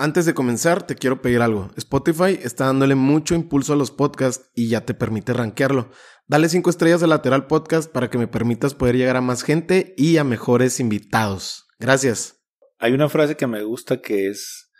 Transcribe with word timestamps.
Antes 0.00 0.26
de 0.26 0.32
comenzar, 0.32 0.86
te 0.86 0.94
quiero 0.94 1.20
pedir 1.20 1.40
algo. 1.40 1.72
Spotify 1.76 2.38
está 2.40 2.66
dándole 2.66 2.94
mucho 2.94 3.34
impulso 3.34 3.72
a 3.72 3.76
los 3.76 3.90
podcasts 3.90 4.48
y 4.54 4.68
ya 4.68 4.82
te 4.82 4.94
permite 4.94 5.32
rankearlo. 5.32 5.90
Dale 6.28 6.48
5 6.48 6.70
estrellas 6.70 7.02
al 7.02 7.10
lateral 7.10 7.48
podcast 7.48 7.90
para 7.90 8.08
que 8.08 8.16
me 8.16 8.28
permitas 8.28 8.74
poder 8.74 8.96
llegar 8.96 9.16
a 9.16 9.20
más 9.20 9.42
gente 9.42 9.94
y 9.96 10.18
a 10.18 10.22
mejores 10.22 10.78
invitados. 10.78 11.66
Gracias. 11.80 12.40
Hay 12.78 12.92
una 12.92 13.08
frase 13.08 13.36
que 13.36 13.48
me 13.48 13.64
gusta 13.64 14.00
que 14.00 14.28
es 14.28 14.70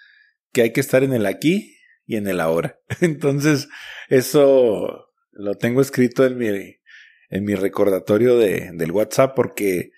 que 0.53 0.63
hay 0.63 0.73
que 0.73 0.81
estar 0.81 1.03
en 1.03 1.13
el 1.13 1.27
aquí 1.27 1.77
y 2.07 2.15
en 2.15 2.29
el 2.29 2.39
ahora. 2.39 2.79
Entonces, 3.01 3.69
eso 4.09 5.09
lo 5.33 5.55
tengo 5.57 5.81
escrito 5.81 6.27
en 6.27 6.39
mi, 6.39 6.47
en 6.47 7.45
mi 7.45 7.57
recordatorio 7.57 8.39
de, 8.39 8.71
del 8.73 8.93
WhatsApp 8.93 9.35
porque 9.35 9.91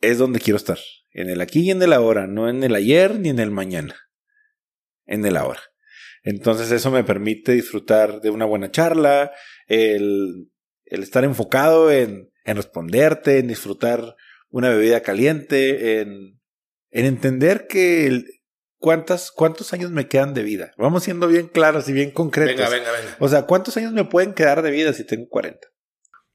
es 0.00 0.18
donde 0.18 0.40
quiero 0.40 0.56
estar. 0.56 0.80
En 1.12 1.30
el 1.30 1.40
aquí 1.40 1.60
y 1.60 1.70
en 1.70 1.80
el 1.80 1.92
ahora, 1.92 2.26
no 2.26 2.48
en 2.48 2.64
el 2.64 2.74
ayer 2.74 3.20
ni 3.20 3.28
en 3.28 3.38
el 3.38 3.52
mañana 3.52 3.94
en 5.08 5.26
el 5.26 5.36
ahora. 5.36 5.60
Entonces 6.22 6.70
eso 6.70 6.90
me 6.90 7.04
permite 7.04 7.52
disfrutar 7.52 8.20
de 8.20 8.30
una 8.30 8.44
buena 8.44 8.70
charla, 8.70 9.32
el, 9.66 10.50
el 10.84 11.02
estar 11.02 11.24
enfocado 11.24 11.90
en, 11.90 12.30
en, 12.44 12.56
responderte, 12.56 13.38
en 13.38 13.48
disfrutar 13.48 14.14
una 14.50 14.70
bebida 14.70 15.00
caliente, 15.02 16.00
en, 16.00 16.40
en 16.90 17.04
entender 17.06 17.66
que 17.66 18.06
el, 18.06 18.26
cuántas, 18.78 19.30
cuántos 19.30 19.72
años 19.72 19.90
me 19.90 20.08
quedan 20.08 20.34
de 20.34 20.42
vida. 20.42 20.72
Vamos 20.76 21.04
siendo 21.04 21.28
bien 21.28 21.48
claros 21.48 21.88
y 21.88 21.92
bien 21.92 22.10
concretos. 22.10 22.56
Venga, 22.56 22.68
venga, 22.68 22.92
venga. 22.92 23.16
O 23.20 23.28
sea, 23.28 23.42
¿cuántos 23.46 23.76
años 23.76 23.92
me 23.92 24.04
pueden 24.04 24.34
quedar 24.34 24.62
de 24.62 24.70
vida 24.70 24.92
si 24.92 25.04
tengo 25.04 25.28
40? 25.28 25.66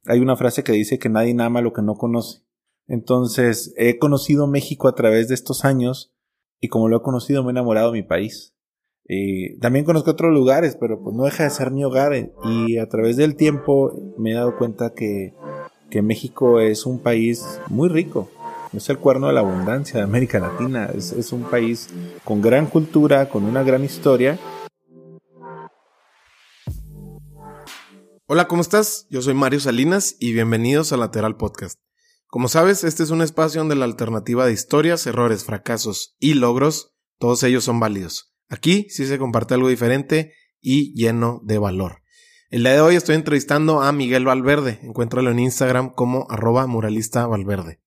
Hay 0.05 0.20
una 0.20 0.36
frase 0.36 0.64
que 0.64 0.73
dice 0.73 1.00
que 1.00 1.09
nadie 1.09 1.36
ama 1.40 1.62
lo 1.62 1.73
que 1.73 1.81
no 1.81 1.95
conoce. 1.95 2.40
Entonces, 2.88 3.73
he 3.78 3.98
conocido 3.98 4.48
México 4.48 4.88
a 4.88 4.95
través 4.95 5.30
de 5.30 5.36
estos 5.36 5.64
años 5.64 6.14
y 6.59 6.67
como 6.67 6.90
lo 6.90 6.98
he 6.98 7.02
conocido 7.02 7.44
me 7.44 7.50
he 7.50 7.52
enamorado 7.52 7.92
de 7.92 8.02
mi 8.02 8.08
país. 8.08 8.53
Y 9.06 9.60
también 9.60 9.84
conozco 9.84 10.12
otros 10.12 10.34
lugares, 10.34 10.78
pero 10.80 11.02
pues 11.02 11.16
no 11.16 11.24
deja 11.24 11.44
de 11.44 11.50
ser 11.50 11.72
mi 11.72 11.84
hogar. 11.84 12.14
Y 12.46 12.78
a 12.78 12.88
través 12.88 13.18
del 13.18 13.36
tiempo 13.36 13.92
me 14.18 14.32
he 14.32 14.36
dado 14.36 14.58
cuenta 14.58 14.94
que, 14.94 15.34
que 15.90 16.02
México 16.02 16.60
es 16.60 16.86
un 16.86 17.00
país 17.00 17.60
muy 17.68 17.90
rico. 17.90 18.30
Es 18.72 18.90
el 18.90 18.98
cuerno 18.98 19.28
de 19.28 19.34
la 19.34 19.42
abundancia 19.42 19.98
de 19.98 20.04
América 20.04 20.40
Latina. 20.40 20.90
Es, 20.95 21.12
es 21.12 21.32
un 21.34 21.44
país 21.44 21.90
con 22.23 22.42
gran 22.42 22.66
cultura, 22.66 23.30
con 23.30 23.44
una 23.44 23.62
gran 23.64 23.84
historia. 23.84 24.40
Hola, 28.26 28.48
¿cómo 28.48 28.62
estás? 28.62 29.06
Yo 29.10 29.22
soy 29.22 29.34
Mario 29.34 29.60
Salinas 29.60 30.16
y 30.17 30.32
bienvenidos 30.32 30.94
a 30.94 30.98
Lateral 30.98 31.36
Podcast. 31.36 31.78
Como 32.26 32.48
sabes, 32.48 32.84
este 32.84 33.04
es 33.04 33.12
un 33.12 33.22
espacio 33.22 33.62
donde 33.62 33.76
la 33.76 33.86
alternativa 33.86 34.45
de 34.45 34.54
historias, 34.54 35.06
errores, 35.06 35.44
fracasos 35.44 36.16
y 36.20 36.34
logros, 36.34 36.95
todos 37.20 37.44
ellos 37.44 37.66
son 37.66 37.80
válidos. 37.80 38.33
Aquí 38.54 38.86
sí 38.92 39.08
se 39.08 39.18
comparte 39.18 39.56
algo 39.56 39.68
diferente 39.68 40.36
y 40.62 40.94
lleno 40.94 41.42
de 41.44 41.58
valor. 41.58 42.04
El 42.52 42.62
día 42.62 42.73
de 42.73 42.82
hoy 42.82 42.95
estoy 42.95 43.16
entrevistando 43.16 43.82
a 43.82 43.92
Miguel 43.92 44.28
Valverde. 44.28 44.80
Encuéntralo 44.84 45.32
en 45.32 45.40
Instagram 45.40 45.90
como 45.90 46.28
arroba 46.30 46.68
muralista 46.68 47.26
Valverde. 47.26 47.82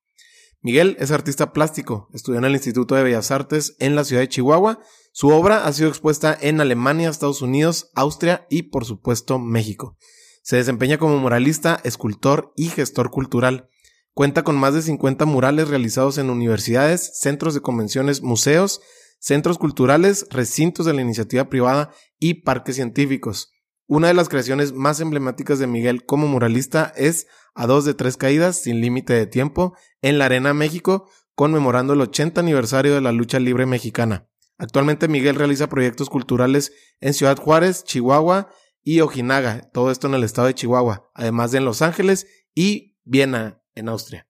Miguel 0.62 0.96
es 0.98 1.12
artista 1.12 1.52
plástico, 1.52 2.08
estudió 2.12 2.40
en 2.40 2.46
el 2.46 2.54
Instituto 2.54 2.96
de 2.96 3.04
Bellas 3.04 3.30
Artes 3.30 3.76
en 3.78 3.94
la 3.94 4.02
ciudad 4.02 4.22
de 4.22 4.28
Chihuahua. 4.28 4.80
Su 5.12 5.28
obra 5.28 5.68
ha 5.68 5.72
sido 5.72 5.88
expuesta 5.88 6.36
en 6.40 6.60
Alemania, 6.60 7.10
Estados 7.10 7.42
Unidos, 7.42 7.92
Austria 7.94 8.44
y 8.50 8.64
por 8.64 8.84
supuesto 8.84 9.38
México. 9.38 9.96
Se 10.42 10.56
desempeña 10.56 10.98
como 10.98 11.16
muralista, 11.18 11.80
escultor 11.84 12.52
y 12.56 12.70
gestor 12.70 13.12
cultural. 13.12 13.68
Cuenta 14.14 14.42
con 14.42 14.56
más 14.56 14.74
de 14.74 14.82
50 14.82 15.26
murales 15.26 15.68
realizados 15.68 16.18
en 16.18 16.28
universidades, 16.28 17.20
centros 17.20 17.54
de 17.54 17.60
convenciones, 17.60 18.22
museos, 18.22 18.80
centros 19.18 19.58
culturales, 19.58 20.26
recintos 20.30 20.86
de 20.86 20.94
la 20.94 21.02
iniciativa 21.02 21.48
privada 21.48 21.90
y 22.18 22.42
parques 22.42 22.76
científicos. 22.76 23.50
Una 23.88 24.08
de 24.08 24.14
las 24.14 24.28
creaciones 24.28 24.72
más 24.72 25.00
emblemáticas 25.00 25.58
de 25.58 25.66
Miguel 25.66 26.04
como 26.04 26.26
muralista 26.26 26.92
es 26.96 27.26
A 27.54 27.66
dos 27.66 27.84
de 27.84 27.94
tres 27.94 28.16
caídas 28.16 28.56
sin 28.60 28.80
límite 28.80 29.12
de 29.12 29.26
tiempo 29.26 29.76
en 30.02 30.18
la 30.18 30.26
Arena 30.26 30.52
México, 30.54 31.08
conmemorando 31.34 31.92
el 31.92 32.00
80 32.00 32.40
aniversario 32.40 32.94
de 32.94 33.00
la 33.00 33.12
lucha 33.12 33.38
libre 33.38 33.64
mexicana. 33.64 34.28
Actualmente 34.58 35.08
Miguel 35.08 35.36
realiza 35.36 35.68
proyectos 35.68 36.10
culturales 36.10 36.72
en 37.00 37.14
Ciudad 37.14 37.38
Juárez, 37.38 37.84
Chihuahua 37.84 38.50
y 38.82 39.00
Ojinaga, 39.00 39.70
todo 39.72 39.90
esto 39.90 40.06
en 40.06 40.14
el 40.14 40.24
estado 40.24 40.48
de 40.48 40.54
Chihuahua, 40.54 41.10
además 41.14 41.50
de 41.52 41.58
en 41.58 41.64
Los 41.64 41.82
Ángeles 41.82 42.26
y 42.54 42.96
Viena, 43.04 43.62
en 43.74 43.88
Austria. 43.88 44.25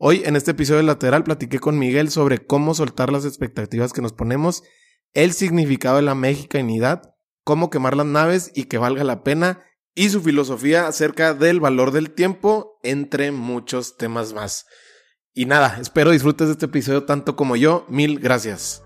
Hoy 0.00 0.22
en 0.24 0.36
este 0.36 0.52
episodio 0.52 0.82
lateral 0.82 1.24
platiqué 1.24 1.58
con 1.58 1.76
Miguel 1.76 2.08
sobre 2.08 2.38
cómo 2.38 2.72
soltar 2.72 3.10
las 3.10 3.24
expectativas 3.24 3.92
que 3.92 4.00
nos 4.00 4.12
ponemos, 4.12 4.62
el 5.12 5.32
significado 5.32 5.96
de 5.96 6.02
la 6.02 6.14
mexicanidad, 6.14 7.16
cómo 7.42 7.68
quemar 7.68 7.96
las 7.96 8.06
naves 8.06 8.52
y 8.54 8.66
que 8.66 8.78
valga 8.78 9.02
la 9.02 9.24
pena, 9.24 9.64
y 9.96 10.10
su 10.10 10.20
filosofía 10.20 10.86
acerca 10.86 11.34
del 11.34 11.58
valor 11.58 11.90
del 11.90 12.12
tiempo, 12.12 12.78
entre 12.84 13.32
muchos 13.32 13.96
temas 13.96 14.34
más. 14.34 14.66
Y 15.34 15.46
nada, 15.46 15.78
espero 15.80 16.12
disfrutes 16.12 16.46
de 16.46 16.52
este 16.52 16.66
episodio 16.66 17.02
tanto 17.02 17.34
como 17.34 17.56
yo. 17.56 17.84
Mil 17.88 18.20
gracias. 18.20 18.84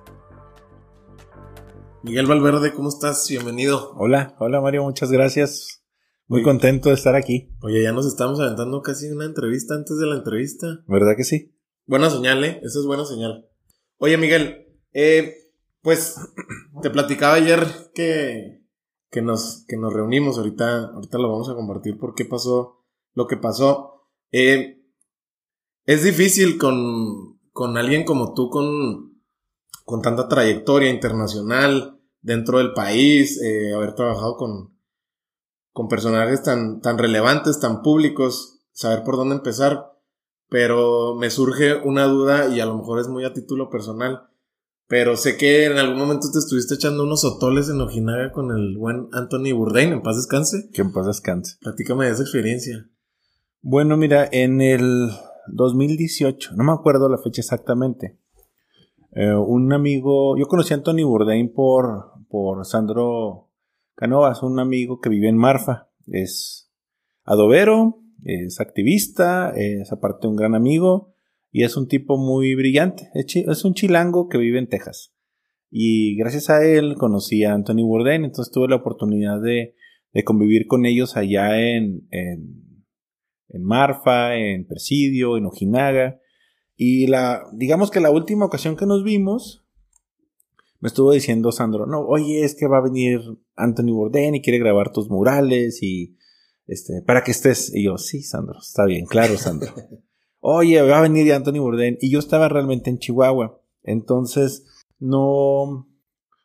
Miguel 2.03 2.27
Valverde, 2.27 2.73
¿cómo 2.73 2.89
estás? 2.89 3.29
Bienvenido. 3.29 3.93
Hola, 3.99 4.35
hola 4.39 4.63
Mario, 4.63 4.85
muchas 4.85 5.13
gracias. 5.13 5.82
Muy 6.33 6.43
contento 6.43 6.89
de 6.89 6.95
estar 6.95 7.15
aquí. 7.15 7.51
Oye, 7.61 7.83
ya 7.83 7.93
nos 7.93 8.07
estamos 8.07 8.41
aventando 8.41 8.81
casi 8.81 9.07
una 9.11 9.27
entrevista 9.27 9.75
antes 9.75 9.99
de 9.99 10.07
la 10.07 10.17
entrevista. 10.17 10.83
¿Verdad 10.87 11.15
que 11.15 11.25
sí? 11.25 11.55
Buena 11.85 12.09
señal, 12.09 12.43
¿eh? 12.43 12.59
Esa 12.63 12.79
es 12.79 12.87
buena 12.87 13.05
señal. 13.05 13.51
Oye, 13.99 14.17
Miguel, 14.17 14.67
eh, 14.95 15.35
pues 15.83 16.17
te 16.81 16.89
platicaba 16.89 17.35
ayer 17.35 17.67
que, 17.95 18.65
que, 19.11 19.21
nos, 19.21 19.67
que 19.69 19.77
nos 19.77 19.93
reunimos. 19.93 20.39
Ahorita, 20.39 20.87
ahorita 20.95 21.19
lo 21.19 21.29
vamos 21.29 21.51
a 21.51 21.55
compartir 21.55 21.99
por 21.99 22.15
qué 22.15 22.25
pasó 22.25 22.83
lo 23.13 23.27
que 23.27 23.37
pasó. 23.37 24.07
Eh, 24.31 24.83
es 25.85 26.03
difícil 26.03 26.57
con, 26.57 27.41
con 27.53 27.77
alguien 27.77 28.05
como 28.05 28.33
tú, 28.33 28.49
con, 28.49 29.21
con 29.85 30.01
tanta 30.01 30.29
trayectoria 30.29 30.89
internacional 30.89 32.01
dentro 32.23 32.57
del 32.57 32.73
país, 32.73 33.39
eh, 33.43 33.75
haber 33.75 33.95
trabajado 33.95 34.39
con, 34.39 34.73
con 35.73 35.89
personajes 35.89 36.43
tan, 36.43 36.81
tan 36.81 36.99
relevantes, 36.99 37.61
tan 37.61 37.83
públicos, 37.83 38.61
saber 38.73 39.05
por 39.05 39.17
dónde 39.17 39.37
empezar, 39.37 39.93
pero 40.49 41.15
me 41.15 41.31
surge 41.31 41.77
una 41.77 42.05
duda 42.05 42.49
y 42.49 42.61
a 42.61 42.67
lo 42.67 42.77
mejor 42.77 43.01
es 43.01 43.09
muy 43.09 43.25
a 43.25 43.33
título 43.33 43.71
personal, 43.71 44.29
pero 44.87 45.17
sé 45.17 45.37
que 45.37 45.65
en 45.65 45.79
algún 45.79 45.99
momento 45.99 46.31
te 46.31 46.39
estuviste 46.39 46.75
echando 46.75 47.05
unos 47.05 47.25
otoles 47.25 47.71
en 47.71 47.81
Ojinaga 47.81 48.33
con 48.33 48.51
el 48.51 48.77
buen 48.77 49.09
Anthony 49.13 49.53
Bourdain, 49.55 49.93
en 49.93 50.03
paz 50.03 50.17
descanse. 50.17 50.69
Que 50.73 50.83
en 50.83 50.93
paz 50.93 51.07
descanse. 51.07 51.57
Platícame 51.61 52.07
de 52.07 52.13
esa 52.13 52.23
experiencia. 52.23 52.91
Bueno, 53.63 53.97
mira, 53.97 54.29
en 54.31 54.61
el 54.61 55.11
2018, 55.47 56.51
no 56.57 56.65
me 56.65 56.73
acuerdo 56.73 57.09
la 57.09 57.19
fecha 57.19 57.41
exactamente, 57.41 58.19
eh, 59.13 59.35
un 59.35 59.73
amigo, 59.73 60.37
yo 60.39 60.47
conocí 60.47 60.73
a 60.73 60.79
Anthony 60.79 61.05
Bourdain 61.05 61.53
por, 61.53 62.13
por 62.29 62.65
Sandro 62.65 63.52
Canovas, 63.95 64.43
un 64.43 64.59
amigo 64.59 65.01
que 65.01 65.11
vive 65.11 65.29
en 65.29 65.37
Marfa, 65.37 65.91
es 66.07 66.71
adobero, 67.25 68.03
es 68.25 68.61
activista, 68.61 69.53
es 69.57 69.93
aparte 69.93 70.27
un 70.27 70.37
gran 70.37 70.55
amigo 70.55 71.15
y 71.51 71.65
es 71.65 71.77
un 71.77 71.89
tipo 71.89 72.17
muy 72.17 72.55
brillante. 72.55 73.11
Es, 73.15 73.65
un 73.65 73.75
chilango 73.75 74.29
que 74.29 74.39
vive 74.39 74.59
en 74.59 74.69
Texas. 74.69 75.13
Y 75.71 76.17
gracias 76.17 76.51
a 76.51 76.65
él 76.65 76.97
conocí 76.97 77.45
a 77.45 77.55
Anthony 77.55 77.83
Bourdain, 77.85 78.25
entonces 78.25 78.53
tuve 78.53 78.69
la 78.69 78.77
oportunidad 78.77 79.41
de, 79.41 79.75
convivir 80.25 80.67
con 80.67 80.85
ellos 80.85 81.17
allá 81.17 81.59
en, 81.59 82.07
en, 82.11 82.85
en, 83.49 83.63
Marfa, 83.63 84.37
en 84.37 84.67
Presidio, 84.67 85.37
en 85.37 85.47
Ojinaga. 85.47 86.21
Y 86.77 87.07
la, 87.07 87.43
digamos 87.53 87.91
que 87.91 88.01
la 88.01 88.11
última 88.11 88.45
ocasión 88.45 88.77
que 88.77 88.87
nos 88.87 89.05
vimos 89.05 89.65
me 90.81 90.89
estuvo 90.89 91.13
diciendo 91.13 91.53
Sandro, 91.53 91.87
no, 91.87 92.01
oye, 92.01 92.43
es 92.45 92.57
que 92.57 92.67
va 92.67 92.79
a 92.79 92.83
venir 92.83 93.21
Anthony 93.57 93.93
Bourdain 93.93 94.35
y 94.35 94.43
quiere 94.43 94.59
grabar 94.59 94.93
tus 94.93 95.11
murales 95.11 95.83
y 95.83 96.17
este, 96.67 97.03
para 97.03 97.23
que 97.23 97.31
estés. 97.31 97.75
Y 97.75 97.85
yo, 97.85 97.99
sí, 97.99 98.23
Sandro, 98.23 98.59
está 98.61 98.85
bien, 98.85 99.07
claro, 99.07 99.37
Sandro. 99.37 99.73
oye, 100.41 100.83
va 100.83 100.99
a 100.99 101.03
venir 101.03 101.33
Anthony 101.33 101.61
Bourdain. 101.61 101.97
Y 102.01 102.11
yo 102.11 102.19
estaba 102.19 102.49
realmente 102.49 102.91
en 102.91 102.99
Chihuahua. 102.99 103.61
Entonces, 103.83 104.65
no. 104.99 105.89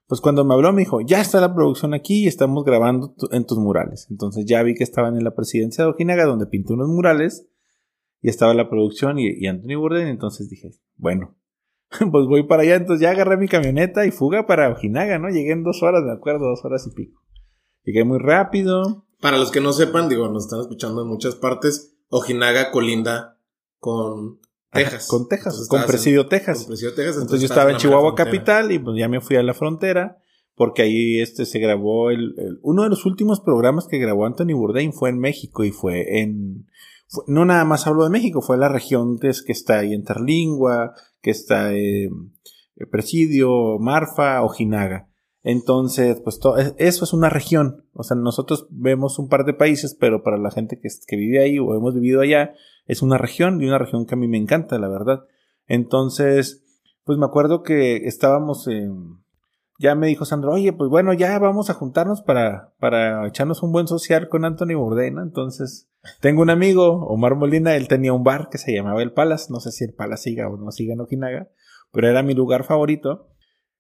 Pues 0.07 0.21
cuando 0.21 0.45
me 0.45 0.53
habló 0.53 0.71
me 0.71 0.83
dijo, 0.83 1.01
ya 1.01 1.19
está 1.19 1.41
la 1.41 1.53
producción 1.53 1.93
aquí 1.93 2.23
y 2.23 2.27
estamos 2.27 2.63
grabando 2.63 3.13
en 3.31 3.45
tus 3.45 3.57
murales. 3.57 4.07
Entonces 4.09 4.45
ya 4.45 4.63
vi 4.63 4.73
que 4.73 4.85
estaban 4.85 5.17
en 5.17 5.25
la 5.25 5.35
presidencia 5.35 5.83
de 5.83 5.89
Ojinaga 5.89 6.23
donde 6.23 6.45
pinté 6.45 6.71
unos 6.71 6.87
murales 6.87 7.49
y 8.21 8.29
estaba 8.29 8.53
la 8.53 8.69
producción 8.69 9.19
y, 9.19 9.27
y 9.27 9.47
Anthony 9.47 9.75
Bourdain. 9.77 10.07
Entonces 10.07 10.49
dije, 10.49 10.71
bueno, 10.95 11.35
pues 12.11 12.25
voy 12.27 12.43
para 12.43 12.63
allá. 12.63 12.75
Entonces 12.75 13.01
ya 13.01 13.11
agarré 13.11 13.37
mi 13.37 13.47
camioneta 13.47 14.05
y 14.05 14.11
fuga 14.11 14.45
para 14.45 14.69
Ojinaga, 14.69 15.19
¿no? 15.19 15.29
Llegué 15.29 15.51
en 15.51 15.63
dos 15.63 15.83
horas, 15.83 16.03
me 16.03 16.11
acuerdo, 16.11 16.47
dos 16.47 16.63
horas 16.63 16.87
y 16.87 16.95
pico. 16.95 17.21
Llegué 17.83 18.03
muy 18.03 18.19
rápido. 18.19 19.05
Para 19.21 19.37
los 19.37 19.51
que 19.51 19.61
no 19.61 19.73
sepan, 19.73 20.09
digo, 20.09 20.27
nos 20.29 20.45
están 20.45 20.59
escuchando 20.59 21.01
en 21.01 21.07
muchas 21.07 21.35
partes. 21.35 21.97
Ojinaga 22.09 22.71
colinda 22.71 23.39
con 23.79 24.39
Texas. 24.71 25.07
con 25.07 25.27
Texas, 25.27 25.67
con 25.69 25.85
Presidio, 25.85 26.27
Texas. 26.27 26.59
Con 26.59 26.67
Presidio, 26.67 26.93
Texas. 26.93 27.15
Entonces, 27.15 27.41
yo 27.41 27.47
estaba 27.47 27.71
en 27.71 27.77
Chihuahua 27.77 28.15
capital 28.15 28.71
y 28.71 28.79
pues 28.79 28.97
ya 28.97 29.07
me 29.07 29.21
fui 29.21 29.35
a 29.35 29.43
la 29.43 29.53
frontera 29.53 30.17
porque 30.57 30.81
ahí 30.81 31.19
este 31.21 31.45
se 31.45 31.59
grabó 31.59 32.09
el, 32.09 32.33
uno 32.63 32.83
de 32.83 32.89
los 32.89 33.05
últimos 33.05 33.39
programas 33.41 33.87
que 33.87 33.99
grabó 33.99 34.25
Anthony 34.25 34.53
Bourdain 34.55 34.91
fue 34.91 35.09
en 35.09 35.19
México 35.19 35.63
y 35.63 35.71
fue 35.71 36.19
en 36.19 36.65
no 37.27 37.45
nada 37.45 37.63
más 37.63 37.87
hablo 37.87 38.03
de 38.03 38.09
México, 38.09 38.41
fue 38.41 38.57
la 38.57 38.67
región 38.67 39.17
que 39.19 39.29
está 39.29 39.79
ahí 39.79 39.93
en 39.93 40.03
Terlingua, 40.03 40.93
que 41.27 41.31
está 41.31 41.73
en 41.73 42.31
Presidio, 42.89 43.79
Marfa, 43.79 44.41
Ojinaga. 44.43 45.09
Entonces, 45.43 46.21
pues 46.21 46.39
eso 46.77 47.03
es 47.03 47.11
una 47.11 47.29
región. 47.29 47.85
O 47.91 48.03
sea, 48.03 48.15
nosotros 48.15 48.65
vemos 48.69 49.19
un 49.19 49.27
par 49.27 49.43
de 49.43 49.53
países, 49.53 49.93
pero 49.93 50.23
para 50.23 50.37
la 50.37 50.51
gente 50.51 50.79
que, 50.79 51.17
vive 51.17 51.43
ahí 51.43 51.59
o 51.59 51.75
hemos 51.75 51.95
vivido 51.95 52.21
allá, 52.21 52.53
es 52.85 53.01
una 53.01 53.17
región 53.17 53.61
y 53.61 53.65
una 53.65 53.77
región 53.77 54.05
que 54.05 54.15
a 54.15 54.17
mí 54.17 54.29
me 54.29 54.37
encanta, 54.37 54.79
la 54.79 54.87
verdad. 54.87 55.25
Entonces, 55.65 56.63
pues 57.03 57.17
me 57.17 57.25
acuerdo 57.25 57.61
que 57.61 58.07
estábamos. 58.07 58.69
Ya 59.79 59.95
me 59.95 60.07
dijo 60.07 60.23
Sandro, 60.23 60.53
oye, 60.53 60.71
pues 60.71 60.89
bueno, 60.89 61.11
ya 61.11 61.37
vamos 61.39 61.69
a 61.69 61.73
juntarnos 61.73 62.21
para, 62.21 62.73
para 62.79 63.27
echarnos 63.27 63.63
un 63.63 63.73
buen 63.73 63.87
social 63.87 64.29
con 64.29 64.45
Anthony 64.45 64.75
Bourdain, 64.77 65.17
Entonces, 65.17 65.89
tengo 66.19 66.41
un 66.41 66.49
amigo, 66.49 67.05
Omar 67.07 67.35
Molina, 67.35 67.75
él 67.75 67.87
tenía 67.87 68.13
un 68.13 68.23
bar 68.23 68.49
que 68.51 68.57
se 68.57 68.73
llamaba 68.73 69.01
El 69.01 69.13
Palace, 69.13 69.47
no 69.51 69.59
sé 69.59 69.71
si 69.71 69.83
El 69.83 69.93
Palace 69.93 70.23
siga 70.23 70.49
o 70.49 70.57
no 70.57 70.71
siga 70.71 70.93
en 70.93 71.01
Okinaga, 71.01 71.49
pero 71.91 72.09
era 72.09 72.23
mi 72.23 72.33
lugar 72.33 72.63
favorito. 72.63 73.29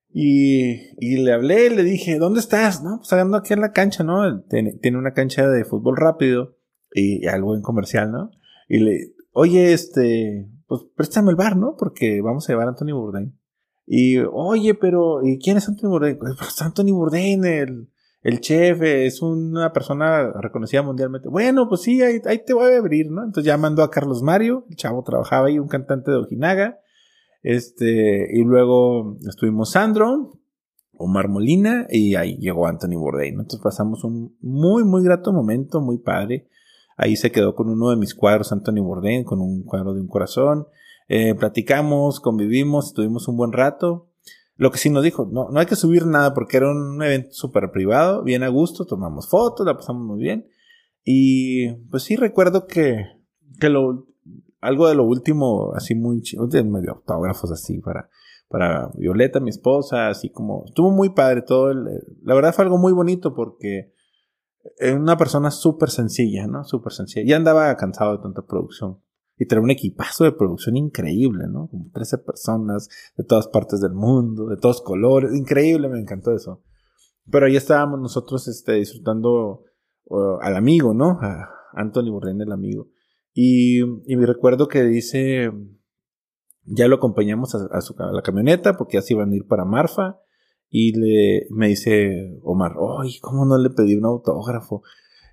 Y, 0.09 0.95
y 0.99 1.17
le 1.17 1.33
hablé, 1.33 1.69
le 1.69 1.83
dije, 1.83 2.17
¿dónde 2.17 2.39
estás? 2.39 2.81
No, 2.81 2.99
pues 2.99 3.11
ando 3.13 3.37
aquí 3.37 3.53
en 3.53 3.61
la 3.61 3.71
cancha, 3.71 4.03
¿no? 4.03 4.41
Tiene, 4.43 4.97
una 4.97 5.13
cancha 5.13 5.47
de 5.49 5.65
fútbol 5.65 5.97
rápido 5.97 6.57
y 6.91 7.27
algo 7.27 7.55
en 7.55 7.61
comercial, 7.61 8.11
¿no? 8.11 8.31
Y 8.69 8.79
le, 8.79 9.13
oye, 9.33 9.73
este, 9.73 10.49
pues 10.65 10.81
préstame 10.95 11.31
el 11.31 11.35
bar, 11.35 11.57
¿no? 11.57 11.75
Porque 11.77 12.21
vamos 12.21 12.47
a 12.47 12.53
llevar 12.53 12.67
a 12.67 12.69
Anthony 12.69 12.93
Bourdain. 12.93 13.37
Y, 13.85 14.17
oye, 14.17 14.73
pero, 14.75 15.25
¿y 15.25 15.39
quién 15.39 15.57
es 15.57 15.67
Anthony 15.67 15.89
Bourdain? 15.89 16.17
Pues 16.17 16.61
Anthony 16.61 16.93
Bourdain, 16.93 17.45
el, 17.45 17.89
el 18.21 18.41
chef, 18.41 18.81
es 18.81 19.21
una 19.21 19.71
persona 19.71 20.31
reconocida 20.41 20.81
mundialmente. 20.81 21.29
Bueno, 21.29 21.69
pues 21.69 21.81
sí, 21.81 22.01
ahí, 22.01 22.19
te 22.45 22.53
voy 22.53 22.73
a 22.73 22.77
abrir, 22.77 23.11
¿no? 23.11 23.23
Entonces 23.23 23.45
ya 23.45 23.57
mandó 23.57 23.83
a 23.83 23.91
Carlos 23.91 24.21
Mario, 24.23 24.65
el 24.69 24.75
chavo 24.75 25.03
trabajaba 25.03 25.47
ahí, 25.47 25.59
un 25.59 25.67
cantante 25.67 26.11
de 26.11 26.17
Ojinaga. 26.17 26.79
Este, 27.43 28.27
y 28.33 28.43
luego 28.43 29.17
estuvimos 29.27 29.71
Sandro, 29.71 30.39
Omar 30.93 31.29
Molina, 31.29 31.87
y 31.89 32.15
ahí 32.15 32.37
llegó 32.37 32.67
Anthony 32.67 32.97
Bourdain. 32.97 33.35
Entonces 33.35 33.61
pasamos 33.61 34.03
un 34.03 34.35
muy, 34.41 34.83
muy 34.83 35.03
grato 35.03 35.31
momento, 35.31 35.79
muy 35.79 35.99
padre. 35.99 36.47
Ahí 36.97 37.15
se 37.15 37.31
quedó 37.31 37.53
con 37.53 37.69
uno 37.69 37.91
de 37.91 37.95
mis 37.95 38.15
cuadros, 38.15 38.51
Anthony 38.51 38.81
Bourdain, 38.81 39.23
con 39.23 39.39
un 39.39 39.63
cuadro 39.63 39.93
de 39.93 40.01
un 40.01 40.07
corazón. 40.07 40.67
Eh, 41.07 41.35
platicamos, 41.35 42.19
convivimos, 42.19 42.87
estuvimos 42.87 43.27
un 43.27 43.37
buen 43.37 43.53
rato. 43.53 44.09
Lo 44.57 44.71
que 44.71 44.79
sí 44.79 44.89
nos 44.89 45.03
dijo, 45.03 45.29
no, 45.31 45.49
no 45.49 45.59
hay 45.59 45.67
que 45.67 45.75
subir 45.75 46.05
nada 46.05 46.33
porque 46.33 46.57
era 46.57 46.69
un 46.69 47.01
evento 47.01 47.29
súper 47.31 47.71
privado, 47.71 48.23
bien 48.23 48.43
a 48.43 48.49
gusto, 48.49 48.85
tomamos 48.85 49.29
fotos, 49.29 49.65
la 49.65 49.75
pasamos 49.75 50.05
muy 50.05 50.19
bien. 50.19 50.47
Y 51.03 51.73
pues 51.89 52.03
sí 52.03 52.15
recuerdo 52.15 52.65
que, 52.65 53.05
que 53.59 53.69
lo, 53.69 54.07
algo 54.59 54.89
de 54.89 54.95
lo 54.95 55.05
último, 55.05 55.73
así 55.75 55.95
muy 55.95 56.21
chido, 56.21 56.47
medio 56.65 56.91
autógrafos 56.91 57.51
así 57.51 57.79
para, 57.79 58.09
para 58.49 58.89
Violeta, 58.95 59.39
mi 59.39 59.51
esposa, 59.51 60.09
así 60.09 60.31
como, 60.31 60.63
estuvo 60.65 60.91
muy 60.91 61.09
padre 61.09 61.43
todo, 61.43 61.73
la 61.73 62.35
verdad 62.35 62.53
fue 62.53 62.65
algo 62.65 62.77
muy 62.77 62.93
bonito 62.93 63.33
porque 63.35 63.93
es 64.77 64.95
una 64.95 65.17
persona 65.17 65.51
súper 65.51 65.89
sencilla, 65.89 66.47
¿no? 66.47 66.63
Súper 66.63 66.91
sencilla. 66.91 67.25
Ya 67.25 67.35
andaba 67.37 67.75
cansado 67.77 68.17
de 68.17 68.23
tanta 68.23 68.41
producción. 68.45 68.99
Y 69.37 69.45
tenía 69.45 69.63
un 69.63 69.71
equipazo 69.71 70.23
de 70.23 70.31
producción 70.31 70.77
increíble, 70.77 71.45
¿no? 71.47 71.67
Como 71.67 71.89
13 71.93 72.19
personas 72.19 72.89
de 73.15 73.23
todas 73.23 73.47
partes 73.47 73.81
del 73.81 73.93
mundo, 73.93 74.47
de 74.47 74.57
todos 74.57 74.81
colores. 74.81 75.35
Increíble, 75.35 75.89
me 75.89 75.99
encantó 75.99 76.33
eso. 76.33 76.63
Pero 77.29 77.45
ahí 77.45 77.55
estábamos 77.55 77.99
nosotros 77.99 78.47
este, 78.47 78.73
disfrutando 78.73 79.63
al 80.41 80.55
amigo, 80.55 80.93
¿no? 80.93 81.19
A 81.21 81.49
Anthony 81.73 82.09
Bourdain, 82.09 82.41
el 82.41 82.51
amigo. 82.51 82.89
Y, 83.33 83.81
y 83.81 84.15
me 84.15 84.25
recuerdo 84.25 84.67
que 84.67 84.83
dice, 84.83 85.51
ya 86.63 86.87
lo 86.87 86.95
acompañamos 86.95 87.55
a, 87.55 87.81
su, 87.81 87.95
a 87.99 88.11
la 88.11 88.21
camioneta 88.21 88.73
porque 88.73 88.97
ya 88.97 89.01
se 89.01 89.13
iban 89.13 89.31
a 89.31 89.35
ir 89.35 89.45
para 89.45 89.65
Marfa. 89.65 90.19
Y 90.69 90.91
le, 90.99 91.47
me 91.49 91.67
dice 91.67 92.39
Omar, 92.43 92.73
ay, 93.01 93.19
¿cómo 93.21 93.45
no 93.45 93.57
le 93.57 93.69
pedí 93.69 93.95
un 93.95 94.05
autógrafo? 94.05 94.83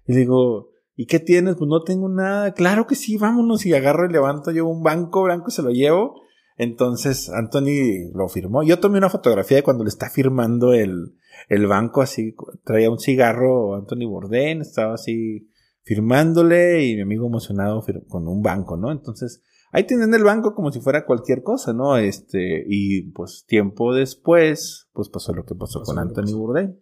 Y 0.06 0.14
digo, 0.14 0.70
¿y 0.96 1.06
qué 1.06 1.20
tienes? 1.20 1.56
Pues 1.56 1.68
no 1.68 1.82
tengo 1.82 2.08
nada. 2.08 2.52
Claro 2.52 2.86
que 2.86 2.94
sí, 2.94 3.16
vámonos. 3.16 3.66
Y 3.66 3.74
agarro 3.74 4.08
y 4.08 4.12
levanto 4.12 4.50
yo 4.50 4.66
un 4.66 4.82
banco 4.82 5.22
blanco 5.22 5.46
y 5.48 5.52
se 5.52 5.62
lo 5.62 5.70
llevo. 5.70 6.22
Entonces 6.56 7.30
Anthony 7.30 8.10
lo 8.14 8.28
firmó. 8.28 8.62
Yo 8.62 8.78
tomé 8.78 8.98
una 8.98 9.10
fotografía 9.10 9.56
de 9.56 9.62
cuando 9.62 9.84
le 9.84 9.88
está 9.88 10.08
firmando 10.08 10.72
el, 10.72 11.16
el 11.48 11.66
banco 11.66 12.02
así. 12.02 12.34
Traía 12.64 12.90
un 12.90 12.98
cigarro 12.98 13.74
Anthony 13.74 14.08
Bourdain, 14.08 14.60
estaba 14.60 14.94
así 14.94 15.50
firmándole 15.82 16.84
y 16.84 16.94
mi 16.96 17.02
amigo 17.02 17.26
emocionado 17.26 17.84
con 18.08 18.26
un 18.26 18.42
banco, 18.42 18.76
¿no? 18.76 18.90
Entonces 18.90 19.42
ahí 19.70 19.84
tienen 19.84 20.14
el 20.14 20.24
banco 20.24 20.54
como 20.54 20.72
si 20.72 20.80
fuera 20.80 21.04
cualquier 21.04 21.42
cosa, 21.42 21.72
¿no? 21.72 21.96
Este, 21.96 22.64
y 22.66 23.10
pues 23.12 23.44
tiempo 23.46 23.92
después, 23.92 24.88
pues 24.92 25.08
pasó 25.08 25.34
lo 25.34 25.44
que 25.44 25.54
pasó, 25.54 25.82
con 25.82 25.98
Anthony 25.98 26.32
Bourdain. 26.32 26.80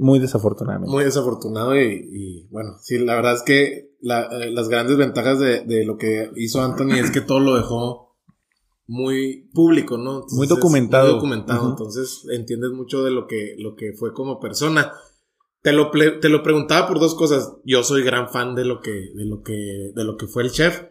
Muy 0.00 0.18
desafortunadamente. 0.18 0.90
Muy 0.90 1.04
desafortunado 1.04 1.78
y, 1.78 2.48
bueno, 2.50 2.78
sí, 2.80 2.98
la 2.98 3.16
verdad 3.16 3.34
es 3.34 3.42
que 3.42 3.66
eh, 3.66 4.50
las 4.50 4.68
grandes 4.70 4.96
ventajas 4.96 5.38
de, 5.38 5.84
lo 5.84 5.98
que 5.98 6.30
hizo 6.36 6.62
Anthony 6.62 6.94
es 6.94 7.10
que 7.10 7.20
todo 7.20 7.38
lo 7.38 7.54
dejó 7.54 8.16
muy 8.86 9.50
público, 9.52 9.98
¿no? 9.98 10.24
muy 10.30 10.46
documentado. 10.46 11.04
Muy 11.04 11.14
documentado, 11.16 11.68
entonces 11.68 12.26
entiendes 12.32 12.70
mucho 12.70 13.04
de 13.04 13.10
lo 13.10 13.26
que, 13.26 13.56
lo 13.58 13.74
que 13.76 13.92
fue 13.92 14.14
como 14.14 14.40
persona. 14.40 14.90
Te 15.60 15.74
lo, 15.74 15.90
te 15.90 16.30
lo 16.30 16.42
preguntaba 16.42 16.88
por 16.88 16.98
dos 16.98 17.14
cosas. 17.14 17.52
Yo 17.66 17.82
soy 17.84 18.02
gran 18.02 18.30
fan 18.30 18.54
de 18.54 18.64
lo 18.64 18.80
que, 18.80 19.10
de 19.14 19.26
lo 19.26 19.42
que, 19.42 19.92
de 19.94 20.04
lo 20.04 20.16
que 20.16 20.26
fue 20.26 20.44
el 20.44 20.50
chef. 20.50 20.82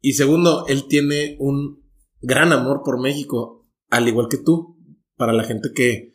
Y 0.00 0.14
segundo, 0.14 0.64
él 0.66 0.88
tiene 0.88 1.36
un 1.38 1.84
gran 2.20 2.52
amor 2.52 2.82
por 2.84 3.00
México, 3.00 3.68
al 3.88 4.08
igual 4.08 4.26
que 4.28 4.38
tú. 4.38 4.76
Para 5.16 5.32
la 5.32 5.44
gente 5.44 5.70
que, 5.72 6.14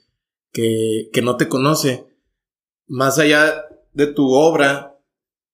que, 0.52 1.10
que 1.14 1.22
no 1.22 1.38
te 1.38 1.48
conoce, 1.48 2.13
más 2.94 3.18
allá 3.18 3.66
de 3.94 4.06
tu 4.06 4.34
obra, 4.34 5.00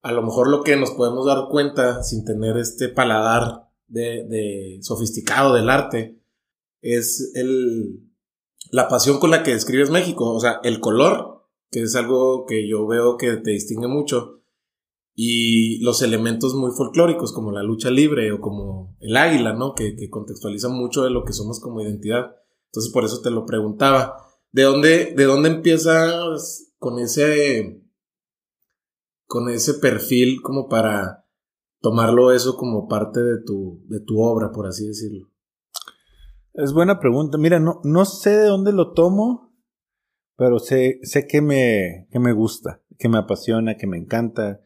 a 0.02 0.12
lo 0.12 0.22
mejor 0.22 0.50
lo 0.50 0.62
que 0.62 0.76
nos 0.76 0.92
podemos 0.92 1.26
dar 1.26 1.48
cuenta 1.50 2.04
sin 2.04 2.26
tener 2.26 2.58
este 2.58 2.90
paladar 2.90 3.70
de, 3.88 4.78
sofisticado 4.82 5.54
del 5.54 5.70
arte 5.70 6.22
es 6.82 7.32
el, 7.36 8.12
la 8.72 8.90
pasión 8.90 9.20
con 9.20 9.32
la 9.32 9.42
que 9.44 9.54
describes 9.54 9.90
México, 9.90 10.34
o 10.34 10.40
sea, 10.42 10.60
el 10.64 10.82
color, 10.82 11.48
que 11.72 11.84
es 11.84 11.96
algo 11.96 12.46
que 12.46 12.68
yo 12.68 12.86
veo 12.88 13.16
que 13.16 13.38
te 13.38 13.52
distingue 13.52 13.88
mucho, 13.88 14.42
y 15.16 15.82
los 15.82 16.02
elementos 16.02 16.56
muy 16.56 16.72
folclóricos 16.72 17.32
como 17.32 17.54
la 17.54 17.64
lucha 17.64 17.90
libre 17.90 18.34
o 18.34 18.42
como 18.42 18.98
el 19.00 19.16
águila, 19.16 19.54
¿no? 19.54 19.76
Que, 19.76 19.96
que 19.96 20.10
contextualiza 20.10 20.68
mucho 20.68 21.04
de 21.04 21.10
lo 21.10 21.24
que 21.24 21.34
somos 21.34 21.62
como 21.62 21.82
identidad. 21.82 22.36
Entonces 22.66 22.92
por 22.92 23.04
eso 23.04 23.22
te 23.22 23.30
lo 23.30 23.46
preguntaba. 23.46 24.26
¿De 24.52 24.64
dónde, 24.64 25.14
de 25.16 25.24
dónde 25.26 25.50
empiezas 25.50 26.69
con 26.80 26.98
ese, 26.98 27.84
con 29.28 29.50
ese 29.50 29.76
perfil 29.76 30.42
como 30.42 30.68
para 30.68 31.28
tomarlo 31.82 32.32
eso 32.32 32.58
como 32.58 32.88
parte 32.88 33.22
de 33.22 33.44
tu, 33.46 33.84
de 33.88 34.00
tu 34.00 34.20
obra, 34.20 34.52
por 34.52 34.66
así 34.68 34.88
decirlo? 34.88 35.30
Es 36.54 36.74
buena 36.74 37.00
pregunta. 37.00 37.38
Mira, 37.38 37.60
no, 37.60 37.80
no 37.84 38.06
sé 38.06 38.32
de 38.32 38.48
dónde 38.48 38.74
lo 38.74 38.94
tomo, 38.94 39.54
pero 40.36 40.60
sé, 40.60 41.00
sé 41.04 41.28
que 41.28 41.42
me, 41.42 42.08
que 42.12 42.20
me 42.20 42.34
gusta, 42.34 42.82
que 42.98 43.08
me 43.08 43.18
apasiona, 43.18 43.76
que 43.76 43.88
me 43.88 43.98
encanta 43.98 44.62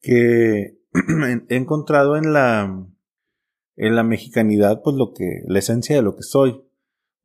que 0.00 0.78
he 1.48 1.56
encontrado 1.56 2.16
en 2.16 2.32
la, 2.32 2.86
en 3.76 3.96
la 3.96 4.02
mexicanidad, 4.02 4.82
pues 4.82 4.96
lo 4.96 5.12
que, 5.12 5.42
la 5.46 5.58
esencia 5.58 5.96
de 5.96 6.02
lo 6.02 6.16
que 6.16 6.22
soy. 6.22 6.65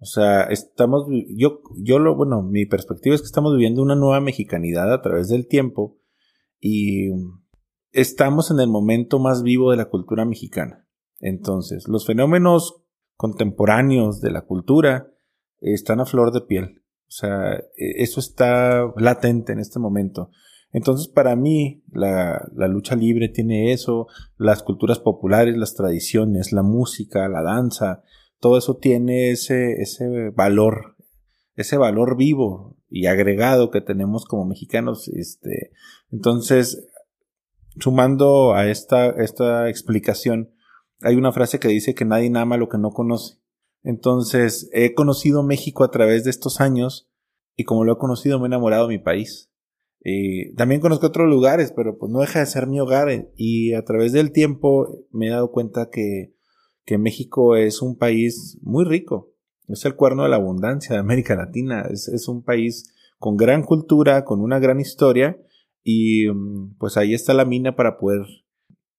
O 0.02 0.06
sea, 0.06 0.44
estamos, 0.44 1.06
yo, 1.38 1.62
yo 1.78 2.00
lo, 2.00 2.16
bueno, 2.16 2.42
mi 2.42 2.66
perspectiva 2.66 3.14
es 3.14 3.22
que 3.22 3.28
estamos 3.28 3.54
viviendo 3.54 3.84
una 3.84 3.96
nueva 3.96 4.20
mexicanidad 4.20 4.92
a 4.92 5.02
través 5.02 5.30
del 5.30 5.48
tiempo 5.48 6.00
y 6.60 7.12
estamos 7.92 8.50
en 8.50 8.60
el 8.60 8.68
momento 8.68 9.20
más 9.20 9.44
vivo 9.44 9.70
de 9.70 9.78
la 9.78 9.90
cultura 9.90 10.26
mexicana. 10.26 10.88
Entonces, 11.20 11.88
los 11.88 12.08
fenómenos 12.08 12.84
contemporáneos 13.16 14.22
de 14.22 14.32
la 14.32 14.42
cultura 14.42 15.12
están 15.60 16.00
a 16.00 16.06
flor 16.06 16.32
de 16.34 16.42
piel. 16.42 16.82
O 17.08 17.12
sea, 17.12 17.54
e, 17.54 18.02
eso 18.02 18.20
está 18.20 18.92
latente 18.98 19.54
en 19.54 19.60
este 19.60 19.78
momento. 19.78 20.32
Entonces, 20.72 21.08
para 21.08 21.36
mí, 21.36 21.84
la, 21.92 22.50
lucha 22.70 22.96
libre 22.96 23.30
tiene 23.30 23.72
eso, 23.72 24.08
las 24.38 24.64
culturas 24.64 25.00
populares, 25.00 25.58
las 25.58 25.76
tradiciones, 25.76 26.54
la 26.54 26.64
música, 26.64 27.28
la 27.28 27.44
danza, 27.44 28.02
todo 28.42 28.58
eso 28.58 28.76
tiene 28.76 29.30
ese, 29.30 29.82
ese 29.82 30.32
valor, 30.32 30.98
ese 31.56 31.78
valor 31.78 32.18
vivo 32.18 32.76
y 32.90 33.06
agregado 33.06 33.70
que 33.70 33.82
tenemos 33.82 34.26
como 34.26 34.46
mexicanos. 34.46 35.08
Este, 35.10 35.72
entonces, 36.10 36.88
sumando 37.80 38.54
a 38.54 38.68
esta, 38.68 39.10
esta 39.12 39.70
explicación, 39.70 40.54
hay 41.02 41.16
una 41.16 41.32
frase 41.32 41.60
que 41.60 41.68
dice 41.68 41.94
que 41.94 42.04
nadie 42.04 42.32
ama 42.36 42.58
lo 42.58 42.68
que 42.68 42.80
no 42.80 42.90
conoce. 42.90 43.36
Entonces, 43.84 44.70
he 44.74 44.96
conocido 44.96 45.44
México 45.44 45.84
a 45.84 45.92
través 45.92 46.24
de 46.24 46.32
estos 46.32 46.62
años 46.62 47.12
y 47.56 47.64
como 47.64 47.84
lo 47.84 47.94
he 47.94 47.98
conocido 47.98 48.40
me 48.40 48.46
he 48.46 48.48
enamorado 48.48 48.88
de 48.88 48.98
mi 48.98 49.04
país. 49.04 49.52
también 50.58 50.82
conozco 50.82 51.06
otros 51.06 51.30
lugares, 51.30 51.72
pero 51.76 52.00
pues 52.00 52.12
no 52.12 52.22
deja 52.22 52.40
de 52.40 52.48
ser 52.48 52.66
mi 52.66 52.80
hogar 52.80 53.30
y 53.36 53.74
a 53.74 53.86
través 53.86 54.14
del 54.14 54.32
tiempo 54.32 54.88
me 55.12 55.28
he 55.28 55.30
dado 55.30 55.52
cuenta 55.52 55.92
que, 55.92 56.34
que 56.92 56.98
México 56.98 57.56
es 57.56 57.82
un 57.82 57.98
país 57.98 58.60
muy 58.64 58.84
rico. 58.84 59.32
Es 59.70 59.86
el 59.86 59.96
cuerno 59.96 60.24
de 60.24 60.30
la 60.30 60.36
abundancia 60.36 60.94
de 60.94 61.00
América 61.00 61.38
Latina. 61.38 61.84
Es, 61.90 62.10
es 62.10 62.28
un 62.28 62.44
país 62.44 62.94
con 63.18 63.38
gran 63.38 63.64
cultura, 63.64 64.26
con 64.26 64.42
una 64.42 64.60
gran 64.60 64.82
historia 64.82 65.42
y 65.86 66.28
mm, 66.30 66.76
pues 66.78 66.98
ahí 66.98 67.14
está 67.14 67.34
la 67.34 67.46
mina 67.46 67.78
para 67.78 67.98
poder 67.98 68.26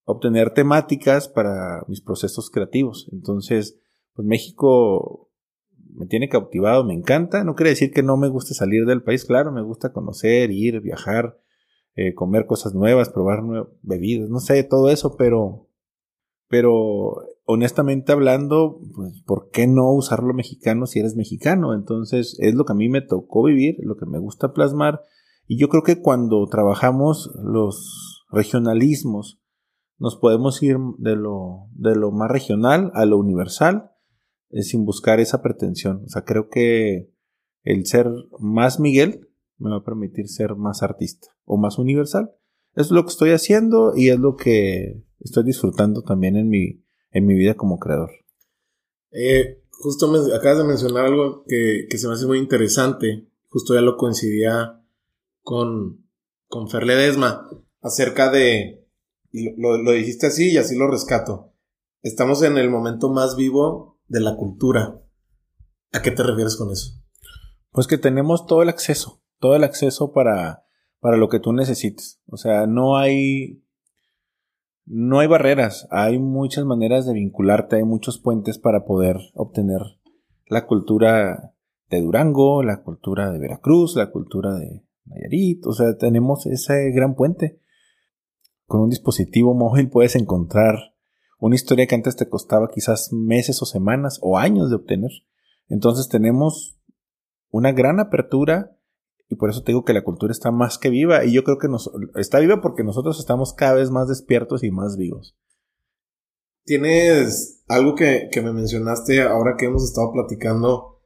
obtener 0.05 0.55
temáticas 0.55 1.29
para 1.29 1.85
mis 1.87 2.01
procesos 2.01 2.49
creativos. 2.49 3.11
Entonces, 3.13 3.79
pues 4.15 4.27
México 4.27 5.31
me 5.95 6.07
tiene 6.07 6.31
cautivado, 6.31 6.85
me 6.85 6.95
encanta. 6.95 7.45
No 7.45 7.55
quiere 7.55 7.71
decir 7.73 7.93
que 7.93 8.03
no 8.03 8.17
me 8.17 8.29
guste 8.29 8.55
salir 8.55 8.87
del 8.87 9.03
país, 9.03 9.27
claro, 9.27 9.53
me 9.53 9.63
gusta 9.63 9.93
conocer, 9.93 10.51
ir, 10.51 10.81
viajar, 10.81 11.39
eh, 11.95 12.15
comer 12.15 12.47
cosas 12.47 12.73
nuevas, 12.73 13.11
probar 13.11 13.41
bebidas, 13.83 14.31
no 14.31 14.41
sé, 14.41 14.65
todo 14.65 14.89
eso, 14.89 15.15
pero, 15.19 15.69
pero 16.49 17.32
honestamente 17.53 18.13
hablando, 18.13 18.81
pues, 18.95 19.23
¿por 19.25 19.51
qué 19.51 19.67
no 19.67 19.93
usarlo 19.93 20.35
mexicano 20.35 20.87
si 20.87 21.01
eres 21.01 21.17
mexicano? 21.17 21.75
Entonces, 21.75 22.37
es 22.41 22.55
lo 22.55 22.65
que 22.65 22.73
a 22.73 22.77
mí 22.77 22.89
me 22.89 23.01
tocó 23.01 23.45
vivir, 23.45 23.77
lo 23.81 23.97
que 23.97 24.07
me 24.07 24.19
gusta 24.19 24.53
plasmar. 24.53 25.01
Y 25.47 25.59
yo 25.59 25.69
creo 25.69 25.83
que 25.83 26.01
cuando 26.01 26.47
trabajamos 26.47 27.31
los 27.43 28.27
regionalismos, 28.31 29.41
nos 29.99 30.17
podemos 30.17 30.63
ir 30.63 30.77
de 30.99 31.17
lo, 31.17 31.69
de 31.73 31.95
lo 31.95 32.11
más 32.11 32.31
regional 32.31 32.91
a 32.95 33.05
lo 33.05 33.19
universal 33.19 33.93
eh, 34.51 34.63
sin 34.63 34.85
buscar 34.85 35.21
esa 35.21 35.43
pretensión. 35.43 36.03
O 36.05 36.09
sea, 36.09 36.25
creo 36.25 36.49
que 36.49 37.13
el 37.63 37.87
ser 37.87 38.09
más 38.41 38.81
Miguel 38.81 39.29
me 39.59 39.71
va 39.71 39.77
a 39.77 39.85
permitir 39.85 40.29
ser 40.29 40.57
más 40.57 40.83
artista 40.83 41.29
o 41.45 41.57
más 41.57 41.79
universal. 41.79 42.33
Es 42.75 42.91
lo 42.91 43.05
que 43.05 43.11
estoy 43.11 43.31
haciendo 43.31 43.93
y 43.95 44.09
es 44.09 44.19
lo 44.19 44.37
que 44.37 45.05
estoy 45.21 45.45
disfrutando 45.45 46.03
también 46.03 46.37
en 46.37 46.49
mi, 46.49 46.82
en 47.13 47.27
mi 47.27 47.35
vida 47.35 47.55
como 47.55 47.79
creador. 47.79 48.11
Eh, 49.13 49.63
justo 49.71 50.09
me, 50.09 50.35
acabas 50.35 50.59
de 50.59 50.65
mencionar 50.65 51.07
algo 51.07 51.45
que, 51.47 51.87
se 51.97 52.09
me 52.09 52.15
hace 52.15 52.27
muy 52.27 52.39
interesante. 52.39 53.29
Justo 53.49 53.75
ya 53.75 53.81
lo 53.81 53.97
coincidía 53.97 54.83
con, 55.43 56.07
con 56.49 56.69
Fer 56.69 56.85
Ledesma 56.85 57.49
acerca 57.81 58.31
de 58.31 58.83
y 59.33 59.55
lo, 59.57 59.93
dijiste 59.93 60.27
así 60.27 60.53
y 60.53 60.59
así 60.59 60.77
lo 60.77 60.89
rescato. 60.89 61.55
Estamos 62.03 62.43
en 62.43 62.59
el 62.59 62.71
momento 62.71 63.09
más 63.09 63.35
vivo 63.35 63.99
de 64.09 64.21
la 64.21 64.37
cultura. 64.37 65.01
¿A 65.93 66.03
qué 66.03 66.11
te 66.11 66.23
refieres 66.23 66.57
con 66.57 66.71
eso? 66.71 67.03
Pues 67.71 67.87
que 67.87 67.97
tenemos 67.97 68.47
todo 68.47 68.63
el 68.63 68.69
acceso, 68.69 69.23
todo 69.39 69.57
el 69.57 69.65
acceso 69.65 70.13
para, 70.13 70.67
para 71.01 71.17
lo 71.17 71.31
que 71.31 71.41
tú 71.41 71.53
necesites. 71.53 72.21
O 72.27 72.37
sea, 72.37 72.67
no 72.67 72.99
hay, 72.99 73.62
no 74.85 75.21
hay 75.21 75.27
barreras, 75.27 75.87
hay 75.91 76.19
muchas 76.19 76.65
maneras 76.65 77.07
de 77.07 77.15
vincularte, 77.15 77.77
hay 77.77 77.85
muchos 77.85 78.19
puentes 78.19 78.59
para 78.59 78.85
poder 78.85 79.17
obtener 79.35 79.81
la 80.47 80.67
cultura 80.67 81.55
de 81.91 82.01
Durango, 82.01 82.63
la 82.63 82.83
cultura 82.83 83.31
de 83.31 83.39
Veracruz, 83.39 83.97
la 83.97 84.11
cultura 84.11 84.55
de 84.55 84.85
Nayarit, 85.05 85.67
o 85.67 85.73
sea, 85.73 85.97
tenemos 85.97 86.47
ese 86.47 86.91
gran 86.91 87.15
puente 87.15 87.63
con 88.73 88.81
un 88.81 88.89
dispositivo 88.89 89.53
móvil 89.53 89.91
puedes 89.91 90.17
encontrar 90.17 90.95
una 91.39 91.57
historia 91.57 91.87
que 91.87 91.95
antes 91.95 92.17
te 92.17 92.31
costaba 92.31 92.71
quizás 92.73 93.13
meses 93.13 93.61
o 93.61 93.67
semanas 93.67 94.19
o 94.23 94.39
años 94.39 94.71
de 94.71 94.77
obtener. 94.77 95.11
Entonces 95.69 96.09
tenemos 96.09 96.79
una 97.51 97.73
gran 97.73 98.01
apertura 98.01 98.75
y 99.33 99.37
por 99.37 99.49
eso 99.49 99.63
te 99.63 99.73
digo 99.73 99.83
que 99.83 99.95
la 99.95 100.05
cultura 100.05 100.31
está 100.31 100.51
más 100.51 100.77
que 100.77 100.91
viva 100.91 101.25
y 101.25 101.33
yo 101.33 101.43
creo 101.43 101.57
que 101.57 101.67
nos, 101.67 101.91
está 102.17 102.39
viva 102.39 102.61
porque 102.61 102.85
nosotros 102.85 103.19
estamos 103.19 103.55
cada 103.55 103.73
vez 103.73 103.91
más 103.91 104.07
despiertos 104.07 104.63
y 104.63 104.71
más 104.71 104.99
vivos. 104.99 105.35
Tienes 106.67 107.65
algo 107.67 107.95
que, 107.95 108.29
me 108.43 108.53
mencionaste 108.53 109.23
ahora 109.23 109.57
que 109.57 109.65
hemos 109.65 109.85
estado 109.85 110.13
platicando 110.13 111.01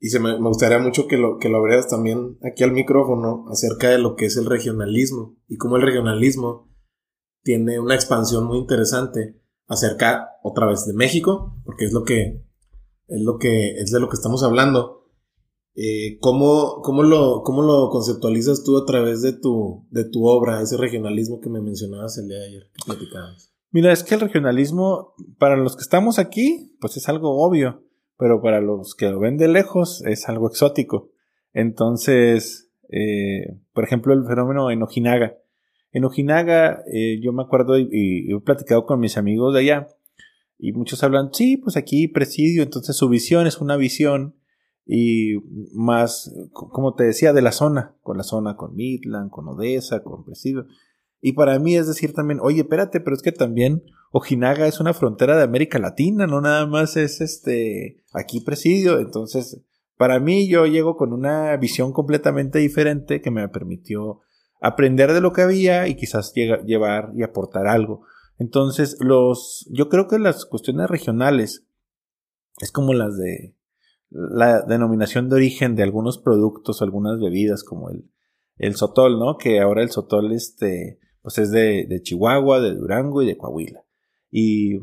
y 0.00 0.08
se 0.08 0.18
me, 0.18 0.36
gustaría 0.40 0.80
mucho 0.80 1.06
que 1.06 1.16
lo, 1.16 1.38
que 1.38 1.48
lo 1.48 1.58
abrieras 1.58 1.86
también 1.86 2.38
aquí 2.42 2.64
al 2.64 2.72
micrófono 2.72 3.44
acerca 3.52 3.88
de 3.88 3.98
lo 3.98 4.16
que 4.16 4.24
es 4.24 4.36
el 4.36 4.46
regionalismo 4.46 5.36
y 5.46 5.56
cómo 5.56 5.76
el 5.76 5.82
regionalismo 5.82 6.74
tiene 7.44 7.78
una 7.78 7.94
expansión 7.94 8.48
muy 8.48 8.58
interesante 8.58 9.40
acerca 9.68 10.30
otra 10.42 10.66
vez 10.66 10.86
de 10.86 10.92
México, 10.92 11.56
porque 11.64 11.84
es 11.84 11.92
lo 11.92 12.02
que 12.02 12.44
es 13.06 13.20
lo 13.22 13.38
que 13.38 13.74
es 13.74 13.92
de 13.92 14.00
lo 14.00 14.08
que 14.08 14.16
estamos 14.16 14.42
hablando. 14.42 14.99
Eh, 15.74 16.18
¿cómo, 16.20 16.82
lo, 17.02 17.42
¿Cómo 17.42 17.62
lo 17.62 17.88
conceptualizas 17.90 18.64
tú 18.64 18.76
a 18.76 18.84
través 18.84 19.22
de 19.22 19.32
tu, 19.32 19.86
de 19.90 20.04
tu 20.04 20.26
obra, 20.26 20.60
ese 20.60 20.76
regionalismo 20.76 21.40
que 21.40 21.48
me 21.48 21.62
mencionabas 21.62 22.18
el 22.18 22.28
día 22.28 22.38
de 22.38 22.46
ayer 22.46 22.62
que 22.72 22.84
platicabas? 22.84 23.52
Mira, 23.70 23.92
es 23.92 24.02
que 24.02 24.16
el 24.16 24.20
regionalismo, 24.20 25.14
para 25.38 25.56
los 25.56 25.76
que 25.76 25.82
estamos 25.82 26.18
aquí, 26.18 26.76
pues 26.80 26.96
es 26.96 27.08
algo 27.08 27.40
obvio, 27.44 27.84
pero 28.18 28.42
para 28.42 28.60
los 28.60 28.94
que 28.94 29.08
lo 29.08 29.20
ven 29.20 29.36
de 29.36 29.48
lejos 29.48 30.02
es 30.04 30.28
algo 30.28 30.48
exótico. 30.48 31.10
Entonces, 31.52 32.70
eh, 32.88 33.58
por 33.72 33.84
ejemplo, 33.84 34.12
el 34.12 34.26
fenómeno 34.26 34.70
en 34.70 34.82
Ojinaga. 34.82 35.38
En 35.92 36.04
Ojinaga, 36.04 36.82
eh, 36.92 37.20
yo 37.22 37.32
me 37.32 37.42
acuerdo 37.42 37.78
y, 37.78 38.32
he 38.32 38.40
platicado 38.40 38.86
con 38.86 39.00
mis 39.00 39.16
amigos 39.16 39.54
de 39.54 39.60
allá, 39.60 39.88
y 40.58 40.72
muchos 40.72 41.02
hablan, 41.02 41.32
sí, 41.32 41.56
pues 41.56 41.76
aquí 41.76 42.08
presidio, 42.08 42.62
entonces 42.62 42.96
su 42.96 43.08
visión 43.08 43.46
es 43.46 43.58
una 43.58 43.76
visión 43.76 44.34
y 44.92 45.36
más, 45.72 46.34
como 46.52 46.94
te 46.96 47.04
decía, 47.04 47.32
de 47.32 47.42
la 47.42 47.52
zona, 47.52 47.94
con 48.02 48.16
la 48.16 48.24
zona, 48.24 48.56
con 48.56 48.74
Midland, 48.74 49.30
con 49.30 49.46
Odessa, 49.46 50.02
con 50.02 50.24
presidio. 50.24 50.66
Y 51.20 51.34
para 51.34 51.60
mí 51.60 51.76
es 51.76 51.86
decir 51.86 52.12
también, 52.12 52.40
oye, 52.42 52.62
espérate, 52.62 52.98
pero 52.98 53.14
es 53.14 53.22
que 53.22 53.30
también 53.30 53.84
Ojinaga 54.10 54.66
es 54.66 54.80
una 54.80 54.92
frontera 54.92 55.36
de 55.36 55.44
América 55.44 55.78
Latina, 55.78 56.26
no 56.26 56.40
nada 56.40 56.66
más 56.66 56.96
es 56.96 57.20
este, 57.20 58.02
aquí 58.12 58.40
presidio, 58.40 58.98
entonces, 58.98 59.62
para 59.96 60.18
mí 60.18 60.48
yo 60.48 60.66
llego 60.66 60.96
con 60.96 61.12
una 61.12 61.56
visión 61.56 61.92
completamente 61.92 62.58
diferente 62.58 63.20
que 63.20 63.30
me 63.30 63.48
permitió 63.48 64.22
aprender 64.60 65.12
de 65.12 65.20
lo 65.20 65.32
que 65.32 65.42
había 65.42 65.86
y 65.86 65.94
quizás 65.94 66.34
llevar 66.34 67.12
y 67.14 67.22
aportar 67.22 67.68
algo. 67.68 68.02
Entonces, 68.40 68.96
los, 68.98 69.68
yo 69.70 69.88
creo 69.88 70.08
que 70.08 70.18
las 70.18 70.46
cuestiones 70.46 70.90
regionales 70.90 71.64
es 72.60 72.72
como 72.72 72.92
las 72.92 73.16
de 73.16 73.54
la 74.10 74.62
denominación 74.62 75.28
de 75.28 75.36
origen 75.36 75.76
de 75.76 75.82
algunos 75.82 76.18
productos, 76.18 76.82
algunas 76.82 77.18
bebidas, 77.20 77.64
como 77.64 77.90
el, 77.90 78.10
el 78.56 78.74
sotol, 78.74 79.18
¿no? 79.18 79.36
Que 79.38 79.60
ahora 79.60 79.82
el 79.82 79.90
sotol, 79.90 80.32
este, 80.32 80.98
pues 81.22 81.38
es 81.38 81.50
de, 81.50 81.86
de 81.88 82.02
Chihuahua, 82.02 82.60
de 82.60 82.74
Durango 82.74 83.22
y 83.22 83.26
de 83.26 83.36
Coahuila. 83.36 83.84
Y, 84.30 84.76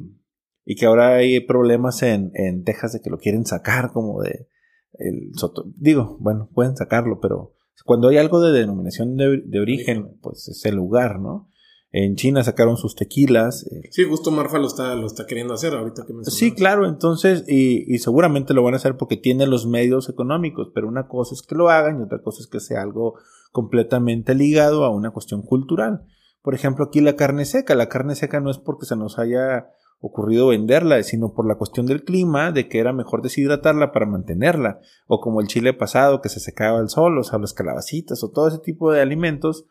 y 0.65 0.75
que 0.75 0.85
ahora 0.85 1.15
hay 1.15 1.39
problemas 1.41 2.01
en, 2.03 2.31
en 2.33 2.63
Texas 2.63 2.93
de 2.93 3.01
que 3.01 3.09
lo 3.09 3.17
quieren 3.17 3.45
sacar 3.45 3.91
como 3.91 4.21
de 4.21 4.47
el 4.93 5.31
sotol. 5.35 5.73
Digo, 5.77 6.17
bueno, 6.19 6.49
pueden 6.53 6.75
sacarlo, 6.75 7.19
pero 7.19 7.53
cuando 7.85 8.09
hay 8.09 8.17
algo 8.17 8.41
de 8.41 8.57
denominación 8.59 9.15
de, 9.15 9.59
origen, 9.59 10.17
pues 10.21 10.47
es 10.47 10.65
el 10.65 10.75
lugar, 10.75 11.19
¿no? 11.19 11.46
En 11.91 12.15
China 12.15 12.43
sacaron 12.43 12.77
sus 12.77 12.95
tequilas. 12.95 13.65
Eh, 13.71 13.89
sí, 13.91 14.03
justo 14.03 14.29
Marfa 14.29 14.59
lo 14.59 14.67
está, 14.67 14.93
lo 14.95 15.07
está 15.07 15.25
queriendo 15.25 15.53
hacer 15.53 15.73
ahorita 15.73 16.05
que 16.05 16.13
Sí, 16.29 16.53
claro, 16.53 16.85
entonces, 16.85 17.45
y, 17.47 17.93
y, 17.93 17.99
seguramente 17.99 18.53
lo 18.53 18.63
van 18.63 18.73
a 18.73 18.77
hacer 18.77 18.97
porque 18.97 19.15
tiene 19.15 19.47
los 19.47 19.65
medios 19.65 20.09
económicos, 20.09 20.69
pero 20.75 20.87
una 20.87 21.07
cosa 21.07 21.33
es 21.33 21.41
que 21.41 21.55
lo 21.55 21.69
hagan 21.69 21.99
y 21.99 22.03
otra 22.03 22.21
cosa 22.21 22.41
es 22.41 22.47
que 22.47 22.59
sea 22.59 22.81
algo 22.81 23.15
completamente 23.51 24.35
ligado 24.35 24.83
a 24.83 24.89
una 24.89 25.11
cuestión 25.11 25.41
cultural. 25.41 26.05
Por 26.41 26.55
ejemplo, 26.55 26.85
aquí 26.85 27.01
la 27.01 27.15
carne 27.15 27.45
seca. 27.45 27.75
La 27.75 27.89
carne 27.89 28.15
seca 28.15 28.39
no 28.39 28.51
es 28.51 28.57
porque 28.57 28.85
se 28.85 28.95
nos 28.95 29.17
haya 29.19 29.67
ocurrido 29.99 30.47
venderla, 30.47 31.01
sino 31.03 31.33
por 31.33 31.47
la 31.47 31.55
cuestión 31.55 31.85
del 31.87 32.03
clima, 32.03 32.51
de 32.51 32.67
que 32.67 32.79
era 32.79 32.93
mejor 32.93 33.21
deshidratarla 33.21 33.91
para 33.91 34.05
mantenerla, 34.05 34.79
o 35.07 35.19
como 35.19 35.41
el 35.41 35.47
chile 35.47 35.73
pasado 35.73 36.21
que 36.21 36.29
se 36.29 36.39
secaba 36.39 36.79
al 36.79 36.89
sol, 36.89 37.17
o 37.17 37.23
sea, 37.23 37.39
las 37.39 37.53
calabacitas, 37.53 38.23
o 38.23 38.29
todo 38.29 38.47
ese 38.47 38.59
tipo 38.59 38.91
de 38.91 39.01
alimentos 39.01 39.65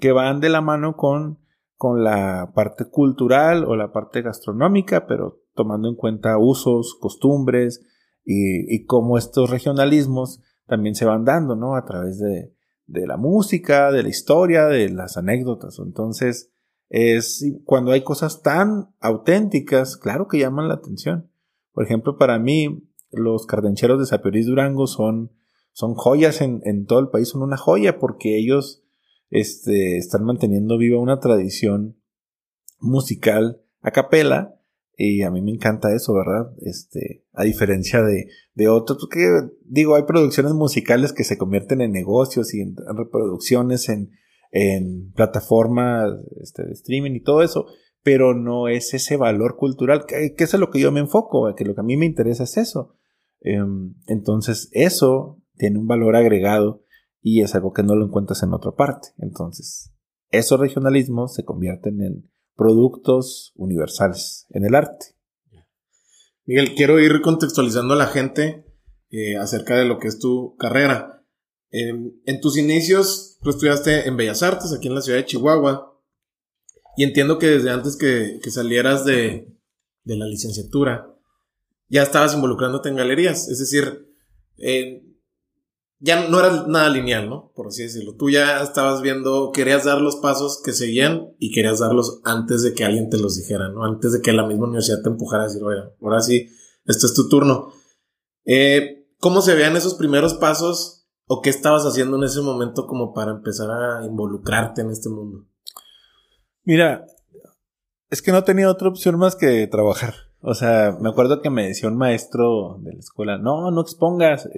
que 0.00 0.12
van 0.12 0.40
de 0.40 0.48
la 0.48 0.60
mano 0.60 0.96
con, 0.96 1.38
con 1.78 2.02
la 2.02 2.50
parte 2.56 2.86
cultural 2.86 3.64
o 3.64 3.76
la 3.76 3.92
parte 3.92 4.20
gastronómica, 4.20 5.06
pero 5.06 5.44
tomando 5.54 5.88
en 5.88 5.94
cuenta 5.94 6.36
usos, 6.36 6.98
costumbres 7.00 7.86
y, 8.24 8.84
cómo 8.84 9.16
estos 9.16 9.48
regionalismos 9.48 10.42
también 10.66 10.96
se 10.96 11.04
van 11.04 11.24
dando, 11.24 11.54
¿no? 11.54 11.76
A 11.76 11.84
través 11.84 12.18
de, 12.18 12.52
la 13.06 13.16
música, 13.16 13.92
de 13.92 14.02
la 14.02 14.08
historia, 14.08 14.66
de 14.66 14.90
las 14.90 15.16
anécdotas. 15.16 15.78
Entonces, 15.78 16.50
es 16.88 17.46
cuando 17.64 17.92
hay 17.92 18.02
cosas 18.02 18.42
tan 18.42 18.88
auténticas, 19.00 19.96
claro 19.96 20.26
que 20.26 20.40
llaman 20.40 20.66
la 20.66 20.74
atención. 20.74 21.30
Por 21.72 21.84
ejemplo, 21.84 22.18
para 22.18 22.40
mí, 22.40 22.90
los 23.12 23.46
cardencheros 23.46 24.00
de 24.00 24.06
Sapioris 24.06 24.46
Durango 24.46 24.88
son, 24.88 25.30
son 25.72 25.94
joyas 25.94 26.40
en, 26.40 26.60
en, 26.64 26.86
todo 26.86 26.98
el 26.98 27.08
país, 27.08 27.28
son 27.28 27.42
una 27.42 27.56
joya 27.56 28.00
porque 28.00 28.36
ellos 28.36 28.82
este, 29.30 29.98
están 29.98 30.24
manteniendo 30.24 30.78
viva 30.78 31.00
una 31.00 31.20
tradición 31.20 32.00
musical 32.80 33.60
a 33.80 33.90
capela 33.90 34.54
Y 34.96 35.22
a 35.22 35.30
mí 35.30 35.42
me 35.42 35.52
encanta 35.52 35.94
eso, 35.94 36.14
¿verdad? 36.14 36.52
Este, 36.60 37.24
a 37.32 37.44
diferencia 37.44 38.02
de, 38.02 38.28
de 38.54 38.68
otros, 38.68 38.98
porque 39.00 39.28
digo, 39.64 39.94
hay 39.94 40.02
producciones 40.02 40.54
musicales 40.54 41.12
que 41.12 41.24
se 41.24 41.38
convierten 41.38 41.80
en 41.80 41.92
negocios 41.92 42.52
y 42.54 42.60
en 42.60 42.74
reproducciones 42.96 43.88
en, 43.88 44.10
en 44.50 45.12
plataformas 45.12 46.10
este, 46.40 46.64
de 46.64 46.72
streaming 46.72 47.12
y 47.12 47.22
todo 47.22 47.42
eso, 47.42 47.66
pero 48.02 48.34
no 48.34 48.68
es 48.68 48.94
ese 48.94 49.16
valor 49.16 49.56
cultural, 49.56 50.04
que, 50.06 50.34
que, 50.34 50.44
eso 50.44 50.56
es 50.56 50.60
lo 50.60 50.70
que 50.70 50.80
yo 50.80 50.90
me 50.90 51.00
enfoco, 51.00 51.54
que 51.54 51.64
lo 51.64 51.74
que 51.74 51.80
a 51.80 51.84
mí 51.84 51.96
me 51.96 52.06
interesa 52.06 52.44
es 52.44 52.56
eso. 52.56 52.96
Em, 53.40 53.94
entonces, 54.06 54.68
eso 54.72 55.40
tiene 55.56 55.78
un 55.78 55.86
valor 55.86 56.16
agregado 56.16 56.82
y 57.20 57.42
es 57.42 57.54
algo 57.54 57.72
que 57.72 57.82
no 57.82 57.94
lo 57.94 58.06
encuentras 58.06 58.42
en 58.42 58.54
otra 58.54 58.72
parte. 58.72 59.08
Entonces, 59.18 59.92
esos 60.30 60.60
regionalismos 60.60 61.34
se 61.34 61.44
convierten 61.44 62.02
en 62.02 62.30
productos 62.56 63.52
universales 63.56 64.46
en 64.50 64.64
el 64.64 64.74
arte. 64.74 65.06
Miguel, 66.44 66.74
quiero 66.74 66.98
ir 66.98 67.20
contextualizando 67.20 67.94
a 67.94 67.98
la 67.98 68.06
gente 68.06 68.64
eh, 69.10 69.36
acerca 69.36 69.76
de 69.76 69.84
lo 69.84 69.98
que 69.98 70.08
es 70.08 70.18
tu 70.18 70.56
carrera. 70.56 71.24
En, 71.70 72.40
tus 72.40 72.56
inicios, 72.56 73.38
tú 73.42 73.50
estudiaste 73.50 74.08
en 74.08 74.16
Bellas 74.16 74.42
Artes, 74.42 74.72
aquí 74.72 74.88
en 74.88 74.94
la 74.94 75.02
ciudad 75.02 75.18
de 75.18 75.26
Chihuahua, 75.26 76.00
y 76.96 77.04
entiendo 77.04 77.38
que 77.38 77.46
desde 77.48 77.70
antes 77.70 77.96
que, 77.96 78.40
salieras 78.50 79.04
de, 79.04 79.54
de, 80.04 80.16
la 80.16 80.26
licenciatura, 80.26 81.14
ya 81.88 82.02
estabas 82.02 82.34
involucrándote 82.34 82.88
en 82.88 82.96
galerías, 82.96 83.48
es 83.48 83.58
decir, 83.58 84.08
eh, 84.56 85.07
ya 86.00 86.28
no 86.28 86.38
era 86.38 86.66
nada 86.66 86.88
lineal, 86.88 87.28
¿no? 87.28 87.52
Por 87.54 87.68
así 87.68 87.82
decirlo. 87.82 88.14
Tú 88.14 88.30
ya 88.30 88.62
estabas 88.62 89.02
viendo, 89.02 89.50
querías 89.52 89.84
dar 89.84 90.00
los 90.00 90.16
pasos 90.16 90.62
que 90.64 90.72
seguían 90.72 91.34
y 91.38 91.52
querías 91.52 91.80
darlos 91.80 92.20
antes 92.24 92.62
de 92.62 92.72
que 92.74 92.84
alguien 92.84 93.10
te 93.10 93.18
los 93.18 93.36
dijera, 93.36 93.68
¿no? 93.68 93.84
Antes 93.84 94.12
de 94.12 94.20
que 94.20 94.32
la 94.32 94.46
misma 94.46 94.66
universidad 94.66 95.02
te 95.02 95.08
empujara 95.08 95.44
a 95.44 95.46
decir, 95.46 95.62
oye, 95.62 95.80
ahora 96.00 96.20
sí, 96.20 96.48
este 96.84 97.06
es 97.06 97.14
tu 97.14 97.28
turno. 97.28 97.72
Eh, 98.44 99.06
¿Cómo 99.18 99.42
se 99.42 99.54
veían 99.54 99.76
esos 99.76 99.94
primeros 99.94 100.34
pasos 100.34 101.08
o 101.26 101.42
qué 101.42 101.50
estabas 101.50 101.84
haciendo 101.84 102.16
en 102.16 102.24
ese 102.24 102.40
momento 102.40 102.86
como 102.86 103.12
para 103.12 103.32
empezar 103.32 103.68
a 103.70 104.06
involucrarte 104.06 104.82
en 104.82 104.90
este 104.90 105.08
mundo? 105.08 105.46
Mira, 106.62 107.06
es 108.10 108.22
que 108.22 108.30
no 108.30 108.44
tenía 108.44 108.70
otra 108.70 108.88
opción 108.88 109.18
más 109.18 109.34
que 109.34 109.66
trabajar. 109.66 110.14
O 110.40 110.54
sea, 110.54 110.96
me 111.00 111.08
acuerdo 111.08 111.42
que 111.42 111.50
me 111.50 111.66
decía 111.66 111.88
un 111.88 111.96
maestro 111.96 112.78
de 112.80 112.92
la 112.92 113.00
escuela, 113.00 113.38
no, 113.38 113.72
no 113.72 113.80
expongas, 113.80 114.48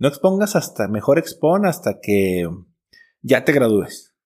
no 0.00 0.08
expongas 0.08 0.56
hasta, 0.56 0.88
mejor 0.88 1.18
expon 1.18 1.66
hasta 1.66 2.00
que 2.00 2.48
ya 3.20 3.44
te 3.44 3.52
gradúes. 3.52 4.16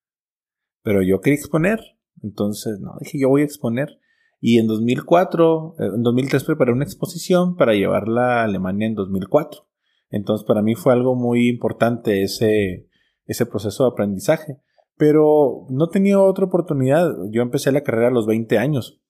Pero 0.82 1.02
yo 1.02 1.20
quería 1.20 1.38
exponer, 1.38 1.80
entonces, 2.22 2.78
no, 2.80 2.92
dije, 3.00 3.18
yo 3.18 3.28
voy 3.28 3.42
a 3.42 3.44
exponer. 3.44 3.98
Y 4.40 4.58
en 4.58 4.68
2004, 4.68 5.74
eh, 5.80 5.84
en 5.96 6.02
2003 6.02 6.44
preparé 6.44 6.70
una 6.70 6.84
exposición 6.84 7.56
para 7.56 7.74
llevarla 7.74 8.40
a 8.40 8.44
Alemania 8.44 8.86
en 8.86 8.94
2004. 8.94 9.66
Entonces, 10.10 10.46
para 10.46 10.62
mí 10.62 10.76
fue 10.76 10.92
algo 10.92 11.16
muy 11.16 11.48
importante 11.48 12.22
ese, 12.22 12.88
ese 13.26 13.44
proceso 13.44 13.84
de 13.84 13.90
aprendizaje. 13.90 14.58
Pero 14.96 15.66
no 15.70 15.88
tenía 15.88 16.20
otra 16.20 16.44
oportunidad. 16.44 17.10
Yo 17.32 17.42
empecé 17.42 17.72
la 17.72 17.82
carrera 17.82 18.08
a 18.08 18.12
los 18.12 18.28
20 18.28 18.58
años. 18.58 19.02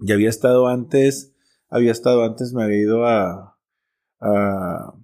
Ya 0.00 0.14
había 0.14 0.30
estado 0.30 0.68
antes, 0.68 1.34
había 1.68 1.92
estado 1.92 2.24
antes, 2.24 2.54
me 2.54 2.64
había 2.64 2.78
ido 2.78 3.04
a, 3.04 3.58
a 4.20 4.94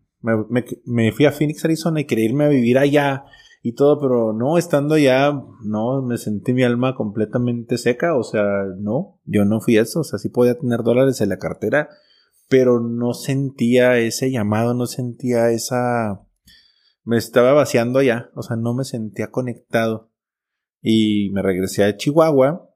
me, 0.85 1.13
fui 1.13 1.27
a 1.27 1.33
Phoenix, 1.33 1.65
Arizona 1.65 2.01
y 2.01 2.07
quería 2.07 2.27
irme 2.27 2.45
a 2.45 2.49
vivir 2.49 2.79
allá 2.79 3.25
y 3.63 3.75
todo, 3.75 4.01
pero 4.01 4.33
no, 4.33 4.59
estando 4.59 4.95
allá, 4.95 5.33
no, 5.65 6.03
me 6.03 6.17
sentí 6.17 6.53
mi 6.53 6.63
alma 6.63 6.95
completamente 6.95 7.77
seca, 7.79 8.17
o 8.17 8.23
sea, 8.23 8.65
no, 8.79 9.21
yo 9.25 9.45
no 9.45 9.61
fui 9.61 9.77
eso, 9.77 10.01
o 10.01 10.05
sea, 10.05 10.19
sí 10.19 10.29
podía 10.29 10.59
tener 10.59 10.83
dólares 10.83 11.21
en 11.21 11.29
la 11.29 11.39
cartera, 11.39 11.89
pero 12.49 12.81
no 12.81 13.15
sentía 13.15 13.99
ese 13.99 14.31
llamado, 14.31 14.75
no 14.75 14.87
sentía 14.87 15.51
esa... 15.51 16.25
Me 17.05 17.17
estaba 17.17 17.53
vaciando 17.53 17.99
allá, 17.99 18.31
o 18.35 18.43
sea, 18.43 18.57
no 18.57 18.75
me 18.75 18.85
sentía 18.85 19.31
conectado. 19.31 20.11
Y 20.81 21.31
me 21.31 21.43
regresé 21.43 21.85
a 21.85 21.97
Chihuahua, 21.97 22.71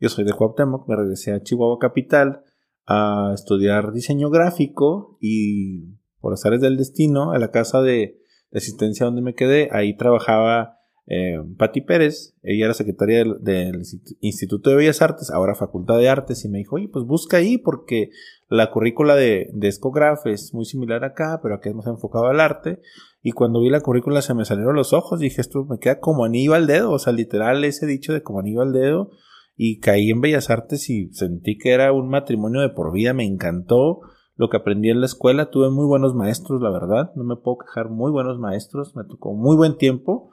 yo 0.00 0.08
soy 0.08 0.24
de 0.24 0.32
Cuauhtémoc, 0.32 0.88
me 0.88 0.96
regresé 0.96 1.32
a 1.32 1.42
Chihuahua 1.42 1.78
Capital 1.78 2.42
a 2.86 3.32
estudiar 3.34 3.92
diseño 3.92 4.30
gráfico 4.30 5.18
y 5.20 5.98
por 6.20 6.32
azares 6.32 6.60
del 6.60 6.76
destino, 6.76 7.32
a 7.32 7.38
la 7.38 7.50
casa 7.50 7.82
de, 7.82 8.18
asistencia 8.52 9.04
donde 9.04 9.20
me 9.20 9.34
quedé. 9.34 9.68
Ahí 9.72 9.96
trabajaba 9.96 10.78
eh, 11.06 11.38
Patti 11.56 11.80
Pérez, 11.82 12.34
ella 12.42 12.66
era 12.66 12.74
secretaria 12.74 13.24
del, 13.40 13.82
Instituto 14.20 14.70
de 14.70 14.76
Bellas 14.76 15.02
Artes, 15.02 15.30
ahora 15.30 15.54
Facultad 15.54 15.98
de 15.98 16.08
Artes, 16.08 16.44
y 16.44 16.48
me 16.48 16.58
dijo, 16.58 16.76
oye, 16.76 16.88
pues 16.92 17.04
busca 17.04 17.38
ahí 17.38 17.58
porque 17.58 18.10
la 18.48 18.70
currícula 18.70 19.14
de, 19.14 19.50
de 19.52 19.68
es 19.68 20.54
muy 20.54 20.64
similar 20.64 21.04
acá, 21.04 21.40
pero 21.42 21.54
aquí 21.54 21.68
es 21.68 21.74
más 21.74 21.86
enfocado 21.86 22.26
al 22.26 22.40
arte. 22.40 22.80
Y 23.22 23.32
cuando 23.32 23.60
vi 23.60 23.70
la 23.70 23.80
currícula 23.80 24.22
se 24.22 24.34
me 24.34 24.44
salieron 24.44 24.74
los 24.74 24.92
ojos, 24.92 25.20
dije, 25.20 25.40
esto 25.40 25.64
me 25.64 25.78
queda 25.78 26.00
como 26.00 26.24
anillo 26.24 26.54
al 26.54 26.66
dedo, 26.66 26.92
o 26.92 26.98
sea, 26.98 27.12
literal 27.12 27.64
ese 27.64 27.86
dicho 27.86 28.12
de 28.12 28.22
como 28.22 28.40
anillo 28.40 28.62
al 28.62 28.72
dedo. 28.72 29.10
Y 29.56 29.80
caí 29.80 30.10
en 30.10 30.20
Bellas 30.20 30.50
Artes 30.50 30.88
y 30.88 31.12
sentí 31.12 31.58
que 31.58 31.72
era 31.72 31.92
un 31.92 32.08
matrimonio 32.08 32.60
de 32.60 32.68
por 32.68 32.92
vida, 32.92 33.12
me 33.12 33.24
encantó 33.24 34.00
lo 34.38 34.48
que 34.48 34.56
aprendí 34.56 34.88
en 34.88 35.00
la 35.00 35.06
escuela. 35.06 35.50
Tuve 35.50 35.68
muy 35.68 35.84
buenos 35.84 36.14
maestros, 36.14 36.62
la 36.62 36.70
verdad. 36.70 37.12
No 37.16 37.24
me 37.24 37.36
puedo 37.36 37.58
quejar, 37.58 37.90
muy 37.90 38.12
buenos 38.12 38.38
maestros. 38.38 38.94
Me 38.94 39.02
tocó 39.04 39.34
muy 39.34 39.56
buen 39.56 39.76
tiempo 39.76 40.30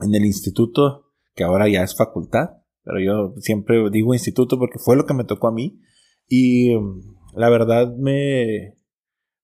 en 0.00 0.14
el 0.14 0.26
instituto, 0.26 1.10
que 1.34 1.42
ahora 1.42 1.66
ya 1.66 1.82
es 1.82 1.96
facultad. 1.96 2.50
Pero 2.84 3.00
yo 3.00 3.34
siempre 3.40 3.88
digo 3.90 4.12
instituto 4.12 4.58
porque 4.58 4.78
fue 4.78 4.96
lo 4.96 5.06
que 5.06 5.14
me 5.14 5.24
tocó 5.24 5.48
a 5.48 5.52
mí. 5.52 5.80
Y 6.28 6.76
mm, 6.76 7.16
la 7.36 7.48
verdad 7.48 7.96
me, 7.96 8.76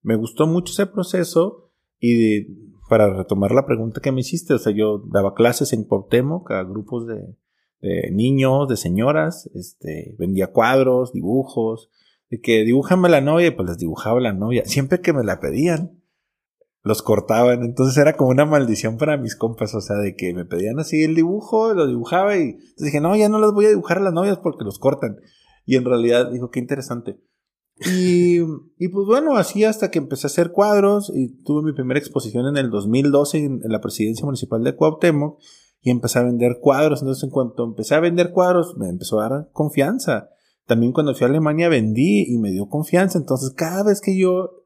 me 0.03 0.17
gustó 0.17 0.47
mucho 0.47 0.73
ese 0.73 0.87
proceso. 0.87 1.73
Y 1.99 2.43
para 2.91 3.11
retomar 3.17 3.53
la 3.53 3.65
pregunta 3.65 4.03
que 4.03 4.13
me 4.13 4.21
hiciste, 4.21 4.53
o 4.53 4.59
sea, 4.59 4.75
yo 4.75 5.03
daba 5.11 5.33
clases 5.33 5.73
en 5.73 5.85
Cuauhtémoc 5.85 6.51
a 6.51 6.63
grupos 6.63 7.07
de, 7.07 7.39
de 7.81 8.11
niños, 8.13 8.69
de 8.69 8.77
señoras, 8.77 9.51
este, 9.55 10.15
vendía 10.19 10.53
cuadros, 10.53 11.15
dibujos, 11.15 11.89
de 12.33 12.41
que 12.41 12.65
dibújame 12.65 13.11
la 13.11 13.21
novia, 13.21 13.49
y 13.49 13.51
pues 13.51 13.69
les 13.69 13.77
dibujaba 13.77 14.19
la 14.19 14.33
novia. 14.33 14.65
Siempre 14.65 15.03
que 15.03 15.13
me 15.13 15.23
la 15.23 15.39
pedían, 15.39 16.03
los 16.83 17.03
cortaban. 17.03 17.63
Entonces 17.63 17.99
era 17.99 18.17
como 18.17 18.31
una 18.31 18.47
maldición 18.47 18.97
para 18.97 19.19
mis 19.19 19.37
compas. 19.37 19.75
O 19.75 19.83
sea, 19.83 19.97
de 19.97 20.17
que 20.17 20.33
me 20.33 20.47
pedían 20.47 20.79
así 20.79 21.05
el 21.05 21.15
dibujo, 21.15 21.75
lo 21.75 21.87
dibujaba 21.87 22.39
y 22.39 22.53
entonces 22.53 22.87
dije, 22.87 23.03
no, 23.03 23.15
ya 23.17 23.29
no 23.29 23.39
las 23.39 23.53
voy 23.53 23.67
a 23.67 23.69
dibujar 23.69 23.99
a 23.99 24.01
las 24.01 24.15
novias 24.15 24.39
porque 24.39 24.65
los 24.65 24.79
cortan. 24.79 25.19
Y 25.67 25.77
en 25.77 25.85
realidad 25.85 26.33
dijo, 26.33 26.51
qué 26.51 26.59
interesante. 26.59 27.21
Y, 27.85 28.39
y 28.79 28.89
pues 28.89 29.07
bueno, 29.07 29.37
así 29.37 29.65
hasta 29.65 29.91
que 29.91 29.99
empecé 29.99 30.27
a 30.27 30.29
hacer 30.29 30.53
cuadros 30.53 31.13
y 31.15 31.43
tuve 31.43 31.63
mi 31.63 31.75
primera 31.75 32.01
exposición 32.01 32.47
en 32.47 32.57
el 32.57 32.71
2012 32.71 33.45
en, 33.45 33.61
en 33.63 33.73
la 33.73 33.83
presidencia 33.83 34.25
municipal 34.25 34.65
de 34.65 34.75
Cuauhtémoc 34.75 35.39
y 35.83 35.91
empecé 35.91 36.19
a 36.19 36.23
vender 36.23 36.61
cuadros. 36.63 37.03
Entonces 37.03 37.25
en 37.25 37.31
cuanto 37.31 37.63
empecé 37.63 37.95
a 37.95 38.01
vender 38.01 38.31
cuadros, 38.31 38.79
me 38.79 38.89
empezó 38.89 39.21
a 39.21 39.29
dar 39.29 39.51
confianza. 39.53 40.31
También 40.67 40.93
cuando 40.93 41.15
fui 41.15 41.25
a 41.25 41.29
Alemania 41.29 41.69
vendí 41.69 42.25
y 42.29 42.39
me 42.39 42.51
dio 42.51 42.69
confianza. 42.69 43.19
Entonces 43.19 43.53
cada 43.57 43.83
vez 43.83 44.01
que 44.01 44.17
yo 44.17 44.65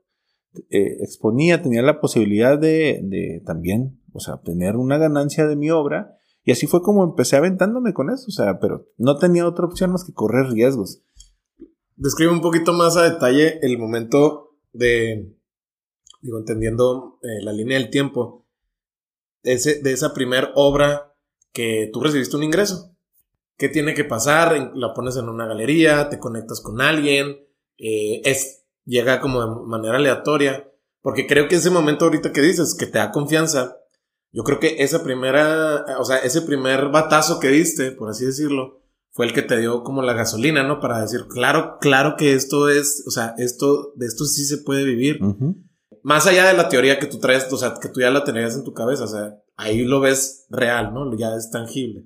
eh, 0.71 0.99
exponía 1.01 1.63
tenía 1.63 1.83
la 1.83 2.01
posibilidad 2.01 2.59
de, 2.59 3.43
también, 3.45 4.01
o 4.13 4.21
sea, 4.21 4.35
obtener 4.35 4.77
una 4.77 4.99
ganancia 4.99 5.47
de 5.47 5.57
mi 5.57 5.71
obra. 5.71 6.17
Y 6.45 6.53
así 6.53 6.67
fue 6.67 6.81
como 6.83 7.03
empecé 7.03 7.37
aventándome 7.37 7.93
con 7.93 8.11
eso. 8.11 8.27
O 8.29 8.31
sea, 8.31 8.61
pero 8.61 8.87
no 8.99 9.17
tenía 9.17 9.49
otra 9.49 9.67
opción 9.67 9.93
más 9.93 10.05
que 10.05 10.13
correr 10.13 10.47
riesgos. 10.51 11.03
Describe 11.97 12.31
un 12.31 12.43
poquito 12.43 12.73
más 12.73 12.97
a 12.97 13.11
detalle 13.11 13.59
el 13.63 13.79
momento 13.79 14.59
de, 14.73 15.35
digo, 16.21 16.39
entendiendo 16.39 17.19
eh, 17.23 17.43
la 17.43 17.53
línea 17.53 17.79
del 17.79 17.91
tiempo, 17.91 18.47
ese, 19.43 19.81
de 19.81 19.93
esa 19.93 20.13
primer 20.13 20.51
obra 20.55 21.15
que 21.53 21.89
tú 21.91 22.01
recibiste 22.01 22.37
un 22.37 22.43
ingreso 22.43 22.96
qué 23.57 23.69
tiene 23.69 23.95
que 23.95 24.05
pasar, 24.05 24.73
la 24.75 24.95
pones 24.95 25.17
en 25.17 25.29
una 25.29 25.47
galería, 25.47 26.09
te 26.09 26.19
conectas 26.19 26.61
con 26.61 26.81
alguien, 26.81 27.39
eh, 27.79 28.21
es, 28.25 28.65
llega 28.85 29.21
como 29.21 29.41
de 29.41 29.67
manera 29.67 29.97
aleatoria, 29.97 30.71
porque 31.01 31.27
creo 31.27 31.49
que 31.49 31.57
ese 31.57 31.71
momento 31.71 32.05
ahorita 32.05 32.33
que 32.33 32.41
dices, 32.41 32.75
que 32.75 32.87
te 32.87 32.99
da 32.99 33.13
confianza, 33.13 33.77
yo 34.33 34.43
creo 34.45 34.61
que 34.61 34.77
esa 34.83 35.03
primera, 35.03 35.85
o 35.99 36.05
sea, 36.05 36.19
ese 36.19 36.43
primer 36.43 36.89
batazo 36.89 37.41
que 37.41 37.49
diste, 37.49 37.93
por 37.93 38.11
así 38.11 38.27
decirlo, 38.27 38.83
fue 39.17 39.25
el 39.25 39.33
que 39.33 39.43
te 39.43 39.57
dio 39.57 39.83
como 39.83 40.03
la 40.03 40.13
gasolina, 40.13 40.63
¿no? 40.63 40.79
Para 40.79 41.01
decir, 41.01 41.27
claro, 41.27 41.79
claro 41.81 42.17
que 42.19 42.35
esto 42.35 42.69
es, 42.69 43.03
o 43.07 43.11
sea, 43.11 43.35
esto, 43.39 43.95
de 43.97 44.07
esto 44.07 44.27
sí 44.27 44.45
se 44.45 44.59
puede 44.59 44.85
vivir. 44.85 45.21
Más 46.03 46.27
allá 46.27 46.47
de 46.47 46.53
la 46.53 46.69
teoría 46.69 46.99
que 46.99 47.07
tú 47.07 47.19
traes, 47.19 47.51
o 47.51 47.57
sea, 47.57 47.75
que 47.81 47.89
tú 47.89 48.01
ya 48.01 48.11
la 48.11 48.25
tenías 48.25 48.55
en 48.55 48.65
tu 48.65 48.75
cabeza, 48.75 49.05
o 49.05 49.09
sea, 49.09 49.39
ahí 49.57 49.85
lo 49.85 50.01
ves 50.01 50.45
real, 50.51 50.93
¿no? 50.93 51.17
Ya 51.17 51.35
es 51.35 51.51
tangible. 51.51 52.05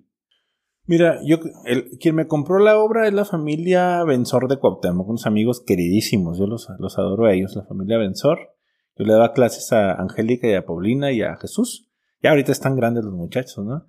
Mira, 0.90 1.20
yo, 1.24 1.36
el, 1.66 1.98
quien 2.00 2.16
me 2.16 2.26
compró 2.26 2.58
la 2.58 2.76
obra 2.76 3.06
es 3.06 3.14
la 3.14 3.24
familia 3.24 4.02
Benzor 4.02 4.48
de 4.48 4.58
Cuauhtémoc, 4.58 5.08
unos 5.08 5.24
amigos 5.24 5.62
queridísimos, 5.64 6.36
yo 6.36 6.48
los, 6.48 6.66
los 6.80 6.98
adoro 6.98 7.26
a 7.26 7.32
ellos, 7.32 7.54
la 7.54 7.62
familia 7.62 7.96
Benzor. 7.96 8.56
Yo 8.96 9.04
le 9.04 9.12
daba 9.12 9.32
clases 9.32 9.72
a 9.72 9.92
Angélica 9.92 10.48
y 10.48 10.54
a 10.54 10.66
Paulina 10.66 11.12
y 11.12 11.22
a 11.22 11.36
Jesús. 11.36 11.88
Ya 12.20 12.30
ahorita 12.30 12.50
están 12.50 12.74
grandes 12.74 13.04
los 13.04 13.14
muchachos, 13.14 13.64
¿no? 13.64 13.86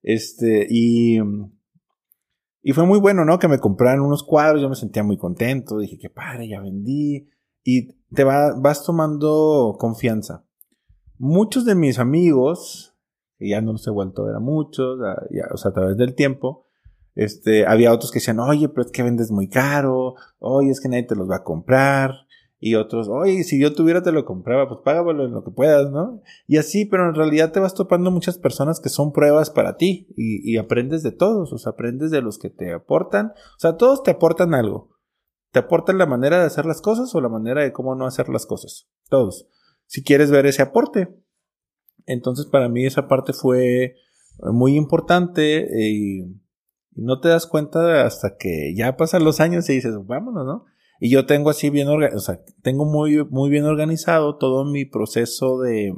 Este, 0.00 0.68
y, 0.70 1.18
Y 2.62 2.72
fue 2.72 2.86
muy 2.86 3.00
bueno, 3.00 3.24
¿no? 3.24 3.40
Que 3.40 3.48
me 3.48 3.58
compraran 3.58 4.00
unos 4.00 4.22
cuadros, 4.22 4.62
yo 4.62 4.68
me 4.68 4.76
sentía 4.76 5.02
muy 5.02 5.16
contento, 5.16 5.78
dije, 5.78 5.98
qué 6.00 6.08
padre, 6.08 6.46
ya 6.46 6.60
vendí. 6.60 7.30
Y 7.64 7.94
te 8.14 8.22
vas 8.22 8.84
tomando 8.86 9.74
confianza. 9.80 10.46
Muchos 11.18 11.64
de 11.64 11.74
mis 11.74 11.98
amigos, 11.98 12.93
que 13.44 13.50
ya 13.50 13.60
no 13.60 13.72
los 13.72 13.86
he 13.86 13.90
vuelto 13.90 14.22
a 14.22 14.26
ver 14.26 14.36
a 14.36 14.40
muchos, 14.40 14.98
o 14.98 15.56
sea, 15.56 15.70
a 15.70 15.74
través 15.74 15.98
del 15.98 16.14
tiempo, 16.14 16.64
este, 17.14 17.66
había 17.66 17.92
otros 17.92 18.10
que 18.10 18.18
decían, 18.18 18.40
oye, 18.40 18.70
pero 18.70 18.86
es 18.86 18.90
que 18.90 19.02
vendes 19.02 19.30
muy 19.30 19.48
caro, 19.48 20.14
oye, 20.38 20.70
es 20.70 20.80
que 20.80 20.88
nadie 20.88 21.04
te 21.04 21.14
los 21.14 21.30
va 21.30 21.36
a 21.36 21.44
comprar. 21.44 22.12
Y 22.58 22.76
otros, 22.76 23.08
oye, 23.10 23.44
si 23.44 23.60
yo 23.60 23.74
tuviera 23.74 24.02
te 24.02 24.10
lo 24.10 24.24
compraba, 24.24 24.66
pues 24.66 24.80
págalo 24.82 25.26
en 25.26 25.32
lo 25.32 25.44
que 25.44 25.50
puedas, 25.50 25.90
¿no? 25.90 26.22
Y 26.46 26.56
así, 26.56 26.86
pero 26.86 27.06
en 27.06 27.14
realidad 27.14 27.52
te 27.52 27.60
vas 27.60 27.74
topando 27.74 28.10
muchas 28.10 28.38
personas 28.38 28.80
que 28.80 28.88
son 28.88 29.12
pruebas 29.12 29.50
para 29.50 29.76
ti 29.76 30.08
y, 30.16 30.50
y 30.50 30.56
aprendes 30.56 31.02
de 31.02 31.12
todos, 31.12 31.52
o 31.52 31.58
sea, 31.58 31.72
aprendes 31.72 32.10
de 32.10 32.22
los 32.22 32.38
que 32.38 32.48
te 32.48 32.72
aportan, 32.72 33.32
o 33.36 33.58
sea, 33.58 33.76
todos 33.76 34.02
te 34.02 34.12
aportan 34.12 34.54
algo. 34.54 34.94
Te 35.52 35.60
aportan 35.60 35.98
la 35.98 36.06
manera 36.06 36.40
de 36.40 36.46
hacer 36.46 36.66
las 36.66 36.80
cosas 36.80 37.14
o 37.14 37.20
la 37.20 37.28
manera 37.28 37.62
de 37.62 37.72
cómo 37.72 37.94
no 37.94 38.06
hacer 38.06 38.28
las 38.28 38.44
cosas. 38.44 38.88
Todos. 39.08 39.46
Si 39.86 40.02
quieres 40.02 40.32
ver 40.32 40.46
ese 40.46 40.62
aporte. 40.62 41.14
Entonces, 42.06 42.46
para 42.46 42.68
mí 42.68 42.84
esa 42.84 43.08
parte 43.08 43.32
fue 43.32 43.96
muy 44.38 44.76
importante 44.76 45.66
y 45.90 46.24
no 46.92 47.20
te 47.20 47.28
das 47.28 47.46
cuenta 47.46 48.06
hasta 48.06 48.36
que 48.36 48.74
ya 48.76 48.96
pasan 48.96 49.24
los 49.24 49.40
años 49.40 49.68
y 49.68 49.74
dices, 49.74 49.94
vámonos, 50.06 50.46
¿no? 50.46 50.64
Y 51.00 51.10
yo 51.10 51.26
tengo 51.26 51.50
así 51.50 51.70
bien, 51.70 51.88
o 51.88 52.18
sea, 52.20 52.40
tengo 52.62 52.84
muy, 52.84 53.24
muy 53.26 53.50
bien 53.50 53.64
organizado 53.64 54.36
todo 54.36 54.64
mi 54.64 54.84
proceso 54.84 55.58
de, 55.58 55.92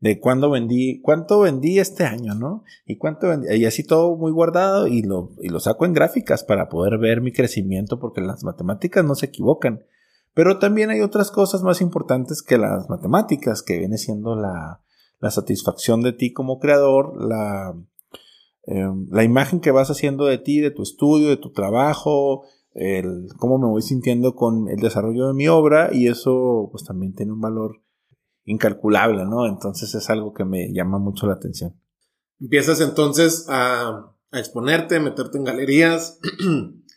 de 0.00 0.18
cuándo 0.20 0.50
vendí, 0.50 1.00
cuánto 1.02 1.40
vendí 1.40 1.78
este 1.78 2.04
año, 2.04 2.34
¿no? 2.34 2.64
Y 2.86 2.96
cuánto 2.96 3.28
vendí, 3.28 3.54
y 3.54 3.66
así 3.66 3.84
todo 3.84 4.16
muy 4.16 4.32
guardado 4.32 4.86
y 4.86 5.02
lo, 5.02 5.30
y 5.40 5.48
lo 5.48 5.60
saco 5.60 5.84
en 5.84 5.92
gráficas 5.92 6.44
para 6.44 6.68
poder 6.68 6.98
ver 6.98 7.20
mi 7.20 7.32
crecimiento 7.32 8.00
porque 8.00 8.20
las 8.20 8.42
matemáticas 8.42 9.04
no 9.04 9.14
se 9.14 9.26
equivocan. 9.26 9.84
Pero 10.34 10.58
también 10.58 10.88
hay 10.88 11.02
otras 11.02 11.30
cosas 11.30 11.62
más 11.62 11.82
importantes 11.82 12.42
que 12.42 12.56
las 12.56 12.88
matemáticas, 12.88 13.62
que 13.62 13.78
viene 13.78 13.98
siendo 13.98 14.34
la, 14.34 14.80
la 15.22 15.30
satisfacción 15.30 16.02
de 16.02 16.12
ti 16.12 16.32
como 16.32 16.58
creador, 16.58 17.14
la, 17.16 17.74
em, 18.64 19.08
la 19.10 19.22
imagen 19.22 19.60
que 19.60 19.70
vas 19.70 19.88
haciendo 19.88 20.26
de 20.26 20.38
ti, 20.38 20.60
de 20.60 20.72
tu 20.72 20.82
estudio, 20.82 21.28
de 21.28 21.36
tu 21.36 21.52
trabajo, 21.52 22.42
el 22.74 23.28
cómo 23.38 23.56
me 23.58 23.68
voy 23.68 23.82
sintiendo 23.82 24.34
con 24.34 24.68
el 24.68 24.80
desarrollo 24.80 25.28
de 25.28 25.34
mi 25.34 25.46
obra 25.46 25.90
y 25.92 26.08
eso 26.08 26.68
pues 26.72 26.84
también 26.84 27.14
tiene 27.14 27.32
un 27.32 27.40
valor 27.40 27.84
incalculable, 28.44 29.24
¿no? 29.24 29.46
Entonces 29.46 29.94
es 29.94 30.10
algo 30.10 30.34
que 30.34 30.44
me 30.44 30.72
llama 30.72 30.98
mucho 30.98 31.28
la 31.28 31.34
atención. 31.34 31.80
Empiezas 32.40 32.80
entonces 32.80 33.46
a, 33.48 34.16
a 34.32 34.38
exponerte, 34.40 34.98
meterte 34.98 35.38
en 35.38 35.44
galerías 35.44 36.18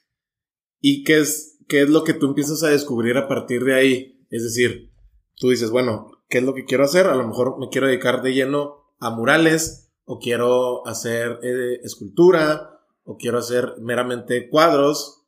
y 0.82 1.04
qué 1.04 1.20
es, 1.20 1.60
qué 1.68 1.84
es 1.84 1.90
lo 1.90 2.04
que 2.04 2.16
tú 2.16 2.26
empiezas 2.26 2.64
a 2.64 2.70
descubrir 2.70 3.18
a 3.18 3.28
partir 3.28 3.64
de 3.64 3.76
ahí. 3.76 4.26
Es 4.32 4.42
decir, 4.42 4.92
tú 5.36 5.52
dices, 5.52 5.70
bueno, 5.70 6.15
¿qué 6.36 6.40
es 6.40 6.44
lo 6.44 6.54
que 6.54 6.66
quiero 6.66 6.84
hacer? 6.84 7.08
A 7.08 7.16
lo 7.16 7.26
mejor 7.26 7.58
me 7.60 7.70
quiero 7.70 7.88
dedicar 7.88 8.22
de 8.22 8.34
lleno 8.34 8.84
a 9.00 9.10
murales 9.10 9.90
o 10.04 10.20
quiero 10.20 10.86
hacer 10.86 11.40
eh, 11.42 11.80
escultura 11.82 12.82
o 13.06 13.16
quiero 13.16 13.38
hacer 13.38 13.76
meramente 13.80 14.50
cuadros 14.50 15.22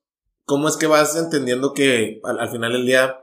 ¿cómo 0.43 0.67
es 0.67 0.76
que 0.76 0.88
vas 0.88 1.15
entendiendo 1.15 1.74
que 1.74 2.20
al, 2.24 2.50
final 2.50 2.74
del 2.74 2.86
día, 2.86 3.17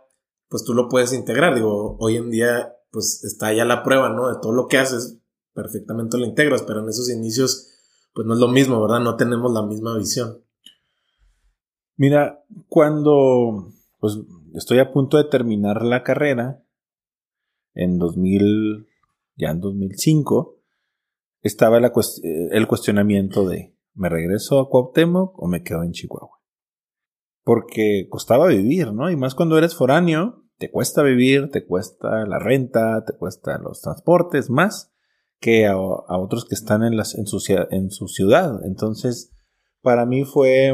pues 0.48 0.64
tú 0.64 0.72
lo 0.72 0.88
puedes 0.88 1.12
integrar? 1.12 1.54
Digo, 1.54 1.96
hoy 1.98 2.16
en 2.16 2.30
día, 2.30 2.74
pues 2.90 3.22
está 3.24 3.52
ya 3.52 3.66
la 3.66 3.82
prueba, 3.82 4.10
¿no? 4.10 4.28
De 4.28 4.40
todo 4.40 4.52
lo 4.52 4.66
que 4.66 4.78
haces, 4.78 5.18
perfectamente 5.52 6.18
lo 6.18 6.26
integras, 6.26 6.62
pero 6.62 6.80
en 6.80 6.88
esos 6.88 7.10
inicios, 7.10 7.70
pues 8.14 8.26
no 8.26 8.34
es 8.34 8.40
lo 8.40 8.48
mismo, 8.48 8.80
¿verdad? 8.80 9.00
No 9.00 9.16
tenemos 9.16 9.52
la 9.52 9.62
misma 9.62 9.96
visión. 9.96 10.42
Mira, 11.96 12.44
cuando, 12.68 13.72
pues 14.00 14.18
estoy 14.54 14.78
a 14.78 14.92
punto 14.92 15.16
de 15.16 15.24
terminar 15.24 15.82
la 15.82 16.02
carrera, 16.02 16.63
en 17.74 17.98
2000, 17.98 18.86
ya 19.36 19.50
en 19.50 19.60
2005, 19.60 20.60
estaba 21.42 21.78
el 21.78 22.66
cuestionamiento 22.66 23.48
de, 23.48 23.76
¿me 23.94 24.08
regreso 24.08 24.60
a 24.60 24.68
Cuauhtémoc 24.68 25.40
o 25.42 25.46
me 25.46 25.62
quedo 25.62 25.82
en 25.82 25.92
Chihuahua? 25.92 26.34
porque 27.44 28.06
costaba 28.08 28.48
vivir, 28.48 28.92
¿no? 28.92 29.10
Y 29.10 29.16
más 29.16 29.34
cuando 29.34 29.56
eres 29.58 29.74
foráneo, 29.76 30.42
te 30.58 30.70
cuesta 30.70 31.02
vivir, 31.02 31.50
te 31.50 31.66
cuesta 31.66 32.26
la 32.26 32.38
renta, 32.38 33.04
te 33.04 33.12
cuesta 33.16 33.58
los 33.58 33.82
transportes, 33.82 34.50
más 34.50 34.92
que 35.40 35.66
a, 35.66 35.76
otros 35.76 36.46
que 36.46 36.54
están 36.54 36.82
en, 36.82 36.96
las, 36.96 37.14
en 37.14 37.26
su 37.26 38.08
ciudad. 38.08 38.64
Entonces, 38.64 39.30
para 39.82 40.06
mí 40.06 40.24
fue 40.24 40.72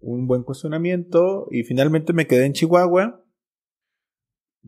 un 0.00 0.26
buen 0.26 0.42
cuestionamiento 0.42 1.46
y 1.50 1.62
finalmente 1.62 2.12
me 2.12 2.26
quedé 2.26 2.46
en 2.46 2.52
Chihuahua. 2.52 3.24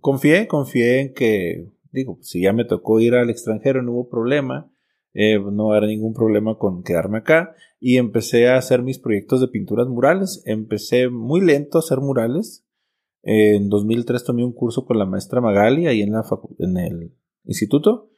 Confié, 0.00 0.46
confié 0.46 1.00
en 1.00 1.14
que, 1.14 1.68
digo, 1.92 2.18
si 2.22 2.42
ya 2.42 2.52
me 2.52 2.64
tocó 2.64 3.00
ir 3.00 3.14
al 3.14 3.30
extranjero 3.30 3.82
no 3.82 3.92
hubo 3.92 4.08
problema. 4.08 4.70
Eh, 5.12 5.40
no 5.40 5.74
era 5.74 5.88
ningún 5.88 6.14
problema 6.14 6.56
con 6.56 6.84
quedarme 6.84 7.18
acá 7.18 7.52
y 7.80 7.96
empecé 7.96 8.48
a 8.48 8.56
hacer 8.56 8.82
mis 8.82 9.00
proyectos 9.00 9.40
de 9.40 9.48
pinturas 9.48 9.88
murales. 9.88 10.42
Empecé 10.46 11.08
muy 11.08 11.40
lento 11.40 11.78
a 11.78 11.80
hacer 11.80 11.98
murales. 11.98 12.64
en 13.22 13.68
2003 13.68 14.24
tomé 14.24 14.44
un 14.44 14.52
curso 14.52 14.86
con 14.86 14.98
la 14.98 15.06
maestra 15.06 15.40
Magali 15.40 15.86
ahí 15.86 16.02
en, 16.02 16.12
la 16.12 16.24
en 16.58 16.76
el 16.78 17.12
instituto, 17.44 18.10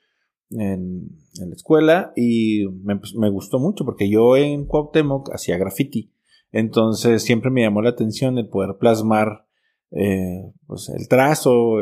en, 0.51 1.09
la 1.38 1.55
escuela, 1.55 2.12
y 2.14 2.66
me, 2.68 3.31
gustó 3.31 3.59
mucho 3.59 3.85
porque 3.85 4.09
yo 4.09 4.37
en 4.37 4.66
Cuauhtémoc 4.66 5.31
hacía 5.33 5.57
graffiti. 5.57 6.12
Entonces 6.53 7.23
siempre 7.23 7.51
me 7.51 7.62
llamó 7.62 7.81
la 7.81 7.90
atención 7.90 8.37
el 8.38 8.49
poder 8.49 8.77
plasmar 8.79 9.47
eh, 9.93 10.53
pues, 10.67 10.89
el 10.89 11.09
trazo, 11.09 11.77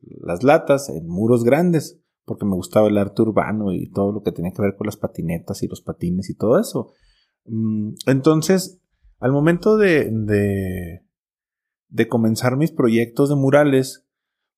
las 0.00 0.42
latas 0.42 0.88
en 0.88 1.06
muros 1.06 1.44
grandes 1.44 2.02
porque 2.24 2.44
me 2.44 2.54
gustaba 2.54 2.88
el 2.88 2.98
arte 2.98 3.22
urbano 3.22 3.72
y 3.72 3.90
todo 3.90 4.12
lo 4.12 4.22
que 4.22 4.32
tenía 4.32 4.52
que 4.52 4.62
ver 4.62 4.76
con 4.76 4.86
las 4.86 4.96
patinetas 4.96 5.62
y 5.62 5.68
los 5.68 5.80
patines 5.80 6.30
y 6.30 6.34
todo 6.34 6.58
eso. 6.58 6.92
Mm, 7.44 7.94
entonces, 8.06 8.80
al 9.18 9.32
momento 9.32 9.76
de, 9.76 10.08
de, 10.10 11.04
de 11.88 12.08
comenzar 12.08 12.56
mis 12.56 12.70
proyectos 12.70 13.28
de 13.28 13.34
murales, 13.34 14.06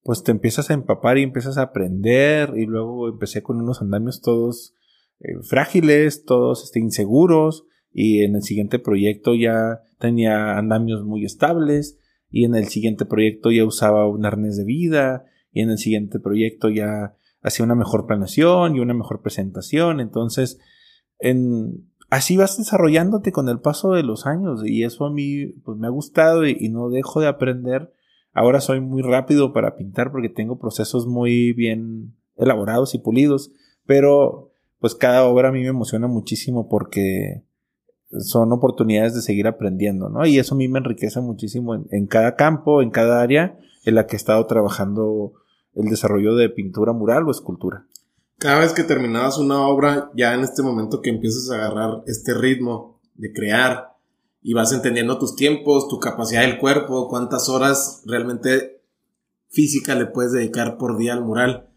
pues 0.03 0.23
te 0.23 0.33
empiezas 0.33 0.70
a 0.70 0.75
empapar 0.75 1.16
y 1.16 1.23
empiezas 1.23 1.57
a 1.57 1.62
aprender 1.62 2.53
y 2.57 2.66
luego 2.66 3.09
empecé 3.09 3.42
con 3.42 3.57
unos 3.57 3.81
andamios 3.81 4.20
todos 4.20 4.75
eh, 5.20 5.42
frágiles, 5.42 6.25
todos 6.25 6.64
este, 6.64 6.81
inseguros 6.81 7.64
y 7.90 8.25
en 8.25 8.37
el 8.37 8.42
siguiente 8.42 8.79
proyecto 8.79 9.35
ya 9.35 9.81
tenía 9.99 10.59
andamios 10.59 11.05
muy 11.05 11.25
estables 11.25 11.99
y 12.35 12.44
en 12.44 12.57
el 12.57 12.66
siguiente 12.66 13.05
proyecto 13.05 13.53
ya 13.53 13.64
usaba 13.64 14.09
un 14.09 14.27
arnés 14.27 14.57
de 14.57 14.64
vida 14.64 15.25
y 15.53 15.61
en 15.61 15.70
el 15.70 15.79
siguiente 15.79 16.18
proyecto 16.18 16.68
ya 16.68 17.14
hacia 17.42 17.64
una 17.64 17.77
mejor 17.77 18.09
planeación 18.09 18.75
y 18.75 18.81
una 18.81 18.92
mejor 18.92 19.23
presentación. 19.23 20.01
Entonces, 20.01 20.59
en, 21.20 21.87
así 22.11 22.37
vas 22.37 22.59
desarrollándote 22.59 23.31
con 23.31 23.49
el 23.49 23.61
paso 23.61 23.92
de 23.92 24.03
los 24.03 24.27
años 24.27 24.66
y 24.66 24.83
eso 24.83 25.05
a 25.05 25.12
mí 25.12 25.47
pues, 25.64 25.79
me 25.79 25.87
ha 25.87 25.90
gustado 25.90 26.44
y, 26.44 26.68
no 26.70 26.90
dejo 26.90 27.20
de 27.20 27.29
aprender. 27.29 27.92
Ahora 28.33 28.61
soy 28.61 28.81
muy 28.81 29.03
rápido 29.03 29.53
para 29.53 29.77
pintar 29.77 30.11
porque 30.11 30.29
tengo 30.29 30.59
procesos 30.59 31.07
muy 31.07 31.53
bien 31.53 32.16
elaborados 32.37 32.97
y 32.97 32.99
pulidos, 32.99 33.53
pero 33.87 34.51
pues 34.81 34.97
cada 34.97 35.23
obra 35.25 35.51
a 35.51 35.53
mí 35.53 35.61
me 35.61 35.68
emociona 35.68 36.09
muchísimo 36.09 36.68
porque 36.68 37.44
son 38.20 38.53
oportunidades 38.53 39.14
de 39.14 39.22
seguir 39.22 39.46
aprendiendo, 39.46 40.09
¿no? 40.09 40.27
Y 40.27 40.38
eso 40.38 40.55
a 40.55 40.59
mí 40.59 40.68
me 40.68 40.79
enriquece 40.79 41.20
muchísimo 41.20 41.74
en, 41.74 42.07
cada 42.07 42.37
campo, 42.37 42.83
en 42.83 42.90
cada 42.90 43.20
área 43.20 43.59
en 43.85 43.94
la 43.94 44.07
que 44.07 44.16
he 44.16 44.16
estado 44.16 44.46
trabajando 44.46 45.33
el 45.74 45.88
desarrollo 45.88 46.35
de 46.35 46.48
pintura 46.48 46.92
mural 46.92 47.27
o 47.27 47.31
escultura. 47.31 47.87
Cada 48.38 48.61
vez 48.61 48.72
que 48.72 48.85
terminabas 48.85 49.38
una 49.38 49.66
obra, 49.66 50.11
ya 50.14 50.35
en 50.35 50.40
este 50.40 50.62
momento 50.62 51.00
que 51.00 51.11
empiezas 51.11 51.50
a 51.50 51.57
agarrar 51.57 52.03
este 52.07 52.35
ritmo 52.35 53.00
de 53.14 53.33
crear 53.33 53.94
y 54.42 54.55
vas 54.55 54.72
entendiendo 54.72 55.18
tus 55.18 55.37
tiempos, 55.37 55.88
tu 55.88 55.98
capacidad 55.98 56.42
del 56.42 56.59
cuerpo, 56.59 57.09
cuántas 57.09 57.48
horas 57.48 58.03
realmente 58.07 58.83
física 59.48 59.94
le 59.94 60.07
puedes 60.07 60.33
dedicar 60.33 60.77
por 60.77 60.98
día 60.98 61.14
al 61.14 61.24
mural. 61.24 61.70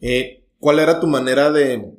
Eh, 0.00 0.46
¿Cuál 0.58 0.78
era 0.78 1.00
tu 1.00 1.06
manera 1.06 1.50
de, 1.52 1.96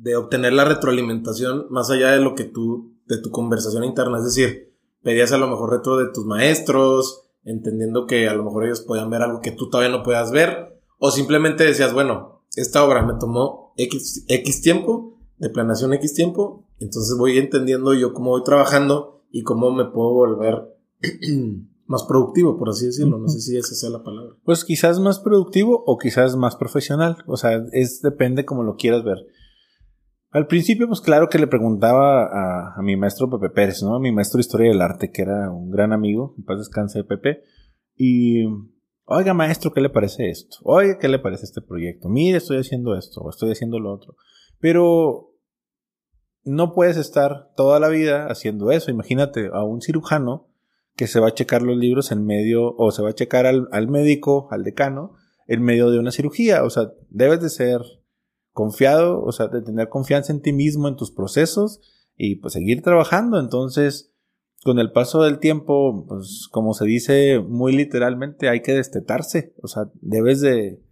de 0.00 0.16
obtener 0.16 0.52
la 0.52 0.64
retroalimentación 0.64 1.66
más 1.70 1.90
allá 1.90 2.10
de 2.10 2.20
lo 2.20 2.34
que 2.34 2.44
tú, 2.44 2.94
de 3.06 3.18
tu 3.18 3.30
conversación 3.30 3.84
interna? 3.84 4.18
Es 4.18 4.24
decir, 4.24 4.74
pedías 5.02 5.32
a 5.32 5.38
lo 5.38 5.48
mejor 5.48 5.70
retro 5.70 5.96
de 5.96 6.10
tus 6.12 6.24
maestros, 6.24 7.22
entendiendo 7.44 8.06
que 8.06 8.28
a 8.28 8.34
lo 8.34 8.44
mejor 8.44 8.64
ellos 8.64 8.80
podían 8.80 9.10
ver 9.10 9.22
algo 9.22 9.40
que 9.40 9.52
tú 9.52 9.68
todavía 9.68 9.94
no 9.94 10.02
puedas 10.02 10.30
ver, 10.30 10.80
o 10.98 11.10
simplemente 11.10 11.64
decías, 11.64 11.92
bueno, 11.92 12.42
esta 12.56 12.84
obra 12.84 13.04
me 13.04 13.14
tomó 13.18 13.72
X, 13.76 14.24
X 14.28 14.62
tiempo, 14.62 15.18
de 15.38 15.50
planeación 15.50 15.94
X 15.94 16.14
tiempo, 16.14 16.66
entonces 16.78 17.16
voy 17.18 17.38
entendiendo 17.38 17.94
yo 17.94 18.12
cómo 18.12 18.30
voy 18.30 18.42
trabajando 18.42 19.22
y 19.30 19.42
cómo 19.42 19.70
me 19.70 19.84
puedo 19.86 20.12
volver 20.12 20.76
más 21.86 22.04
productivo, 22.04 22.58
por 22.58 22.68
así 22.68 22.86
decirlo. 22.86 23.18
No 23.18 23.28
sé 23.28 23.40
si 23.40 23.56
esa 23.56 23.74
sea 23.74 23.90
la 23.90 24.02
palabra. 24.02 24.34
Pues 24.44 24.64
quizás 24.64 25.00
más 25.00 25.18
productivo 25.18 25.82
o 25.86 25.98
quizás 25.98 26.36
más 26.36 26.56
profesional. 26.56 27.18
O 27.26 27.36
sea, 27.36 27.64
es 27.72 28.00
depende 28.00 28.44
como 28.44 28.62
lo 28.62 28.76
quieras 28.76 29.02
ver. 29.04 29.18
Al 30.32 30.46
principio, 30.46 30.86
pues 30.86 31.00
claro 31.00 31.28
que 31.28 31.38
le 31.38 31.48
preguntaba 31.48 32.22
a, 32.24 32.74
a, 32.76 32.82
mi 32.82 32.96
maestro 32.96 33.28
Pepe 33.28 33.52
Pérez, 33.52 33.82
¿no? 33.82 33.96
A 33.96 34.00
mi 34.00 34.12
maestro 34.12 34.38
de 34.38 34.42
Historia 34.42 34.70
del 34.70 34.80
Arte, 34.80 35.10
que 35.10 35.22
era 35.22 35.50
un 35.50 35.70
gran 35.70 35.92
amigo, 35.92 36.34
en 36.38 36.44
paz 36.44 36.58
descanse 36.58 37.00
de 37.00 37.04
Pepe. 37.04 37.42
Y, 37.96 38.44
oiga 39.06 39.34
maestro, 39.34 39.72
¿qué 39.72 39.80
le 39.80 39.90
parece 39.90 40.30
esto? 40.30 40.58
Oiga, 40.62 40.98
¿qué 40.98 41.08
le 41.08 41.18
parece 41.18 41.46
este 41.46 41.60
proyecto? 41.60 42.08
Mire, 42.08 42.38
estoy 42.38 42.58
haciendo 42.58 42.96
esto, 42.96 43.22
o 43.22 43.30
estoy 43.30 43.50
haciendo 43.50 43.80
lo 43.80 43.92
otro. 43.92 44.14
Pero 44.60 45.34
no 46.44 46.74
puedes 46.74 46.96
estar 46.96 47.50
toda 47.56 47.80
la 47.80 47.88
vida 47.88 48.26
haciendo 48.28 48.70
eso. 48.70 48.92
Imagínate 48.92 49.50
a 49.52 49.64
un 49.64 49.80
cirujano 49.80 50.48
que 50.94 51.08
se 51.08 51.18
va 51.18 51.28
a 51.28 51.34
checar 51.34 51.62
los 51.62 51.76
libros 51.76 52.12
en 52.12 52.24
medio, 52.24 52.72
o 52.76 52.92
se 52.92 53.02
va 53.02 53.10
a 53.10 53.14
checar 53.14 53.46
al, 53.46 53.66
al 53.72 53.88
médico, 53.88 54.46
al 54.52 54.62
decano, 54.62 55.16
en 55.48 55.62
medio 55.62 55.90
de 55.90 55.98
una 55.98 56.12
cirugía. 56.12 56.62
O 56.62 56.70
sea, 56.70 56.92
debes 57.08 57.40
de 57.40 57.50
ser 57.50 57.80
confiado, 58.52 59.22
o 59.22 59.32
sea, 59.32 59.48
de 59.48 59.62
tener 59.62 59.88
confianza 59.88 60.32
en 60.32 60.40
ti 60.40 60.52
mismo, 60.52 60.88
en 60.88 60.96
tus 60.96 61.10
procesos 61.10 61.80
y 62.16 62.36
pues 62.36 62.52
seguir 62.54 62.82
trabajando. 62.82 63.38
Entonces, 63.38 64.12
con 64.62 64.78
el 64.78 64.92
paso 64.92 65.22
del 65.22 65.38
tiempo, 65.38 66.04
pues 66.06 66.48
como 66.50 66.74
se 66.74 66.84
dice 66.84 67.40
muy 67.40 67.72
literalmente, 67.72 68.48
hay 68.48 68.60
que 68.60 68.74
destetarse, 68.74 69.54
o 69.62 69.68
sea, 69.68 69.84
debes 69.94 70.40
de, 70.40 70.82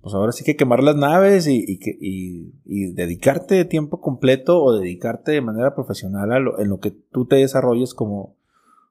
pues 0.00 0.14
ahora 0.14 0.32
sí 0.32 0.42
que 0.42 0.56
quemar 0.56 0.82
las 0.82 0.96
naves 0.96 1.46
y, 1.46 1.64
y, 1.64 2.52
y, 2.64 2.92
dedicarte 2.92 3.64
tiempo 3.64 4.00
completo 4.00 4.60
o 4.62 4.76
dedicarte 4.76 5.30
de 5.30 5.40
manera 5.40 5.76
profesional 5.76 6.32
a 6.32 6.40
lo, 6.40 6.58
en 6.58 6.68
lo 6.68 6.80
que 6.80 6.90
tú 6.90 7.26
te 7.26 7.36
desarrolles 7.36 7.94
como, 7.94 8.36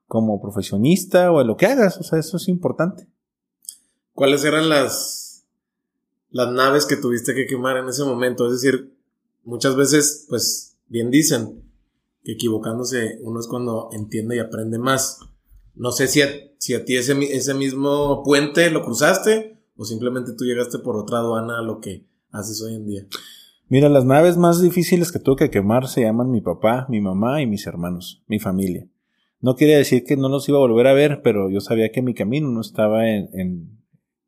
como 0.06 0.40
profesionista 0.40 1.30
o 1.30 1.42
en 1.42 1.48
lo 1.48 1.58
que 1.58 1.66
hagas, 1.66 1.98
o 1.98 2.02
sea, 2.02 2.18
eso 2.18 2.38
es 2.38 2.48
importante. 2.48 3.06
¿Cuáles 4.14 4.44
eran 4.44 4.70
las 4.70 5.31
las 6.32 6.50
naves 6.50 6.86
que 6.86 6.96
tuviste 6.96 7.34
que 7.34 7.46
quemar 7.46 7.76
en 7.76 7.88
ese 7.88 8.04
momento. 8.04 8.46
Es 8.46 8.60
decir, 8.60 8.96
muchas 9.44 9.76
veces, 9.76 10.26
pues, 10.28 10.76
bien 10.88 11.10
dicen 11.10 11.62
que 12.24 12.32
equivocándose 12.32 13.18
uno 13.22 13.38
es 13.38 13.46
cuando 13.46 13.90
entiende 13.92 14.36
y 14.36 14.38
aprende 14.40 14.78
más. 14.78 15.18
No 15.74 15.92
sé 15.92 16.08
si 16.08 16.22
a, 16.22 16.84
ti 16.84 16.96
ese, 16.96 17.54
mismo 17.54 18.22
puente 18.24 18.70
lo 18.70 18.82
cruzaste 18.82 19.58
o 19.76 19.84
simplemente 19.84 20.32
tú 20.32 20.44
llegaste 20.44 20.78
por 20.78 20.96
otra 20.96 21.18
aduana 21.18 21.58
a 21.58 21.62
lo 21.62 21.80
que 21.80 22.06
haces 22.30 22.62
hoy 22.62 22.74
en 22.74 22.86
día. 22.86 23.06
Mira, 23.68 23.88
las 23.88 24.04
naves 24.04 24.36
más 24.36 24.60
difíciles 24.60 25.12
que 25.12 25.18
tuve 25.18 25.36
que 25.36 25.50
quemar 25.50 25.88
se 25.88 26.02
llaman 26.02 26.30
mi 26.30 26.40
papá, 26.40 26.86
mi 26.90 27.00
mamá 27.00 27.40
y 27.40 27.46
mis 27.46 27.66
hermanos, 27.66 28.22
mi 28.26 28.38
familia. 28.38 28.86
No 29.40 29.56
quiere 29.56 29.76
decir 29.76 30.04
que 30.04 30.16
no 30.16 30.28
los 30.28 30.48
iba 30.48 30.58
a 30.58 30.60
volver 30.60 30.86
a 30.86 30.92
ver, 30.92 31.20
pero 31.22 31.50
yo 31.50 31.60
sabía 31.60 31.90
que 31.90 32.02
mi 32.02 32.14
camino 32.14 32.48
no 32.48 32.60
estaba 32.60 33.08
en 33.08 33.78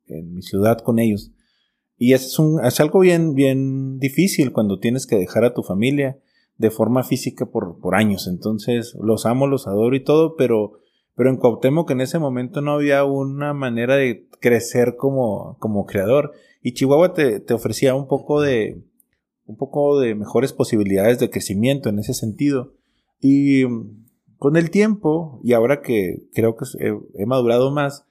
mi 0.07 0.43
ciudad 0.43 0.79
con 0.79 0.99
ellos. 0.99 1.34
Y 1.96 2.12
es, 2.12 2.38
un, 2.38 2.64
es 2.64 2.80
algo 2.80 3.00
bien, 3.00 3.35
bien 3.35 3.98
difícil 3.98 4.52
cuando 4.52 4.78
tienes 4.78 5.07
que 5.07 5.16
dejar 5.16 5.44
a 5.44 5.54
tu 5.54 5.62
familia 5.62 6.18
de 6.59 6.70
forma 6.70 7.02
física 7.02 7.46
por, 7.46 7.78
por 7.80 7.94
años. 7.94 8.26
Entonces, 8.26 8.96
los 9.00 9.26
amo, 9.26 9.46
los 9.46 9.66
adoro 9.66 9.94
y 9.94 10.02
todo, 10.02 10.37
pero, 10.37 10.80
pero 11.14 11.30
en 11.30 11.37
Cuauhtémoc 11.37 11.90
en 11.90 12.00
ese 12.00 12.18
momento 12.18 12.61
no 12.61 12.72
había 12.72 13.04
una 13.04 13.54
manera 13.54 13.96
de 13.96 14.26
crecer 14.40 14.96
como, 14.96 15.57
como 15.61 15.87
creador. 15.87 16.33
Y 16.62 16.72
Chihuahua 16.74 17.12
te, 17.14 17.40
te 17.40 17.54
ofrecía 17.54 17.94
un 17.94 18.09
poco 18.09 18.40
de, 18.40 18.83
un 19.46 19.57
poco 19.57 20.00
de 20.00 20.14
mejores 20.14 20.52
posibilidades 20.52 21.18
de 21.18 21.30
crecimiento 21.30 21.88
en 21.88 21.98
ese 21.98 22.14
sentido. 22.14 22.72
Y 23.20 23.64
con 24.38 24.57
el 24.57 24.70
tiempo, 24.70 25.40
y 25.42 25.52
ahora 25.52 25.80
que 25.80 26.24
creo 26.35 26.57
que 26.57 26.64
he 27.14 27.26
madurado 27.26 27.70
más, 27.70 28.07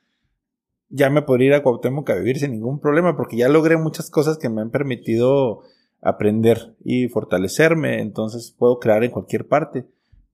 ya 0.96 1.10
me 1.10 1.24
podría 1.24 1.48
ir 1.48 1.54
a 1.56 1.64
Cuauhtémoc 1.64 2.08
a 2.12 2.16
vivir 2.16 2.38
sin 2.38 2.52
ningún 2.52 2.80
problema, 2.80 3.18
porque 3.18 3.36
ya 3.36 3.50
logré 3.50 3.78
muchas 3.78 4.12
cosas 4.12 4.38
que 4.38 4.48
me 4.48 4.62
han 4.62 4.70
permitido 4.70 5.64
aprender 6.02 6.76
y 6.86 7.08
fortalecerme, 7.08 8.00
entonces 8.00 8.56
puedo 8.56 8.80
crear 8.80 9.04
en 9.04 9.10
cualquier 9.10 9.48
parte. 9.48 9.88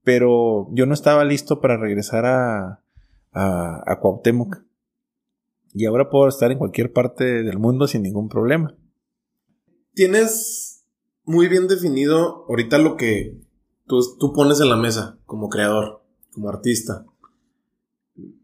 Pero 0.03 0.67
yo 0.73 0.85
no 0.85 0.93
estaba 0.93 1.23
listo 1.23 1.61
para 1.61 1.77
regresar 1.77 2.25
a, 2.25 2.83
a, 3.31 3.83
a 3.85 3.99
Cuauhtémoc. 4.01 4.57
Y 5.73 5.85
ahora 5.85 6.09
puedo 6.09 6.27
estar 6.27 6.51
en 6.51 6.57
cualquier 6.57 6.91
parte 6.91 7.23
del 7.43 7.57
mundo 7.57 7.87
sin 7.87 8.03
ningún 8.03 8.27
problema. 8.27 8.75
Tienes 9.93 10.83
muy 11.23 11.47
bien 11.47 11.67
definido 11.67 12.45
ahorita 12.49 12.79
lo 12.79 12.97
que 12.97 13.39
tú, 13.87 13.99
tú 14.19 14.33
pones 14.33 14.59
en 14.59 14.69
la 14.69 14.75
mesa 14.75 15.19
como 15.25 15.47
creador, 15.47 16.03
como 16.33 16.49
artista 16.49 17.05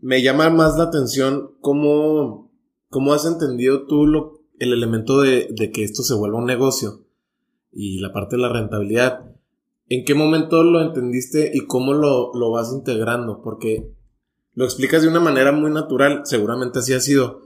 me 0.02 0.22
llama 0.22 0.50
más 0.50 0.78
la 0.78 0.86
atención 0.86 1.56
cómo, 1.62 2.52
cómo 2.90 3.14
has 3.14 3.26
entendido 3.26 3.86
tú 3.88 4.06
lo, 4.06 4.44
el 4.60 4.74
elemento 4.74 5.22
de, 5.22 5.48
de, 5.52 5.72
que 5.72 5.84
esto 5.84 6.04
se 6.04 6.14
vuelva 6.14 6.40
un 6.40 6.46
negocio 6.46 7.06
y 7.72 8.00
la 8.00 8.14
parte 8.14 8.36
de 8.36 8.42
la 8.42 8.50
rentabilidad. 8.50 9.32
¿En 9.88 10.04
qué 10.06 10.16
momento 10.16 10.64
lo 10.64 10.82
entendiste 10.82 11.52
y 11.54 11.66
cómo 11.66 11.94
lo, 11.94 12.32
lo 12.34 12.52
vas 12.52 12.72
integrando? 12.74 13.42
Porque 13.44 13.92
lo 14.54 14.66
explicas 14.66 15.02
de 15.02 15.10
una 15.10 15.20
manera 15.20 15.52
muy 15.52 15.72
natural, 15.72 16.22
seguramente 16.24 16.80
así 16.80 16.94
ha 16.94 17.00
sido, 17.00 17.42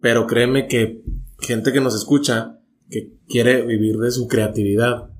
pero 0.00 0.26
créeme 0.26 0.68
que 0.68 1.02
gente 1.40 1.72
que 1.72 1.80
nos 1.80 1.94
escucha, 1.94 2.60
que 2.88 3.18
quiere 3.28 3.66
vivir 3.66 3.96
de 3.98 4.10
su 4.10 4.28
creatividad, 4.28 5.10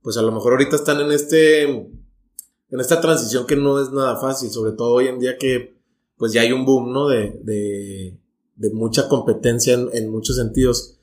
pues 0.00 0.16
a 0.16 0.22
lo 0.22 0.30
mejor 0.30 0.52
ahorita 0.52 0.76
están 0.76 1.00
en 1.00 1.10
este, 1.10 1.64
en 1.64 2.80
esta 2.80 3.00
transición 3.00 3.46
que 3.46 3.56
no 3.56 3.80
es 3.80 3.90
nada 3.90 4.16
fácil, 4.16 4.50
sobre 4.50 4.72
todo 4.72 4.92
hoy 4.92 5.08
en 5.08 5.18
día 5.18 5.36
que 5.36 5.75
pues 6.16 6.32
ya 6.32 6.42
hay 6.42 6.52
un 6.52 6.64
boom, 6.64 6.92
¿no? 6.92 7.08
De, 7.08 7.38
de, 7.42 8.18
de 8.56 8.70
mucha 8.70 9.08
competencia 9.08 9.74
en, 9.74 10.10
muchos 10.10 10.36
sentidos. 10.36 10.98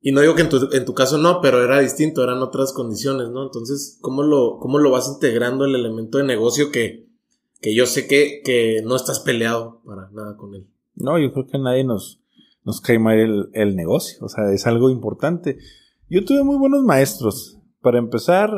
Y 0.00 0.12
no 0.12 0.20
digo 0.20 0.34
que 0.34 0.42
en 0.42 0.48
tu, 0.48 0.68
en 0.72 0.84
tu, 0.84 0.94
caso 0.94 1.18
no, 1.18 1.40
pero 1.40 1.62
era 1.62 1.80
distinto, 1.80 2.22
eran 2.22 2.42
otras 2.42 2.72
condiciones, 2.72 3.30
¿no? 3.30 3.44
Entonces, 3.44 3.98
¿cómo 4.00 4.22
lo, 4.22 4.58
cómo 4.58 4.78
lo 4.78 4.90
vas 4.90 5.08
integrando 5.08 5.64
el 5.64 5.74
elemento 5.74 6.18
de 6.18 6.24
negocio 6.24 6.70
que, 6.70 7.06
que 7.60 7.74
yo 7.74 7.86
sé 7.86 8.06
que, 8.06 8.42
que 8.44 8.82
no 8.84 8.96
estás 8.96 9.20
peleado 9.20 9.80
para 9.84 10.10
nada 10.10 10.36
con 10.36 10.54
él? 10.54 10.66
No, 10.94 11.18
yo 11.18 11.32
creo 11.32 11.46
que 11.46 11.58
nadie 11.58 11.84
nos, 11.84 12.20
nos 12.64 12.80
cae 12.80 12.98
mal 12.98 13.18
el, 13.18 13.50
el 13.54 13.76
negocio, 13.76 14.18
o 14.20 14.28
sea, 14.28 14.52
es 14.52 14.66
algo 14.66 14.90
importante. 14.90 15.58
Yo 16.10 16.24
tuve 16.24 16.42
muy 16.42 16.56
buenos 16.56 16.82
maestros. 16.82 17.58
Para 17.80 17.98
empezar, 17.98 18.50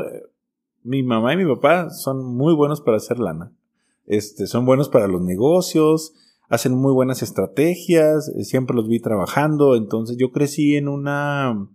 mi 0.83 1.03
mamá 1.03 1.35
y 1.35 1.37
mi 1.37 1.47
papá 1.47 1.91
son 1.91 2.25
muy 2.25 2.55
buenos 2.55 2.81
para 2.81 2.97
hacer 2.97 3.19
lana. 3.19 3.53
Este, 4.07 4.47
son 4.47 4.67
buenos 4.67 4.89
para 4.89 5.09
los 5.09 5.23
negocios, 5.23 6.13
hacen 6.49 6.75
muy 6.75 6.93
buenas 6.93 7.23
estrategias, 7.23 8.29
eh, 8.37 8.45
siempre 8.45 8.77
los 8.77 8.89
vi 8.89 9.01
trabajando, 9.01 9.77
entonces 9.77 10.17
yo 10.19 10.31
crecí 10.31 10.77
en 10.77 10.89
una, 10.89 11.69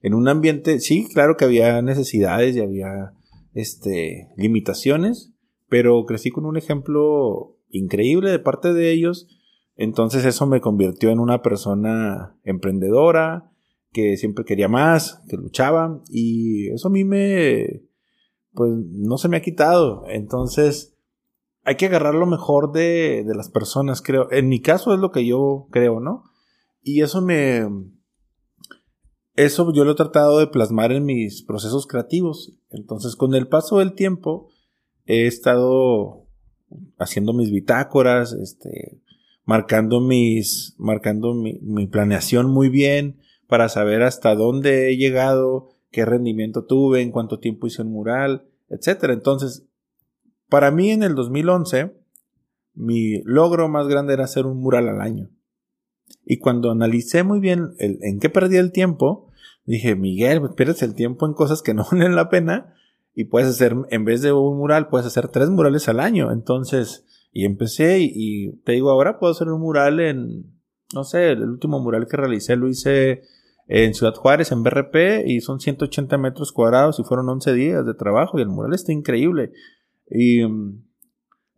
en 0.00 0.14
un 0.14 0.28
ambiente, 0.28 0.80
sí, 0.80 1.06
claro 1.12 1.36
que 1.36 1.44
había 1.44 1.82
necesidades 1.82 2.56
y 2.56 2.60
había, 2.60 3.12
este, 3.52 4.28
limitaciones, 4.36 5.32
pero 5.68 6.04
crecí 6.04 6.30
con 6.30 6.46
un 6.46 6.56
ejemplo 6.56 7.58
increíble 7.70 8.30
de 8.30 8.38
parte 8.38 8.72
de 8.72 8.92
ellos, 8.92 9.28
entonces 9.76 10.24
eso 10.24 10.46
me 10.46 10.60
convirtió 10.60 11.10
en 11.10 11.20
una 11.20 11.42
persona 11.42 12.38
emprendedora, 12.44 13.50
que 13.92 14.16
siempre 14.16 14.44
quería 14.44 14.68
más, 14.68 15.22
que 15.28 15.36
luchaba, 15.36 16.02
y 16.10 16.68
eso 16.68 16.88
a 16.88 16.90
mí 16.90 17.04
me, 17.04 17.82
pues 18.52 18.72
no 18.74 19.18
se 19.18 19.28
me 19.28 19.36
ha 19.36 19.42
quitado, 19.42 20.04
entonces, 20.08 20.95
hay 21.66 21.74
que 21.74 21.86
agarrar 21.86 22.14
lo 22.14 22.26
mejor 22.26 22.70
de, 22.70 23.24
de, 23.26 23.34
las 23.34 23.50
personas, 23.50 24.00
creo. 24.00 24.30
En 24.30 24.48
mi 24.48 24.60
caso 24.60 24.94
es 24.94 25.00
lo 25.00 25.10
que 25.10 25.26
yo 25.26 25.66
creo, 25.72 25.98
¿no? 25.98 26.22
Y 26.80 27.02
eso 27.02 27.20
me... 27.20 27.66
Eso 29.34 29.70
yo 29.72 29.84
lo 29.84 29.92
he 29.92 29.96
tratado 29.96 30.38
de 30.38 30.46
plasmar 30.46 30.92
en 30.92 31.04
mis 31.04 31.42
procesos 31.42 31.88
creativos. 31.88 32.56
Entonces, 32.70 33.16
con 33.16 33.34
el 33.34 33.48
paso 33.48 33.80
del 33.80 33.94
tiempo, 33.94 34.48
he 35.06 35.26
estado 35.26 36.28
haciendo 36.98 37.32
mis 37.32 37.50
bitácoras, 37.50 38.32
este, 38.32 39.02
marcando 39.44 40.00
mis, 40.00 40.76
marcando 40.78 41.34
mi, 41.34 41.58
mi 41.62 41.88
planeación 41.88 42.48
muy 42.48 42.68
bien 42.68 43.18
para 43.48 43.68
saber 43.68 44.02
hasta 44.02 44.36
dónde 44.36 44.90
he 44.90 44.96
llegado, 44.96 45.70
qué 45.90 46.04
rendimiento 46.04 46.64
tuve, 46.64 47.02
en 47.02 47.10
cuánto 47.10 47.40
tiempo 47.40 47.66
hice 47.66 47.82
un 47.82 47.92
mural, 47.92 48.46
etcétera. 48.68 49.12
Entonces, 49.12 49.65
para 50.48 50.70
mí 50.70 50.90
en 50.90 51.02
el 51.02 51.14
2011, 51.14 51.92
mi 52.74 53.22
logro 53.24 53.68
más 53.68 53.88
grande 53.88 54.14
era 54.14 54.24
hacer 54.24 54.46
un 54.46 54.60
mural 54.60 54.88
al 54.88 55.00
año. 55.00 55.30
Y 56.24 56.38
cuando 56.38 56.70
analicé 56.70 57.22
muy 57.22 57.40
bien 57.40 57.74
el, 57.78 57.98
en 58.02 58.20
qué 58.20 58.28
perdí 58.30 58.56
el 58.56 58.72
tiempo, 58.72 59.30
dije, 59.64 59.96
Miguel, 59.96 60.40
pues, 60.40 60.52
pierdes 60.54 60.82
el 60.82 60.94
tiempo 60.94 61.26
en 61.26 61.34
cosas 61.34 61.62
que 61.62 61.74
no 61.74 61.86
valen 61.92 62.14
la 62.14 62.28
pena 62.28 62.74
y 63.14 63.24
puedes 63.24 63.48
hacer, 63.48 63.74
en 63.90 64.04
vez 64.04 64.22
de 64.22 64.32
un 64.32 64.58
mural, 64.58 64.88
puedes 64.88 65.06
hacer 65.06 65.28
tres 65.28 65.48
murales 65.48 65.88
al 65.88 66.00
año. 66.00 66.30
Entonces, 66.30 67.04
y 67.32 67.44
empecé 67.44 68.00
y, 68.00 68.12
y 68.14 68.52
te 68.64 68.72
digo, 68.72 68.90
ahora 68.90 69.18
puedo 69.18 69.32
hacer 69.32 69.48
un 69.48 69.60
mural 69.60 70.00
en, 70.00 70.56
no 70.94 71.04
sé, 71.04 71.30
el 71.30 71.42
último 71.42 71.80
mural 71.80 72.06
que 72.06 72.16
realicé 72.16 72.56
lo 72.56 72.68
hice 72.68 73.22
en 73.68 73.94
Ciudad 73.94 74.14
Juárez, 74.14 74.52
en 74.52 74.62
BRP, 74.62 75.26
y 75.26 75.40
son 75.40 75.60
180 75.60 76.18
metros 76.18 76.52
cuadrados 76.52 77.00
y 77.00 77.04
fueron 77.04 77.28
11 77.28 77.52
días 77.52 77.86
de 77.86 77.94
trabajo 77.94 78.38
y 78.38 78.42
el 78.42 78.48
mural 78.48 78.74
está 78.74 78.92
increíble. 78.92 79.52
Y 80.08 80.44
mm, 80.44 80.84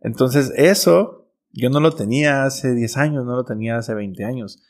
entonces 0.01 0.51
eso 0.55 1.27
yo 1.51 1.69
no 1.69 1.79
lo 1.79 1.93
tenía 1.93 2.43
hace 2.43 2.73
10 2.73 2.97
años, 2.97 3.25
no 3.25 3.35
lo 3.35 3.45
tenía 3.45 3.77
hace 3.77 3.93
20 3.93 4.23
años. 4.23 4.63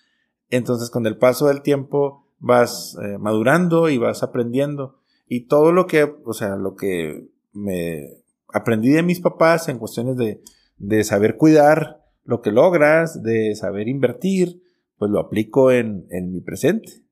Entonces 0.49 0.89
con 0.89 1.05
el 1.05 1.17
paso 1.17 1.47
del 1.47 1.61
tiempo 1.61 2.27
vas 2.39 2.97
eh, 3.03 3.17
madurando 3.17 3.89
y 3.89 3.97
vas 3.97 4.23
aprendiendo. 4.23 4.99
Y 5.27 5.47
todo 5.47 5.71
lo 5.71 5.85
que, 5.85 6.03
o 6.03 6.33
sea, 6.33 6.55
lo 6.55 6.75
que 6.75 7.29
me 7.53 8.23
aprendí 8.47 8.89
de 8.89 9.03
mis 9.03 9.19
papás 9.19 9.69
en 9.69 9.77
cuestiones 9.77 10.17
de, 10.17 10.41
de 10.77 11.03
saber 11.03 11.37
cuidar 11.37 12.03
lo 12.23 12.41
que 12.41 12.51
logras, 12.51 13.21
de 13.21 13.55
saber 13.55 13.87
invertir, 13.87 14.61
pues 14.97 15.11
lo 15.11 15.19
aplico 15.19 15.71
en, 15.71 16.07
en 16.09 16.31
mi 16.31 16.41
presente. 16.41 17.03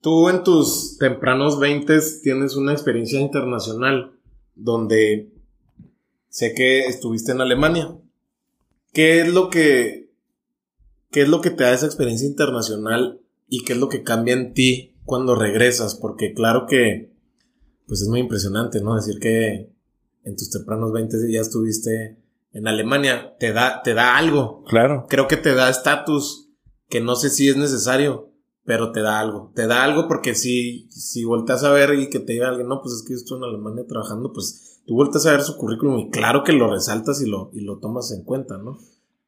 Tú 0.00 0.28
en 0.28 0.44
tus 0.44 0.96
tempranos 0.98 1.58
20 1.58 1.98
tienes 2.22 2.56
una 2.56 2.72
experiencia 2.72 3.20
internacional 3.20 4.18
donde 4.54 5.32
sé 6.28 6.54
que 6.54 6.86
estuviste 6.86 7.32
en 7.32 7.40
Alemania. 7.40 7.96
¿Qué 8.92 9.20
es 9.20 9.28
lo 9.28 9.50
que 9.50 10.10
qué 11.10 11.22
es 11.22 11.28
lo 11.28 11.40
que 11.40 11.50
te 11.50 11.64
da 11.64 11.72
esa 11.72 11.86
experiencia 11.86 12.26
internacional 12.28 13.20
y 13.48 13.64
qué 13.64 13.72
es 13.72 13.78
lo 13.78 13.88
que 13.88 14.02
cambia 14.02 14.34
en 14.34 14.54
ti 14.54 14.96
cuando 15.04 15.34
regresas? 15.34 15.94
Porque 15.94 16.34
claro 16.34 16.66
que 16.66 17.12
pues 17.86 18.02
es 18.02 18.08
muy 18.08 18.20
impresionante, 18.20 18.82
¿no? 18.82 18.94
Decir 18.94 19.18
que 19.18 19.72
en 20.24 20.36
tus 20.36 20.50
tempranos 20.50 20.92
20 20.92 21.32
ya 21.32 21.40
estuviste 21.40 22.18
en 22.52 22.68
Alemania, 22.68 23.36
te 23.38 23.52
da 23.52 23.82
te 23.82 23.94
da 23.94 24.16
algo. 24.16 24.64
Claro. 24.64 25.06
Creo 25.08 25.28
que 25.28 25.36
te 25.36 25.54
da 25.54 25.70
estatus 25.70 26.50
que 26.88 27.00
no 27.00 27.16
sé 27.16 27.30
si 27.30 27.48
es 27.48 27.56
necesario, 27.56 28.32
pero 28.64 28.92
te 28.92 29.00
da 29.00 29.20
algo. 29.20 29.52
Te 29.54 29.66
da 29.66 29.84
algo 29.84 30.08
porque 30.08 30.34
si, 30.34 30.88
si 30.90 31.24
volteas 31.24 31.64
a 31.64 31.72
ver 31.72 31.94
y 31.94 32.10
que 32.10 32.18
te 32.18 32.34
diga 32.34 32.48
alguien, 32.48 32.68
no, 32.68 32.80
pues 32.82 32.94
es 32.94 33.02
que 33.02 33.14
yo 33.14 33.16
estoy 33.16 33.38
en 33.38 33.44
Alemania 33.44 33.86
trabajando, 33.86 34.32
pues 34.32 34.67
tú 34.88 34.94
volteas 34.94 35.26
a 35.26 35.32
ver 35.32 35.42
su 35.42 35.58
currículum 35.58 35.98
y 35.98 36.10
claro 36.10 36.42
que 36.42 36.54
lo 36.54 36.72
resaltas 36.72 37.20
y 37.20 37.28
lo, 37.28 37.50
y 37.52 37.60
lo 37.60 37.78
tomas 37.78 38.10
en 38.10 38.24
cuenta, 38.24 38.56
¿no? 38.56 38.78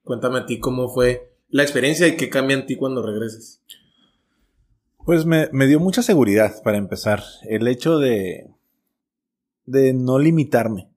Cuéntame 0.03 0.39
a 0.39 0.47
ti 0.47 0.59
cómo 0.59 0.89
fue 0.89 1.37
la 1.51 1.63
experiencia 1.63 2.09
y 2.09 2.17
qué 2.17 2.31
cambia 2.31 2.57
en 2.57 2.65
ti 2.65 2.77
cuando 2.77 3.03
regreses. 3.03 3.63
Pues 5.05 5.27
me, 5.27 5.51
me 5.53 5.67
dio 5.67 5.79
mucha 5.79 6.03
seguridad 6.03 6.63
para 6.65 6.79
empezar. 6.79 7.23
El 7.47 7.69
hecho 7.69 7.99
de, 7.99 8.49
de 9.67 9.93
no 9.93 10.19
limitarme. 10.19 10.89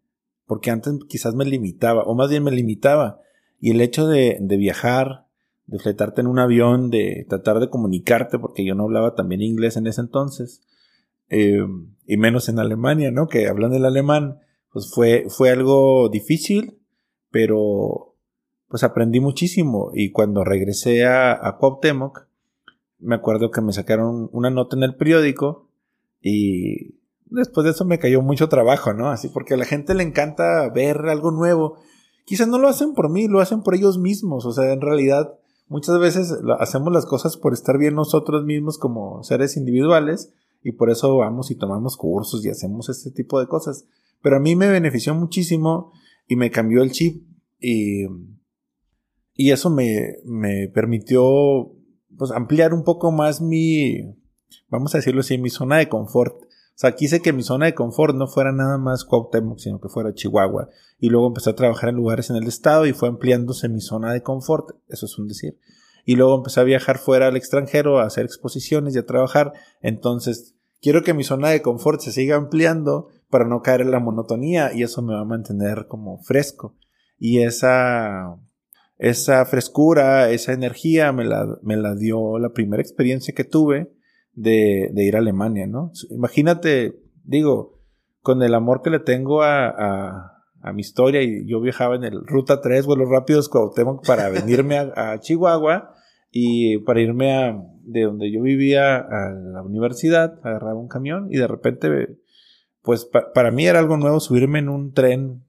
Porque 0.45 0.71
antes 0.71 0.93
quizás 1.09 1.35
me 1.35 1.45
limitaba, 1.45 2.03
o 2.03 2.15
más 2.15 2.29
bien 2.29 2.43
me 2.43 2.51
limitaba. 2.51 3.19
Y 3.59 3.71
el 3.71 3.81
hecho 3.81 4.07
de, 4.07 4.37
de 4.39 4.57
viajar, 4.57 5.25
de 5.65 5.79
fletarte 5.79 6.21
en 6.21 6.27
un 6.27 6.39
avión, 6.39 6.89
de 6.89 7.25
tratar 7.27 7.59
de 7.59 7.69
comunicarte, 7.69 8.39
porque 8.39 8.65
yo 8.65 8.75
no 8.75 8.83
hablaba 8.83 9.13
también 9.13 9.41
inglés 9.41 9.75
en 9.75 9.87
ese 9.87 10.01
entonces, 10.01 10.61
eh, 11.29 11.65
y 12.05 12.17
menos 12.17 12.47
en 12.47 12.59
Alemania, 12.59 13.11
¿no? 13.11 13.27
Que 13.27 13.47
hablan 13.47 13.73
el 13.73 13.85
alemán, 13.85 14.39
pues 14.73 14.91
fue, 14.93 15.27
fue 15.29 15.51
algo 15.51 16.09
difícil, 16.09 16.77
pero 17.31 18.15
pues 18.67 18.83
aprendí 18.83 19.19
muchísimo. 19.19 19.91
Y 19.93 20.11
cuando 20.11 20.43
regresé 20.43 21.05
a, 21.05 21.33
a 21.33 21.57
Cuauhtémoc, 21.57 22.25
me 22.99 23.15
acuerdo 23.15 23.51
que 23.51 23.61
me 23.61 23.71
sacaron 23.71 24.29
una 24.33 24.49
nota 24.49 24.75
en 24.75 24.83
el 24.83 24.95
periódico 24.95 25.69
y 26.21 26.95
después 27.25 27.65
de 27.65 27.71
eso 27.71 27.85
me 27.85 27.99
cayó 27.99 28.21
mucho 28.21 28.49
trabajo, 28.49 28.93
¿no? 28.93 29.09
Así 29.09 29.29
porque 29.29 29.53
a 29.53 29.57
la 29.57 29.65
gente 29.65 29.93
le 29.93 30.03
encanta 30.03 30.69
ver 30.69 30.97
algo 31.09 31.31
nuevo. 31.31 31.77
Quizás 32.25 32.47
no 32.47 32.57
lo 32.57 32.67
hacen 32.67 32.93
por 32.93 33.09
mí, 33.09 33.27
lo 33.27 33.39
hacen 33.39 33.61
por 33.61 33.75
ellos 33.75 33.97
mismos. 33.97 34.45
O 34.45 34.53
sea, 34.53 34.73
en 34.73 34.81
realidad 34.81 35.37
Muchas 35.73 35.97
veces 35.99 36.31
hacemos 36.59 36.93
las 36.93 37.07
cosas 37.07 37.37
por 37.37 37.53
estar 37.53 37.77
bien 37.77 37.95
nosotros 37.95 38.45
mismos 38.45 38.77
como 38.77 39.23
seres 39.23 39.57
individuales 39.57 40.31
y 40.61 40.73
por 40.73 40.91
eso 40.91 41.17
vamos 41.17 41.51
y 41.51 41.55
tomamos 41.55 41.97
cursos 41.97 42.45
y 42.45 42.49
hacemos 42.49 42.89
este 42.89 43.11
tipo 43.11 43.39
de 43.39 43.47
cosas. 43.47 43.85
Pero 44.23 44.37
a 44.37 44.39
mí 44.39 44.55
me 44.55 44.69
benefició 44.69 45.13
muchísimo 45.13 45.91
y 46.27 46.37
me 46.37 46.49
cambió 46.49 46.81
el 46.81 46.91
chip 46.91 47.27
y, 47.59 48.05
y 49.35 49.51
eso 49.51 49.69
me, 49.69 50.15
me 50.23 50.69
permitió 50.69 51.75
pues, 52.17 52.31
ampliar 52.31 52.73
un 52.73 52.85
poco 52.85 53.11
más 53.11 53.41
mi, 53.41 54.15
vamos 54.69 54.95
a 54.95 54.99
decirlo 54.99 55.19
así, 55.19 55.37
mi 55.37 55.49
zona 55.49 55.77
de 55.77 55.89
confort. 55.89 56.41
O 56.41 56.75
sea, 56.75 56.95
quise 56.95 57.21
que 57.21 57.33
mi 57.33 57.43
zona 57.43 57.65
de 57.65 57.75
confort 57.75 58.15
no 58.15 58.27
fuera 58.27 58.53
nada 58.53 58.77
más 58.77 59.03
Cuauhtémoc, 59.03 59.59
sino 59.59 59.81
que 59.81 59.89
fuera 59.89 60.13
Chihuahua. 60.13 60.69
Y 60.99 61.09
luego 61.09 61.27
empecé 61.27 61.49
a 61.49 61.55
trabajar 61.55 61.89
en 61.89 61.97
lugares 61.97 62.29
en 62.29 62.37
el 62.37 62.47
estado 62.47 62.85
y 62.85 62.93
fue 62.93 63.09
ampliándose 63.09 63.67
mi 63.67 63.81
zona 63.81 64.13
de 64.13 64.23
confort. 64.23 64.69
Eso 64.87 65.05
es 65.05 65.19
un 65.19 65.27
decir. 65.27 65.59
Y 66.05 66.15
luego 66.15 66.37
empecé 66.37 66.61
a 66.61 66.63
viajar 66.63 66.97
fuera 66.97 67.27
al 67.27 67.35
extranjero, 67.35 67.99
a 67.99 68.05
hacer 68.05 68.23
exposiciones 68.23 68.95
y 68.95 68.99
a 68.99 69.05
trabajar. 69.05 69.51
Entonces, 69.81 70.55
quiero 70.81 71.03
que 71.03 71.13
mi 71.13 71.23
zona 71.23 71.49
de 71.49 71.61
confort 71.61 72.01
se 72.01 72.11
siga 72.11 72.35
ampliando 72.35 73.09
para 73.33 73.45
no 73.45 73.63
caer 73.63 73.81
en 73.81 73.89
la 73.89 73.99
monotonía 73.99 74.69
y 74.75 74.83
eso 74.83 75.01
me 75.01 75.15
va 75.15 75.21
a 75.21 75.25
mantener 75.25 75.87
como 75.87 76.19
fresco. 76.19 76.77
Y 77.17 77.39
esa, 77.39 78.37
esa 78.99 79.43
frescura, 79.45 80.29
esa 80.29 80.53
energía 80.53 81.11
me 81.11 81.25
la, 81.25 81.57
me 81.63 81.75
la 81.75 81.95
dio 81.95 82.37
la 82.37 82.49
primera 82.49 82.83
experiencia 82.83 83.33
que 83.33 83.43
tuve 83.43 83.91
de, 84.33 84.91
ir 84.95 85.15
a 85.15 85.19
Alemania, 85.19 85.65
¿no? 85.65 85.91
Imagínate, 86.11 87.01
digo, 87.23 87.81
con 88.21 88.43
el 88.43 88.53
amor 88.53 88.83
que 88.83 88.91
le 88.91 88.99
tengo 88.99 89.41
a, 89.41 89.67
a, 89.67 90.43
a, 90.61 90.73
mi 90.73 90.81
historia 90.81 91.23
y 91.23 91.47
yo 91.47 91.59
viajaba 91.59 91.95
en 91.95 92.03
el 92.03 92.23
Ruta 92.27 92.61
3, 92.61 92.85
vuelos 92.85 93.09
rápidos 93.09 93.49
Cuauhtémoc 93.49 94.05
para 94.05 94.29
venirme 94.29 94.77
a, 94.77 95.19
Chihuahua 95.19 95.95
y 96.29 96.77
para 96.79 97.01
irme 97.01 97.33
a, 97.33 97.59
de 97.81 98.03
donde 98.03 98.31
yo 98.31 98.43
vivía 98.43 98.97
a 98.97 99.31
la 99.31 99.63
universidad, 99.63 100.39
agarraba 100.43 100.79
un 100.79 100.87
camión 100.87 101.29
y 101.31 101.37
de 101.37 101.47
repente, 101.47 102.19
pues 102.83 103.09
para 103.33 103.51
mí 103.51 103.65
era 103.65 103.79
algo 103.79 103.97
nuevo 103.97 104.19
subirme 104.19 104.59
en 104.59 104.69
un 104.69 104.93
tren 104.93 105.43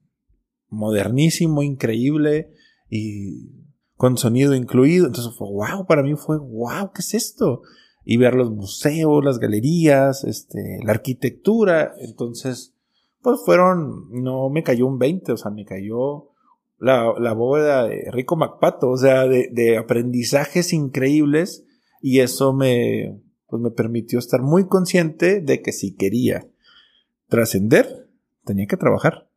modernísimo, 0.68 1.62
increíble 1.62 2.52
y 2.88 3.50
con 3.96 4.16
sonido 4.16 4.54
incluido. 4.54 5.06
Entonces 5.06 5.36
fue, 5.36 5.48
wow, 5.48 5.86
para 5.86 6.02
mí 6.02 6.14
fue, 6.14 6.38
wow, 6.38 6.90
¿qué 6.94 7.00
es 7.00 7.14
esto? 7.14 7.62
y 8.04 8.16
ver 8.18 8.34
los 8.34 8.50
museos, 8.50 9.24
las 9.24 9.38
galerías, 9.38 10.24
este, 10.24 10.78
la 10.84 10.92
arquitectura. 10.92 11.94
Entonces, 12.00 12.74
pues 13.22 13.40
fueron, 13.44 14.10
no 14.10 14.50
me 14.50 14.62
cayó 14.62 14.86
un 14.86 14.98
20, 14.98 15.32
o 15.32 15.36
sea, 15.36 15.50
me 15.50 15.64
cayó 15.64 16.30
la, 16.78 17.32
bóveda 17.32 17.84
de 17.84 18.10
Rico 18.12 18.36
Macpato, 18.36 18.90
o 18.90 18.98
sea, 18.98 19.26
de, 19.26 19.48
de, 19.50 19.78
aprendizajes 19.78 20.72
increíbles 20.72 21.64
y 22.02 22.20
eso 22.20 22.52
me, 22.52 23.22
pues 23.46 23.62
me 23.62 23.70
permitió 23.70 24.18
estar 24.18 24.42
muy 24.42 24.66
consciente 24.66 25.40
de 25.40 25.62
que 25.62 25.72
si 25.72 25.94
quería 25.94 26.46
trascender, 27.28 28.08
tenía 28.44 28.66
que 28.66 28.76
trabajar. 28.76 29.28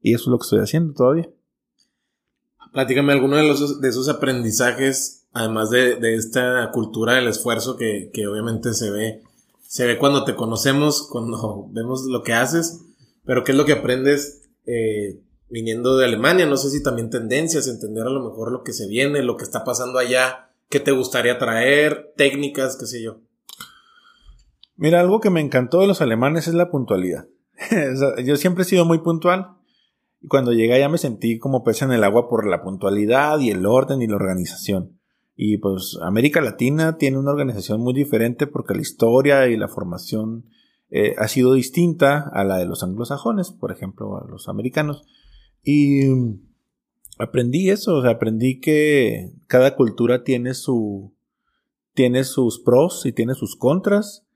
Y 0.00 0.14
eso 0.14 0.24
es 0.24 0.28
lo 0.28 0.38
que 0.38 0.44
estoy 0.44 0.60
haciendo 0.60 0.94
todavía. 0.94 1.28
Platícame 2.72 3.12
alguno 3.12 3.36
de, 3.36 3.44
los, 3.44 3.80
de 3.80 3.88
esos 3.88 4.08
aprendizajes 4.08 5.18
además 5.32 5.70
de, 5.70 6.14
esta 6.14 6.70
cultura 6.72 7.14
del 7.14 7.28
esfuerzo 7.28 7.76
que, 7.76 8.10
obviamente 8.28 8.74
se 8.74 8.90
ve, 8.90 9.22
se 9.66 9.86
ve 9.86 9.98
cuando 9.98 10.24
te 10.24 10.34
conocemos, 10.34 11.06
cuando 11.08 11.68
vemos 11.72 12.04
lo 12.04 12.22
que 12.22 12.32
haces, 12.32 12.80
pero 13.24 13.44
qué 13.44 13.52
es 13.52 13.58
lo 13.58 13.64
que 13.64 13.72
aprendes 13.72 14.42
eh, 14.66 15.20
viniendo 15.48 15.96
de 15.96 16.06
Alemania, 16.06 16.46
no 16.46 16.56
sé 16.56 16.70
si 16.70 16.82
también 16.82 17.10
tendencias, 17.10 17.68
entender 17.68 18.06
a 18.06 18.10
lo 18.10 18.22
mejor 18.22 18.52
lo 18.52 18.62
que 18.62 18.72
se 18.72 18.86
viene, 18.86 19.22
lo 19.22 19.36
que 19.36 19.44
está 19.44 19.64
pasando 19.64 19.98
allá, 19.98 20.50
qué 20.68 20.80
te 20.80 20.92
gustaría 20.92 21.38
traer, 21.38 22.12
técnicas, 22.16 22.76
qué 22.76 22.86
sé 22.86 23.02
yo. 23.02 23.20
Mira, 24.78 25.00
algo 25.00 25.18
que 25.18 25.28
me 25.28 25.40
encantó 25.40 25.80
de 25.80 25.88
los 25.88 26.00
alemanes 26.00 26.46
es 26.46 26.54
la 26.54 26.70
puntualidad. 26.70 27.26
yo 28.24 28.36
siempre 28.36 28.62
he 28.62 28.64
sido 28.64 28.84
muy 28.84 28.98
puntual. 29.00 29.56
Y 30.20 30.28
cuando 30.28 30.52
llegué 30.52 30.74
allá 30.74 30.88
me 30.88 30.98
sentí 30.98 31.38
como 31.38 31.64
pez 31.64 31.82
en 31.82 31.90
el 31.90 32.04
agua 32.04 32.28
por 32.28 32.46
la 32.46 32.62
puntualidad 32.62 33.40
y 33.40 33.50
el 33.50 33.66
orden 33.66 34.02
y 34.02 34.06
la 34.06 34.14
organización. 34.14 35.00
Y 35.34 35.58
pues 35.58 35.98
América 36.00 36.40
Latina 36.40 36.96
tiene 36.96 37.18
una 37.18 37.32
organización 37.32 37.80
muy 37.80 37.92
diferente 37.92 38.46
porque 38.46 38.74
la 38.74 38.80
historia 38.80 39.48
y 39.48 39.56
la 39.56 39.68
formación 39.68 40.46
eh, 40.90 41.14
ha 41.18 41.26
sido 41.26 41.54
distinta 41.54 42.30
a 42.32 42.44
la 42.44 42.56
de 42.56 42.66
los 42.66 42.84
anglosajones, 42.84 43.50
por 43.50 43.72
ejemplo, 43.72 44.16
a 44.16 44.26
los 44.28 44.48
americanos. 44.48 45.04
Y 45.62 46.08
aprendí 47.18 47.70
eso, 47.70 47.96
o 47.96 48.02
sea, 48.02 48.12
aprendí 48.12 48.60
que 48.60 49.32
cada 49.48 49.74
cultura 49.74 50.22
tiene 50.22 50.54
su 50.54 51.14
tiene 51.94 52.22
sus 52.22 52.60
pros 52.60 53.06
y 53.06 53.12
tiene 53.12 53.34
sus 53.34 53.56
contras. 53.56 54.27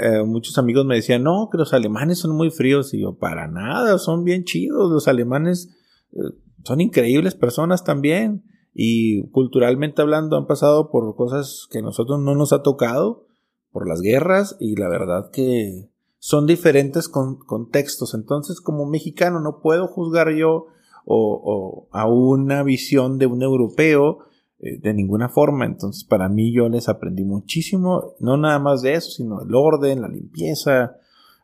Eh, 0.00 0.22
muchos 0.24 0.58
amigos 0.58 0.86
me 0.86 0.96
decían, 0.96 1.22
no, 1.22 1.48
que 1.50 1.58
los 1.58 1.72
alemanes 1.72 2.18
son 2.18 2.36
muy 2.36 2.50
fríos. 2.50 2.94
Y 2.94 3.02
yo, 3.02 3.14
para 3.14 3.48
nada, 3.48 3.98
son 3.98 4.24
bien 4.24 4.44
chidos. 4.44 4.90
Los 4.90 5.08
alemanes 5.08 5.70
eh, 6.12 6.18
son 6.64 6.80
increíbles 6.80 7.34
personas 7.34 7.84
también 7.84 8.44
y 8.74 9.28
culturalmente 9.30 10.00
hablando 10.02 10.36
han 10.36 10.46
pasado 10.46 10.90
por 10.90 11.14
cosas 11.14 11.66
que 11.70 11.78
a 11.78 11.82
nosotros 11.82 12.20
no 12.20 12.34
nos 12.34 12.52
ha 12.52 12.62
tocado, 12.62 13.26
por 13.70 13.88
las 13.88 14.00
guerras 14.00 14.56
y 14.60 14.76
la 14.76 14.88
verdad 14.88 15.30
que 15.32 15.90
son 16.18 16.46
diferentes 16.46 17.08
contextos. 17.08 18.14
Entonces 18.14 18.60
como 18.60 18.86
mexicano 18.86 19.40
no 19.40 19.60
puedo 19.60 19.86
juzgar 19.88 20.30
yo 20.34 20.66
o, 21.04 21.88
a 21.90 22.06
una 22.06 22.62
visión 22.62 23.18
de 23.18 23.26
un 23.26 23.42
europeo 23.42 24.18
eh, 24.62 24.78
de 24.78 24.94
ninguna 24.94 25.28
forma. 25.28 25.66
Entonces 25.66 26.04
para 26.04 26.28
mí 26.28 26.52
yo 26.52 26.68
les 26.68 26.88
aprendí 26.88 27.24
muchísimo, 27.24 28.14
no 28.20 28.36
nada 28.36 28.58
más 28.58 28.82
de 28.82 28.94
eso, 28.94 29.10
sino 29.10 29.42
el 29.42 29.54
orden, 29.54 30.00
la 30.00 30.08
limpieza 30.08 30.96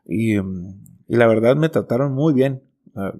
y, 0.05 0.37
y 0.37 1.15
la 1.15 1.27
verdad 1.27 1.55
me 1.55 1.69
trataron 1.69 2.13
muy 2.13 2.33
bien. 2.33 2.63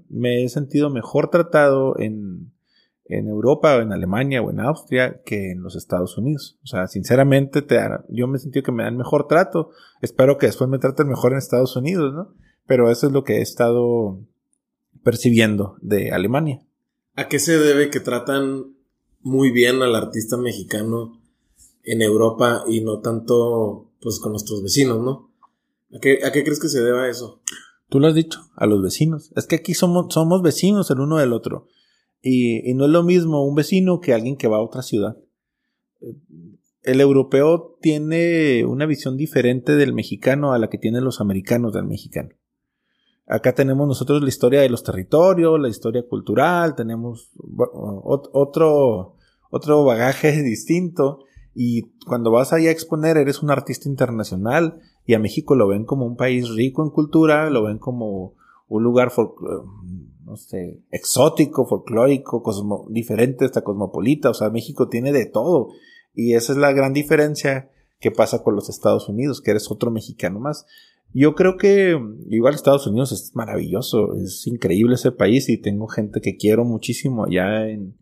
me 0.09 0.43
he 0.43 0.49
sentido 0.49 0.89
mejor 0.89 1.29
tratado 1.29 1.97
en 1.99 2.51
en 3.09 3.27
Europa 3.27 3.75
o 3.75 3.81
en 3.81 3.91
Alemania 3.91 4.41
o 4.41 4.51
en 4.51 4.59
Austria 4.59 5.21
que 5.25 5.51
en 5.51 5.63
los 5.63 5.75
Estados 5.75 6.17
Unidos. 6.17 6.57
O 6.63 6.67
sea, 6.67 6.87
sinceramente 6.87 7.63
te 7.63 7.79
yo 8.07 8.27
me 8.27 8.37
sentí 8.37 8.61
que 8.61 8.71
me 8.71 8.83
dan 8.83 8.97
mejor 8.97 9.27
trato. 9.27 9.71
Espero 10.01 10.37
que 10.37 10.45
después 10.45 10.69
me 10.69 10.77
traten 10.77 11.07
mejor 11.07 11.31
en 11.31 11.39
Estados 11.39 11.75
Unidos, 11.75 12.13
¿no? 12.13 12.35
Pero 12.67 12.91
eso 12.91 13.07
es 13.07 13.13
lo 13.13 13.23
que 13.23 13.37
he 13.37 13.41
estado 13.41 14.19
percibiendo 15.03 15.75
de 15.81 16.11
Alemania. 16.11 16.61
¿A 17.15 17.27
qué 17.27 17.39
se 17.39 17.57
debe 17.57 17.89
que 17.89 17.99
tratan 17.99 18.75
muy 19.21 19.51
bien 19.51 19.81
al 19.81 19.95
artista 19.95 20.37
mexicano 20.37 21.19
en 21.83 22.01
Europa 22.01 22.63
y 22.67 22.81
no 22.81 22.99
tanto 22.99 23.91
pues 24.01 24.19
con 24.19 24.31
nuestros 24.31 24.63
vecinos, 24.63 25.01
¿no? 25.01 25.31
¿A 25.95 25.99
qué, 25.99 26.19
¿A 26.23 26.31
qué 26.31 26.43
crees 26.43 26.59
que 26.59 26.69
se 26.69 26.81
deba 26.81 27.09
eso? 27.09 27.41
Tú 27.89 27.99
lo 27.99 28.07
has 28.07 28.15
dicho, 28.15 28.39
a 28.55 28.67
los 28.67 28.81
vecinos. 28.83 29.31
Es 29.35 29.47
que 29.47 29.55
aquí 29.55 29.73
somos, 29.73 30.13
somos 30.13 30.43
vecinos 30.43 30.91
el 30.91 30.99
uno 30.99 31.17
del 31.17 31.33
otro. 31.33 31.67
Y, 32.21 32.73
no 32.73 32.85
es 32.85 32.91
lo 32.91 33.03
mismo 33.03 33.45
un 33.45 33.55
vecino 33.55 33.99
que 33.99 34.13
alguien 34.13 34.37
que 34.37 34.47
va 34.47 34.57
a 34.57 34.61
otra 34.61 34.83
ciudad. 34.83 35.17
El 36.83 37.01
europeo 37.01 37.77
tiene 37.81 38.65
una 38.65 38.85
visión 38.85 39.17
diferente 39.17 39.75
del 39.75 39.93
mexicano 39.93 40.53
a 40.53 40.59
la 40.59 40.69
que 40.69 40.77
tienen 40.77 41.03
los 41.03 41.19
americanos 41.19 41.73
del 41.73 41.85
mexicano. 41.85 42.29
Acá 43.29 43.53
tenemos 43.53 43.87
nosotros 43.87 44.23
la 44.23 44.29
historia 44.29 44.61
de 44.61 44.69
los 44.69 44.83
territorios, 44.83 45.59
la 45.59 45.69
historia 45.69 46.03
cultural, 46.07 46.73
tenemos 46.73 47.29
otro, 48.33 49.15
otro 49.51 49.85
bagaje 49.85 50.31
distinto. 50.43 51.19
Y 51.53 51.83
cuando 52.07 52.31
vas 52.31 52.53
ahí 52.53 52.67
a 52.67 52.71
exponer, 52.71 53.17
eres 53.17 53.43
un 53.43 53.51
artista 53.51 53.87
internacional 53.87 54.79
y 55.05 55.13
a 55.13 55.19
México 55.19 55.55
lo 55.55 55.67
ven 55.67 55.85
como 55.85 56.07
un 56.07 56.15
país 56.15 56.49
rico 56.49 56.83
en 56.83 56.89
cultura, 56.89 57.51
lo 57.51 57.63
ven 57.63 57.77
como 57.77 58.33
un 58.67 58.83
lugar 58.83 59.11
exótico, 60.89 61.67
folclórico, 61.67 62.43
diferente, 62.89 63.45
hasta 63.45 63.63
cosmopolita. 63.63 64.31
O 64.31 64.33
sea, 64.33 64.49
México 64.49 64.89
tiene 64.89 65.11
de 65.11 65.27
todo. 65.27 65.69
Y 66.15 66.33
esa 66.33 66.53
es 66.53 66.57
la 66.57 66.71
gran 66.71 66.93
diferencia 66.93 67.69
que 67.99 68.09
pasa 68.11 68.41
con 68.41 68.55
los 68.55 68.69
Estados 68.69 69.07
Unidos, 69.09 69.41
que 69.41 69.51
eres 69.51 69.69
otro 69.69 69.91
mexicano 69.91 70.39
más. 70.39 70.65
Yo 71.13 71.33
creo 71.33 71.57
que 71.57 71.99
igual 72.29 72.53
Estados 72.53 72.85
Unidos 72.85 73.11
es 73.11 73.35
maravilloso, 73.35 74.15
es 74.15 74.45
increíble 74.45 74.95
ese 74.95 75.11
país 75.11 75.49
y 75.49 75.59
tengo 75.59 75.87
gente 75.87 76.21
que 76.21 76.37
quiero 76.37 76.65
muchísimo 76.65 77.25
allá 77.25 77.67
en, 77.67 77.97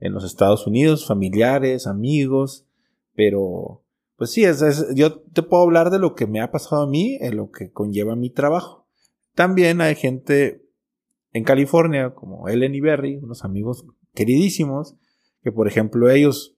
en 0.00 0.12
los 0.12 0.24
Estados 0.24 0.66
Unidos, 0.66 1.06
familiares, 1.06 1.86
amigos, 1.86 2.66
pero 3.14 3.84
pues 4.16 4.32
sí, 4.32 4.44
es, 4.44 4.86
yo 4.96 5.20
te 5.20 5.44
puedo 5.44 5.62
hablar 5.62 5.90
de 5.90 6.00
lo 6.00 6.16
que 6.16 6.26
me 6.26 6.40
ha 6.40 6.50
pasado 6.50 6.82
a 6.82 6.88
mí, 6.88 7.16
en 7.20 7.36
lo 7.36 7.52
que 7.52 7.70
conlleva 7.70 8.16
mi 8.16 8.30
trabajo. 8.30 8.88
También 9.34 9.80
hay 9.80 9.94
gente 9.94 10.66
en 11.32 11.44
California, 11.44 12.14
como 12.14 12.48
Ellen 12.48 12.74
y 12.74 12.80
Berry, 12.80 13.18
unos 13.18 13.44
amigos 13.44 13.86
queridísimos, 14.14 14.96
que 15.42 15.52
por 15.52 15.68
ejemplo 15.68 16.10
ellos 16.10 16.56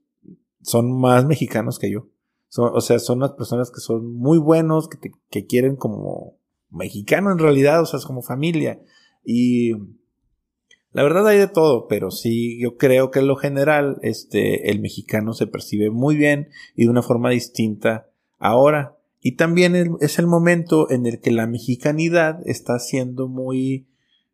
son 0.62 0.98
más 0.98 1.26
mexicanos 1.26 1.78
que 1.78 1.90
yo. 1.90 2.08
O 2.56 2.80
sea, 2.80 2.98
son 2.98 3.20
las 3.20 3.32
personas 3.32 3.70
que 3.70 3.80
son 3.80 4.14
muy 4.14 4.38
buenos, 4.38 4.88
que, 4.88 5.12
que 5.30 5.46
quieren 5.46 5.76
como 5.76 6.36
mexicano 6.70 7.30
en 7.32 7.38
realidad, 7.38 7.80
o 7.82 7.86
sea, 7.86 7.98
es 7.98 8.06
como 8.06 8.22
familia. 8.22 8.80
Y 9.24 9.72
la 10.92 11.02
verdad 11.04 11.28
hay 11.28 11.38
de 11.38 11.48
todo, 11.48 11.86
pero 11.86 12.10
sí, 12.10 12.58
yo 12.60 12.76
creo 12.76 13.10
que 13.10 13.20
en 13.20 13.28
lo 13.28 13.36
general, 13.36 13.98
este, 14.02 14.70
el 14.70 14.80
mexicano 14.80 15.34
se 15.34 15.46
percibe 15.46 15.90
muy 15.90 16.16
bien 16.16 16.48
y 16.74 16.84
de 16.84 16.90
una 16.90 17.02
forma 17.02 17.30
distinta 17.30 18.08
ahora. 18.38 18.96
Y 19.20 19.36
también 19.36 19.96
es 20.00 20.18
el 20.18 20.26
momento 20.26 20.90
en 20.90 21.06
el 21.06 21.20
que 21.20 21.30
la 21.30 21.46
mexicanidad 21.46 22.40
está 22.46 22.78
siendo 22.78 23.28
muy 23.28 23.86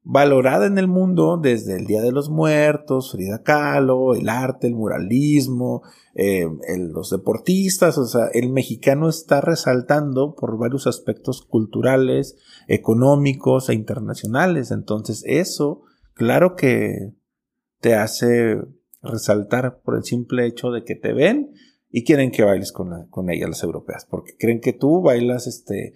valorada 0.09 0.67
en 0.67 0.79
el 0.79 0.87
mundo 0.87 1.37
desde 1.37 1.77
el 1.77 1.85
Día 1.85 2.01
de 2.01 2.13
los 2.13 2.31
Muertos, 2.31 3.11
Frida 3.11 3.43
Kahlo, 3.43 4.15
el 4.15 4.29
arte, 4.29 4.69
el 4.69 4.77
muralismo, 4.77 5.83
eh, 6.15 6.47
los 6.79 7.11
deportistas, 7.11 7.99
o 7.99 8.07
sea, 8.07 8.29
el 8.33 8.53
mexicano 8.53 9.09
está 9.09 9.41
resaltando 9.41 10.37
por 10.37 10.59
varios 10.59 10.87
aspectos 10.87 11.43
culturales, 11.43 12.37
económicos 12.69 13.69
e 13.69 13.75
internacionales. 13.75 14.71
Entonces 14.71 15.25
eso, 15.27 15.83
claro 16.15 16.55
que 16.55 17.13
te 17.81 17.97
hace 17.97 18.63
resaltar 19.03 19.81
por 19.83 19.97
el 19.97 20.05
simple 20.05 20.47
hecho 20.47 20.71
de 20.71 20.85
que 20.85 20.95
te 20.95 21.15
ven 21.15 21.51
y 21.91 22.05
quieren 22.05 22.31
que 22.31 22.45
bailes 22.45 22.71
con, 22.71 23.09
con 23.09 23.29
ellas 23.29 23.49
las 23.49 23.63
europeas, 23.65 24.07
porque 24.09 24.37
creen 24.39 24.61
que 24.61 24.73
tú 24.73 25.03
bailas 25.03 25.49
este 25.49 25.95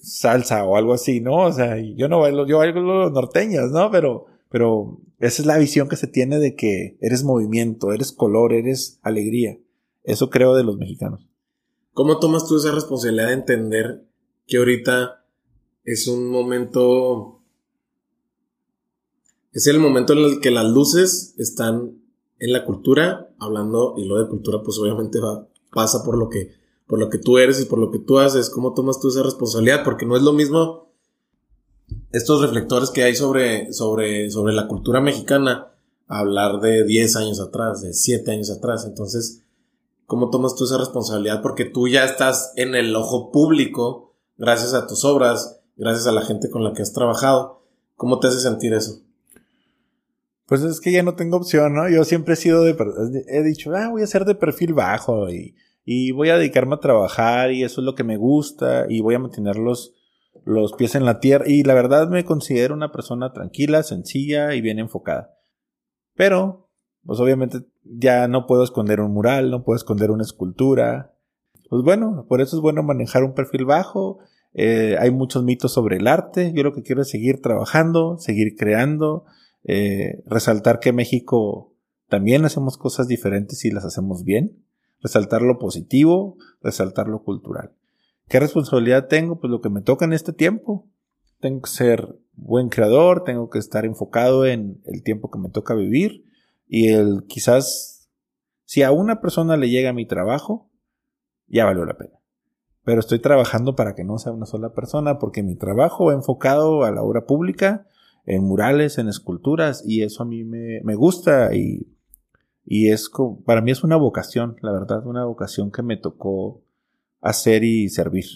salsa 0.00 0.64
o 0.64 0.76
algo 0.76 0.92
así, 0.92 1.20
¿no? 1.20 1.46
O 1.46 1.52
sea, 1.52 1.78
yo 1.78 2.08
no 2.08 2.20
bailo, 2.20 2.46
yo 2.46 2.58
bailo 2.58 2.80
los 2.80 3.12
norteñas, 3.12 3.70
¿no? 3.70 3.90
Pero, 3.90 4.26
pero 4.50 5.00
esa 5.18 5.42
es 5.42 5.46
la 5.46 5.58
visión 5.58 5.88
que 5.88 5.96
se 5.96 6.06
tiene 6.06 6.38
de 6.38 6.54
que 6.54 6.98
eres 7.00 7.24
movimiento, 7.24 7.92
eres 7.92 8.12
color, 8.12 8.52
eres 8.52 8.98
alegría. 9.02 9.58
Eso 10.02 10.30
creo 10.30 10.54
de 10.54 10.64
los 10.64 10.76
mexicanos. 10.76 11.26
¿Cómo 11.92 12.18
tomas 12.18 12.46
tú 12.46 12.56
esa 12.56 12.72
responsabilidad 12.72 13.28
de 13.28 13.34
entender 13.34 14.06
que 14.46 14.58
ahorita 14.58 15.24
es 15.84 16.08
un 16.08 16.28
momento... 16.28 17.40
Es 19.52 19.66
el 19.66 19.78
momento 19.78 20.14
en 20.14 20.20
el 20.20 20.40
que 20.40 20.50
las 20.50 20.64
luces 20.64 21.34
están 21.38 22.02
en 22.38 22.52
la 22.52 22.64
cultura, 22.64 23.28
hablando, 23.38 23.94
y 23.98 24.06
lo 24.06 24.18
de 24.18 24.28
cultura 24.28 24.62
pues 24.64 24.78
obviamente 24.78 25.20
va, 25.20 25.46
pasa 25.70 26.02
por 26.02 26.16
lo 26.16 26.30
que 26.30 26.61
por 26.92 26.98
lo 26.98 27.08
que 27.08 27.16
tú 27.16 27.38
eres 27.38 27.58
y 27.58 27.64
por 27.64 27.78
lo 27.78 27.90
que 27.90 27.98
tú 27.98 28.18
haces, 28.18 28.50
cómo 28.50 28.74
tomas 28.74 29.00
tú 29.00 29.08
esa 29.08 29.22
responsabilidad, 29.22 29.82
porque 29.82 30.04
no 30.04 30.14
es 30.14 30.22
lo 30.22 30.34
mismo 30.34 30.92
estos 32.10 32.42
reflectores 32.42 32.90
que 32.90 33.02
hay 33.02 33.16
sobre, 33.16 33.72
sobre, 33.72 34.30
sobre 34.30 34.52
la 34.52 34.68
cultura 34.68 35.00
mexicana, 35.00 35.72
hablar 36.06 36.60
de 36.60 36.84
10 36.84 37.16
años 37.16 37.40
atrás, 37.40 37.80
de 37.80 37.94
7 37.94 38.30
años 38.30 38.50
atrás, 38.50 38.84
entonces, 38.84 39.40
¿cómo 40.04 40.28
tomas 40.28 40.54
tú 40.54 40.66
esa 40.66 40.76
responsabilidad? 40.76 41.40
Porque 41.40 41.64
tú 41.64 41.88
ya 41.88 42.04
estás 42.04 42.52
en 42.56 42.74
el 42.74 42.94
ojo 42.94 43.32
público, 43.32 44.12
gracias 44.36 44.74
a 44.74 44.86
tus 44.86 45.06
obras, 45.06 45.60
gracias 45.78 46.06
a 46.06 46.12
la 46.12 46.20
gente 46.20 46.50
con 46.50 46.62
la 46.62 46.74
que 46.74 46.82
has 46.82 46.92
trabajado, 46.92 47.62
¿cómo 47.96 48.20
te 48.20 48.26
hace 48.26 48.40
sentir 48.40 48.74
eso? 48.74 49.00
Pues 50.44 50.60
es 50.60 50.78
que 50.78 50.92
ya 50.92 51.02
no 51.02 51.14
tengo 51.14 51.38
opción, 51.38 51.72
¿no? 51.72 51.88
Yo 51.88 52.04
siempre 52.04 52.34
he 52.34 52.36
sido 52.36 52.62
de, 52.64 52.76
he 53.28 53.42
dicho, 53.42 53.74
ah, 53.74 53.88
voy 53.88 54.02
a 54.02 54.06
ser 54.06 54.26
de 54.26 54.34
perfil 54.34 54.74
bajo 54.74 55.30
y 55.30 55.54
y 55.84 56.12
voy 56.12 56.28
a 56.28 56.38
dedicarme 56.38 56.74
a 56.76 56.80
trabajar 56.80 57.52
y 57.52 57.64
eso 57.64 57.80
es 57.80 57.84
lo 57.84 57.94
que 57.94 58.04
me 58.04 58.16
gusta 58.16 58.86
y 58.88 59.00
voy 59.00 59.14
a 59.14 59.18
mantener 59.18 59.56
los, 59.56 59.94
los 60.44 60.72
pies 60.74 60.94
en 60.94 61.04
la 61.04 61.20
tierra 61.20 61.44
y 61.48 61.64
la 61.64 61.74
verdad 61.74 62.08
me 62.08 62.24
considero 62.24 62.74
una 62.74 62.92
persona 62.92 63.32
tranquila, 63.32 63.82
sencilla 63.82 64.54
y 64.54 64.60
bien 64.60 64.78
enfocada. 64.78 65.34
Pero, 66.14 66.68
pues 67.04 67.18
obviamente 67.18 67.64
ya 67.82 68.28
no 68.28 68.46
puedo 68.46 68.62
esconder 68.62 69.00
un 69.00 69.12
mural, 69.12 69.50
no 69.50 69.64
puedo 69.64 69.76
esconder 69.76 70.10
una 70.10 70.22
escultura. 70.22 71.16
Pues 71.68 71.82
bueno, 71.82 72.26
por 72.28 72.40
eso 72.40 72.56
es 72.56 72.62
bueno 72.62 72.82
manejar 72.82 73.24
un 73.24 73.34
perfil 73.34 73.64
bajo. 73.64 74.18
Eh, 74.54 74.96
hay 75.00 75.10
muchos 75.10 75.42
mitos 75.42 75.72
sobre 75.72 75.96
el 75.96 76.06
arte. 76.06 76.52
Yo 76.54 76.62
lo 76.62 76.74
que 76.74 76.82
quiero 76.82 77.02
es 77.02 77.08
seguir 77.08 77.40
trabajando, 77.40 78.18
seguir 78.18 78.54
creando, 78.56 79.24
eh, 79.64 80.22
resaltar 80.26 80.78
que 80.78 80.92
México 80.92 81.74
también 82.08 82.44
hacemos 82.44 82.76
cosas 82.76 83.08
diferentes 83.08 83.64
y 83.64 83.70
las 83.70 83.84
hacemos 83.84 84.22
bien 84.22 84.62
resaltar 85.02 85.42
lo 85.42 85.58
positivo, 85.58 86.36
resaltar 86.62 87.08
lo 87.08 87.22
cultural. 87.22 87.72
¿Qué 88.28 88.40
responsabilidad 88.40 89.08
tengo? 89.08 89.38
Pues 89.40 89.50
lo 89.50 89.60
que 89.60 89.68
me 89.68 89.82
toca 89.82 90.04
en 90.04 90.12
este 90.12 90.32
tiempo. 90.32 90.88
Tengo 91.40 91.62
que 91.62 91.70
ser 91.70 92.16
buen 92.34 92.68
creador, 92.68 93.24
tengo 93.24 93.50
que 93.50 93.58
estar 93.58 93.84
enfocado 93.84 94.46
en 94.46 94.80
el 94.86 95.02
tiempo 95.02 95.30
que 95.30 95.38
me 95.38 95.50
toca 95.50 95.74
vivir 95.74 96.24
y 96.68 96.88
el 96.88 97.24
quizás 97.26 98.08
si 98.64 98.82
a 98.82 98.92
una 98.92 99.20
persona 99.20 99.56
le 99.56 99.68
llega 99.68 99.92
mi 99.92 100.06
trabajo, 100.06 100.70
ya 101.46 101.66
valió 101.66 101.84
la 101.84 101.98
pena. 101.98 102.18
Pero 102.84 103.00
estoy 103.00 103.18
trabajando 103.18 103.76
para 103.76 103.94
que 103.94 104.04
no 104.04 104.18
sea 104.18 104.32
una 104.32 104.46
sola 104.46 104.72
persona 104.72 105.18
porque 105.18 105.42
mi 105.42 105.56
trabajo 105.56 106.06
va 106.06 106.14
enfocado 106.14 106.84
a 106.84 106.90
la 106.90 107.02
obra 107.02 107.26
pública, 107.26 107.86
en 108.24 108.44
murales, 108.44 108.98
en 108.98 109.08
esculturas 109.08 109.84
y 109.86 110.02
eso 110.02 110.22
a 110.22 110.26
mí 110.26 110.44
me, 110.44 110.80
me 110.84 110.94
gusta 110.94 111.54
y 111.54 111.88
y 112.64 112.90
es 112.90 113.10
para 113.44 113.60
mí 113.60 113.70
es 113.70 113.84
una 113.84 113.96
vocación, 113.96 114.56
la 114.62 114.72
verdad, 114.72 115.06
una 115.06 115.24
vocación 115.24 115.70
que 115.70 115.82
me 115.82 115.96
tocó 115.96 116.62
hacer 117.20 117.64
y 117.64 117.88
servir. 117.88 118.26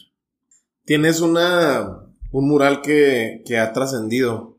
Tienes 0.85 1.21
una, 1.21 2.07
un 2.33 2.49
mural 2.49 2.83
que, 2.83 3.43
que 3.45 3.59
ha 3.59 3.73
trascendido, 3.73 4.59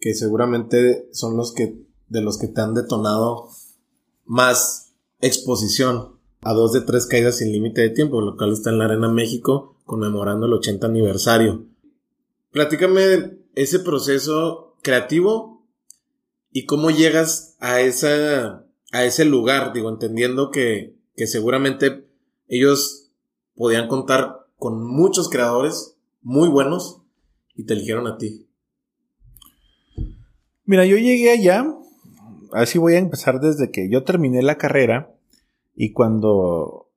que 0.00 0.14
seguramente 0.14 1.08
son 1.12 1.36
los 1.36 1.52
que, 1.52 1.76
de 2.08 2.22
los 2.22 2.38
que 2.38 2.48
te 2.48 2.60
han 2.60 2.74
detonado 2.74 3.48
más 4.24 4.94
exposición 5.20 6.18
a 6.42 6.52
dos 6.52 6.72
de 6.72 6.80
tres 6.82 7.06
caídas 7.06 7.38
sin 7.38 7.52
límite 7.52 7.80
de 7.80 7.90
tiempo, 7.90 8.20
lo 8.20 8.36
cual 8.36 8.52
está 8.52 8.70
en 8.70 8.78
la 8.78 8.84
Arena 8.84 9.08
México 9.08 9.76
conmemorando 9.84 10.46
el 10.46 10.52
80 10.52 10.86
aniversario. 10.86 11.64
Platícame 12.52 13.38
ese 13.54 13.80
proceso 13.80 14.76
creativo 14.82 15.57
¿Y 16.50 16.66
cómo 16.66 16.90
llegas 16.90 17.56
a, 17.60 17.80
esa, 17.80 18.66
a 18.92 19.04
ese 19.04 19.24
lugar? 19.24 19.72
Digo, 19.72 19.90
entendiendo 19.90 20.50
que, 20.50 20.96
que 21.16 21.26
seguramente 21.26 22.08
ellos 22.46 23.10
podían 23.54 23.88
contar 23.88 24.46
con 24.56 24.84
muchos 24.84 25.28
creadores 25.28 25.96
muy 26.22 26.48
buenos 26.48 27.02
y 27.54 27.64
te 27.64 27.74
eligieron 27.74 28.06
a 28.06 28.18
ti. 28.18 28.48
Mira, 30.64 30.84
yo 30.84 30.96
llegué 30.96 31.30
allá 31.30 31.66
así 32.52 32.78
voy 32.78 32.94
a 32.94 32.98
empezar 32.98 33.40
desde 33.40 33.70
que 33.70 33.88
yo 33.90 34.04
terminé 34.04 34.42
la 34.42 34.58
carrera 34.58 35.14
y 35.74 35.92
cuando, 35.92 36.90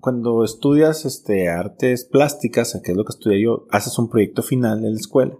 cuando 0.00 0.44
estudias 0.44 1.04
este, 1.04 1.48
artes 1.48 2.04
plásticas, 2.04 2.78
que 2.82 2.92
es 2.92 2.96
lo 2.96 3.04
que 3.04 3.12
estudié 3.12 3.42
yo, 3.42 3.66
haces 3.70 3.98
un 3.98 4.10
proyecto 4.10 4.42
final 4.42 4.84
en 4.84 4.92
la 4.92 5.00
escuela. 5.00 5.36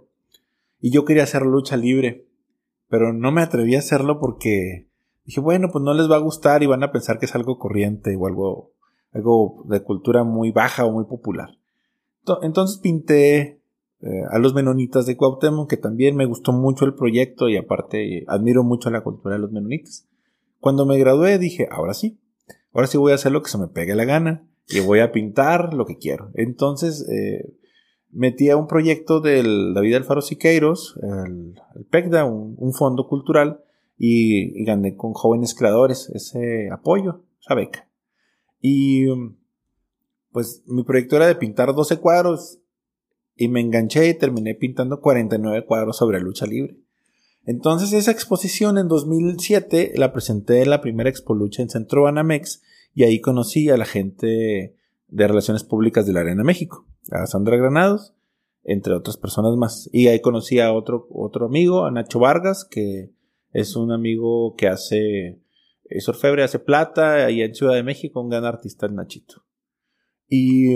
Y 0.79 0.91
yo 0.91 1.05
quería 1.05 1.23
hacer 1.23 1.43
lucha 1.43 1.77
libre, 1.77 2.26
pero 2.89 3.13
no 3.13 3.31
me 3.31 3.41
atreví 3.41 3.75
a 3.75 3.79
hacerlo 3.79 4.19
porque 4.19 4.87
dije, 5.25 5.39
bueno, 5.41 5.69
pues 5.71 5.83
no 5.83 5.93
les 5.93 6.09
va 6.09 6.15
a 6.15 6.19
gustar 6.19 6.63
y 6.63 6.67
van 6.67 6.83
a 6.83 6.91
pensar 6.91 7.19
que 7.19 7.25
es 7.25 7.35
algo 7.35 7.59
corriente 7.59 8.15
o 8.15 8.27
algo, 8.27 8.71
algo 9.11 9.63
de 9.67 9.83
cultura 9.83 10.23
muy 10.23 10.51
baja 10.51 10.85
o 10.85 10.91
muy 10.91 11.05
popular. 11.05 11.57
Entonces 12.41 12.79
pinté 12.79 13.61
eh, 14.01 14.23
a 14.29 14.37
los 14.39 14.53
menonitas 14.53 15.05
de 15.05 15.17
Cuauhtémoc, 15.17 15.69
que 15.69 15.77
también 15.77 16.15
me 16.15 16.25
gustó 16.25 16.51
mucho 16.51 16.85
el 16.85 16.93
proyecto 16.93 17.49
y 17.49 17.57
aparte 17.57 18.25
admiro 18.27 18.63
mucho 18.63 18.89
la 18.89 19.01
cultura 19.01 19.35
de 19.35 19.41
los 19.41 19.51
menonitas. 19.51 20.07
Cuando 20.59 20.85
me 20.85 20.97
gradué 20.97 21.37
dije, 21.39 21.67
ahora 21.71 21.93
sí, 21.93 22.19
ahora 22.73 22.87
sí 22.87 22.97
voy 22.97 23.11
a 23.11 23.15
hacer 23.15 23.31
lo 23.31 23.41
que 23.41 23.49
se 23.49 23.57
me 23.57 23.67
pegue 23.67 23.95
la 23.95 24.05
gana 24.05 24.47
y 24.67 24.81
voy 24.81 24.99
a 24.99 25.11
pintar 25.11 25.73
lo 25.73 25.85
que 25.85 25.97
quiero. 25.97 26.31
Entonces 26.35 27.07
eh, 27.09 27.53
metí 28.11 28.49
a 28.49 28.57
un 28.57 28.67
proyecdo 28.67 29.21
del 29.21 29.73
David 29.73 29.95
Alfaro 29.95 30.21
Siqueiros, 30.21 30.99
el, 31.01 31.59
el 31.75 31.85
PECDA, 31.85 32.25
un, 32.25 32.73
fondo 32.73 33.07
cultural, 33.07 33.61
y, 33.97 34.63
gané 34.63 34.95
con 34.95 35.13
jóvenes 35.13 35.55
creadores 35.55 36.09
ese 36.09 36.69
apoyo, 36.71 37.23
esa 37.41 37.55
beca. 37.55 37.89
Y 38.61 39.05
pues 40.31 40.63
mi 40.67 40.83
proyecto 40.83 41.15
era 41.15 41.27
de 41.27 41.35
pintar 41.35 41.73
12 41.73 41.97
cuadros 41.97 42.59
y 43.35 43.47
me 43.47 43.61
enganché 43.61 44.07
y 44.09 44.17
terminé 44.17 44.55
pintando 44.55 44.99
49 44.99 45.65
cuadros 45.65 45.97
sobre 45.97 46.19
lucha 46.19 46.45
libre. 46.45 46.77
Entonces 47.45 47.93
esa 47.93 48.11
exposición 48.11 48.77
en 48.77 48.87
2007 48.87 49.93
la 49.95 50.11
presenté 50.11 50.61
en 50.61 50.69
la 50.69 50.81
primera 50.81 51.09
Expo 51.09 51.33
Lucha 51.33 51.61
en 51.61 51.69
Centro 51.69 52.03
Banamex 52.03 52.61
y 52.93 53.03
ahí 53.03 53.21
conocí 53.21 53.69
a 53.69 53.77
la 53.77 53.85
gente 53.85 54.76
de 55.07 55.27
Relaciones 55.27 55.63
Públicas 55.63 56.05
de 56.05 56.13
la 56.13 56.21
Arena 56.21 56.43
México, 56.43 56.85
a 57.11 57.25
Sandra 57.27 57.57
Granados, 57.57 58.13
entre 58.63 58.93
otras 58.93 59.17
personas 59.17 59.55
más. 59.55 59.89
Y 59.93 60.07
ahí 60.07 60.21
conocí 60.21 60.59
a 60.59 60.73
otro, 60.73 61.07
otro 61.09 61.45
amigo, 61.45 61.85
a 61.85 61.91
Nacho 61.91 62.19
Vargas, 62.19 62.67
que 62.69 63.11
es 63.51 63.75
un 63.75 63.91
amigo 63.91 64.55
que 64.55 64.67
hace 64.67 65.41
es 65.89 66.07
orfebre, 66.09 66.43
hace 66.43 66.59
plata, 66.59 67.25
ahí 67.25 67.41
en 67.41 67.55
Ciudad 67.55 67.75
de 67.75 67.83
México, 67.83 68.21
un 68.21 68.29
gran 68.29 68.45
artista, 68.45 68.85
el 68.85 68.95
Nachito. 68.95 69.45
Y 70.27 70.75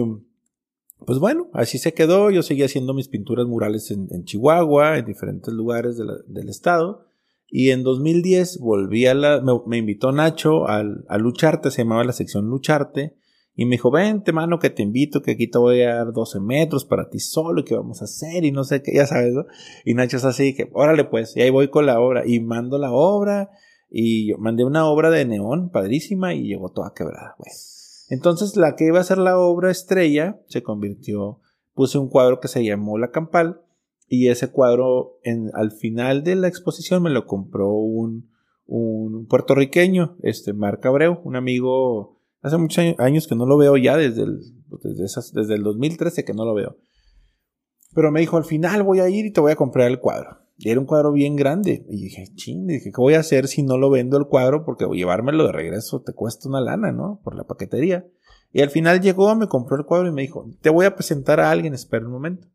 pues 1.06 1.20
bueno, 1.20 1.50
así 1.54 1.78
se 1.78 1.94
quedó. 1.94 2.32
Yo 2.32 2.44
seguí 2.44 2.64
haciendo 2.64 2.94
mis 2.94 3.10
pinturas 3.10 3.46
murales 3.46 3.92
en, 3.92 4.24
Chihuahua, 4.24 4.98
en 4.98 5.06
diferentes 5.06 5.54
lugares 5.54 5.98
del 5.98 6.50
estado. 6.50 7.06
Y 7.48 7.72
en 7.72 7.84
2010 7.84 8.60
volví 8.60 9.08
a 9.08 9.14
la. 9.14 9.44
Me, 9.66 9.78
invitó 9.78 10.12
Nacho 10.12 10.68
a 10.68 11.18
Lucharte, 11.18 11.72
se 11.72 11.84
llamaba 11.84 12.06
la 12.06 12.14
sección 12.14 12.48
Lucharte. 12.48 13.18
Y 13.62 13.66
me 13.66 13.76
dijo, 13.76 13.92
vente, 13.92 14.34
mano, 14.34 14.58
que 14.58 14.72
te 14.72 14.82
invito, 14.82 15.22
que 15.22 15.34
aquí 15.34 15.48
te 15.48 15.60
voy 15.60 15.84
a 15.84 15.94
dar 15.94 16.14
12 16.14 16.40
metros 16.40 16.84
para 16.84 17.10
ti 17.12 17.20
solo, 17.20 17.64
que 17.64 17.76
vamos 17.76 18.02
a 18.02 18.06
hacer, 18.06 18.44
y 18.44 18.52
no 18.52 18.64
sé 18.64 18.82
qué, 18.82 18.92
ya 18.92 19.06
sabes, 19.06 19.34
¿no? 19.34 19.46
Y 19.86 19.94
Nacho 19.94 20.18
es 20.18 20.26
así, 20.26 20.56
que, 20.56 20.72
órale 20.74 21.04
pues, 21.04 21.38
y 21.38 21.42
ahí 21.42 21.52
voy 21.52 21.68
con 21.68 21.86
la 21.86 22.00
obra, 22.00 22.24
y 22.26 22.40
mando 22.40 22.80
la 22.80 22.92
obra, 22.92 23.52
y 23.88 24.30
yo 24.30 24.40
mandé 24.40 24.66
una 24.66 24.88
obra 24.88 25.12
de 25.12 25.26
neón 25.26 25.70
padrísima, 25.70 26.34
y 26.34 26.48
llegó 26.48 26.70
toda 26.70 26.94
quebrada, 26.96 27.36
güey. 27.38 27.52
Entonces 28.10 28.58
la 28.58 28.76
que 28.76 28.88
iba 28.88 29.00
a 29.00 29.04
ser 29.04 29.20
la 29.20 29.38
obra 29.38 29.70
estrella 29.70 30.42
se 30.48 30.64
convirtió, 30.64 31.40
puse 31.76 32.00
un 32.00 32.10
cuadro 32.10 32.40
que 32.40 32.48
se 32.48 32.66
llamó 32.66 32.98
La 32.98 33.12
Campal 33.12 33.62
y 34.08 34.30
ese 34.30 34.50
cuadro 34.50 35.20
en, 35.22 35.52
al 35.54 35.70
final 35.70 36.24
de 36.24 36.36
la 36.36 36.48
exposición 36.48 37.04
me 37.04 37.12
lo 37.12 37.28
compró 37.28 37.70
un, 37.70 38.28
un 38.66 39.28
puertorriqueño, 39.28 40.18
este 40.24 40.52
Marc 40.54 40.84
Abreu, 40.84 41.20
un 41.24 41.36
amigo, 41.36 42.21
hace 42.42 42.58
muchos 42.58 42.84
años 42.98 43.28
que 43.28 43.36
no 43.36 43.46
lo 43.46 43.58
veo 43.58 43.78
ya, 43.78 43.98
desde 43.98 44.24
el, 44.24 44.40
desde, 44.84 45.56
el 45.56 45.64
2013 45.64 46.26
que 46.26 46.34
no 46.34 46.46
lo 46.46 46.54
veo. 46.54 46.78
Pero 47.94 48.12
me 48.12 48.22
dijo, 48.22 48.38
al 48.38 48.46
final 48.46 48.84
voy 48.84 49.00
a 49.00 49.10
ir 49.10 49.26
y 49.26 49.32
te 49.32 49.42
voy 49.42 49.52
a 49.52 49.56
comprar 49.56 49.88
el 49.88 50.00
cuadro. 50.00 50.38
Y 50.58 50.70
era 50.70 50.80
un 50.80 50.86
cuadro 50.86 51.12
bien 51.12 51.36
grande. 51.36 51.86
Y 51.90 52.04
dije, 52.04 52.28
ching, 52.36 52.68
dije, 52.68 52.92
¿qué 52.92 53.02
voy 53.02 53.16
a 53.16 53.20
hacer 53.20 53.48
si 53.48 53.64
no 53.64 53.78
lo 53.78 53.90
vendo 53.90 54.18
el 54.18 54.28
cuadro? 54.28 54.64
Porque 54.64 54.86
llevármelo 54.86 55.46
de 55.46 55.52
regreso 55.52 56.02
te 56.02 56.14
cuesta 56.14 56.48
una 56.48 56.62
lana, 56.62 56.92
¿no? 56.92 57.20
Por 57.24 57.36
la 57.36 57.46
paquetería. 57.46 58.06
Y 58.54 58.62
al 58.62 58.70
final 58.70 59.02
llegó, 59.02 59.36
me 59.36 59.48
compró 59.48 59.78
el 59.78 59.86
cuadro 59.86 60.08
y 60.08 60.12
me 60.12 60.22
dijo, 60.22 60.46
te 60.62 60.70
voy 60.70 60.86
a 60.86 60.96
presentar 60.96 61.40
a 61.40 61.52
alguien, 61.52 61.74
espera 61.74 62.06
un 62.06 62.12
momento. 62.12 62.48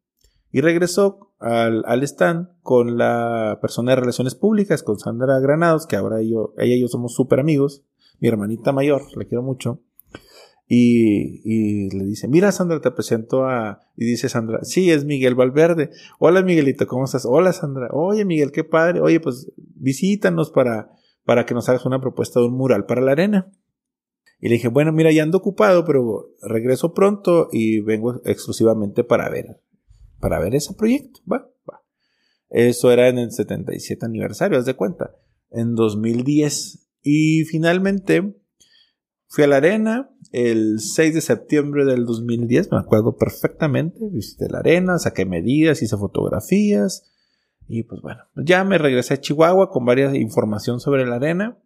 Y 0.52 0.60
regresó 0.60 1.32
al, 1.38 1.82
al 1.86 2.02
stand 2.04 2.48
con 2.62 2.96
la 2.96 3.58
persona 3.60 3.92
de 3.92 3.96
Relaciones 3.96 4.34
Públicas, 4.34 4.82
con 4.82 4.98
Sandra 4.98 5.38
Granados, 5.40 5.86
que 5.86 5.96
ahora 5.96 6.22
yo, 6.22 6.54
ella 6.58 6.76
y 6.76 6.80
yo 6.80 6.88
somos 6.88 7.14
súper 7.14 7.40
amigos. 7.40 7.84
Mi 8.18 8.28
hermanita 8.28 8.72
mayor, 8.72 9.02
le 9.16 9.26
quiero 9.26 9.42
mucho. 9.42 9.80
Y, 10.68 11.96
le 11.96 12.04
dice, 12.04 12.26
mira 12.26 12.50
Sandra, 12.50 12.80
te 12.80 12.90
presento 12.90 13.44
a... 13.44 13.82
Y 13.96 14.04
dice 14.04 14.28
Sandra, 14.28 14.64
sí, 14.64 14.90
es 14.90 15.04
Miguel 15.04 15.34
Valverde. 15.34 15.90
Hola 16.18 16.42
Miguelito, 16.42 16.86
¿cómo 16.86 17.04
estás? 17.04 17.24
Hola 17.24 17.52
Sandra. 17.52 17.88
Oye 17.92 18.24
Miguel, 18.24 18.50
qué 18.50 18.64
padre. 18.64 19.00
Oye, 19.00 19.20
pues 19.20 19.52
visítanos 19.56 20.50
para, 20.50 20.90
para 21.24 21.46
que 21.46 21.54
nos 21.54 21.68
hagas 21.68 21.86
una 21.86 22.00
propuesta 22.00 22.40
de 22.40 22.46
un 22.46 22.56
mural 22.56 22.84
para 22.86 23.00
la 23.00 23.12
arena. 23.12 23.52
Y 24.40 24.48
le 24.48 24.54
dije, 24.54 24.68
bueno, 24.68 24.92
mira, 24.92 25.12
ya 25.12 25.22
ando 25.22 25.38
ocupado, 25.38 25.84
pero 25.84 26.30
regreso 26.42 26.92
pronto 26.92 27.48
y 27.52 27.80
vengo 27.80 28.20
exclusivamente 28.24 29.04
para 29.04 29.30
ver, 29.30 29.60
para 30.20 30.38
ver 30.40 30.54
ese 30.54 30.74
proyecto. 30.74 31.20
Va, 31.30 31.48
va. 31.68 31.82
Eso 32.50 32.90
era 32.90 33.08
en 33.08 33.18
el 33.18 33.30
77 33.30 34.04
aniversario, 34.04 34.58
haz 34.58 34.66
de 34.66 34.74
cuenta. 34.74 35.14
En 35.50 35.74
2010. 35.74 36.85
Y 37.08 37.44
finalmente 37.44 38.34
fui 39.28 39.44
a 39.44 39.46
la 39.46 39.58
arena, 39.58 40.10
el 40.32 40.80
6 40.80 41.14
de 41.14 41.20
septiembre 41.20 41.84
del 41.84 42.04
2010, 42.04 42.72
me 42.72 42.78
acuerdo 42.78 43.16
perfectamente, 43.16 44.00
visité 44.10 44.48
la 44.48 44.58
arena, 44.58 44.98
saqué 44.98 45.24
medidas, 45.24 45.82
hice 45.82 45.96
fotografías 45.96 47.08
y 47.68 47.84
pues 47.84 48.00
bueno, 48.02 48.22
ya 48.34 48.64
me 48.64 48.76
regresé 48.76 49.14
a 49.14 49.20
Chihuahua 49.20 49.70
con 49.70 49.84
varias 49.84 50.16
información 50.16 50.80
sobre 50.80 51.06
la 51.06 51.14
arena 51.14 51.56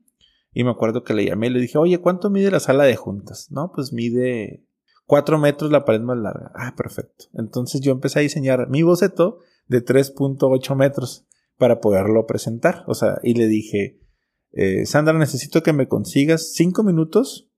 y 0.53 0.63
me 0.63 0.73
acuerdo 0.73 1.05
que 1.05 1.15
le 1.15 1.25
llamé 1.25 1.47
y 1.47 1.51
le 1.51 1.61
dije, 1.61 1.79
oye, 1.79 1.97
¿cuánto 1.97 2.29
mide 2.29 2.51
la 2.51 2.61
sala 2.61 2.85
de 2.85 2.97
juntas? 2.97 3.51
No, 3.51 3.73
pues 3.75 3.95
mide 3.95 4.67
4 5.07 5.39
metros 5.39 5.73
la 5.73 5.87
pared 5.87 6.03
más 6.03 6.19
larga. 6.19 6.53
Ah, 6.55 6.75
perfecto. 6.77 7.25
Entonces 7.33 7.81
yo 7.81 7.93
empecé 7.93 8.19
a 8.19 8.23
diseñar 8.23 8.69
mi 8.69 8.83
boceto 8.83 9.39
de 9.69 9.83
3.8 9.83 10.77
metros 10.77 11.27
para 11.57 11.81
poderlo 11.81 12.27
presentar. 12.27 12.85
O 12.87 12.95
sea, 12.95 13.21
y 13.23 13.33
le 13.33 13.47
dije, 13.47 14.01
eh, 14.53 14.87
Sandra, 14.87 15.17
necesito 15.19 15.63
que 15.63 15.73
me 15.73 15.89
consigas 15.89 16.53
5 16.55 16.83
minutos 16.83 17.49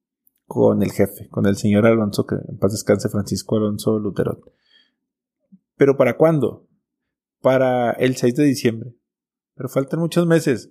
con 0.46 0.82
el 0.82 0.92
jefe, 0.92 1.28
con 1.28 1.46
el 1.46 1.56
señor 1.56 1.86
Alonso, 1.86 2.26
que 2.26 2.34
en 2.34 2.58
paz 2.58 2.72
descanse 2.72 3.08
Francisco 3.08 3.56
Alonso 3.56 3.98
Luterón. 3.98 4.40
¿Pero 5.76 5.96
para 5.96 6.16
cuándo? 6.16 6.68
Para 7.40 7.92
el 7.92 8.16
6 8.16 8.34
de 8.34 8.44
diciembre. 8.44 8.94
Pero 9.54 9.68
faltan 9.68 10.00
muchos 10.00 10.26
meses. 10.26 10.70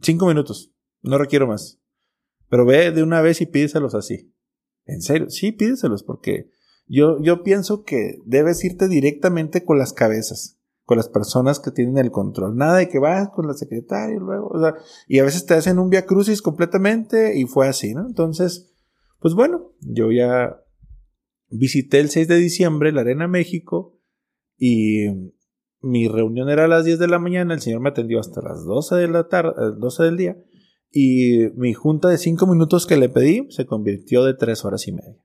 Cinco 0.00 0.26
minutos. 0.26 0.72
No 1.02 1.18
requiero 1.18 1.46
más. 1.46 1.80
Pero 2.48 2.64
ve 2.64 2.92
de 2.92 3.02
una 3.02 3.20
vez 3.20 3.40
y 3.40 3.46
pídeselos 3.46 3.94
así. 3.94 4.32
En 4.84 5.02
serio, 5.02 5.30
sí, 5.30 5.52
pídeselos 5.52 6.02
porque 6.04 6.50
yo, 6.86 7.20
yo 7.20 7.42
pienso 7.42 7.82
que 7.82 8.18
debes 8.24 8.64
irte 8.64 8.88
directamente 8.88 9.64
con 9.64 9.78
las 9.78 9.92
cabezas, 9.92 10.55
con 10.86 10.96
las 10.96 11.08
personas 11.08 11.58
que 11.58 11.72
tienen 11.72 11.98
el 11.98 12.12
control. 12.12 12.56
Nada 12.56 12.78
de 12.78 12.88
que 12.88 13.00
vas 13.00 13.28
con 13.30 13.46
la 13.46 13.54
secretaria 13.54 14.16
y 14.16 14.20
luego, 14.20 14.48
o 14.48 14.60
sea, 14.60 14.74
y 15.08 15.18
a 15.18 15.24
veces 15.24 15.44
te 15.44 15.54
hacen 15.54 15.78
un 15.78 15.90
via 15.90 16.06
crucis 16.06 16.40
completamente 16.40 17.36
y 17.38 17.44
fue 17.44 17.66
así, 17.66 17.92
¿no? 17.92 18.06
Entonces, 18.06 18.72
pues 19.20 19.34
bueno, 19.34 19.72
yo 19.80 20.12
ya 20.12 20.62
visité 21.50 21.98
el 21.98 22.08
6 22.08 22.28
de 22.28 22.36
diciembre 22.36 22.92
la 22.92 23.00
Arena 23.00 23.26
México 23.26 23.98
y 24.56 25.06
mi 25.80 26.08
reunión 26.08 26.48
era 26.48 26.64
a 26.64 26.68
las 26.68 26.84
10 26.84 27.00
de 27.00 27.08
la 27.08 27.18
mañana, 27.18 27.52
el 27.52 27.60
señor 27.60 27.80
me 27.80 27.88
atendió 27.88 28.20
hasta 28.20 28.40
las 28.40 28.64
12 28.64 28.94
de 28.94 29.08
la 29.08 29.28
tarde, 29.28 29.52
12 29.76 30.02
eh, 30.02 30.06
del 30.06 30.16
día 30.16 30.36
y 30.92 31.48
mi 31.56 31.74
junta 31.74 32.08
de 32.08 32.18
5 32.18 32.46
minutos 32.46 32.86
que 32.86 32.96
le 32.96 33.08
pedí 33.08 33.48
se 33.50 33.66
convirtió 33.66 34.24
de 34.24 34.34
3 34.34 34.64
horas 34.64 34.86
y 34.86 34.92
media. 34.92 35.20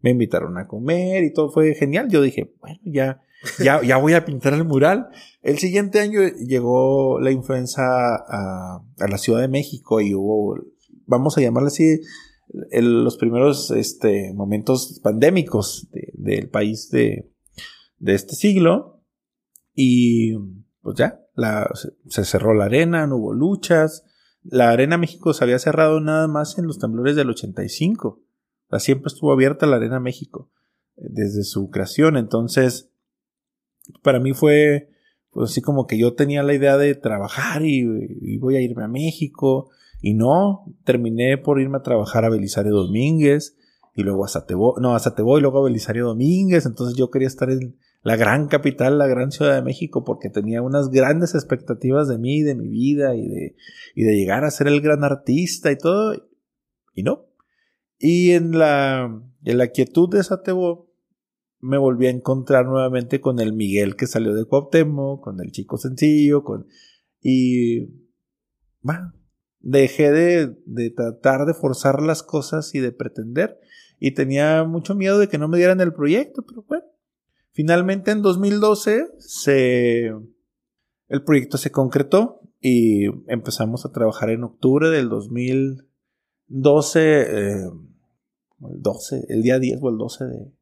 Me 0.00 0.10
invitaron 0.10 0.58
a 0.58 0.66
comer 0.66 1.22
y 1.22 1.32
todo 1.32 1.50
fue 1.50 1.74
genial. 1.74 2.08
Yo 2.10 2.20
dije, 2.20 2.54
bueno, 2.60 2.78
ya, 2.84 3.22
ya, 3.58 3.82
ya 3.82 3.96
voy 3.96 4.14
a 4.14 4.24
pintar 4.24 4.54
el 4.54 4.64
mural. 4.64 5.08
El 5.42 5.58
siguiente 5.58 6.00
año 6.00 6.20
llegó 6.46 7.20
la 7.20 7.30
influenza 7.30 7.82
a, 7.82 8.82
la 8.96 9.18
Ciudad 9.18 9.40
de 9.40 9.48
México 9.48 10.00
y 10.00 10.14
hubo, 10.14 10.56
vamos 11.06 11.38
a 11.38 11.40
llamarle 11.40 11.68
así, 11.68 12.00
los 12.72 13.16
primeros 13.16 13.70
este, 13.70 14.32
momentos 14.34 15.00
pandémicos 15.02 15.88
del 16.14 16.48
país 16.48 16.90
de, 16.90 17.30
de, 17.98 18.14
este 18.14 18.34
siglo. 18.34 19.04
Y 19.74 20.34
pues 20.80 20.96
ya, 20.96 21.20
se 22.08 22.24
cerró 22.24 22.54
la 22.54 22.64
arena, 22.64 23.06
no 23.06 23.16
hubo 23.16 23.32
luchas. 23.34 24.04
La 24.42 24.70
arena 24.70 24.96
México 24.96 25.32
se 25.32 25.44
había 25.44 25.58
cerrado 25.58 26.00
nada 26.00 26.28
más 26.28 26.58
en 26.58 26.66
los 26.66 26.78
temblores 26.78 27.16
del 27.16 27.30
85. 27.30 28.22
O 28.68 28.78
siempre 28.78 29.08
estuvo 29.08 29.32
abierta 29.32 29.66
la 29.66 29.76
arena 29.76 30.00
México 30.00 30.50
eh, 30.96 31.06
desde 31.10 31.44
su 31.44 31.70
creación. 31.70 32.16
Entonces, 32.16 32.90
para 34.02 34.20
mí 34.20 34.32
fue, 34.32 34.88
pues 35.30 35.50
así 35.50 35.60
como 35.60 35.86
que 35.86 35.98
yo 35.98 36.14
tenía 36.14 36.42
la 36.42 36.54
idea 36.54 36.76
de 36.76 36.94
trabajar 36.94 37.62
y, 37.64 38.38
voy 38.38 38.56
a 38.56 38.60
irme 38.60 38.84
a 38.84 38.88
México. 38.88 39.70
Y 40.00 40.14
no, 40.14 40.64
terminé 40.84 41.38
por 41.38 41.60
irme 41.60 41.78
a 41.78 41.82
trabajar 41.82 42.24
a 42.24 42.30
Belisario 42.30 42.74
Domínguez 42.74 43.56
y 43.94 44.02
luego 44.02 44.24
a 44.24 44.28
Satebo, 44.28 44.76
no, 44.78 44.94
a 44.94 44.98
Satebo 44.98 45.38
y 45.38 45.40
luego 45.40 45.58
a 45.58 45.64
Belisario 45.64 46.06
Domínguez. 46.06 46.66
Entonces 46.66 46.96
yo 46.96 47.10
quería 47.10 47.28
estar 47.28 47.50
en 47.50 47.76
la 48.02 48.16
gran 48.16 48.46
capital, 48.46 48.98
la 48.98 49.06
gran 49.06 49.32
Ciudad 49.32 49.54
de 49.54 49.62
México, 49.62 50.04
porque 50.04 50.30
tenía 50.30 50.62
unas 50.62 50.90
grandes 50.90 51.34
expectativas 51.34 52.06
de 52.06 52.18
mí, 52.18 52.42
de 52.42 52.54
mi 52.54 52.68
vida 52.68 53.16
y 53.16 53.26
de, 53.26 53.56
y 53.94 54.04
de 54.04 54.14
llegar 54.14 54.44
a 54.44 54.50
ser 54.50 54.68
el 54.68 54.80
gran 54.80 55.02
artista 55.02 55.72
y 55.72 55.78
todo. 55.78 56.14
Y 56.94 57.02
no. 57.02 57.26
Y 57.98 58.32
en 58.32 58.58
la, 58.58 59.22
en 59.44 59.58
la 59.58 59.68
quietud 59.68 60.08
de 60.10 60.22
Satebo, 60.22 60.85
me 61.60 61.78
volví 61.78 62.06
a 62.06 62.10
encontrar 62.10 62.66
nuevamente 62.66 63.20
con 63.20 63.40
el 63.40 63.52
Miguel 63.52 63.96
que 63.96 64.06
salió 64.06 64.34
de 64.34 64.44
Cuauhtémoc, 64.44 65.22
con 65.22 65.40
el 65.40 65.52
chico 65.52 65.78
sencillo, 65.78 66.44
con... 66.44 66.66
Y... 67.20 67.86
Bueno, 68.82 69.12
dejé 69.60 70.12
de, 70.12 70.56
de 70.64 70.90
tratar 70.90 71.46
de 71.46 71.54
forzar 71.54 72.02
las 72.02 72.22
cosas 72.22 72.74
y 72.74 72.80
de 72.80 72.92
pretender. 72.92 73.58
Y 73.98 74.12
tenía 74.12 74.64
mucho 74.64 74.94
miedo 74.94 75.18
de 75.18 75.28
que 75.28 75.38
no 75.38 75.48
me 75.48 75.58
dieran 75.58 75.80
el 75.80 75.92
proyecto, 75.92 76.44
pero 76.46 76.62
bueno. 76.68 76.84
Finalmente 77.52 78.10
en 78.10 78.22
2012 78.22 79.08
se... 79.18 80.12
El 81.08 81.22
proyecto 81.24 81.56
se 81.56 81.70
concretó 81.70 82.40
y 82.60 83.06
empezamos 83.28 83.86
a 83.86 83.92
trabajar 83.92 84.30
en 84.30 84.44
octubre 84.44 84.90
del 84.90 85.08
2012, 85.08 87.00
eh, 87.00 87.70
el 88.60 88.82
12, 88.82 89.26
el 89.28 89.42
día 89.42 89.58
10 89.58 89.78
o 89.82 89.88
el 89.88 89.98
12 89.98 90.24
de, 90.24 90.52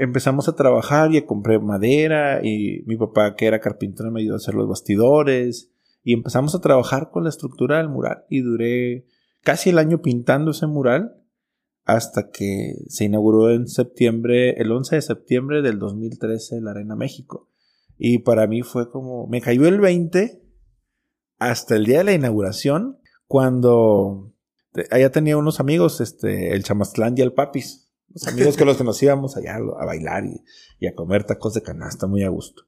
empezamos 0.00 0.48
a 0.48 0.56
trabajar 0.56 1.14
y 1.14 1.20
compré 1.26 1.58
madera 1.58 2.40
y 2.42 2.82
mi 2.86 2.96
papá 2.96 3.36
que 3.36 3.46
era 3.46 3.60
carpintero 3.60 4.10
me 4.10 4.22
ayudó 4.22 4.34
a 4.34 4.38
hacer 4.38 4.54
los 4.54 4.66
bastidores 4.66 5.70
y 6.02 6.14
empezamos 6.14 6.54
a 6.54 6.60
trabajar 6.62 7.10
con 7.10 7.24
la 7.24 7.28
estructura 7.28 7.76
del 7.76 7.90
mural 7.90 8.24
y 8.30 8.40
duré 8.40 9.04
casi 9.42 9.68
el 9.68 9.78
año 9.78 10.00
pintando 10.00 10.52
ese 10.52 10.66
mural 10.66 11.16
hasta 11.84 12.30
que 12.30 12.76
se 12.88 13.04
inauguró 13.04 13.50
en 13.50 13.68
septiembre, 13.68 14.52
el 14.52 14.72
11 14.72 14.96
de 14.96 15.02
septiembre 15.02 15.60
del 15.60 15.78
2013 15.78 16.56
en 16.56 16.64
la 16.64 16.70
Arena 16.70 16.96
México. 16.96 17.50
Y 17.98 18.20
para 18.20 18.46
mí 18.46 18.62
fue 18.62 18.90
como, 18.90 19.26
me 19.26 19.42
cayó 19.42 19.68
el 19.68 19.80
20 19.80 20.42
hasta 21.38 21.76
el 21.76 21.84
día 21.84 21.98
de 21.98 22.04
la 22.04 22.14
inauguración 22.14 22.98
cuando 23.26 24.32
allá 24.90 25.10
tenía 25.10 25.36
unos 25.36 25.60
amigos, 25.60 26.00
este, 26.00 26.54
el 26.54 26.62
Chamastlán 26.62 27.18
y 27.18 27.20
el 27.20 27.34
Papis 27.34 27.79
los 28.12 28.26
amigos 28.26 28.56
que 28.56 28.64
los 28.64 28.76
conocíamos 28.76 29.36
allá 29.36 29.56
a 29.56 29.84
bailar 29.84 30.24
y, 30.80 30.86
a 30.86 30.94
comer 30.94 31.24
tacos 31.24 31.54
de 31.54 31.62
canasta 31.62 32.06
muy 32.06 32.22
a 32.24 32.28
gusto. 32.28 32.64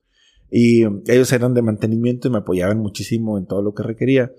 Y 0.50 0.84
ellos 1.10 1.32
eran 1.32 1.54
de 1.54 1.62
mantenimiento 1.62 2.28
y 2.28 2.30
me 2.30 2.38
apoyaban 2.38 2.78
muchísimo 2.78 3.38
en 3.38 3.46
todo 3.46 3.62
lo 3.62 3.74
que 3.74 3.82
requería. 3.82 4.32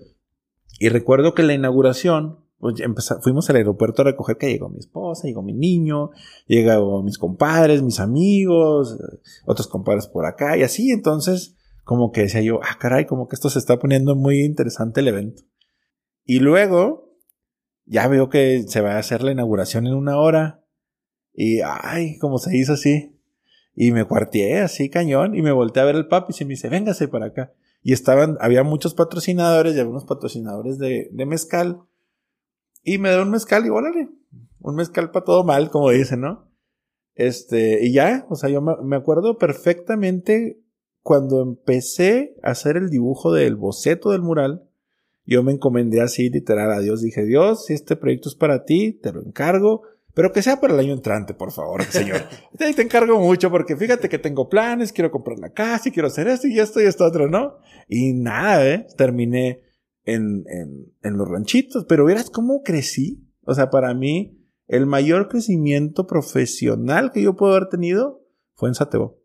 Y 0.78 0.88
recuerdo 0.88 1.34
que 1.34 1.42
la 1.42 1.54
inauguración, 1.54 2.38
pues 2.58 2.82
fuimos 3.20 3.50
al 3.50 3.56
aeropuerto 3.56 4.02
a 4.02 4.06
recoger 4.06 4.36
que 4.38 4.48
llegó 4.48 4.68
mi 4.68 4.78
esposa, 4.78 5.26
llegó 5.26 5.42
mi 5.42 5.52
niño, 5.52 6.10
llegaron 6.46 7.04
mis 7.04 7.18
compadres, 7.18 7.82
mis 7.82 8.00
amigos, 8.00 8.96
otros 9.44 9.66
compadres 9.66 10.06
por 10.06 10.24
acá 10.24 10.56
y 10.56 10.62
así. 10.62 10.90
Entonces, 10.90 11.56
como 11.82 12.12
que 12.12 12.22
decía 12.22 12.40
yo, 12.40 12.60
ah, 12.62 12.78
caray, 12.78 13.06
como 13.06 13.28
que 13.28 13.34
esto 13.34 13.50
se 13.50 13.58
está 13.58 13.78
poniendo 13.78 14.14
muy 14.14 14.40
interesante 14.44 15.00
el 15.00 15.08
evento. 15.08 15.42
Y 16.24 16.38
luego, 16.38 17.18
ya 17.84 18.08
veo 18.08 18.30
que 18.30 18.64
se 18.66 18.80
va 18.80 18.92
a 18.92 18.98
hacer 18.98 19.22
la 19.22 19.32
inauguración 19.32 19.86
en 19.86 19.94
una 19.94 20.16
hora 20.16 20.63
y, 21.34 21.60
ay, 21.60 22.16
como 22.18 22.38
se 22.38 22.56
hizo 22.56 22.74
así. 22.74 23.12
Y 23.74 23.90
me 23.90 24.04
cuarteé 24.04 24.60
así 24.60 24.88
cañón 24.88 25.34
y 25.34 25.42
me 25.42 25.50
volteé 25.50 25.82
a 25.82 25.86
ver 25.86 25.96
el 25.96 26.06
papi 26.06 26.32
y 26.38 26.44
me 26.44 26.50
dice, 26.50 26.68
véngase 26.68 27.08
para 27.08 27.26
acá. 27.26 27.52
Y 27.82 27.92
estaban, 27.92 28.38
había 28.40 28.62
muchos 28.62 28.94
patrocinadores 28.94 29.74
y 29.74 29.80
algunos 29.80 30.04
patrocinadores 30.04 30.78
de, 30.78 31.08
de 31.12 31.26
mezcal. 31.26 31.80
Y 32.84 32.98
me 32.98 33.10
dio 33.10 33.22
un 33.22 33.30
mezcal 33.30 33.66
y 33.66 33.70
órale, 33.70 34.08
un 34.60 34.76
mezcal 34.76 35.10
para 35.10 35.24
todo 35.24 35.44
mal, 35.44 35.70
como 35.70 35.90
dicen, 35.90 36.20
¿no? 36.20 36.48
Este, 37.14 37.84
y 37.84 37.92
ya, 37.92 38.26
o 38.28 38.36
sea, 38.36 38.48
yo 38.48 38.60
me, 38.60 38.74
me 38.82 38.96
acuerdo 38.96 39.38
perfectamente 39.38 40.60
cuando 41.02 41.42
empecé 41.42 42.36
a 42.42 42.52
hacer 42.52 42.76
el 42.76 42.90
dibujo 42.90 43.32
del 43.32 43.56
boceto 43.56 44.10
del 44.10 44.22
mural, 44.22 44.68
yo 45.26 45.42
me 45.42 45.52
encomendé 45.52 46.00
así 46.00 46.30
literal 46.30 46.70
a 46.70 46.80
Dios. 46.80 47.02
Dije, 47.02 47.24
Dios, 47.24 47.66
si 47.66 47.74
este 47.74 47.96
proyecto 47.96 48.28
es 48.28 48.34
para 48.34 48.64
ti, 48.64 48.92
te 48.92 49.12
lo 49.12 49.22
encargo 49.22 49.82
pero 50.14 50.32
que 50.32 50.42
sea 50.42 50.60
para 50.60 50.74
el 50.74 50.80
año 50.80 50.92
entrante, 50.92 51.34
por 51.34 51.50
favor, 51.50 51.82
señor. 51.82 52.22
Te 52.56 52.80
encargo 52.80 53.18
mucho 53.18 53.50
porque 53.50 53.76
fíjate 53.76 54.08
que 54.08 54.20
tengo 54.20 54.48
planes, 54.48 54.92
quiero 54.92 55.10
comprar 55.10 55.40
la 55.40 55.50
casa 55.50 55.88
y 55.88 55.92
quiero 55.92 56.06
hacer 56.06 56.28
esto 56.28 56.46
y 56.46 56.60
esto 56.60 56.80
y 56.80 56.84
esto 56.84 57.04
otro, 57.04 57.28
¿no? 57.28 57.56
Y 57.88 58.12
nada, 58.12 58.64
¿eh? 58.64 58.86
Terminé 58.96 59.62
en, 60.04 60.44
en, 60.48 60.92
en 61.02 61.16
los 61.16 61.28
ranchitos, 61.28 61.84
pero 61.88 62.04
verás 62.04 62.30
cómo 62.30 62.62
crecí. 62.62 63.26
O 63.42 63.54
sea, 63.54 63.70
para 63.70 63.92
mí, 63.92 64.38
el 64.68 64.86
mayor 64.86 65.28
crecimiento 65.28 66.06
profesional 66.06 67.10
que 67.10 67.20
yo 67.20 67.34
puedo 67.34 67.54
haber 67.56 67.68
tenido 67.68 68.22
fue 68.54 68.68
en 68.68 68.76
Satebo. 68.76 69.18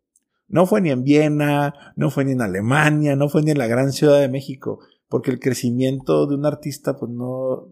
No 0.48 0.66
fue 0.66 0.82
ni 0.82 0.90
en 0.90 1.04
Viena, 1.04 1.94
no 1.96 2.10
fue 2.10 2.26
ni 2.26 2.32
en 2.32 2.42
Alemania, 2.42 3.16
no 3.16 3.30
fue 3.30 3.44
ni 3.44 3.52
en 3.52 3.60
la 3.60 3.68
gran 3.68 3.92
ciudad 3.92 4.20
de 4.20 4.28
México, 4.28 4.80
porque 5.08 5.30
el 5.30 5.40
crecimiento 5.40 6.26
de 6.26 6.34
un 6.34 6.48
artista, 6.48 6.98
pues 6.98 7.12
no... 7.12 7.68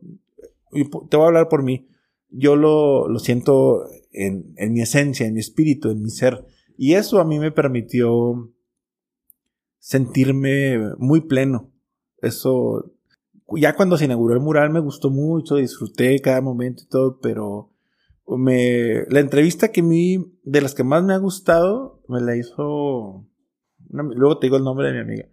Te 1.10 1.18
voy 1.18 1.24
a 1.24 1.28
hablar 1.28 1.50
por 1.50 1.64
mí 1.64 1.88
yo 2.30 2.56
lo, 2.56 3.08
lo 3.08 3.20
siento 3.20 3.86
en, 4.12 4.54
en, 4.58 4.74
mi 4.74 4.82
esencia, 4.82 5.26
en 5.26 5.34
mi 5.34 5.40
espíritu, 5.40 5.90
en 5.90 6.02
mi 6.02 6.10
ser. 6.10 6.46
Y 6.78 6.94
eso 6.94 7.20
a 7.20 7.26
mí 7.26 7.40
me 7.40 7.52
permitió 7.52 8.52
sentirme 9.80 10.96
muy 10.98 11.22
pleno. 11.22 11.72
Eso, 12.22 12.94
ya 13.56 13.76
cuando 13.76 13.98
se 13.98 14.06
inauguró 14.06 14.34
el 14.34 14.42
mural 14.42 14.70
me 14.70 14.80
gustó 14.80 15.10
mucho, 15.10 15.56
disfruté 15.56 16.20
cada 16.20 16.42
momento 16.42 16.84
y 16.84 16.88
todo, 16.88 17.20
pero 17.22 17.72
me, 18.28 19.06
la 19.10 19.22
entrevista 19.22 19.72
que 19.72 19.82
a 19.82 19.86
mí, 19.86 20.38
de 20.44 20.62
las 20.62 20.76
que 20.76 20.84
más 20.84 21.04
me 21.04 21.14
ha 21.14 21.18
gustado, 21.18 22.02
me 22.10 22.20
la 22.20 22.36
hizo, 22.36 23.26
luego 23.90 24.40
te 24.40 24.48
digo 24.48 24.58
el 24.58 24.64
nombre 24.64 24.88
de 24.88 24.94
mi 24.94 25.00
amiga, 25.00 25.30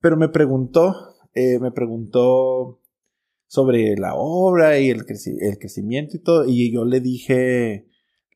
pero 0.00 0.16
me 0.16 0.28
preguntó, 0.28 0.94
eh, 1.34 1.60
me 1.60 1.70
preguntó 1.70 2.81
sobre 3.52 3.96
la 3.98 4.14
obra 4.14 4.78
y 4.78 4.88
el, 4.88 5.04
crecimiento 5.04 6.16
y 6.16 6.20
todo. 6.20 6.46
Y 6.46 6.72
yo 6.72 6.86
le 6.86 7.00
dije, 7.00 7.86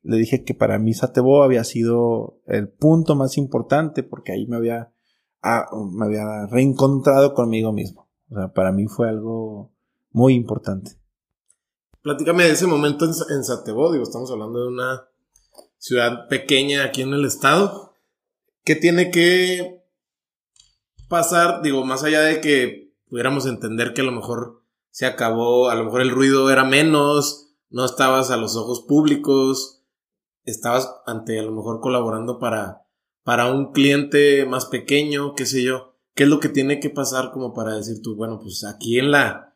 le 0.03 0.17
dije 0.17 0.43
que 0.43 0.53
para 0.53 0.77
mí 0.77 0.93
Satebo 0.93 1.41
había 1.41 1.63
sido 1.63 2.39
el 2.45 2.69
punto 2.69 3.15
más 3.15 3.35
importante 3.39 4.03
porque 4.03 4.33
ahí 4.33 4.45
me 4.45 4.57
había, 4.57 4.93
ah, 5.41 5.65
me 5.91 6.05
había 6.05 6.45
reencontrado 6.51 7.33
conmigo 7.33 7.73
mismo. 7.73 8.11
O 8.29 8.35
sea, 8.35 8.53
para 8.53 8.71
mí 8.71 8.85
fue 8.85 9.09
algo 9.09 9.73
muy 10.11 10.35
importante. 10.35 10.91
Platícame 12.03 12.43
de 12.43 12.51
ese 12.51 12.67
momento 12.67 13.05
en, 13.05 13.11
en 13.35 13.43
Satebo, 13.43 13.91
digo, 13.91 14.03
estamos 14.03 14.29
hablando 14.29 14.61
de 14.61 14.67
una 14.67 15.07
ciudad 15.79 16.27
pequeña 16.27 16.83
aquí 16.83 17.01
en 17.01 17.15
el 17.15 17.25
estado. 17.25 17.95
¿Qué 18.63 18.75
tiene 18.75 19.09
que 19.09 19.83
pasar? 21.09 21.63
Digo, 21.63 21.83
más 21.85 22.03
allá 22.03 22.21
de 22.21 22.39
que 22.39 22.93
pudiéramos 23.09 23.47
entender 23.47 23.95
que 23.95 24.01
a 24.01 24.05
lo 24.05 24.11
mejor 24.11 24.56
se 24.97 25.05
acabó, 25.05 25.69
a 25.69 25.75
lo 25.75 25.83
mejor 25.83 26.01
el 26.01 26.09
ruido 26.09 26.49
era 26.49 26.63
menos, 26.63 27.53
no 27.69 27.85
estabas 27.85 28.31
a 28.31 28.37
los 28.37 28.55
ojos 28.55 28.83
públicos, 28.87 29.85
estabas 30.43 30.91
ante 31.05 31.37
a 31.37 31.43
lo 31.43 31.51
mejor 31.51 31.81
colaborando 31.81 32.39
para, 32.39 32.87
para 33.21 33.53
un 33.53 33.73
cliente 33.73 34.47
más 34.47 34.65
pequeño, 34.65 35.35
qué 35.35 35.45
sé 35.45 35.61
yo. 35.61 35.93
¿Qué 36.15 36.23
es 36.23 36.29
lo 36.29 36.39
que 36.39 36.49
tiene 36.49 36.79
que 36.79 36.89
pasar 36.89 37.29
como 37.29 37.53
para 37.53 37.75
decir 37.75 38.01
tú, 38.01 38.15
bueno, 38.15 38.39
pues 38.41 38.63
aquí 38.63 38.97
en 38.97 39.11
la, 39.11 39.55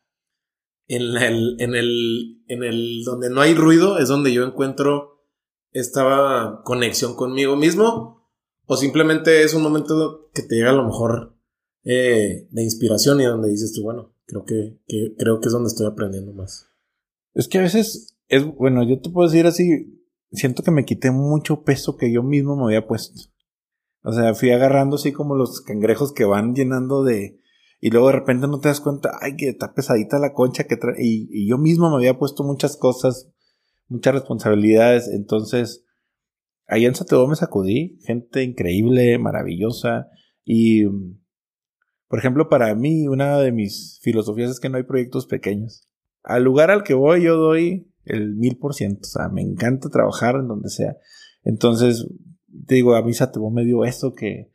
en 0.88 1.18
el, 1.18 1.56
en 1.60 1.74
el, 1.74 2.44
en 2.48 2.64
el, 2.64 3.02
donde 3.04 3.32
no 3.32 3.42
hay 3.42 3.56
ruido 3.56 3.98
es 3.98 4.10
donde 4.10 4.32
yo 4.32 4.44
encuentro 4.44 5.26
esta 5.72 6.62
conexión 6.64 7.16
conmigo 7.16 7.56
mismo, 7.56 8.30
o 8.68 8.78
simplemente 8.78 9.42
es 9.42 9.56
un 9.56 9.64
momento 9.64 10.30
que 10.36 10.44
te 10.44 10.54
llega 10.54 10.70
a 10.70 10.74
lo 10.74 10.86
mejor 10.86 11.36
eh, 11.84 12.48
de 12.52 12.62
inspiración 12.62 13.22
y 13.22 13.24
donde 13.24 13.50
dices 13.50 13.74
tú, 13.74 13.82
bueno, 13.82 14.14
Creo 14.32 14.46
que, 14.46 14.80
creo 15.18 15.42
que 15.42 15.48
es 15.48 15.52
donde 15.52 15.68
estoy 15.68 15.88
aprendiendo 15.88 16.32
más. 16.32 16.70
Es 17.34 17.50
que 17.50 17.58
a 17.58 17.64
veces 17.64 18.18
es, 18.30 18.46
bueno, 18.46 18.82
yo 18.88 19.02
te 19.02 19.10
puedo 19.10 19.30
decir 19.30 19.46
así, 19.46 20.02
siento 20.32 20.64
que 20.64 20.72
me 20.72 20.86
quité 20.86 21.12
mucho 21.12 21.64
peso 21.64 21.98
que 21.98 22.14
yo 22.14 22.24
mismo 22.24 22.56
me 22.56 22.64
había 22.64 22.88
puesto. 22.88 23.30
O 24.04 24.14
sea, 24.14 24.34
fui 24.34 24.52
agarrando 24.52 24.96
así 24.96 25.12
como 25.12 25.36
los 25.36 25.60
cangrejos 25.60 26.14
que 26.14 26.24
van 26.24 26.56
llenando 26.56 27.04
de, 27.04 27.42
y 27.82 27.90
luego 27.90 28.08
de 28.08 28.14
repente 28.14 28.48
no 28.48 28.62
te 28.62 28.70
das 28.70 28.80
cuenta, 28.80 29.12
ay, 29.20 29.36
que 29.36 29.50
está 29.50 29.74
pesadita 29.74 30.18
la 30.18 30.34
concha 30.34 30.64
que 30.64 30.78
trae, 30.78 30.96
y, 30.98 31.50
yo 31.50 31.58
mismo 31.58 31.90
me 31.90 31.98
había 31.98 32.18
puesto 32.18 32.46
muchas 32.46 32.78
cosas, 32.78 33.30
muchas 33.90 34.14
responsabilidades, 34.14 35.10
entonces, 35.10 35.84
ahí 36.68 36.86
en 36.86 36.96
Sateo 36.96 37.28
me 37.28 37.36
sacudí, 37.36 38.00
gente 38.06 38.44
increíble, 38.44 39.20
maravillosa, 39.20 40.08
y 40.46 40.86
por 42.12 42.20
ejemplo, 42.20 42.48
para 42.48 42.76
mí, 42.76 43.08
una 43.08 43.40
de 43.40 43.52
mis 43.52 44.00
filosofías 44.04 44.52
es 44.52 44.60
que 44.60 44.70
no 44.70 44.78
hay 44.78 44.84
proyectos 44.84 45.26
pequeños. 45.26 45.88
Al 46.22 46.44
lugar 46.44 46.70
al 46.70 46.84
que 46.84 46.94
voy, 46.94 47.24
yo 47.24 47.38
doy 47.38 47.92
el 48.06 48.36
mil 48.36 48.58
por 48.58 48.76
ciento. 48.76 49.00
O 49.04 49.10
sea, 49.10 49.30
me 49.30 49.42
encanta 49.42 49.90
trabajar 49.90 50.36
en 50.36 50.48
donde 50.48 50.70
sea. 50.70 50.98
Entonces, 51.44 52.06
te 52.68 52.76
digo, 52.76 52.96
a 52.96 53.02
mí 53.02 53.14
Satebo 53.14 53.50
me 53.50 53.66
dio 53.66 53.86
esto 53.86 54.14
que 54.14 54.52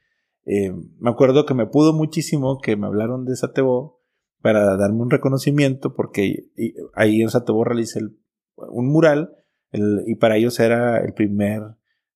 Eh, 0.48 0.72
me 1.00 1.10
acuerdo 1.10 1.44
que 1.44 1.54
me 1.54 1.66
pudo 1.66 1.92
muchísimo 1.92 2.60
que 2.60 2.76
me 2.76 2.86
hablaron 2.86 3.24
de 3.24 3.34
Satebo 3.34 4.00
para 4.40 4.76
darme 4.76 5.02
un 5.02 5.10
reconocimiento 5.10 5.92
porque 5.92 6.46
ahí 6.94 7.20
en 7.20 7.30
Satebo 7.30 7.64
realicé 7.64 7.98
un 8.54 8.86
mural 8.86 9.34
y 9.72 10.14
para 10.14 10.36
ellos 10.36 10.60
era 10.60 11.04
el 11.04 11.14
primer 11.14 11.62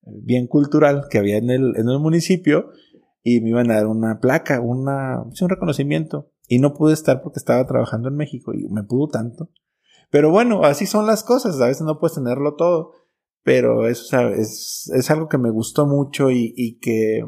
bien 0.06 0.46
cultural 0.46 1.06
que 1.10 1.18
había 1.18 1.38
el, 1.38 1.48
en 1.48 1.88
el 1.88 1.98
municipio 1.98 2.70
y 3.22 3.40
me 3.40 3.50
iban 3.50 3.70
a 3.70 3.76
dar 3.76 3.86
una 3.86 4.18
placa, 4.20 4.60
una, 4.60 5.22
un 5.22 5.48
reconocimiento. 5.48 6.30
Y 6.48 6.58
no 6.58 6.74
pude 6.74 6.94
estar 6.94 7.22
porque 7.22 7.38
estaba 7.38 7.66
trabajando 7.66 8.08
en 8.08 8.16
México 8.16 8.52
y 8.54 8.68
me 8.68 8.82
pudo 8.82 9.08
tanto. 9.08 9.50
Pero 10.10 10.30
bueno, 10.30 10.64
así 10.64 10.86
son 10.86 11.06
las 11.06 11.22
cosas, 11.22 11.60
a 11.60 11.66
veces 11.66 11.82
no 11.82 11.98
puedes 11.98 12.16
tenerlo 12.16 12.56
todo. 12.56 12.92
Pero 13.42 13.86
eso 13.86 14.28
es, 14.28 14.90
es 14.94 15.10
algo 15.10 15.28
que 15.28 15.38
me 15.38 15.50
gustó 15.50 15.86
mucho 15.86 16.30
y, 16.30 16.52
y 16.56 16.78
que, 16.78 17.24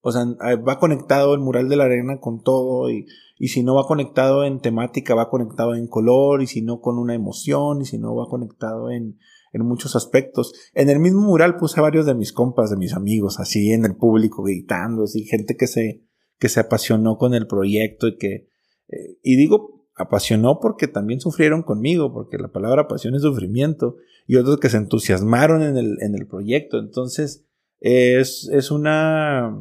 o 0.00 0.12
sea, 0.12 0.24
va 0.56 0.78
conectado 0.78 1.34
el 1.34 1.40
mural 1.40 1.68
de 1.68 1.76
la 1.76 1.84
arena 1.84 2.18
con 2.20 2.42
todo 2.42 2.90
y, 2.90 3.06
y 3.38 3.48
si 3.48 3.62
no 3.62 3.74
va 3.76 3.86
conectado 3.86 4.44
en 4.44 4.60
temática, 4.60 5.14
va 5.14 5.30
conectado 5.30 5.74
en 5.74 5.86
color 5.86 6.42
y 6.42 6.46
si 6.46 6.60
no 6.60 6.80
con 6.80 6.98
una 6.98 7.14
emoción 7.14 7.80
y 7.80 7.86
si 7.86 7.98
no 7.98 8.14
va 8.14 8.28
conectado 8.28 8.90
en, 8.90 9.18
en 9.52 9.62
muchos 9.62 9.96
aspectos. 9.96 10.52
En 10.74 10.90
el 10.90 11.00
mismo 11.00 11.22
mural 11.22 11.56
puse 11.56 11.80
varios 11.80 12.06
de 12.06 12.14
mis 12.14 12.32
compas, 12.32 12.70
de 12.70 12.76
mis 12.76 12.94
amigos, 12.94 13.40
así 13.40 13.72
en 13.72 13.84
el 13.84 13.96
público 13.96 14.42
gritando, 14.42 15.04
así 15.04 15.24
gente 15.24 15.56
que 15.56 15.66
se, 15.66 16.02
que 16.38 16.48
se 16.48 16.60
apasionó 16.60 17.16
con 17.16 17.34
el 17.34 17.46
proyecto 17.46 18.08
y 18.08 18.16
que, 18.16 18.48
eh, 18.88 19.18
y 19.22 19.36
digo 19.36 19.80
apasionó 19.96 20.60
porque 20.60 20.88
también 20.88 21.20
sufrieron 21.20 21.62
conmigo, 21.62 22.12
porque 22.12 22.38
la 22.38 22.48
palabra 22.48 22.88
pasión 22.88 23.14
es 23.14 23.22
sufrimiento, 23.22 23.96
y 24.26 24.36
otros 24.36 24.58
que 24.58 24.70
se 24.70 24.78
entusiasmaron 24.78 25.62
en 25.62 25.76
el, 25.76 25.98
en 26.00 26.14
el 26.14 26.26
proyecto. 26.26 26.78
Entonces, 26.78 27.44
es, 27.80 28.48
es 28.52 28.70
una 28.70 29.58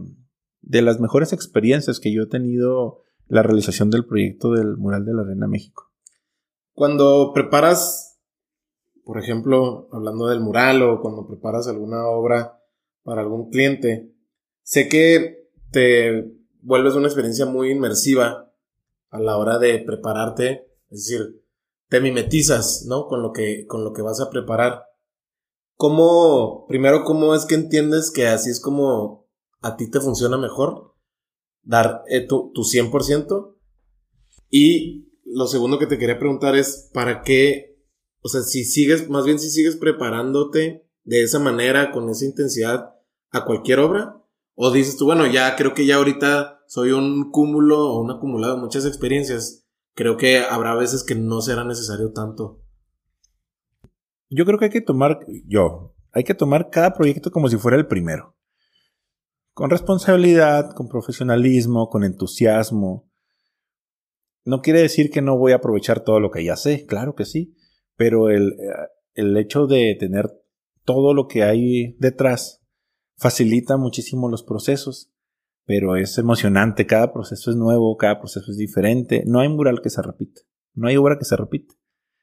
de 0.61 0.81
las 0.81 0.99
mejores 0.99 1.33
experiencias 1.33 1.99
que 1.99 2.13
yo 2.13 2.23
he 2.23 2.27
tenido 2.27 3.01
la 3.27 3.43
realización 3.43 3.89
del 3.89 4.05
proyecto 4.05 4.51
del 4.51 4.77
mural 4.77 5.05
de 5.05 5.13
la 5.13 5.21
Arena 5.21 5.47
México. 5.47 5.91
Cuando 6.73 7.31
preparas 7.33 8.08
por 9.09 9.17
ejemplo, 9.17 9.89
hablando 9.91 10.27
del 10.27 10.39
mural 10.39 10.83
o 10.83 11.01
cuando 11.01 11.25
preparas 11.25 11.67
alguna 11.67 12.07
obra 12.09 12.61
para 13.01 13.21
algún 13.21 13.49
cliente, 13.49 14.13
sé 14.61 14.87
que 14.87 15.49
te 15.71 16.31
vuelves 16.61 16.93
una 16.93 17.07
experiencia 17.07 17.47
muy 17.47 17.71
inmersiva 17.71 18.53
a 19.09 19.19
la 19.19 19.37
hora 19.37 19.57
de 19.57 19.79
prepararte, 19.79 20.67
es 20.91 21.07
decir, 21.07 21.41
te 21.87 22.01
mimetizas, 22.01 22.85
¿no? 22.87 23.07
Con 23.07 23.23
lo 23.23 23.31
que, 23.33 23.65
con 23.65 23.83
lo 23.83 23.93
que 23.93 24.03
vas 24.03 24.21
a 24.21 24.29
preparar. 24.29 24.83
¿Cómo, 25.73 26.67
primero, 26.67 27.03
cómo 27.03 27.33
es 27.33 27.45
que 27.45 27.55
entiendes 27.55 28.11
que 28.11 28.27
así 28.27 28.51
es 28.51 28.59
como 28.59 29.27
a 29.61 29.75
ti 29.75 29.89
te 29.89 30.01
funciona 30.01 30.37
mejor? 30.37 30.93
Dar 31.63 32.03
eh, 32.09 32.27
tu, 32.27 32.51
tu 32.53 32.61
100%. 32.61 33.55
Y 34.51 35.09
lo 35.25 35.47
segundo 35.47 35.79
que 35.79 35.87
te 35.87 35.97
quería 35.97 36.19
preguntar 36.19 36.55
es, 36.55 36.91
¿para 36.93 37.23
qué 37.23 37.68
o 38.21 38.27
sea, 38.27 38.41
si 38.41 38.65
sigues, 38.65 39.09
más 39.09 39.25
bien 39.25 39.39
si 39.39 39.49
sigues 39.49 39.77
preparándote 39.77 40.85
de 41.03 41.23
esa 41.23 41.39
manera, 41.39 41.91
con 41.91 42.09
esa 42.09 42.25
intensidad 42.25 42.95
a 43.31 43.45
cualquier 43.45 43.79
obra, 43.79 44.21
o 44.55 44.71
dices 44.71 44.97
tú, 44.97 45.05
bueno, 45.05 45.25
ya 45.25 45.55
creo 45.55 45.73
que 45.73 45.85
ya 45.85 45.95
ahorita 45.95 46.59
soy 46.67 46.91
un 46.91 47.31
cúmulo 47.31 47.79
o 47.79 48.01
un 48.01 48.11
acumulado 48.11 48.55
de 48.55 48.61
muchas 48.61 48.85
experiencias, 48.85 49.65
creo 49.95 50.17
que 50.17 50.39
habrá 50.39 50.75
veces 50.75 51.03
que 51.03 51.15
no 51.15 51.41
será 51.41 51.63
necesario 51.63 52.11
tanto. 52.11 52.61
Yo 54.29 54.45
creo 54.45 54.59
que 54.59 54.65
hay 54.65 54.71
que 54.71 54.81
tomar, 54.81 55.19
yo, 55.45 55.95
hay 56.11 56.23
que 56.23 56.35
tomar 56.35 56.69
cada 56.69 56.93
proyecto 56.93 57.31
como 57.31 57.47
si 57.47 57.57
fuera 57.57 57.77
el 57.77 57.87
primero. 57.87 58.35
Con 59.53 59.69
responsabilidad, 59.69 60.73
con 60.75 60.87
profesionalismo, 60.87 61.89
con 61.89 62.03
entusiasmo. 62.03 63.09
No 64.45 64.61
quiere 64.61 64.81
decir 64.81 65.09
que 65.09 65.21
no 65.21 65.37
voy 65.37 65.53
a 65.53 65.55
aprovechar 65.55 66.01
todo 66.01 66.19
lo 66.19 66.31
que 66.31 66.43
ya 66.43 66.55
sé, 66.55 66.85
claro 66.85 67.15
que 67.15 67.25
sí 67.25 67.55
pero 67.99 68.29
el, 68.29 68.55
el 69.13 69.35
hecho 69.35 69.67
de 69.67 69.93
tener 69.99 70.31
todo 70.85 71.13
lo 71.13 71.27
que 71.27 71.43
hay 71.43 71.97
detrás 71.99 72.65
facilita 73.17 73.75
muchísimo 73.75 74.29
los 74.29 74.41
procesos, 74.41 75.11
pero 75.65 75.97
es 75.97 76.17
emocionante, 76.17 76.87
cada 76.87 77.11
proceso 77.11 77.51
es 77.51 77.57
nuevo, 77.57 77.97
cada 77.97 78.19
proceso 78.19 78.51
es 78.51 78.57
diferente, 78.57 79.23
no 79.27 79.41
hay 79.41 79.49
mural 79.49 79.81
que 79.81 79.89
se 79.89 80.01
repita, 80.01 80.39
no 80.75 80.87
hay 80.87 80.95
obra 80.95 81.19
que 81.19 81.25
se 81.25 81.35
repita. 81.35 81.75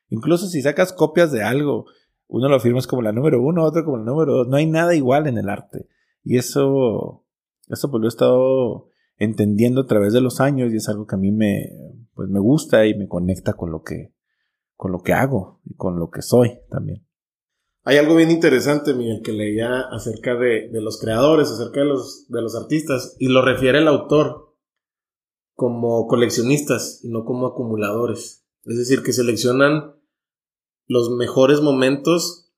Incluso 0.09 0.47
si 0.47 0.63
sacas 0.63 0.95
copias 0.95 1.31
de 1.31 1.43
algo, 1.43 1.85
uno 2.27 2.49
lo 2.49 2.59
firmas 2.59 2.87
como 2.87 3.03
la 3.03 3.13
número 3.13 3.43
uno, 3.43 3.63
otro 3.63 3.85
como 3.85 3.99
la 3.99 4.05
número 4.05 4.33
dos, 4.33 4.49
no 4.49 4.57
hay 4.57 4.67
nada 4.67 4.95
igual 4.95 5.27
en 5.27 5.37
el 5.37 5.51
arte. 5.51 5.89
Y 6.25 6.39
eso, 6.39 7.27
eso 7.69 7.91
pues 7.91 8.01
lo 8.01 8.07
he 8.07 8.09
estado 8.09 8.89
entendiendo 9.19 9.83
a 9.83 9.87
través 9.87 10.15
de 10.15 10.23
los 10.23 10.41
años 10.41 10.73
y 10.73 10.77
es 10.77 10.89
algo 10.89 11.07
que 11.07 11.17
a 11.17 11.19
mí 11.19 11.33
me, 11.33 11.69
pues 12.15 12.31
me 12.31 12.41
gusta 12.41 12.87
y 12.87 12.95
me 12.95 13.09
conecta 13.09 13.53
con 13.53 13.71
lo 13.71 13.83
que, 13.83 14.16
con 14.77 14.93
lo 14.93 15.01
que 15.03 15.13
hago 15.13 15.61
y 15.65 15.75
con 15.75 15.99
lo 15.99 16.11
que 16.11 16.23
soy 16.23 16.59
también. 16.71 17.07
Hay 17.85 17.99
algo 17.99 18.17
bien 18.17 18.31
interesante, 18.31 18.95
Miguel, 18.95 19.23
que 19.23 19.33
leía 19.33 19.83
acerca 19.93 20.35
de, 20.35 20.69
los 20.73 21.01
creadores, 21.01 21.51
acerca 21.51 21.81
de 21.81 21.87
los, 21.87 22.27
de 22.29 22.43
los 22.43 22.57
artistas, 22.57 23.17
y 23.21 23.29
lo 23.29 23.43
refiere 23.43 23.79
el 23.79 23.87
autor 23.87 24.57
como 25.55 26.07
coleccionistas 26.09 27.01
y 27.05 27.09
no 27.09 27.25
como 27.25 27.47
acumuladores. 27.47 28.45
Es 28.65 28.77
decir, 28.77 29.05
que 29.05 29.13
seleccionan 29.13 29.95
los 30.89 31.11
mejores 31.11 31.61
momentos 31.61 32.53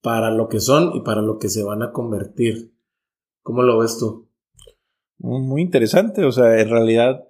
para 0.00 0.30
lo 0.30 0.48
que 0.48 0.60
son 0.60 0.92
y 0.94 1.02
para 1.02 1.20
lo 1.20 1.38
que 1.38 1.50
se 1.50 1.62
van 1.62 1.82
a 1.82 1.92
convertir. 1.92 2.74
¿Cómo 3.42 3.62
lo 3.62 3.78
ves 3.78 3.98
tú? 3.98 4.28
Muy 5.18 5.60
interesante, 5.60 6.24
o 6.24 6.32
sea, 6.32 6.58
en 6.58 6.70
realidad 6.70 7.28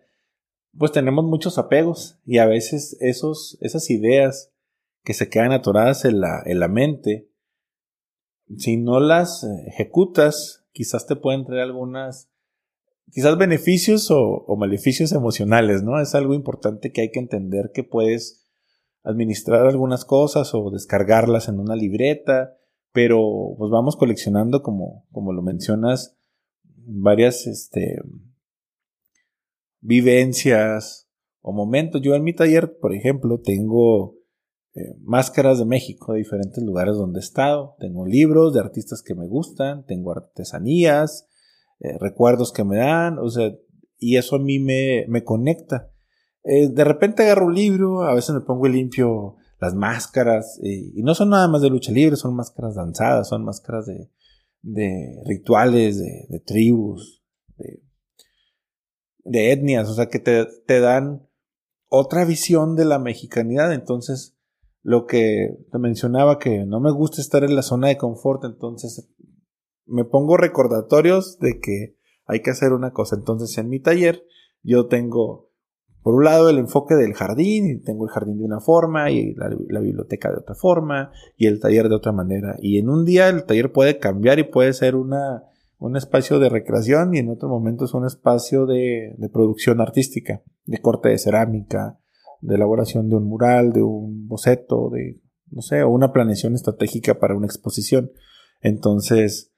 pues 0.76 0.92
tenemos 0.92 1.24
muchos 1.24 1.58
apegos 1.58 2.18
y 2.24 2.38
a 2.38 2.46
veces 2.46 2.96
esos, 3.00 3.58
esas 3.60 3.90
ideas 3.90 4.52
que 5.02 5.14
se 5.14 5.28
quedan 5.28 5.52
atoradas 5.52 6.04
en 6.04 6.20
la, 6.20 6.42
en 6.44 6.60
la 6.60 6.68
mente, 6.68 7.30
si 8.56 8.76
no 8.76 9.00
las 9.00 9.44
ejecutas, 9.66 10.66
quizás 10.72 11.06
te 11.06 11.16
pueden 11.16 11.44
traer 11.44 11.62
algunas, 11.62 12.30
quizás 13.10 13.38
beneficios 13.38 14.08
o, 14.10 14.44
maleficios 14.56 15.12
emocionales, 15.12 15.82
¿no? 15.82 16.00
Es 16.00 16.14
algo 16.14 16.34
importante 16.34 16.92
que 16.92 17.02
hay 17.02 17.10
que 17.10 17.20
entender 17.20 17.70
que 17.72 17.84
puedes 17.84 18.50
administrar 19.02 19.66
algunas 19.66 20.04
cosas 20.04 20.54
o 20.54 20.70
descargarlas 20.70 21.48
en 21.48 21.58
una 21.58 21.76
libreta, 21.76 22.56
pero 22.92 23.54
pues 23.56 23.70
vamos 23.70 23.96
coleccionando 23.96 24.62
como, 24.62 25.06
como 25.12 25.32
lo 25.32 25.42
mencionas, 25.42 26.16
varias, 26.64 27.46
este, 27.46 27.98
vivencias 29.80 31.08
o 31.40 31.52
momentos. 31.52 32.00
Yo 32.02 32.14
en 32.14 32.22
mi 32.22 32.34
taller, 32.34 32.78
por 32.78 32.94
ejemplo, 32.94 33.40
tengo 33.40 34.16
eh, 34.74 34.94
máscaras 35.00 35.58
de 35.58 35.64
México, 35.64 36.12
de 36.12 36.18
diferentes 36.18 36.62
lugares 36.62 36.94
donde 36.94 37.18
he 37.18 37.22
estado. 37.22 37.74
Tengo 37.80 38.06
libros 38.06 38.54
de 38.54 38.60
artistas 38.60 39.02
que 39.02 39.14
me 39.14 39.26
gustan, 39.26 39.84
tengo 39.84 40.12
artesanías, 40.12 41.28
eh, 41.80 41.96
recuerdos 41.98 42.52
que 42.52 42.64
me 42.64 42.76
dan, 42.76 43.18
o 43.18 43.28
sea, 43.30 43.52
y 43.98 44.16
eso 44.16 44.36
a 44.36 44.38
mí 44.38 44.58
me, 44.58 45.06
me 45.08 45.24
conecta. 45.24 45.90
Eh, 46.44 46.68
de 46.68 46.84
repente 46.84 47.22
agarro 47.22 47.46
un 47.46 47.54
libro, 47.54 48.02
a 48.02 48.14
veces 48.14 48.34
me 48.34 48.40
pongo 48.42 48.66
y 48.66 48.72
limpio 48.72 49.36
las 49.60 49.74
máscaras, 49.74 50.58
y 50.62 51.02
no 51.02 51.14
son 51.14 51.28
nada 51.28 51.46
más 51.46 51.60
de 51.60 51.68
lucha 51.68 51.92
libre, 51.92 52.16
son 52.16 52.34
máscaras 52.34 52.76
danzadas, 52.76 53.28
son 53.28 53.44
máscaras 53.44 53.84
de, 53.84 54.10
de 54.62 55.22
rituales, 55.26 55.98
de, 55.98 56.26
de 56.30 56.40
tribus, 56.40 57.22
de 57.58 57.82
de 59.24 59.52
etnias, 59.52 59.88
o 59.88 59.94
sea, 59.94 60.06
que 60.06 60.18
te, 60.18 60.46
te 60.66 60.80
dan 60.80 61.28
otra 61.88 62.24
visión 62.24 62.76
de 62.76 62.84
la 62.84 62.98
mexicanidad. 62.98 63.72
Entonces, 63.72 64.36
lo 64.82 65.06
que 65.06 65.58
te 65.70 65.78
mencionaba, 65.78 66.38
que 66.38 66.64
no 66.64 66.80
me 66.80 66.92
gusta 66.92 67.20
estar 67.20 67.44
en 67.44 67.54
la 67.54 67.62
zona 67.62 67.88
de 67.88 67.98
confort, 67.98 68.44
entonces 68.44 69.08
me 69.86 70.04
pongo 70.04 70.36
recordatorios 70.36 71.38
de 71.38 71.60
que 71.60 71.96
hay 72.26 72.42
que 72.42 72.50
hacer 72.50 72.72
una 72.72 72.92
cosa. 72.92 73.16
Entonces, 73.16 73.58
en 73.58 73.68
mi 73.68 73.80
taller, 73.80 74.24
yo 74.62 74.86
tengo, 74.86 75.50
por 76.02 76.14
un 76.14 76.24
lado, 76.24 76.48
el 76.48 76.58
enfoque 76.58 76.94
del 76.94 77.14
jardín, 77.14 77.66
y 77.66 77.82
tengo 77.82 78.04
el 78.04 78.10
jardín 78.10 78.38
de 78.38 78.44
una 78.44 78.60
forma, 78.60 79.10
y 79.10 79.34
la, 79.34 79.50
la 79.68 79.80
biblioteca 79.80 80.30
de 80.30 80.38
otra 80.38 80.54
forma, 80.54 81.10
y 81.36 81.46
el 81.46 81.58
taller 81.58 81.88
de 81.88 81.96
otra 81.96 82.12
manera. 82.12 82.56
Y 82.60 82.78
en 82.78 82.88
un 82.88 83.04
día 83.04 83.28
el 83.28 83.44
taller 83.44 83.72
puede 83.72 83.98
cambiar 83.98 84.38
y 84.38 84.44
puede 84.44 84.72
ser 84.72 84.94
una 84.94 85.49
un 85.80 85.96
espacio 85.96 86.38
de 86.38 86.50
recreación 86.50 87.14
y 87.14 87.18
en 87.18 87.30
otro 87.30 87.48
momento 87.48 87.86
es 87.86 87.94
un 87.94 88.06
espacio 88.06 88.66
de, 88.66 89.16
producción 89.32 89.80
artística, 89.80 90.42
de 90.66 90.78
corte 90.78 91.08
de 91.08 91.18
cerámica, 91.18 91.98
de 92.42 92.56
elaboración 92.56 93.08
de 93.08 93.16
un 93.16 93.24
mural, 93.24 93.72
de 93.72 93.82
un 93.82 94.28
boceto, 94.28 94.90
de, 94.90 95.22
no 95.50 95.62
sé, 95.62 95.82
o 95.82 95.88
una 95.88 96.12
planeación 96.12 96.54
estratégica 96.54 97.18
para 97.18 97.34
una 97.34 97.46
exposición. 97.46 98.12
Entonces, 98.60 99.54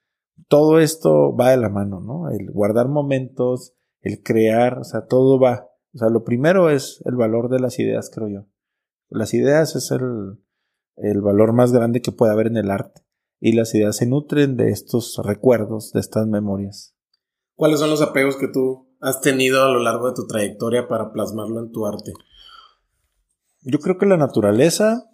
todo 0.47 0.79
esto 0.79 1.35
va 1.35 1.51
de 1.51 1.57
la 1.57 1.68
mano, 1.68 2.01
¿no? 2.01 2.31
El 2.31 2.53
guardar 2.53 2.89
momentos, 2.89 3.75
el 4.01 4.23
crear, 4.23 4.79
o 4.79 4.85
sea, 4.85 5.07
todo 5.07 5.41
va. 5.41 5.70
O 5.93 5.99
sea, 5.99 6.09
lo 6.09 6.23
primero 6.23 6.70
es 6.70 7.03
el 7.05 7.16
valor 7.16 7.49
de 7.49 7.59
las 7.59 7.81
ideas, 7.81 8.11
creo 8.14 8.29
yo. 8.29 8.47
Las 9.09 9.35
ideas 9.35 9.75
es 9.75 9.91
el, 9.91 10.39
el 10.97 11.20
valor 11.20 11.53
más 11.53 11.73
grande 11.73 12.01
que 12.01 12.12
puede 12.12 12.33
haber 12.33 12.47
en 12.47 12.59
el 12.59 12.70
arte 12.70 13.03
y 13.45 13.55
las 13.55 13.74
ideas 13.74 13.97
se 13.97 14.07
nutren 14.07 14.57
de 14.57 14.70
estos 14.70 15.20
recuerdos, 15.24 15.90
de 15.93 15.99
estas 15.99 16.28
memorias. 16.28 16.95
¿Cuáles 17.57 17.80
son 17.80 17.90
los 17.90 18.01
apegos 18.01 18.36
que 18.36 18.47
tú 18.47 18.86
has 19.01 19.20
tenido 19.20 19.64
a 19.64 19.68
lo 19.68 19.80
largo 19.80 20.07
de 20.07 20.14
tu 20.14 20.28
trayectoria 20.28 20.86
para 20.86 21.12
plasmarlo 21.12 21.59
en 21.59 21.72
tu 21.72 21.84
arte? 21.84 22.12
Yo 23.62 23.80
creo 23.80 23.99
que 23.99 24.07
la 24.07 24.16
naturaleza, 24.16 25.11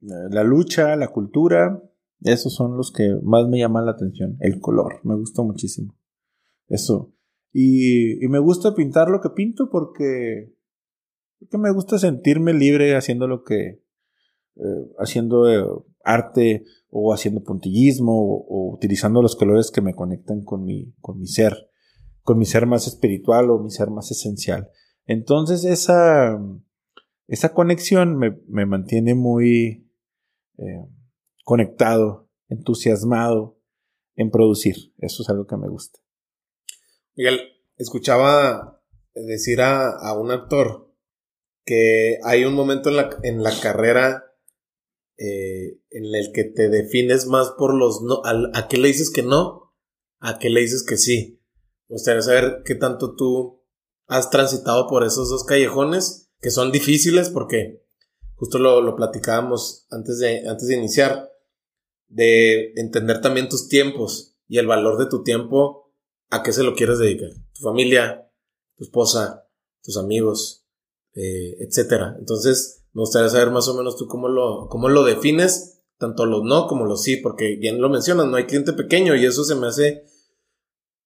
la 0.00 0.44
lucha, 0.44 0.96
la 0.96 1.08
cultura, 1.08 1.82
esos 2.22 2.54
son 2.54 2.78
los 2.78 2.90
que 2.90 3.14
más 3.22 3.46
me 3.48 3.58
llaman 3.58 3.84
la 3.84 3.92
atención. 3.92 4.38
El 4.40 4.58
color, 4.58 5.00
me 5.04 5.14
gusta 5.14 5.42
muchísimo. 5.42 5.94
Eso. 6.68 7.12
Y, 7.52 8.26
me 8.28 8.38
gusta 8.38 8.74
pintar 8.74 9.10
lo 9.10 9.20
que 9.20 9.28
pinto 9.28 9.68
porque, 9.70 10.54
porque 11.38 11.58
me 11.58 11.70
gusta 11.70 11.98
sentirme 11.98 12.54
libre 12.54 12.96
haciendo 12.96 13.28
lo 13.28 13.44
que, 13.44 13.84
eh, 14.56 14.92
haciendo 14.98 15.50
eh, 15.50 15.66
arte 16.02 16.64
o 16.90 17.14
haciendo 17.14 17.42
puntillismo 17.42 18.12
o, 18.12 18.74
utilizando 18.74 19.22
los 19.22 19.36
colores 19.36 19.70
que 19.70 19.80
me 19.80 19.94
conectan 19.94 20.42
con 20.42 20.64
mi, 20.64 20.92
con 21.00 21.18
mi 21.18 21.26
ser, 21.26 21.70
con 22.22 22.38
mi 22.38 22.44
ser 22.44 22.66
más 22.66 22.86
espiritual 22.86 23.50
o 23.50 23.60
mi 23.60 23.70
ser 23.70 23.90
más 23.90 24.10
esencial. 24.10 24.70
Entonces 25.06 25.64
esa, 25.64 26.38
esa 27.28 27.54
conexión 27.54 28.18
me, 28.18 28.66
mantiene 28.66 29.14
muy 29.14 29.88
eh, 30.58 30.86
conectado, 31.44 32.28
entusiasmado 32.48 33.58
en 34.16 34.30
producir. 34.30 34.92
Eso 34.98 35.22
es 35.22 35.30
algo 35.30 35.46
que 35.46 35.56
me 35.56 35.68
gusta. 35.68 36.00
Miguel, 37.16 37.40
escuchaba 37.76 38.82
decir 39.14 39.60
a, 39.60 40.12
un 40.14 40.30
actor 40.30 40.92
que 41.64 42.18
hay 42.24 42.44
un 42.44 42.54
momento 42.54 42.88
en 42.90 42.96
la, 42.96 43.10
en 43.22 43.42
la 43.42 43.52
carrera 43.60 44.29
eh, 45.22 45.78
en 45.90 46.06
el 46.06 46.32
que 46.32 46.44
te 46.44 46.70
defines 46.70 47.26
más 47.26 47.50
por 47.58 47.74
los 47.74 48.00
no, 48.00 48.22
a, 48.24 48.68
qué 48.68 48.78
le 48.78 48.88
dices 48.88 49.10
que 49.10 49.22
no, 49.22 49.74
a 50.18 50.38
qué 50.38 50.48
le 50.48 50.62
dices 50.62 50.82
que 50.82 50.96
sí. 50.96 51.42
Me 51.88 51.96
gustaría 51.96 52.22
saber 52.22 52.62
qué 52.64 52.74
tanto 52.74 53.14
tú 53.16 53.62
has 54.06 54.30
transitado 54.30 54.86
por 54.88 55.04
esos 55.04 55.28
dos 55.28 55.44
callejones 55.44 56.30
que 56.40 56.50
son 56.50 56.72
difíciles 56.72 57.28
porque 57.28 57.84
justo 58.36 58.58
lo, 58.58 58.80
lo 58.80 58.96
platicábamos 58.96 59.86
antes 59.90 60.20
de, 60.20 60.48
antes 60.48 60.68
de 60.68 60.76
iniciar, 60.76 61.30
de 62.08 62.72
entender 62.76 63.20
también 63.20 63.50
tus 63.50 63.68
tiempos 63.68 64.38
y 64.48 64.56
el 64.56 64.66
valor 64.66 64.96
de 64.96 65.10
tu 65.10 65.22
tiempo, 65.22 65.92
a 66.30 66.42
qué 66.42 66.54
se 66.54 66.62
lo 66.62 66.74
quieres 66.74 66.98
dedicar. 66.98 67.30
Tu 67.52 67.60
familia, 67.60 68.26
tu 68.74 68.84
esposa, 68.84 69.46
tus 69.82 69.98
amigos, 69.98 70.66
eh, 71.12 71.58
etcétera. 71.60 72.16
Entonces, 72.18 72.79
me 72.92 73.02
gustaría 73.02 73.28
saber 73.28 73.50
más 73.50 73.68
o 73.68 73.74
menos 73.74 73.96
tú 73.96 74.06
cómo 74.06 74.28
lo, 74.28 74.68
cómo 74.68 74.88
lo 74.88 75.04
defines, 75.04 75.82
tanto 75.98 76.26
los 76.26 76.42
no 76.42 76.66
como 76.66 76.86
los 76.86 77.02
sí, 77.02 77.16
porque 77.16 77.56
bien 77.56 77.80
lo 77.80 77.88
mencionas, 77.88 78.26
no 78.26 78.36
hay 78.36 78.46
cliente 78.46 78.72
pequeño 78.72 79.14
y 79.14 79.24
eso 79.24 79.44
se 79.44 79.54
me 79.54 79.68
hace 79.68 80.04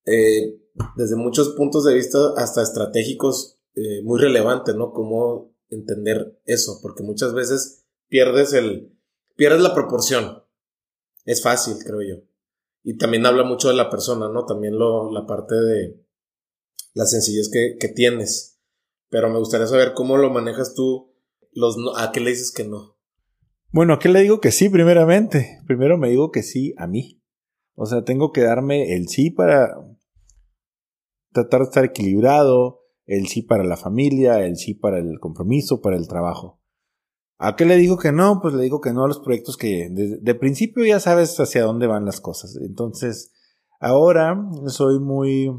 eh, 0.06 0.60
desde 0.96 1.16
muchos 1.16 1.50
puntos 1.50 1.84
de 1.84 1.94
vista 1.94 2.18
hasta 2.36 2.62
estratégicos 2.62 3.58
eh, 3.74 4.02
muy 4.02 4.20
relevante, 4.20 4.74
¿no? 4.74 4.92
Cómo 4.92 5.52
entender 5.68 6.40
eso, 6.44 6.78
porque 6.82 7.02
muchas 7.02 7.34
veces 7.34 7.84
pierdes 8.08 8.52
el, 8.52 8.96
pierdes 9.36 9.60
la 9.60 9.74
proporción. 9.74 10.42
Es 11.24 11.42
fácil, 11.42 11.76
creo 11.84 12.02
yo. 12.02 12.22
Y 12.82 12.96
también 12.98 13.26
habla 13.26 13.44
mucho 13.44 13.68
de 13.68 13.74
la 13.74 13.90
persona, 13.90 14.28
¿no? 14.28 14.44
También 14.44 14.78
lo, 14.78 15.10
la 15.10 15.26
parte 15.26 15.54
de 15.54 16.04
la 16.92 17.06
sencillez 17.06 17.50
que, 17.50 17.76
que 17.80 17.88
tienes. 17.88 18.60
Pero 19.08 19.30
me 19.30 19.38
gustaría 19.38 19.66
saber 19.66 19.94
cómo 19.94 20.16
lo 20.16 20.30
manejas 20.30 20.74
tú 20.74 21.13
¿a 21.96 22.12
qué 22.12 22.20
le 22.20 22.30
dices 22.30 22.52
que 22.52 22.64
no? 22.64 22.96
Bueno, 23.70 23.94
¿a 23.94 23.98
qué 23.98 24.08
le 24.08 24.20
digo 24.20 24.40
que 24.40 24.52
sí 24.52 24.68
primeramente? 24.68 25.58
Primero 25.66 25.98
me 25.98 26.08
digo 26.08 26.30
que 26.30 26.42
sí 26.42 26.74
a 26.78 26.86
mí. 26.86 27.20
O 27.74 27.86
sea, 27.86 28.04
tengo 28.04 28.30
que 28.30 28.42
darme 28.42 28.94
el 28.94 29.08
sí 29.08 29.30
para 29.30 29.74
tratar 31.32 31.60
de 31.60 31.64
estar 31.64 31.84
equilibrado, 31.84 32.82
el 33.06 33.26
sí 33.26 33.42
para 33.42 33.64
la 33.64 33.76
familia, 33.76 34.46
el 34.46 34.56
sí 34.56 34.74
para 34.74 34.98
el 34.98 35.18
compromiso, 35.18 35.80
para 35.80 35.96
el 35.96 36.06
trabajo. 36.06 36.60
¿A 37.38 37.56
qué 37.56 37.64
le 37.64 37.76
digo 37.76 37.98
que 37.98 38.12
no? 38.12 38.38
Pues 38.40 38.54
le 38.54 38.62
digo 38.62 38.80
que 38.80 38.92
no 38.92 39.04
a 39.04 39.08
los 39.08 39.18
proyectos 39.18 39.56
que 39.56 39.88
de, 39.90 40.34
principio 40.36 40.84
ya 40.84 41.00
sabes 41.00 41.38
hacia 41.40 41.64
dónde 41.64 41.88
van 41.88 42.04
las 42.04 42.20
cosas. 42.20 42.56
Entonces, 42.62 43.32
ahora 43.80 44.40
soy 44.68 45.00
muy 45.00 45.50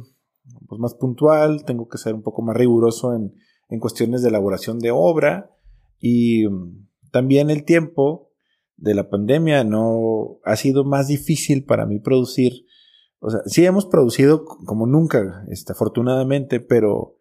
pues, 0.68 0.80
más 0.80 0.94
puntual, 0.96 1.66
tengo 1.66 1.90
que 1.90 1.98
ser 1.98 2.14
un 2.16 2.24
poco 2.24 2.42
más 2.42 2.56
riguroso 2.56 3.14
en, 3.14 3.36
en 3.68 3.80
cuestiones 3.80 4.22
de 4.22 4.30
elaboración 4.30 4.80
de 4.80 4.92
obra 4.92 5.55
y 6.00 6.48
mm, 6.48 6.88
también 7.12 7.50
el 7.50 7.64
tiempo 7.64 8.32
de 8.78 8.94
la 8.94 9.10
pandemia 9.10 9.64
no 9.64 10.40
ha 10.44 10.56
sido 10.56 10.84
más 10.84 11.08
difícil 11.08 11.64
para 11.64 11.86
mí 11.86 12.00
producir. 12.00 12.66
O 13.20 13.30
sea, 13.30 13.42
sí 13.46 13.66
hemos 13.66 13.86
producido 13.86 14.46
como 14.46 14.86
nunca, 14.86 15.46
este, 15.50 15.72
afortunadamente, 15.72 16.60
pero, 16.60 17.18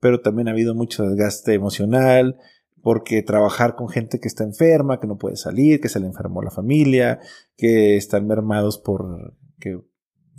pero 0.00 0.20
también 0.20 0.48
ha 0.48 0.52
habido 0.52 0.74
mucho 0.74 1.04
desgaste 1.04 1.54
emocional, 1.54 2.36
porque 2.82 3.22
trabajar 3.22 3.74
con 3.74 3.88
gente 3.88 4.20
que 4.20 4.28
está 4.28 4.44
enferma, 4.44 5.00
que 5.00 5.06
no 5.06 5.18
puede 5.18 5.36
salir, 5.36 5.80
que 5.80 5.88
se 5.88 6.00
le 6.00 6.06
enfermó 6.06 6.42
la 6.42 6.50
familia, 6.50 7.18
que 7.56 7.96
están 7.96 8.26
mermados 8.26 8.78
por 8.78 9.34
que 9.58 9.80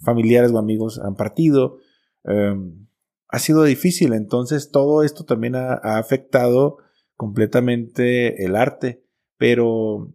familiares 0.02 0.52
o 0.52 0.58
amigos 0.58 1.00
han 1.04 1.16
partido, 1.16 1.80
em, 2.24 2.88
ha 3.28 3.40
sido 3.40 3.64
difícil. 3.64 4.14
Entonces 4.14 4.72
todo 4.72 5.04
esto 5.04 5.26
también 5.26 5.56
ha 5.56 5.98
afectado 5.98 6.78
completamente 7.20 8.46
el 8.46 8.56
arte, 8.56 9.04
pero 9.36 10.10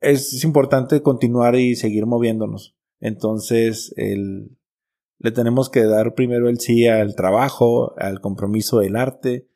es, 0.00 0.42
importante 0.42 1.02
continuar 1.02 1.54
y 1.54 1.76
seguir 1.76 2.04
moviéndonos. 2.04 2.74
Entonces, 2.98 3.94
el, 3.96 4.58
le 5.20 5.30
tenemos 5.30 5.70
que 5.70 5.84
dar 5.84 6.14
primero 6.14 6.48
el 6.48 6.58
sí 6.58 6.88
al 6.88 7.14
trabajo, 7.14 7.94
al 7.96 8.20
compromiso 8.20 8.80
del 8.80 8.96
arte 8.96 9.46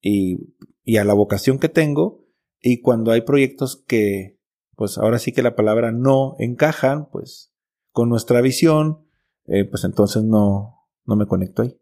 y, 0.00 0.54
y 0.82 0.96
a 0.96 1.04
la 1.04 1.12
vocación 1.12 1.58
que 1.58 1.68
tengo. 1.68 2.24
Y 2.62 2.80
cuando 2.80 3.10
hay 3.10 3.20
proyectos 3.20 3.76
que, 3.86 4.38
pues 4.76 4.96
ahora 4.96 5.18
sí 5.18 5.32
que 5.32 5.42
la 5.42 5.54
palabra 5.54 5.92
no 5.92 6.36
encajan, 6.38 7.10
pues 7.10 7.52
con 7.90 8.08
nuestra 8.08 8.40
visión, 8.40 9.04
eh, 9.44 9.66
pues 9.66 9.84
entonces 9.84 10.24
no, 10.24 10.88
no 11.04 11.16
me 11.16 11.26
conecto 11.26 11.60
ahí. 11.60 11.78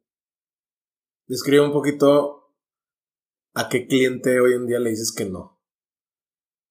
Describe 1.28 1.64
un 1.64 1.72
poquito 1.72 2.39
¿a 3.54 3.68
qué 3.68 3.86
cliente 3.86 4.40
hoy 4.40 4.54
en 4.54 4.66
día 4.66 4.78
le 4.78 4.90
dices 4.90 5.12
que 5.12 5.24
no? 5.24 5.60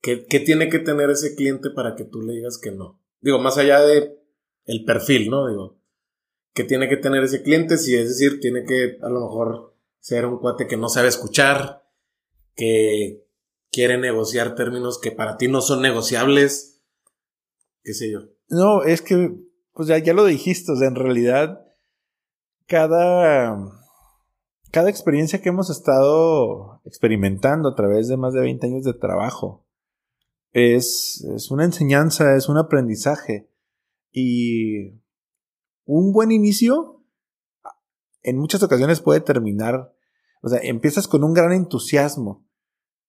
¿Qué, 0.01 0.15
tiene 0.17 0.69
que 0.69 0.79
tener 0.79 1.09
ese 1.09 1.35
cliente 1.35 1.69
para 1.71 1.95
que 1.95 2.05
tú 2.05 2.21
le 2.21 2.33
digas 2.33 2.57
que 2.57 2.71
no? 2.71 3.01
Digo, 3.19 3.39
más 3.39 3.57
allá 3.57 3.81
de 3.81 4.17
el 4.65 4.85
perfil, 4.85 5.29
¿no? 5.29 5.49
Digo, 5.49 5.81
¿qué 6.53 6.63
tiene 6.63 6.87
que 6.87 6.95
tener 6.95 7.23
ese 7.23 7.43
cliente? 7.43 7.77
Si 7.77 7.95
es 7.95 8.07
decir, 8.07 8.39
tiene 8.39 8.63
que 8.63 8.97
a 9.01 9.09
lo 9.09 9.21
mejor 9.21 9.75
ser 9.99 10.25
un 10.25 10.39
cuate 10.39 10.67
que 10.67 10.77
no 10.77 10.87
sabe 10.87 11.09
escuchar, 11.09 11.83
que 12.55 13.25
quiere 13.71 13.97
negociar 13.97 14.55
términos 14.55 14.99
que 14.99 15.11
para 15.11 15.35
ti 15.35 15.49
no 15.49 15.61
son 15.61 15.81
negociables, 15.81 16.81
qué 17.83 17.93
sé 17.93 18.09
yo. 18.09 18.21
No, 18.47 18.83
es 18.83 19.01
que, 19.01 19.35
pues 19.73 19.89
ya, 19.89 19.97
ya 19.97 20.13
lo 20.13 20.25
dijiste, 20.25 20.71
o 20.71 20.75
sea, 20.77 20.87
en 20.87 20.95
realidad, 20.95 21.65
cada 22.67 23.78
cada 24.71 24.89
experiencia 24.89 25.41
que 25.41 25.49
hemos 25.49 25.69
estado 25.69 26.81
experimentando 26.85 27.69
a 27.69 27.75
través 27.75 28.07
de 28.07 28.17
más 28.17 28.33
de 28.33 28.41
20 28.41 28.67
años 28.67 28.83
de 28.83 28.93
trabajo 28.93 29.65
es, 30.51 31.25
es 31.35 31.51
una 31.51 31.65
enseñanza, 31.65 32.35
es 32.35 32.49
un 32.49 32.57
aprendizaje. 32.57 33.49
Y 34.11 34.99
un 35.85 36.11
buen 36.11 36.31
inicio 36.31 37.03
en 38.21 38.37
muchas 38.37 38.63
ocasiones 38.63 39.01
puede 39.01 39.21
terminar, 39.21 39.93
o 40.41 40.49
sea, 40.49 40.59
empiezas 40.61 41.07
con 41.07 41.23
un 41.23 41.33
gran 41.33 41.51
entusiasmo, 41.51 42.45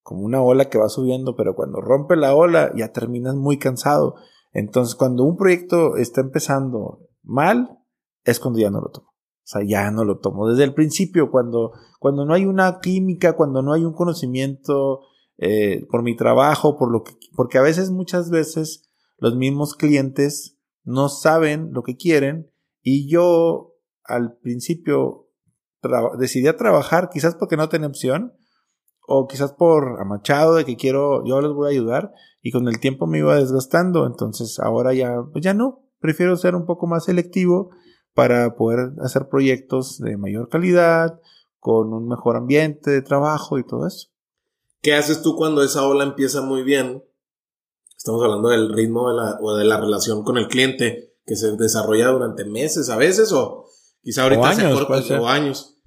como 0.02 0.22
una 0.22 0.42
ola 0.42 0.68
que 0.68 0.78
va 0.78 0.88
subiendo, 0.88 1.36
pero 1.36 1.54
cuando 1.54 1.80
rompe 1.80 2.16
la 2.16 2.34
ola 2.34 2.72
ya 2.74 2.92
terminas 2.92 3.34
muy 3.34 3.58
cansado. 3.58 4.16
Entonces, 4.52 4.94
cuando 4.94 5.24
un 5.24 5.36
proyecto 5.36 5.96
está 5.96 6.20
empezando 6.20 7.08
mal, 7.22 7.78
es 8.24 8.40
cuando 8.40 8.58
ya 8.58 8.70
no 8.70 8.80
lo 8.80 8.90
tomo. 8.90 9.09
Sea, 9.50 9.62
ya 9.66 9.90
no 9.90 10.04
lo 10.04 10.18
tomo. 10.18 10.48
Desde 10.48 10.62
el 10.62 10.74
principio, 10.74 11.28
cuando, 11.32 11.72
cuando 11.98 12.24
no 12.24 12.34
hay 12.34 12.44
una 12.44 12.78
química, 12.80 13.32
cuando 13.32 13.62
no 13.62 13.72
hay 13.72 13.84
un 13.84 13.94
conocimiento 13.94 15.00
eh, 15.38 15.86
por 15.90 16.04
mi 16.04 16.14
trabajo, 16.14 16.78
por 16.78 16.92
lo 16.92 17.02
que, 17.02 17.14
porque 17.34 17.58
a 17.58 17.62
veces, 17.62 17.90
muchas 17.90 18.30
veces, 18.30 18.88
los 19.18 19.34
mismos 19.34 19.74
clientes 19.74 20.56
no 20.84 21.08
saben 21.08 21.72
lo 21.72 21.82
que 21.82 21.96
quieren 21.96 22.48
y 22.80 23.10
yo 23.10 23.74
al 24.04 24.36
principio 24.38 25.26
decidí 26.16 26.46
a 26.46 26.56
trabajar, 26.56 27.10
quizás 27.10 27.34
porque 27.34 27.56
no 27.56 27.68
tenía 27.68 27.88
opción, 27.88 28.34
o 29.08 29.26
quizás 29.26 29.52
por 29.52 30.00
amachado 30.00 30.54
de 30.54 30.64
que 30.64 30.76
quiero, 30.76 31.24
yo 31.26 31.40
les 31.40 31.50
voy 31.52 31.66
a 31.66 31.70
ayudar, 31.70 32.12
y 32.40 32.52
con 32.52 32.68
el 32.68 32.78
tiempo 32.78 33.08
me 33.08 33.18
iba 33.18 33.34
desgastando, 33.34 34.06
entonces 34.06 34.60
ahora 34.60 34.94
ya, 34.94 35.16
pues 35.32 35.42
ya 35.42 35.54
no, 35.54 35.88
prefiero 35.98 36.36
ser 36.36 36.54
un 36.54 36.66
poco 36.66 36.86
más 36.86 37.06
selectivo 37.06 37.70
para 38.14 38.54
poder 38.54 38.92
hacer 39.02 39.28
proyectos 39.28 39.98
de 39.98 40.16
mayor 40.16 40.48
calidad, 40.48 41.20
con 41.58 41.92
un 41.92 42.08
mejor 42.08 42.36
ambiente 42.36 42.90
de 42.90 43.02
trabajo 43.02 43.58
y 43.58 43.66
todo 43.66 43.86
eso. 43.86 44.08
¿Qué 44.82 44.94
haces 44.94 45.22
tú 45.22 45.36
cuando 45.36 45.62
esa 45.62 45.86
ola 45.86 46.04
empieza 46.04 46.40
muy 46.40 46.62
bien? 46.62 47.04
Estamos 47.96 48.22
hablando 48.24 48.48
del 48.48 48.72
ritmo 48.72 49.10
de 49.10 49.16
la, 49.16 49.38
o 49.40 49.54
de 49.54 49.64
la 49.64 49.78
relación 49.78 50.24
con 50.24 50.38
el 50.38 50.48
cliente, 50.48 51.14
que 51.26 51.36
se 51.36 51.54
desarrolla 51.56 52.08
durante 52.08 52.46
meses 52.46 52.88
a 52.88 52.96
veces 52.96 53.30
o 53.32 53.66
quizá 54.02 54.22
ahorita 54.22 54.48
años, 54.48 54.78
se 54.78 54.86
corta 54.86 55.20
o 55.20 55.28
años. 55.28 55.78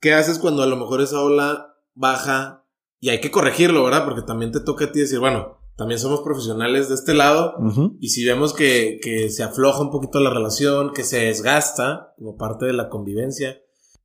¿Qué 0.00 0.12
haces 0.12 0.40
cuando 0.40 0.64
a 0.64 0.66
lo 0.66 0.76
mejor 0.76 1.00
esa 1.00 1.22
ola 1.22 1.76
baja 1.94 2.66
y 2.98 3.10
hay 3.10 3.20
que 3.20 3.30
corregirlo, 3.30 3.84
¿verdad? 3.84 4.04
Porque 4.04 4.22
también 4.22 4.50
te 4.50 4.60
toca 4.60 4.86
a 4.86 4.92
ti 4.92 5.00
decir, 5.00 5.20
bueno, 5.20 5.61
también 5.76 5.98
somos 5.98 6.20
profesionales 6.20 6.88
de 6.88 6.94
este 6.94 7.14
lado 7.14 7.54
y 7.98 8.10
si 8.10 8.24
vemos 8.24 8.52
que, 8.52 8.98
que 9.02 9.30
se 9.30 9.42
afloja 9.42 9.80
un 9.80 9.90
poquito 9.90 10.20
la 10.20 10.30
relación, 10.30 10.92
que 10.92 11.02
se 11.02 11.26
desgasta 11.26 12.14
como 12.18 12.36
parte 12.36 12.66
de 12.66 12.72
la 12.74 12.88
convivencia, 12.88 13.60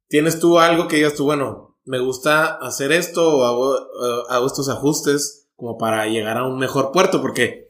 ¿tienes 0.07 0.39
tú 0.39 0.59
algo 0.59 0.87
que 0.87 0.97
digas 0.97 1.15
tú, 1.15 1.25
bueno, 1.25 1.77
me 1.83 1.99
gusta 1.99 2.55
hacer 2.55 2.91
esto 2.91 3.37
o 3.37 3.43
hago, 3.43 3.77
eh, 3.77 4.23
hago 4.29 4.47
estos 4.47 4.69
ajustes 4.69 5.49
como 5.55 5.77
para 5.77 6.07
llegar 6.07 6.37
a 6.37 6.47
un 6.47 6.57
mejor 6.57 6.91
puerto? 6.91 7.21
Porque 7.21 7.67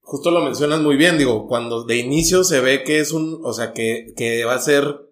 justo 0.00 0.30
lo 0.30 0.42
mencionas 0.44 0.80
muy 0.80 0.96
bien, 0.96 1.18
digo, 1.18 1.46
cuando 1.46 1.84
de 1.84 1.96
inicio 1.98 2.44
se 2.44 2.60
ve 2.60 2.84
que 2.84 3.00
es 3.00 3.12
un, 3.12 3.40
o 3.42 3.52
sea, 3.52 3.72
que, 3.72 4.14
que 4.16 4.44
va 4.44 4.54
a 4.54 4.60
ser 4.60 5.10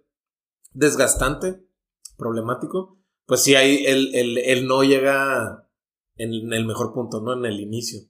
desgastante, 0.72 1.64
problemático, 2.16 2.99
pues 3.26 3.43
sí, 3.43 3.55
ahí 3.55 3.85
el, 3.87 4.14
el, 4.14 4.39
el 4.39 4.66
no 4.66 4.85
llega 4.85 5.68
en 6.16 6.53
el 6.53 6.66
mejor 6.66 6.93
punto, 6.93 7.20
¿no? 7.20 7.33
En 7.33 7.47
el 7.47 7.61
inicio. 7.61 8.01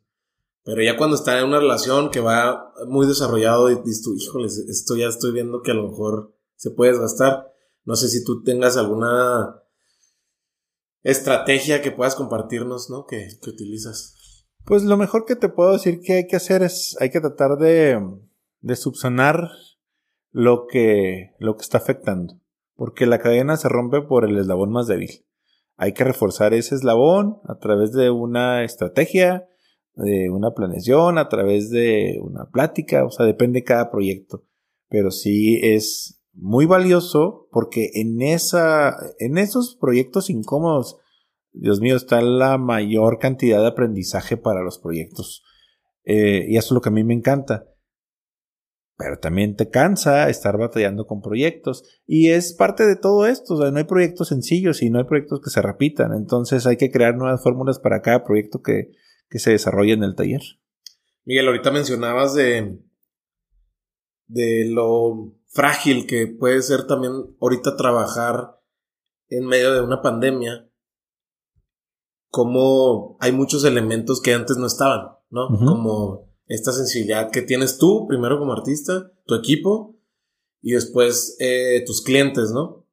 Pero 0.64 0.82
ya 0.82 0.96
cuando 0.96 1.16
está 1.16 1.38
en 1.38 1.46
una 1.46 1.58
relación 1.58 2.11
que 2.11 2.20
va 2.20 2.72
muy 2.86 3.06
desarrollado 3.06 3.70
y 3.70 3.76
dices 3.76 4.02
tú, 4.02 4.14
híjoles, 4.14 4.58
esto 4.58 4.96
ya 4.96 5.08
estoy 5.08 5.32
viendo 5.32 5.62
que 5.62 5.70
a 5.70 5.74
lo 5.74 5.88
mejor 5.88 6.34
se 6.56 6.70
puede 6.70 6.92
desgastar. 6.92 7.52
No 7.84 7.96
sé 7.96 8.08
si 8.08 8.24
tú 8.24 8.42
tengas 8.42 8.76
alguna 8.76 9.62
estrategia 11.02 11.80
que 11.80 11.92
puedas 11.92 12.14
compartirnos, 12.14 12.90
¿no? 12.90 13.06
Que, 13.06 13.28
que 13.40 13.50
utilizas. 13.50 14.46
Pues 14.64 14.82
lo 14.82 14.96
mejor 14.96 15.24
que 15.24 15.36
te 15.36 15.48
puedo 15.48 15.72
decir 15.72 16.00
que 16.00 16.12
hay 16.14 16.26
que 16.26 16.36
hacer 16.36 16.62
es, 16.62 16.96
hay 17.00 17.11
que 17.11 17.20
tratar 17.20 17.56
de, 17.56 17.98
de 18.61 18.76
subsanar 18.76 19.50
lo 20.30 20.66
que, 20.66 21.34
lo 21.38 21.56
que 21.56 21.62
está 21.62 21.78
afectando. 21.78 22.40
Porque 22.74 23.06
la 23.06 23.18
cadena 23.18 23.56
se 23.56 23.68
rompe 23.68 24.02
por 24.02 24.24
el 24.24 24.38
eslabón 24.38 24.72
más 24.72 24.86
débil. 24.86 25.26
Hay 25.76 25.94
que 25.94 26.04
reforzar 26.04 26.52
ese 26.52 26.74
eslabón 26.74 27.40
a 27.44 27.58
través 27.58 27.92
de 27.92 28.11
una 28.11 28.64
estrategia, 28.64 29.48
de 29.95 30.30
una 30.30 30.53
planeación, 30.53 31.18
a 31.18 31.28
través 31.28 31.70
de 31.70 32.18
una 32.22 32.51
plática, 32.51 33.05
o 33.05 33.11
sea, 33.11 33.26
depende 33.26 33.61
de 33.61 33.64
cada 33.64 33.91
proyecto. 33.91 34.45
Pero 34.88 35.11
sí 35.11 35.61
es 35.62 36.20
muy 36.32 36.66
valioso 36.66 37.49
porque 37.51 37.91
en 37.95 38.22
esa, 38.22 38.97
en 39.18 39.38
esos 39.38 39.76
proyectos 39.80 40.30
incómodos, 40.30 40.99
Dios 41.53 41.80
mío, 41.80 41.97
está 41.97 42.20
la 42.22 42.59
mayor 42.59 43.18
cantidad 43.18 43.61
de 43.61 43.68
aprendizaje 43.68 44.36
para 44.36 44.62
los 44.62 44.78
proyectos. 44.78 45.43
Eh, 46.05 46.47
y 46.49 46.57
eso 46.57 46.68
es 46.68 46.72
lo 46.72 46.80
que 46.80 46.88
a 46.88 46.93
mí 46.93 47.05
me 47.05 47.14
encanta. 47.14 47.66
Pero 48.97 49.18
también 49.18 49.57
te 49.57 49.70
cansa 49.70 50.28
estar 50.28 50.59
batallando 50.59 51.07
con 51.07 51.22
proyectos. 51.22 51.84
Y 52.07 52.28
es 52.30 52.53
parte 52.53 52.86
de 52.86 52.97
todo 52.97 53.26
esto. 53.26 53.55
O 53.55 53.61
sea, 53.61 53.70
no 53.70 53.78
hay 53.78 53.84
proyectos 53.84 54.28
sencillos 54.28 54.82
y 54.82 54.91
no 54.91 54.99
hay 54.99 55.05
proyectos 55.05 55.41
que 55.41 55.51
se 55.51 55.62
repitan. 55.62 56.12
Entonces 56.12 56.66
hay 56.66 56.76
que 56.76 56.91
crear 56.91 57.16
nuevas 57.16 57.43
fórmulas 57.43 57.78
para 57.78 58.03
cada 58.03 58.24
proyecto 58.24 58.61
que, 58.61 58.93
que 59.30 59.38
se 59.38 59.52
desarrolla 59.52 59.94
en 59.94 60.02
el 60.02 60.14
taller. 60.14 60.42
Miguel, 61.24 61.46
ahorita 61.46 61.70
mencionabas 61.70 62.34
de, 62.34 62.78
de 64.26 64.66
lo 64.68 65.34
frágil 65.46 66.06
que 66.06 66.26
puede 66.26 66.60
ser 66.62 66.86
también 66.86 67.36
ahorita 67.40 67.76
trabajar 67.76 68.60
en 69.28 69.46
medio 69.46 69.72
de 69.72 69.80
una 69.80 70.02
pandemia, 70.02 70.68
como 72.28 73.16
hay 73.20 73.32
muchos 73.32 73.64
elementos 73.64 74.20
que 74.20 74.34
antes 74.34 74.56
no 74.56 74.66
estaban, 74.66 75.16
¿no? 75.30 75.48
Como 75.48 76.28
esta 76.46 76.72
sensibilidad 76.72 77.30
que 77.30 77.42
tienes 77.42 77.78
tú, 77.78 78.06
primero 78.08 78.38
como 78.38 78.52
artista, 78.52 79.12
tu 79.26 79.34
equipo, 79.36 79.96
y 80.62 80.72
después 80.72 81.36
eh, 81.38 81.84
tus 81.86 82.02
clientes, 82.02 82.50
¿no? 82.50 82.86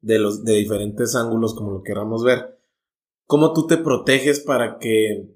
De, 0.00 0.18
los, 0.18 0.44
de 0.44 0.54
diferentes 0.54 1.14
ángulos, 1.14 1.54
como 1.54 1.70
lo 1.70 1.82
queramos 1.82 2.24
ver. 2.24 2.60
¿Cómo 3.26 3.52
tú 3.52 3.66
te 3.66 3.78
proteges 3.78 4.40
para 4.40 4.78
que 4.78 5.34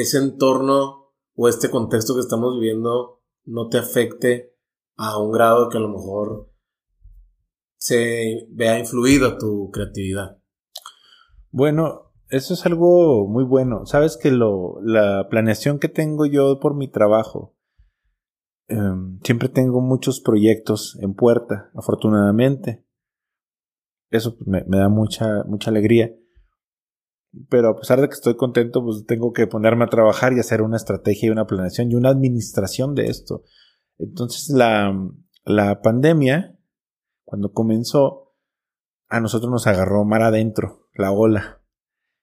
ese 0.00 0.18
entorno 0.18 1.12
o 1.34 1.48
este 1.48 1.70
contexto 1.70 2.14
que 2.14 2.20
estamos 2.20 2.58
viviendo 2.58 3.22
no 3.44 3.68
te 3.68 3.78
afecte 3.78 4.54
a 4.96 5.18
un 5.18 5.32
grado 5.32 5.68
que 5.68 5.78
a 5.78 5.80
lo 5.80 5.88
mejor 5.88 6.50
se 7.76 8.46
vea 8.50 8.78
influido 8.78 9.38
tu 9.38 9.70
creatividad. 9.70 10.38
Bueno, 11.50 12.12
eso 12.28 12.54
es 12.54 12.66
algo 12.66 13.28
muy 13.28 13.44
bueno. 13.44 13.86
Sabes 13.86 14.16
que 14.16 14.30
lo, 14.30 14.80
la 14.82 15.28
planeación 15.30 15.78
que 15.78 15.88
tengo 15.88 16.26
yo 16.26 16.58
por 16.58 16.74
mi 16.74 16.88
trabajo, 16.88 17.54
em, 18.68 19.20
siempre 19.22 19.48
tengo 19.48 19.80
muchos 19.80 20.20
proyectos 20.20 20.98
en 21.00 21.14
puerta, 21.14 21.70
afortunadamente. 21.74 22.84
Eso 24.10 24.36
me, 24.44 24.64
me 24.64 24.78
da 24.78 24.88
mucha, 24.88 25.44
mucha 25.44 25.70
alegría 25.70 26.14
pero 27.48 27.70
a 27.70 27.76
pesar 27.76 28.00
de 28.00 28.08
que 28.08 28.14
estoy 28.14 28.36
contento, 28.36 28.82
pues 28.82 29.04
tengo 29.06 29.32
que 29.32 29.46
ponerme 29.46 29.84
a 29.84 29.88
trabajar 29.88 30.32
y 30.32 30.40
hacer 30.40 30.62
una 30.62 30.76
estrategia 30.76 31.28
y 31.28 31.30
una 31.30 31.46
planeación 31.46 31.90
y 31.90 31.94
una 31.94 32.10
administración 32.10 32.94
de 32.94 33.06
esto. 33.06 33.42
Entonces 33.98 34.50
la, 34.50 34.92
la 35.44 35.80
pandemia, 35.82 36.58
cuando 37.24 37.52
comenzó, 37.52 38.34
a 39.08 39.20
nosotros 39.20 39.50
nos 39.50 39.66
agarró 39.66 40.04
mar 40.04 40.22
adentro, 40.22 40.88
la 40.94 41.12
ola. 41.12 41.62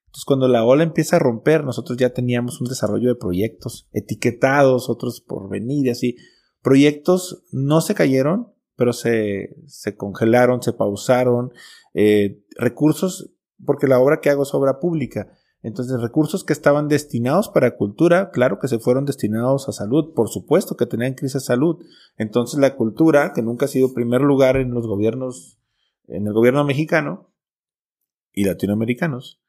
Entonces 0.08 0.26
cuando 0.26 0.48
la 0.48 0.64
ola 0.64 0.84
empieza 0.84 1.16
a 1.16 1.20
romper, 1.20 1.64
nosotros 1.64 1.98
ya 1.98 2.14
teníamos 2.14 2.62
un 2.62 2.68
desarrollo 2.68 3.10
de 3.10 3.16
proyectos 3.16 3.90
etiquetados, 3.94 4.90
otros 4.90 5.22
por 5.22 5.50
venir, 5.50 5.90
así. 5.90 6.18
Proyectos 6.62 7.46
no 7.52 7.82
se 7.82 7.96
cayeron, 7.96 8.54
pero 8.76 8.94
se, 8.94 9.56
se 9.66 9.96
congelaron, 9.96 10.62
se 10.62 10.74
pausaron. 10.74 11.52
Eh, 11.94 12.44
recursos 12.58 13.33
porque 13.66 13.88
la 13.88 14.00
obra 14.00 14.20
que 14.22 14.30
hago 14.30 14.44
es 14.44 14.54
obra 14.54 14.80
pública. 14.80 15.32
Entonces, 15.64 16.02
recursos 16.02 16.44
que 16.44 16.52
estaban 16.52 16.90
destinados 16.90 17.48
para 17.48 17.78
cultura, 17.78 18.32
claro 18.32 18.60
que 18.60 18.68
se 18.68 18.80
fueron 18.80 19.06
destinados 19.06 19.70
a 19.70 19.72
salud, 19.72 20.14
por 20.14 20.28
supuesto 20.28 20.76
que 20.76 20.86
tenían 20.86 21.14
crisis 21.14 21.36
de 21.36 21.40
salud. 21.40 21.78
Entonces, 22.18 22.60
la 22.60 22.76
cultura, 22.76 23.32
que 23.34 23.42
nunca 23.42 23.66
ha 23.66 23.70
sido 23.70 23.94
primer 23.94 24.22
lugar 24.22 24.58
en 24.58 24.72
los 24.72 24.86
gobiernos, 24.86 25.58
en 26.08 26.28
el 26.28 26.34
gobierno 26.34 26.66
mexicano 26.66 27.32
y 28.34 28.44
latinoamericanos, 28.44 29.42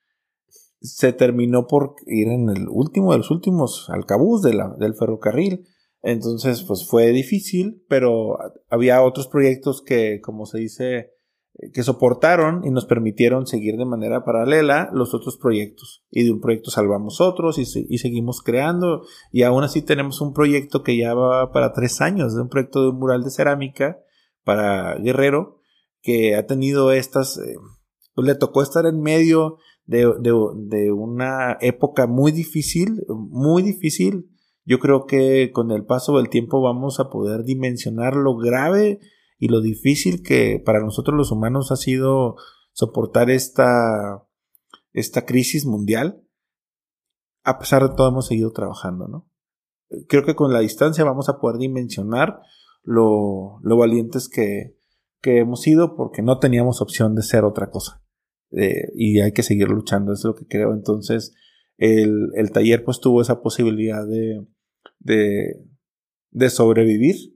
se 0.81 1.13
terminó 1.13 1.67
por 1.67 1.97
ir 2.07 2.29
en 2.29 2.49
el 2.49 2.69
último 2.69 3.13
de 3.13 3.19
los 3.19 3.31
últimos 3.33 3.91
alcabuz 3.91 4.43
de 4.43 4.53
del 4.79 4.95
ferrocarril. 4.95 5.67
Entonces, 6.03 6.63
pues 6.63 6.87
fue 6.87 7.11
difícil, 7.11 7.83
pero 7.89 8.39
había 8.69 9.03
otros 9.03 9.27
proyectos 9.27 9.83
que, 9.83 10.21
como 10.21 10.47
se 10.47 10.59
dice, 10.59 11.14
que 11.73 11.83
soportaron 11.85 12.63
y 12.65 12.71
nos 12.71 12.85
permitieron 12.85 13.47
seguir 13.47 13.77
de 13.77 13.85
manera 13.85 14.25
paralela 14.25 14.91
los 14.93 15.15
otros 15.15 15.37
proyectos. 15.37 16.05
Y 16.11 16.25
de 16.25 16.33
un 16.33 16.41
proyecto 16.41 16.71
salvamos 16.71 17.21
otros 17.21 17.59
y, 17.59 17.65
seguimos 17.99 18.43
creando. 18.43 19.03
Y 19.31 19.43
aún 19.43 19.63
así 19.63 19.81
tenemos 19.81 20.21
un 20.21 20.33
proyecto 20.33 20.83
que 20.83 20.97
ya 20.97 21.15
va 21.15 21.53
para 21.53 21.73
tres 21.73 22.01
años, 22.01 22.35
de 22.35 22.43
un 22.43 22.49
proyecto 22.49 22.83
de 22.83 22.89
un 22.89 22.99
mural 22.99 23.23
de 23.23 23.31
cerámica 23.31 23.99
para 24.43 24.97
Guerrero, 24.97 25.61
que 26.03 26.35
ha 26.35 26.47
tenido 26.47 26.93
estas... 26.93 27.39
Eh, 27.39 27.57
pues 28.15 28.29
le 28.29 28.35
tocó 28.37 28.63
estar 28.63 28.87
en 28.87 29.01
medio 29.01 29.59
de, 29.87 30.09
de 30.21 30.93
una 30.93 31.57
época 31.61 32.07
muy 32.07 32.31
difícil, 32.31 33.03
muy 33.09 33.63
difícil. 33.63 34.31
Yo 34.65 34.79
creo 34.79 35.05
que 35.07 35.51
con 35.53 35.73
el 35.73 35.85
paso 35.85 36.17
del 36.17 36.29
tiempo 36.29 36.63
vamos 36.63 37.01
a 37.01 37.11
poder 37.11 37.43
dimensionar 37.43 38.15
lo 38.15 38.37
grave 38.37 39.01
y 39.45 39.49
lo 39.49 39.61
difícil 39.61 40.23
que 40.23 40.59
para 40.65 40.81
nosotros 40.81 41.15
los 41.15 41.31
humanos 41.31 41.71
ha 41.71 41.77
sido 41.77 42.37
soportar 42.73 43.29
esta, 43.29 44.27
esta 44.95 45.27
crisis 45.27 45.67
mundial, 45.67 46.27
a 47.43 47.59
pesar 47.59 47.87
de 47.87 47.95
todo 47.95 48.09
hemos 48.09 48.27
seguido 48.27 48.53
trabajando, 48.53 49.07
¿no? 49.07 49.31
Creo 50.09 50.25
que 50.25 50.35
con 50.35 50.55
la 50.55 50.61
distancia 50.61 51.05
vamos 51.05 51.29
a 51.29 51.41
poder 51.41 51.59
dimensionar 51.59 52.41
lo, 52.83 53.59
lo 53.63 53.77
valientes 53.77 54.31
que, 54.31 54.79
que 55.21 55.41
hemos 55.41 55.61
sido 55.61 55.95
porque 55.95 56.23
no 56.23 56.39
teníamos 56.39 56.81
opción 56.81 57.15
de 57.15 57.21
ser 57.21 57.45
otra 57.45 57.69
cosa. 57.69 58.03
Eh, 58.51 58.93
y 58.95 59.21
hay 59.21 59.33
que 59.33 59.43
seguir 59.43 59.69
luchando, 59.69 60.15
es 60.15 60.25
lo 60.25 60.35
que 60.35 60.47
creo. 60.47 60.73
Entonces, 60.73 61.35
el, 61.77 62.31
el 62.35 62.51
taller 62.51 62.83
pues 62.83 62.99
tuvo 62.99 63.21
esa 63.21 63.43
posibilidad 63.43 64.07
de, 64.09 64.47
de, 65.01 65.67
de 66.31 66.49
sobrevivir 66.49 67.34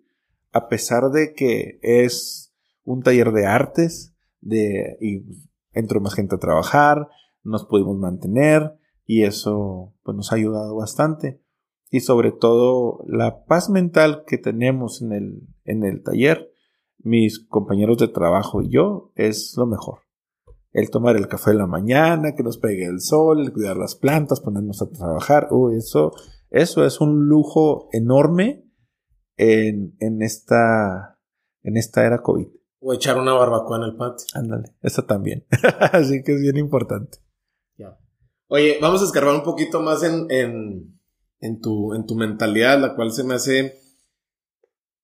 a 0.53 0.69
pesar 0.69 1.11
de 1.11 1.35
que 1.35 1.79
es 1.83 2.55
un 2.85 3.03
taller 3.03 3.33
de 3.33 3.47
artes, 3.47 4.15
de, 4.41 4.97
y 5.01 5.25
entró 5.73 6.01
más 6.01 6.15
gente 6.15 6.37
a 6.37 6.39
trabajar, 6.39 7.09
nos 7.43 7.65
pudimos 7.65 7.97
mantener 7.99 8.79
y 9.05 9.25
eso 9.25 9.95
pues, 10.03 10.17
nos 10.17 10.33
ha 10.33 10.37
ayudado 10.37 10.77
bastante. 10.77 11.43
Y 11.91 12.01
sobre 12.01 12.33
todo 12.33 13.05
la 13.07 13.45
paz 13.47 13.71
mental 13.71 14.25
que 14.27 14.37
tenemos 14.39 15.01
en 15.01 15.13
el, 15.13 15.49
en 15.65 15.85
el 15.85 16.03
taller, 16.03 16.51
mis 16.99 17.39
compañeros 17.39 17.99
de 17.99 18.09
trabajo 18.09 18.61
y 18.63 18.71
yo, 18.71 19.13
es 19.15 19.55
lo 19.57 19.67
mejor. 19.67 20.01
El 20.73 20.91
tomar 20.91 21.17
el 21.17 21.29
café 21.29 21.53
en 21.53 21.59
la 21.59 21.67
mañana, 21.67 22.35
que 22.37 22.43
nos 22.43 22.59
pegue 22.59 22.85
el 22.85 23.01
sol, 23.01 23.41
el 23.41 23.53
cuidar 23.53 23.79
las 23.79 23.95
plantas, 23.95 24.41
ponernos 24.41 24.83
a 24.83 24.91
trabajar, 24.91 25.49
eso, 25.77 26.13
eso 26.51 26.85
es 26.85 27.01
un 27.01 27.27
lujo 27.29 27.89
enorme 27.93 28.68
en, 29.39 29.97
en, 30.01 30.23
esta, 30.23 31.19
en 31.63 31.77
esta 31.77 32.05
era 32.05 32.23
COVID. 32.23 32.49
O 32.81 32.93
echar 32.93 33.19
una 33.19 33.33
barbacoa 33.33 33.79
en 33.79 33.85
el 33.85 33.97
patio. 33.97 34.27
Ándale, 34.35 34.75
eso 34.83 35.05
también. 35.05 35.47
Así 35.93 36.23
que 36.23 36.35
es 36.35 36.41
bien 36.41 36.59
importante. 36.59 37.19
Ya. 37.77 37.99
Oye, 38.49 38.79
vamos 38.81 39.01
a 39.01 39.05
escarbar 39.05 39.35
un 39.35 39.43
poquito 39.43 39.81
más 39.81 40.03
en, 40.03 40.31
en, 40.31 41.01
en, 41.41 41.61
tu, 41.61 41.95
en 41.95 42.07
tu 42.07 42.15
mentalidad, 42.15 42.81
la 42.81 42.95
cual 42.95 43.13
se 43.13 43.25
me 43.25 43.35
hace 43.35 43.81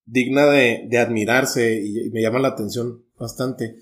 digna 0.04 0.46
de, 0.46 0.86
de 0.88 0.98
admirarse 0.98 1.80
y, 1.80 2.10
me 2.10 2.20
llama 2.20 2.40
la 2.40 2.48
atención 2.48 3.04
bastante. 3.18 3.76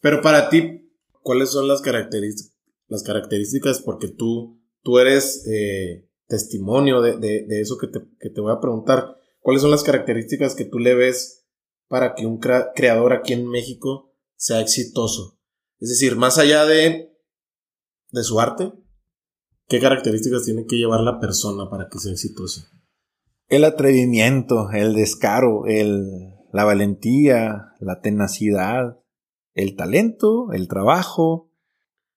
Pero 0.00 0.20
para 0.20 0.48
ti, 0.48 0.90
¿cuáles 1.22 1.50
son 1.50 1.68
las 1.68 1.80
características? 1.80 2.54
Las 2.88 3.02
características 3.02 3.80
porque 3.80 4.08
tú, 4.08 4.60
tú 4.82 4.98
eres 4.98 5.44
eh, 5.48 6.08
testimonio 6.28 7.00
de, 7.00 7.16
de, 7.18 7.46
de 7.46 7.60
eso 7.60 7.76
que 7.78 7.88
te, 7.88 8.00
que 8.20 8.30
te 8.30 8.40
voy 8.40 8.52
a 8.52 8.60
preguntar. 8.60 9.16
¿Cuáles 9.46 9.62
son 9.62 9.70
las 9.70 9.84
características 9.84 10.56
que 10.56 10.64
tú 10.64 10.80
le 10.80 10.96
ves 10.96 11.46
para 11.86 12.16
que 12.16 12.26
un 12.26 12.40
creador 12.40 13.12
aquí 13.12 13.32
en 13.32 13.46
México 13.46 14.12
sea 14.34 14.60
exitoso? 14.60 15.38
Es 15.78 15.88
decir, 15.88 16.16
más 16.16 16.38
allá 16.38 16.64
de, 16.64 17.16
de 18.10 18.24
su 18.24 18.40
arte, 18.40 18.72
¿qué 19.68 19.78
características 19.78 20.42
tiene 20.42 20.66
que 20.66 20.74
llevar 20.74 21.02
la 21.02 21.20
persona 21.20 21.70
para 21.70 21.88
que 21.88 22.00
sea 22.00 22.10
exitoso? 22.10 22.62
El 23.46 23.62
atrevimiento, 23.62 24.70
el 24.72 24.94
descaro, 24.94 25.66
el, 25.66 26.34
la 26.52 26.64
valentía, 26.64 27.72
la 27.78 28.00
tenacidad, 28.00 28.98
el 29.54 29.76
talento, 29.76 30.50
el 30.54 30.66
trabajo. 30.66 31.52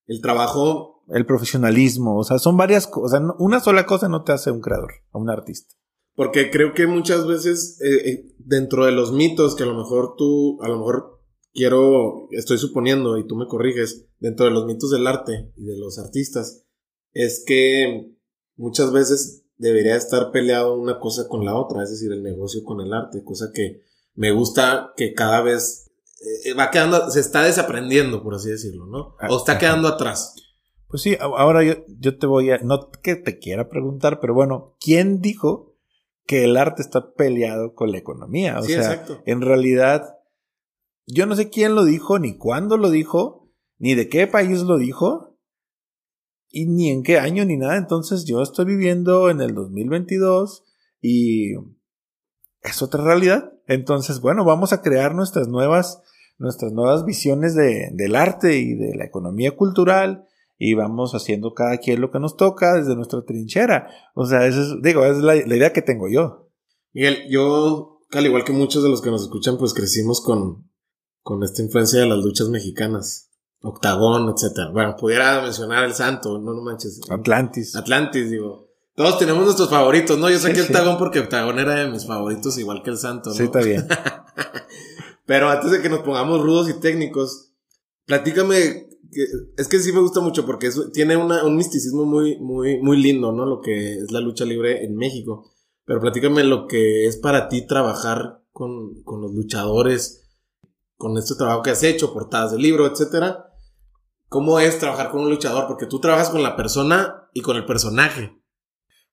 El 0.08 0.22
trabajo. 0.22 1.04
El 1.10 1.28
profesionalismo. 1.28 2.18
O 2.18 2.24
sea, 2.24 2.40
son 2.40 2.58
varias 2.58 2.88
cosas. 2.88 3.22
Una 3.38 3.60
sola 3.60 3.86
cosa 3.86 4.10
no 4.10 4.24
te 4.24 4.32
hace 4.32 4.50
un 4.50 4.62
creador, 4.62 4.94
un 5.12 5.30
artista. 5.30 5.76
Porque 6.20 6.52
creo 6.52 6.74
que 6.74 6.86
muchas 6.86 7.26
veces 7.26 7.80
eh, 7.80 8.10
eh, 8.10 8.36
dentro 8.40 8.86
de 8.86 8.92
los 8.92 9.14
mitos 9.14 9.56
que 9.56 9.64
a 9.64 9.66
lo 9.66 9.74
mejor 9.74 10.16
tú, 10.18 10.62
a 10.62 10.68
lo 10.68 10.78
mejor 10.78 11.22
quiero, 11.54 12.28
estoy 12.32 12.58
suponiendo 12.58 13.18
y 13.18 13.26
tú 13.26 13.38
me 13.38 13.48
corriges, 13.48 14.06
dentro 14.20 14.46
de 14.46 14.52
los 14.52 14.66
mitos 14.66 14.92
del 14.92 15.08
arte 15.08 15.54
y 15.56 15.64
de 15.64 15.78
los 15.78 15.98
artistas, 15.98 16.66
es 17.14 17.46
que 17.48 18.18
muchas 18.58 18.92
veces 18.92 19.46
debería 19.56 19.96
estar 19.96 20.32
peleado 20.32 20.78
una 20.78 21.00
cosa 21.00 21.26
con 21.30 21.46
la 21.46 21.56
otra, 21.56 21.84
es 21.84 21.92
decir, 21.92 22.12
el 22.12 22.22
negocio 22.22 22.66
con 22.66 22.82
el 22.82 22.92
arte, 22.92 23.24
cosa 23.24 23.52
que 23.54 23.84
me 24.14 24.34
gusta 24.34 24.92
que 24.98 25.14
cada 25.14 25.42
vez 25.42 25.90
eh, 26.44 26.54
va 26.54 26.70
quedando, 26.70 27.10
se 27.12 27.22
está 27.22 27.44
desaprendiendo, 27.44 28.24
por 28.24 28.36
así 28.36 28.50
decirlo, 28.50 28.88
¿no? 28.88 29.16
O 29.30 29.38
está 29.38 29.58
quedando 29.58 29.88
atrás. 29.88 30.36
Pues 30.90 31.02
sí, 31.02 31.16
ahora 31.22 31.64
yo, 31.64 31.76
yo 31.88 32.18
te 32.18 32.28
voy 32.28 32.52
a, 32.52 32.58
no 32.58 32.90
que 32.92 33.16
te 33.16 33.40
quiera 33.40 33.70
preguntar, 33.70 34.20
pero 34.20 34.34
bueno, 34.34 34.76
¿quién 34.82 35.22
dijo 35.22 35.69
que 36.30 36.44
el 36.44 36.58
arte 36.58 36.84
está 36.84 37.16
peleado 37.16 37.74
con 37.74 37.92
la 37.92 37.98
economía. 37.98 38.60
O 38.60 38.62
sea, 38.62 39.04
en 39.26 39.42
realidad, 39.42 40.20
yo 41.08 41.26
no 41.26 41.36
sé 41.36 41.50
quién 41.50 41.74
lo 41.74 41.86
dijo, 41.86 42.20
ni 42.20 42.38
cuándo 42.38 42.78
lo 42.78 42.92
dijo, 42.92 43.50
ni 43.80 43.96
de 43.96 44.10
qué 44.10 44.28
país 44.28 44.62
lo 44.62 44.78
dijo, 44.78 45.40
y 46.48 46.68
ni 46.68 46.92
en 46.92 47.02
qué 47.02 47.18
año, 47.18 47.46
ni 47.46 47.58
nada. 47.58 47.78
Entonces 47.78 48.26
yo 48.26 48.44
estoy 48.44 48.66
viviendo 48.66 49.32
en 49.32 49.42
el 49.42 49.56
2022 49.56 50.66
y 51.02 51.56
es 52.62 52.84
otra 52.84 53.04
realidad. 53.04 53.52
Entonces, 53.66 54.22
bueno, 54.22 54.46
vamos 54.46 54.72
a 54.72 54.84
crear 54.84 55.16
nuestras 55.16 55.48
nuevas, 55.48 56.04
nuestras 56.38 56.72
nuevas 56.74 57.06
visiones 57.06 57.56
de, 57.56 57.90
del 57.94 58.16
arte 58.16 58.60
y 58.60 58.76
de 58.76 58.96
la 58.96 59.06
economía 59.06 59.56
cultural 59.56 60.28
y 60.62 60.74
vamos 60.74 61.16
haciendo 61.16 61.53
cada 61.53 61.78
quien 61.78 62.01
lo 62.01 62.12
que 62.12 62.20
nos 62.20 62.36
toca 62.36 62.74
desde 62.74 62.93
nuestra 62.93 63.24
trinchera. 63.24 63.88
O 64.14 64.26
sea, 64.26 64.45
eso 64.45 64.62
es, 64.62 64.82
digo, 64.84 65.05
es 65.05 65.18
la, 65.20 65.38
idea 65.38 65.72
que 65.72 65.82
tengo 65.82 66.10
yo. 66.10 66.51
Miguel, 66.91 67.24
yo, 67.30 68.01
al 68.12 68.26
igual 68.26 68.43
que 68.43 68.51
muchos 68.51 68.84
de 68.84 68.89
los 68.89 69.01
que 69.01 69.10
nos 69.10 69.24
escuchan, 69.24 69.57
pues 69.57 69.74
crecimos 69.74 70.22
con, 70.22 70.70
con 71.24 71.43
esta 71.43 71.62
influencia 71.62 72.01
de 72.01 72.07
las 72.07 72.20
luchas 72.20 72.49
mexicanas. 72.49 73.32
Octagón, 73.62 74.34
etcétera. 74.34 74.72
Bueno, 74.72 74.95
pudiera 74.97 75.41
mencionar 75.41 75.86
el 75.86 75.93
santo, 75.93 76.38
no, 76.38 76.53
no 76.53 76.62
manches. 76.62 76.99
Atlantis. 77.10 77.76
Atlantis, 77.78 78.30
digo. 78.30 78.68
Todos 78.95 79.18
tenemos 79.18 79.45
nuestros 79.45 79.70
favoritos, 79.70 80.18
¿no? 80.20 80.30
Yo 80.30 80.39
sé 80.39 80.51
que 80.51 80.62
Octagón 80.62 80.97
porque 80.97 81.20
Octagón 81.20 81.57
era 81.57 81.76
de 81.76 81.89
mis 81.89 82.05
favoritos, 82.05 82.57
igual 82.57 82.84
que 82.84 82.89
el 82.89 82.97
santo, 82.97 83.30
¿no? 83.30 83.36
Sí, 83.36 83.43
está 83.43 83.60
bien. 83.60 83.88
Pero 85.26 85.49
antes 85.49 85.72
de 85.72 85.82
que 85.82 85.88
nos 85.88 85.99
pongamos 85.99 86.41
rudos 86.41 86.68
y 86.70 86.74
técnicos, 86.82 87.49
platícame 88.10 88.88
es 89.57 89.68
que 89.68 89.80
sí 89.80 89.91
me 89.91 90.01
gusta 90.01 90.20
mucho 90.20 90.45
porque 90.45 90.70
tiene 90.93 91.16
un 91.16 91.55
misticismo 91.55 92.05
muy, 92.05 92.39
muy, 92.39 92.82
muy 92.82 92.97
lindo, 92.97 93.32
¿no? 93.32 93.45
Lo 93.45 93.62
que 93.62 93.93
es 93.93 94.12
la 94.12 94.20
lucha 94.20 94.45
libre 94.45 94.84
en 94.84 94.95
México. 94.95 95.51
Pero 95.86 96.01
platícame 96.01 96.43
lo 96.43 96.68
que 96.68 97.05
es 97.05 97.18
para 97.18 97.49
ti 97.49 97.66
trabajar 97.66 98.43
con, 98.51 99.03
los 99.05 99.34
luchadores, 99.34 100.28
con 100.95 101.18
este 101.18 101.36
trabajo 101.36 101.62
que 101.62 101.70
has 101.70 101.84
hecho, 101.84 102.14
portadas 102.14 102.51
de 102.51 102.57
libro, 102.57 102.88
etcétera. 102.88 103.53
¿Cómo 104.28 104.60
es 104.60 104.80
trabajar 104.80 105.12
con 105.12 105.22
un 105.22 105.30
luchador? 105.30 105.68
Porque 105.68 105.86
tú 105.86 105.99
trabajas 105.99 106.30
con 106.30 106.41
la 106.41 106.55
persona 106.55 107.30
y 107.34 107.41
con 107.41 107.57
el 107.57 107.66
personaje. 107.66 108.36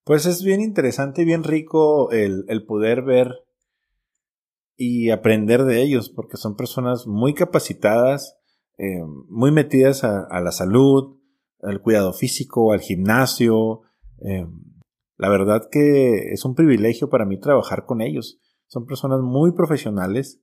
Pues 0.04 0.24
es 0.24 0.42
bien 0.42 0.60
interesante 0.60 1.22
y 1.22 1.26
bien 1.26 1.44
rico 1.44 2.10
el, 2.12 2.44
el 2.48 2.64
poder 2.64 3.02
ver 3.02 3.44
y 4.76 5.10
aprender 5.10 5.64
de 5.64 5.82
ellos, 5.82 6.10
porque 6.10 6.36
son 6.36 6.56
personas 6.56 7.06
muy 7.06 7.34
capacitadas, 7.34 8.36
eh, 8.78 9.02
muy 9.28 9.52
metidas 9.52 10.04
a, 10.04 10.40
la 10.40 10.52
salud, 10.52 11.18
al 11.62 11.80
cuidado 11.80 12.12
físico, 12.12 12.72
al 12.72 12.80
gimnasio. 12.80 13.82
Eh, 14.22 14.46
la 15.16 15.28
verdad 15.28 15.68
que 15.70 16.32
es 16.32 16.44
un 16.44 16.54
privilegio 16.54 17.08
para 17.08 17.24
mí 17.24 17.40
trabajar 17.40 17.86
con 17.86 18.00
ellos. 18.00 18.38
Son 18.66 18.86
personas 18.86 19.20
muy 19.20 19.52
profesionales. 19.52 20.42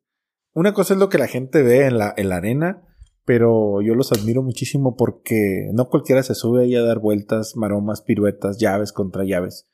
Una 0.53 0.73
cosa 0.73 0.93
es 0.93 0.99
lo 0.99 1.09
que 1.09 1.17
la 1.17 1.27
gente 1.27 1.61
ve 1.61 1.85
en 1.85 1.97
la, 1.97 2.13
en 2.15 2.29
la 2.29 2.37
arena, 2.37 2.83
pero 3.25 3.81
yo 3.81 3.95
los 3.95 4.11
admiro 4.11 4.41
muchísimo 4.41 4.95
porque 4.95 5.69
no 5.73 5.89
cualquiera 5.89 6.23
se 6.23 6.35
sube 6.35 6.63
ahí 6.63 6.75
a 6.75 6.83
dar 6.83 6.99
vueltas, 6.99 7.55
maromas, 7.55 8.01
piruetas, 8.01 8.57
llaves 8.59 8.93
contra 8.93 9.25
llaves. 9.25 9.69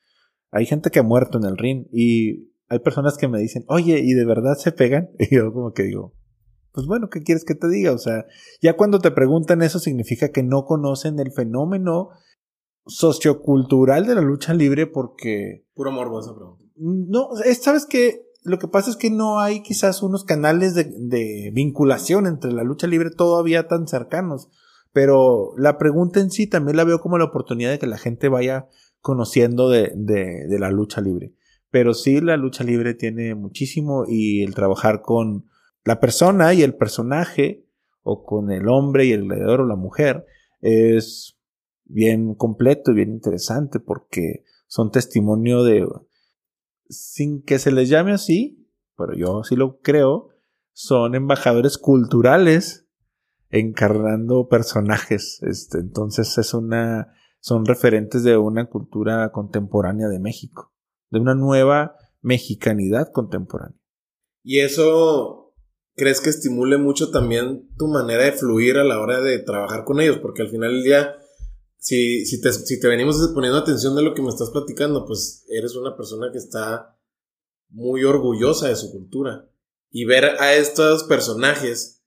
Hay 0.50 0.66
gente 0.66 0.90
que 0.90 0.98
ha 0.98 1.04
muerto 1.04 1.38
en 1.38 1.44
el 1.44 1.56
ring 1.56 1.86
y 1.92 2.50
hay 2.68 2.78
personas 2.78 3.18
que 3.18 3.28
me 3.28 3.40
dicen, 3.40 3.64
oye, 3.68 4.00
¿y 4.00 4.12
de 4.12 4.24
verdad 4.24 4.54
se 4.56 4.72
pegan? 4.72 5.10
Y 5.18 5.34
yo 5.34 5.52
como 5.52 5.72
que 5.72 5.82
digo, 5.84 6.14
pues 6.72 6.86
bueno, 6.86 7.08
¿qué 7.10 7.22
quieres 7.22 7.44
que 7.44 7.54
te 7.54 7.68
diga? 7.68 7.92
O 7.92 7.98
sea, 7.98 8.26
ya 8.62 8.76
cuando 8.76 9.00
te 9.00 9.10
preguntan 9.10 9.62
eso 9.62 9.78
significa 9.78 10.30
que 10.30 10.42
no 10.42 10.64
conocen 10.64 11.18
el 11.18 11.32
fenómeno 11.32 12.10
sociocultural 12.86 14.06
de 14.06 14.14
la 14.14 14.20
lucha 14.20 14.54
libre 14.54 14.86
porque... 14.86 15.66
Puro 15.74 15.92
morbo 15.92 16.20
esa 16.20 16.34
pregunta. 16.34 16.64
No, 16.76 17.30
sabes 17.60 17.86
que 17.86 18.26
lo 18.42 18.58
que 18.58 18.68
pasa 18.68 18.90
es 18.90 18.96
que 18.96 19.10
no 19.10 19.38
hay 19.40 19.62
quizás 19.62 20.02
unos 20.02 20.24
canales 20.24 20.74
de, 20.74 21.50
vinculación 21.52 22.26
entre 22.26 22.52
la 22.52 22.62
lucha 22.62 22.86
libre 22.86 23.10
todavía 23.10 23.68
tan 23.68 23.86
cercanos. 23.86 24.48
Pero 24.92 25.52
la 25.56 25.78
pregunta 25.78 26.20
en 26.20 26.30
sí 26.30 26.46
también 26.46 26.76
la 26.76 26.84
veo 26.84 27.00
como 27.00 27.18
la 27.18 27.26
oportunidad 27.26 27.70
de 27.70 27.78
que 27.78 27.86
la 27.86 27.98
gente 27.98 28.28
vaya 28.28 28.68
conociendo 29.00 29.68
de, 29.68 29.92
de 29.94 30.58
la 30.58 30.70
lucha 30.70 31.00
libre. 31.00 31.34
Pero 31.70 31.94
sí, 31.94 32.20
la 32.20 32.36
lucha 32.36 32.64
libre 32.64 32.94
tiene 32.94 33.34
muchísimo 33.34 34.04
y 34.08 34.42
el 34.42 34.54
trabajar 34.54 35.02
con 35.02 35.49
la 35.84 36.00
persona 36.00 36.54
y 36.54 36.62
el 36.62 36.74
personaje, 36.74 37.66
o 38.02 38.24
con 38.24 38.50
el 38.50 38.68
hombre 38.68 39.06
y 39.06 39.12
el 39.12 39.24
gladiador 39.24 39.62
o 39.62 39.66
la 39.66 39.76
mujer, 39.76 40.26
es 40.60 41.38
bien 41.84 42.34
completo 42.34 42.92
y 42.92 42.94
bien 42.94 43.10
interesante 43.10 43.80
porque 43.80 44.44
son 44.66 44.90
testimonio 44.90 45.64
de, 45.64 45.86
sin 46.88 47.42
que 47.42 47.58
se 47.58 47.72
les 47.72 47.88
llame 47.88 48.12
así, 48.12 48.68
pero 48.96 49.14
yo 49.14 49.42
sí 49.42 49.56
lo 49.56 49.80
creo, 49.80 50.28
son 50.72 51.14
embajadores 51.14 51.78
culturales 51.78 52.86
encarnando 53.50 54.48
personajes. 54.48 55.42
Este, 55.42 55.78
entonces 55.78 56.38
es 56.38 56.54
una, 56.54 57.12
son 57.40 57.66
referentes 57.66 58.22
de 58.22 58.36
una 58.36 58.66
cultura 58.66 59.30
contemporánea 59.32 60.08
de 60.08 60.20
México, 60.20 60.72
de 61.10 61.20
una 61.20 61.34
nueva 61.34 61.96
mexicanidad 62.20 63.10
contemporánea. 63.12 63.78
Y 64.42 64.60
eso 64.60 65.49
crees 66.00 66.22
que 66.22 66.30
estimule 66.30 66.78
mucho 66.78 67.10
también 67.10 67.68
tu 67.76 67.86
manera 67.86 68.24
de 68.24 68.32
fluir 68.32 68.78
a 68.78 68.84
la 68.84 68.98
hora 69.00 69.20
de 69.20 69.38
trabajar 69.38 69.84
con 69.84 70.00
ellos, 70.00 70.16
porque 70.22 70.40
al 70.40 70.48
final 70.48 70.72
del 70.72 70.82
día, 70.82 71.14
si, 71.76 72.24
si, 72.24 72.40
te, 72.40 72.50
si 72.54 72.80
te 72.80 72.88
venimos 72.88 73.18
poniendo 73.34 73.58
atención 73.58 73.94
de 73.94 74.00
lo 74.00 74.14
que 74.14 74.22
me 74.22 74.30
estás 74.30 74.48
platicando, 74.48 75.04
pues 75.04 75.44
eres 75.50 75.76
una 75.76 75.98
persona 75.98 76.30
que 76.32 76.38
está 76.38 76.98
muy 77.68 78.04
orgullosa 78.04 78.68
de 78.68 78.76
su 78.76 78.90
cultura. 78.90 79.50
Y 79.90 80.06
ver 80.06 80.24
a 80.24 80.54
estos 80.54 81.04
personajes, 81.04 82.02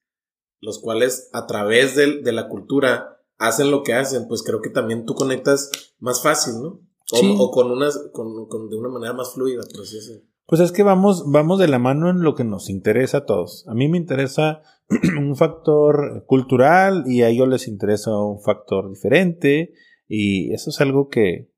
los 0.60 0.80
cuales 0.80 1.30
a 1.32 1.46
través 1.46 1.96
de, 1.96 2.24
de 2.24 2.32
la 2.32 2.50
cultura 2.50 3.22
hacen 3.38 3.70
lo 3.70 3.84
que 3.84 3.94
hacen, 3.94 4.28
pues 4.28 4.42
creo 4.42 4.60
que 4.60 4.72
también 4.72 5.06
tú 5.06 5.14
conectas 5.14 5.70
más 6.00 6.24
fácil, 6.24 6.56
¿no? 6.64 6.82
O, 7.12 7.52
con, 7.52 7.70
unas, 7.70 8.10
con, 8.12 8.48
con, 8.48 8.70
de 8.72 8.76
una 8.76 8.90
manera 8.90 9.14
más 9.14 9.36
fluida, 9.36 9.62
por 9.72 9.82
así 9.82 9.98
decirlo. 9.98 10.24
Pues 10.46 10.62
es 10.62 10.72
que 10.72 10.84
vamos, 10.84 11.24
vamos 11.32 11.60
de 11.60 11.68
la 11.68 11.80
mano 11.80 12.10
en 12.10 12.22
lo 12.22 12.36
que 12.36 12.44
nos 12.44 12.70
interesa 12.70 13.20
a 13.20 13.26
todos. 13.26 13.66
A 13.68 13.74
mí 13.74 13.88
me 13.88 13.98
interesa 13.98 14.62
un 15.18 15.36
factor 15.36 16.26
cultural 16.28 17.06
y 17.08 17.22
a 17.22 17.30
ellos 17.30 17.48
les 17.48 17.68
interesa 17.68 18.12
un 18.18 18.42
factor 18.42 18.90
diferente 18.90 19.74
y 20.08 20.54
eso 20.54 20.70
es 20.70 20.82
algo 20.82 21.08
que, 21.10 21.50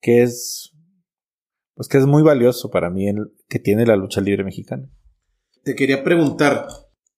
que 0.00 0.22
es 0.22 0.74
pues 1.78 1.86
que 1.86 1.98
es 1.98 2.06
muy 2.06 2.24
valioso 2.24 2.70
para 2.70 2.90
mí 2.90 3.06
que 3.48 3.60
tiene 3.60 3.86
la 3.86 3.94
lucha 3.94 4.20
libre 4.20 4.42
mexicana. 4.42 4.90
Te 5.62 5.76
quería 5.76 6.02
preguntar, 6.02 6.66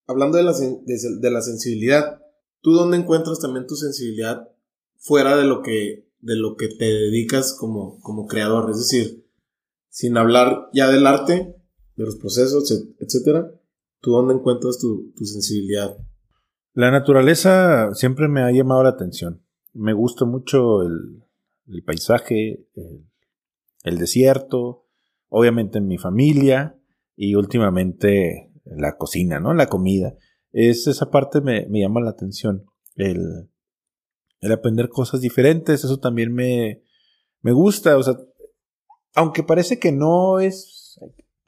hablando 0.07 0.37
de 0.37 0.43
la, 0.43 0.53
de, 0.53 1.31
la 1.31 1.41
sensibilidad, 1.41 2.21
¿tú 2.61 2.73
dónde 2.73 2.99
encuentras 2.99 3.41
también 3.41 3.67
tu 3.67 3.75
sensibilidad 3.75 4.51
fuera 4.99 5.35
de 5.39 5.45
lo 5.45 5.63
que, 5.63 6.11
de 6.19 6.37
lo 6.37 6.57
que 6.57 6.69
te 6.69 6.85
dedicas 6.85 7.57
como, 7.59 8.01
como 8.01 8.27
creador? 8.27 8.71
Es 8.71 8.77
decir, 8.77 9.25
sin 9.91 10.17
hablar 10.17 10.69
ya 10.73 10.89
del 10.89 11.07
arte, 11.07 11.55
de 11.97 12.05
los 12.05 12.17
procesos, 12.17 12.73
etcétera, 12.99 13.51
¿tú 14.01 14.13
dónde 14.13 14.35
encuentras 14.35 14.79
tu, 14.79 15.13
tu 15.15 15.25
sensibilidad? 15.25 15.97
La 16.73 16.91
naturaleza 16.91 17.93
siempre 17.95 18.29
me 18.29 18.43
ha 18.43 18.51
llamado 18.53 18.85
la 18.85 18.91
atención. 18.91 19.43
Me 19.75 19.93
gusta 19.93 20.25
mucho 20.25 20.83
el, 20.83 21.83
paisaje, 21.85 22.67
el, 23.85 23.99
desierto, 23.99 24.87
obviamente 25.29 25.79
en 25.79 25.87
mi 25.87 25.99
familia 25.99 26.79
y 27.17 27.35
últimamente 27.35 28.53
la 28.65 28.97
cocina, 28.97 29.41
¿no? 29.41 29.53
La 29.53 29.67
comida. 29.67 30.15
Es, 30.53 30.87
esa 30.87 31.11
parte 31.11 31.41
me, 31.41 31.67
me 31.67 31.81
llama 31.81 32.01
la 32.01 32.11
atención. 32.11 32.67
El, 32.95 33.51
el, 34.41 34.53
aprender 34.53 34.89
cosas 34.89 35.21
diferentes, 35.21 35.85
eso 35.85 35.99
también 35.99 36.33
me, 36.33 36.83
me 37.43 37.53
gusta. 37.53 37.97
O 37.99 38.03
sea, 38.03 38.15
aunque 39.15 39.43
parece 39.43 39.79
que 39.79 39.93
no 39.93 40.41
es, 40.41 40.99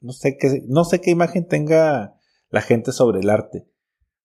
no 0.01 0.11
sé 0.11 0.37
qué, 0.37 0.63
no 0.67 0.83
sé 0.83 1.01
qué 1.01 1.11
imagen 1.11 1.47
tenga 1.47 2.19
la 2.49 2.61
gente 2.61 2.91
sobre 2.91 3.19
el 3.19 3.29
arte. 3.29 3.67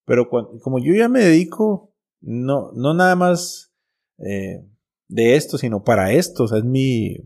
Pero 0.05 0.29
como 0.29 0.79
yo 0.79 0.95
ya 0.95 1.09
me 1.09 1.21
dedico, 1.21 1.95
no, 2.21 2.73
no 2.73 2.95
nada 2.95 3.15
más 3.15 3.75
eh, 4.19 4.67
de 5.09 5.37
esto, 5.37 5.59
sino 5.59 5.85
para 5.85 6.13
esto. 6.13 6.45
O 6.45 6.49
sea, 6.49 6.59
es 6.59 6.65
mi, 6.65 7.17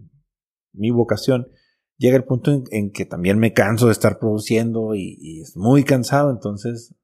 mi 0.73 0.91
vocación. 0.91 1.49
Llega 1.97 2.17
el 2.17 2.25
punto 2.25 2.51
en, 2.71 2.91
que 2.91 3.05
también 3.05 3.39
me 3.39 3.53
canso 3.53 3.87
de 3.87 3.93
estar 3.93 4.19
produciendo 4.19 4.95
y, 4.95 5.41
es 5.41 5.57
muy 5.57 5.85
cansado, 5.85 6.31
entonces 6.31 6.95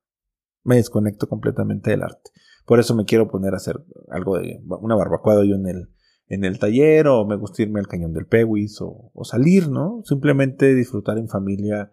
me 0.64 0.76
desconecto 0.76 1.28
completamente 1.28 1.90
del 1.90 2.02
arte. 2.02 2.30
Por 2.66 2.80
eso 2.80 2.94
me 2.94 3.05
quiero 3.05 3.28
poner 3.28 3.55
a 3.55 3.59
hacer 3.59 3.76
algo 4.10 4.39
de 4.39 4.60
una 4.66 4.97
barbacoa 4.97 5.44
yo 5.44 5.55
en 5.55 5.66
el, 5.68 5.89
en 6.28 6.44
el 6.44 6.59
taller, 6.59 7.09
o 7.09 7.26
me 7.26 7.36
gusta 7.36 7.62
irme 7.62 7.80
al 7.80 7.88
cañón 7.88 8.12
del 8.12 8.26
Pewis, 8.26 8.80
o, 8.80 9.10
o 9.12 9.24
salir, 9.24 9.70
¿no? 9.70 10.02
Simplemente 10.05 10.74
disfrutar 10.74 11.18
en 11.18 11.28
familia 11.28 11.92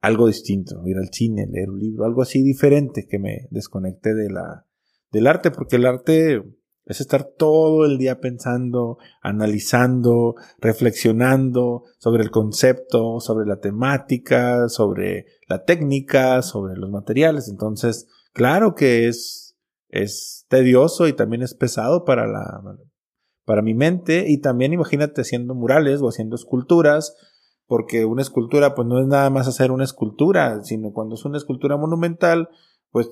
algo 0.00 0.26
distinto, 0.26 0.80
ir 0.86 0.96
al 0.96 1.10
cine, 1.12 1.46
leer 1.50 1.70
un 1.70 1.80
libro, 1.80 2.04
algo 2.04 2.22
así 2.22 2.42
diferente 2.42 3.06
que 3.08 3.18
me 3.18 3.48
desconecte 3.50 4.14
de 4.14 4.30
la, 4.30 4.66
del 5.10 5.26
arte, 5.26 5.50
porque 5.50 5.76
el 5.76 5.86
arte 5.86 6.42
es 6.88 7.02
estar 7.02 7.24
todo 7.24 7.84
el 7.84 7.98
día 7.98 8.18
pensando, 8.18 8.96
analizando, 9.20 10.36
reflexionando 10.58 11.82
sobre 11.98 12.22
el 12.22 12.30
concepto, 12.30 13.20
sobre 13.20 13.46
la 13.46 13.60
temática, 13.60 14.68
sobre 14.68 15.26
la 15.48 15.64
técnica, 15.64 16.40
sobre 16.40 16.76
los 16.76 16.90
materiales. 16.90 17.48
Entonces, 17.50 18.08
claro 18.32 18.74
que 18.74 19.06
es, 19.06 19.54
es 19.90 20.46
tedioso 20.48 21.08
y 21.08 21.12
también 21.12 21.42
es 21.42 21.54
pesado 21.54 22.06
para 22.06 22.26
la, 22.26 22.62
para 23.48 23.62
mi 23.62 23.72
mente. 23.72 24.26
Y 24.28 24.42
también 24.42 24.74
imagínate 24.74 25.22
haciendo 25.22 25.54
murales 25.54 26.02
o 26.02 26.08
haciendo 26.08 26.36
esculturas, 26.36 27.16
porque 27.66 28.04
una 28.04 28.20
escultura 28.20 28.74
pues 28.74 28.86
no 28.86 29.00
es 29.00 29.06
nada 29.06 29.30
más 29.30 29.48
hacer 29.48 29.70
una 29.70 29.84
escultura, 29.84 30.62
sino 30.64 30.92
cuando 30.92 31.14
es 31.14 31.24
una 31.24 31.38
escultura 31.38 31.78
monumental, 31.78 32.50
pues 32.90 33.08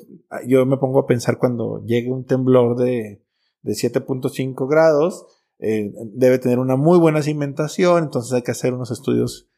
yo 0.46 0.66
me 0.66 0.76
pongo 0.76 1.00
a 1.00 1.06
pensar 1.06 1.38
cuando 1.38 1.82
llegue 1.86 2.12
un 2.12 2.26
temblor 2.26 2.76
de, 2.76 3.24
de 3.62 3.72
7.5 3.72 4.68
grados, 4.68 5.24
eh, 5.58 5.90
debe 6.12 6.38
tener 6.38 6.58
una 6.58 6.76
muy 6.76 6.98
buena 6.98 7.22
cimentación, 7.22 8.04
entonces 8.04 8.34
hay 8.34 8.42
que 8.42 8.50
hacer 8.50 8.74
unos 8.74 8.90
estudios 8.90 9.48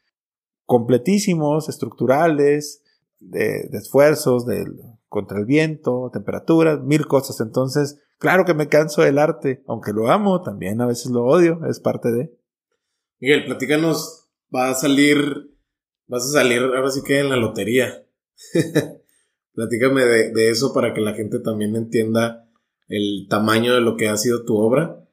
completísimos, 0.65 1.69
estructurales, 1.69 2.85
de, 3.19 3.69
esfuerzos, 3.73 4.47
contra 5.09 5.41
el 5.41 5.45
viento, 5.45 6.11
temperaturas, 6.13 6.81
mil 6.83 7.07
cosas. 7.09 7.41
Entonces, 7.41 8.01
claro 8.19 8.45
que 8.45 8.55
me 8.55 8.69
canso 8.69 9.03
del 9.03 9.19
arte, 9.19 9.62
aunque 9.66 9.93
lo 9.93 10.11
amo, 10.11 10.43
también 10.43 10.81
a 10.81 10.86
veces 10.86 11.11
lo 11.11 11.24
odio, 11.24 11.61
es 11.69 11.81
parte 11.81 12.11
de. 12.11 12.36
Miguel, 13.20 13.47
platícanos, 13.47 14.28
va 14.55 14.70
a 14.70 14.74
salir, 14.74 15.51
vas 16.07 16.24
a 16.24 16.40
salir 16.40 16.62
ahora 16.62 16.90
sí 16.90 17.03
que 17.05 17.19
en 17.19 17.31
la 17.31 17.36
lotería. 17.36 18.05
Platícame 19.53 20.05
de, 20.05 20.51
eso 20.51 20.73
para 20.73 20.95
que 20.95 21.01
la 21.01 21.15
gente 21.15 21.40
también 21.40 21.74
entienda 21.74 22.49
el 22.86 23.27
tamaño 23.28 23.74
de 23.74 23.81
lo 23.81 23.97
que 23.97 24.09
ha 24.09 24.16
sido 24.16 24.45
tu 24.45 24.57
obra, 24.57 25.05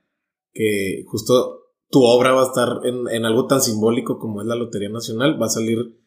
que 0.53 1.03
justo 1.07 1.71
tu 1.89 2.03
obra 2.03 2.31
va 2.31 2.43
a 2.43 2.45
estar 2.45 2.81
en, 2.83 3.25
algo 3.25 3.47
tan 3.47 3.61
simbólico 3.61 4.19
como 4.19 4.41
es 4.41 4.47
la 4.47 4.55
Lotería 4.55 4.89
Nacional, 4.89 5.41
va 5.41 5.47
a 5.47 5.49
salir 5.49 5.97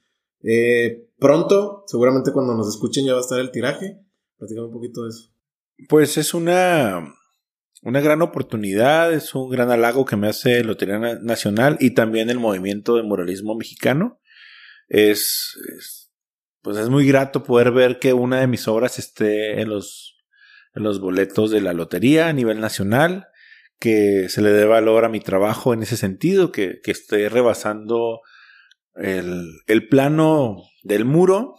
eh, 0.43 1.11
pronto, 1.19 1.83
seguramente 1.89 2.33
cuando 2.33 2.55
nos 2.55 2.69
escuchen 2.69 3.07
ya 3.07 3.15
va 3.15 3.19
a 3.19 3.23
estar 3.23 3.41
el 3.41 3.51
tiraje. 3.51 4.01
Platícame 4.37 4.69
un 4.69 4.73
poquito 4.73 5.03
de 5.03 5.09
eso. 5.09 5.33
Pues 5.89 6.17
es 6.17 6.35
una, 6.35 7.15
una 7.83 8.01
gran 8.01 8.23
oportunidad, 8.23 9.13
es 9.13 9.35
un 9.35 9.51
gran 9.51 9.71
halago 9.71 10.05
que 10.05 10.17
me 10.17 10.29
hace 10.29 10.65
Lotería 10.65 10.99
Nacional 10.99 11.77
y 11.81 11.93
también 11.93 12.31
el 12.31 12.39
movimiento 12.39 12.97
de 12.97 13.03
muralismo 13.03 13.55
mexicano. 13.55 14.21
Es, 14.89 15.57
es, 15.77 16.13
pues 16.63 16.79
es 16.79 16.89
muy 16.89 17.07
grato 17.07 17.45
poder 17.45 17.71
ver 17.71 17.99
que 17.99 18.13
una 18.13 18.41
de 18.41 18.47
mis 18.47 18.67
obras 18.67 18.99
esté 18.99 19.61
en 19.61 19.69
los 19.69 20.19
los 20.79 21.01
boletos 21.01 21.51
de 21.51 21.61
la 21.61 21.73
lotería 21.73 22.29
a 22.29 22.33
nivel 22.33 22.61
nacional, 22.61 23.29
que 23.79 24.29
se 24.29 24.43
le 24.43 24.51
dé 24.51 24.65
valor 24.65 25.05
a 25.05 25.09
mi 25.09 25.21
trabajo 25.21 25.73
en 25.73 25.83
ese 25.83 25.97
sentido, 25.97 26.51
que, 26.53 26.81
que 26.83 26.91
esté 26.91 27.29
rebasando 27.29 28.21
el, 28.95 29.47
el, 29.67 29.89
plano 29.89 30.65
del 30.83 31.05
muro, 31.05 31.55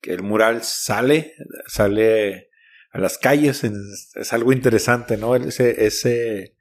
que 0.00 0.12
el 0.12 0.22
mural 0.22 0.62
sale, 0.62 1.34
sale 1.66 2.49
a 2.90 2.98
las 2.98 3.18
calles, 3.18 3.64
es, 3.64 4.32
algo 4.32 4.52
interesante, 4.52 5.16
¿no? 5.16 5.36
Ese, 5.36 5.86
ese, 5.86 6.56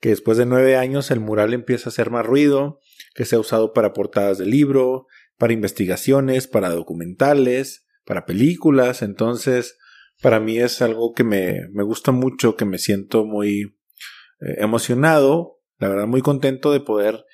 que 0.00 0.10
después 0.10 0.38
de 0.38 0.46
nueve 0.46 0.76
años 0.76 1.10
el 1.10 1.20
mural 1.20 1.54
empieza 1.54 1.88
a 1.88 1.92
hacer 1.92 2.10
más 2.10 2.24
ruido, 2.24 2.80
que 3.14 3.24
se 3.24 3.36
ha 3.36 3.40
usado 3.40 3.72
para 3.72 3.92
portadas 3.92 4.38
de 4.38 4.46
libro, 4.46 5.06
para 5.38 5.52
investigaciones, 5.52 6.46
para 6.46 6.70
documentales, 6.70 7.86
para 8.04 8.26
películas, 8.26 9.02
entonces 9.02 9.76
para 10.22 10.40
mí 10.40 10.58
es 10.58 10.80
algo 10.80 11.12
que 11.12 11.24
me, 11.24 11.68
me 11.72 11.82
gusta 11.82 12.12
mucho, 12.12 12.56
que 12.56 12.64
me 12.64 12.78
siento 12.78 13.24
muy 13.24 13.76
eh, 14.40 14.56
emocionado, 14.58 15.60
la 15.78 15.88
verdad 15.88 16.06
muy 16.06 16.22
contento 16.22 16.72
de 16.72 16.80
poder 16.80 17.24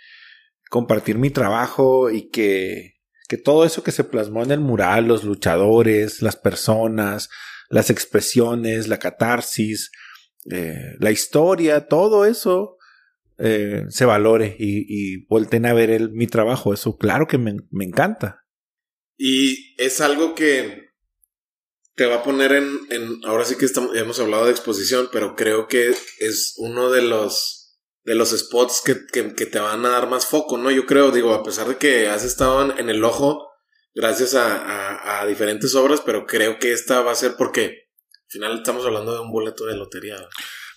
compartir 0.71 1.19
mi 1.19 1.31
trabajo 1.31 2.11
y 2.11 2.31
que, 2.31 2.95
que 3.29 3.37
todo 3.37 3.65
eso 3.65 3.83
que 3.83 3.93
se 3.93 4.05
plasmó 4.05 4.43
en 4.43 4.53
el 4.53 4.61
mural, 4.61 5.07
los 5.07 5.23
luchadores, 5.23 6.23
las 6.23 6.37
personas, 6.37 7.29
las 7.73 7.89
expresiones, 7.89 8.87
la 8.87 8.99
catarsis, 8.99 9.91
eh, 10.51 10.95
la 10.99 11.11
historia, 11.11 11.87
todo 11.89 12.27
eso 12.27 12.77
eh, 13.39 13.87
se 13.89 14.05
valore 14.05 14.55
y, 14.59 14.85
y 15.17 15.27
a 15.65 15.73
ver 15.73 15.91
el, 15.91 16.11
mi 16.11 16.27
trabajo. 16.27 16.75
Eso 16.75 16.99
claro 16.99 17.27
que 17.27 17.39
me, 17.39 17.57
me 17.71 17.85
encanta. 17.85 18.45
Y 19.17 19.75
es 19.83 20.03
algo 20.03 20.35
que 20.35 20.91
te 21.95 22.05
va 22.07 22.17
a 22.17 22.23
poner 22.23 22.53
en, 22.53 22.81
en 22.91 23.21
ahora 23.25 23.47
sí 23.47 23.57
que 23.57 23.65
estamos, 23.65 23.97
hemos 23.97 24.21
hablado 24.21 24.45
de 24.45 24.51
exposición, 24.51 25.09
pero 25.11 25.35
creo 25.35 25.67
que 25.67 25.95
es 26.19 26.55
uno 26.59 26.91
de 26.91 27.01
los, 27.01 27.79
de 28.05 28.15
los 28.15 28.31
spots 28.39 28.83
que, 28.85 29.07
que, 29.07 29.47
te 29.47 29.59
van 29.61 29.87
a 29.87 29.91
dar 29.91 30.11
más 30.11 30.27
foco, 30.27 30.59
¿no? 30.59 30.71
Yo 30.71 30.85
creo, 30.85 31.11
digo, 31.11 31.33
a 31.33 31.43
pesar 31.43 31.69
de 31.69 31.79
que 31.79 32.09
has 32.09 32.23
estado 32.23 32.79
en, 32.79 32.91
el 32.91 33.03
ojo 33.03 33.52
gracias 33.95 34.35
a, 34.35 35.21
a, 35.21 35.27
diferentes 35.27 35.75
obras, 35.75 36.01
pero 36.01 36.27
creo 36.27 36.59
que 36.59 36.73
esta 36.73 37.01
va 37.03 37.13
a 37.13 37.17
ser 37.17 37.35
porque 37.37 37.65
al 37.65 38.31
final 38.31 38.57
estamos 38.59 38.85
hablando 38.87 39.15
de 39.15 39.21
un 39.21 39.31
boleto 39.31 39.67
de 39.67 39.77
lotería. 39.77 40.17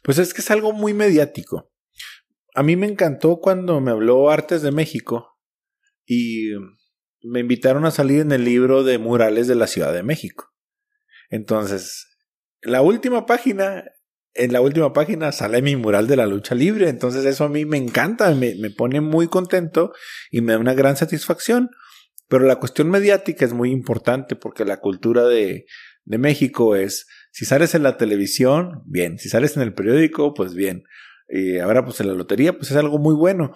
Pues 0.04 0.18
es 0.18 0.34
que 0.34 0.42
es 0.42 0.52
algo 0.52 0.72
muy 0.74 0.94
mediático. 0.94 1.72
A 2.54 2.64
mí 2.64 2.76
me 2.76 2.88
encantó 2.88 3.38
cuando 3.38 3.82
me 3.82 3.92
habló 3.92 4.30
Artes 4.30 4.62
de 4.62 4.72
México 4.72 5.40
y 6.06 6.52
me 7.22 7.40
invitaron 7.40 7.86
a 7.86 7.92
salir 7.92 8.22
en 8.22 8.32
el 8.32 8.46
libro 8.46 8.84
de 8.84 8.98
murales 8.98 9.48
de 9.48 9.56
la 9.56 9.68
Ciudad 9.68 9.94
de 9.94 10.04
México. 10.04 10.54
Entonces, 11.30 12.08
la 12.62 12.82
última 12.82 13.26
página, 13.26 13.84
en 14.34 14.54
la 14.54 14.62
última 14.62 14.94
página 14.94 15.32
sale 15.32 15.62
mi 15.62 15.76
mural 15.76 16.08
de 16.08 16.18
la 16.18 16.28
lucha 16.28 16.56
libre. 16.56 16.90
Entonces, 16.90 17.26
eso 17.26 17.46
a 17.46 17.50
mí 17.50 17.66
me 17.66 17.78
encanta, 17.78 18.34
me, 18.36 18.56
me 18.56 18.70
pone 18.70 19.02
muy 19.02 19.28
contento 19.28 19.92
y 20.32 20.42
me 20.42 20.54
da 20.54 20.60
una 20.60 20.74
gran 20.74 20.98
satisfacción. 20.98 21.72
Pero 22.28 22.46
la 22.46 22.58
cuestión 22.58 22.90
mediática 22.90 23.46
es 23.46 23.54
muy 23.54 23.72
importante 23.72 24.36
porque 24.36 24.66
la 24.66 24.80
cultura 24.80 25.26
de, 25.26 25.66
de 26.06 26.18
México 26.18 26.76
es, 26.76 27.08
si 27.32 27.46
sales 27.46 27.76
en 27.76 27.84
la 27.84 27.98
televisión, 27.98 28.84
bien, 28.86 29.20
si 29.20 29.30
sales 29.30 29.56
en 29.58 29.64
el 29.64 29.74
periódico, 29.74 30.34
pues 30.34 30.54
bien. 30.54 30.84
Y 31.28 31.58
ahora 31.58 31.84
pues 31.84 32.00
en 32.00 32.08
la 32.08 32.14
lotería, 32.14 32.58
pues 32.58 32.72
es 32.72 32.78
algo 32.78 32.98
muy 33.00 33.16
bueno. 33.16 33.54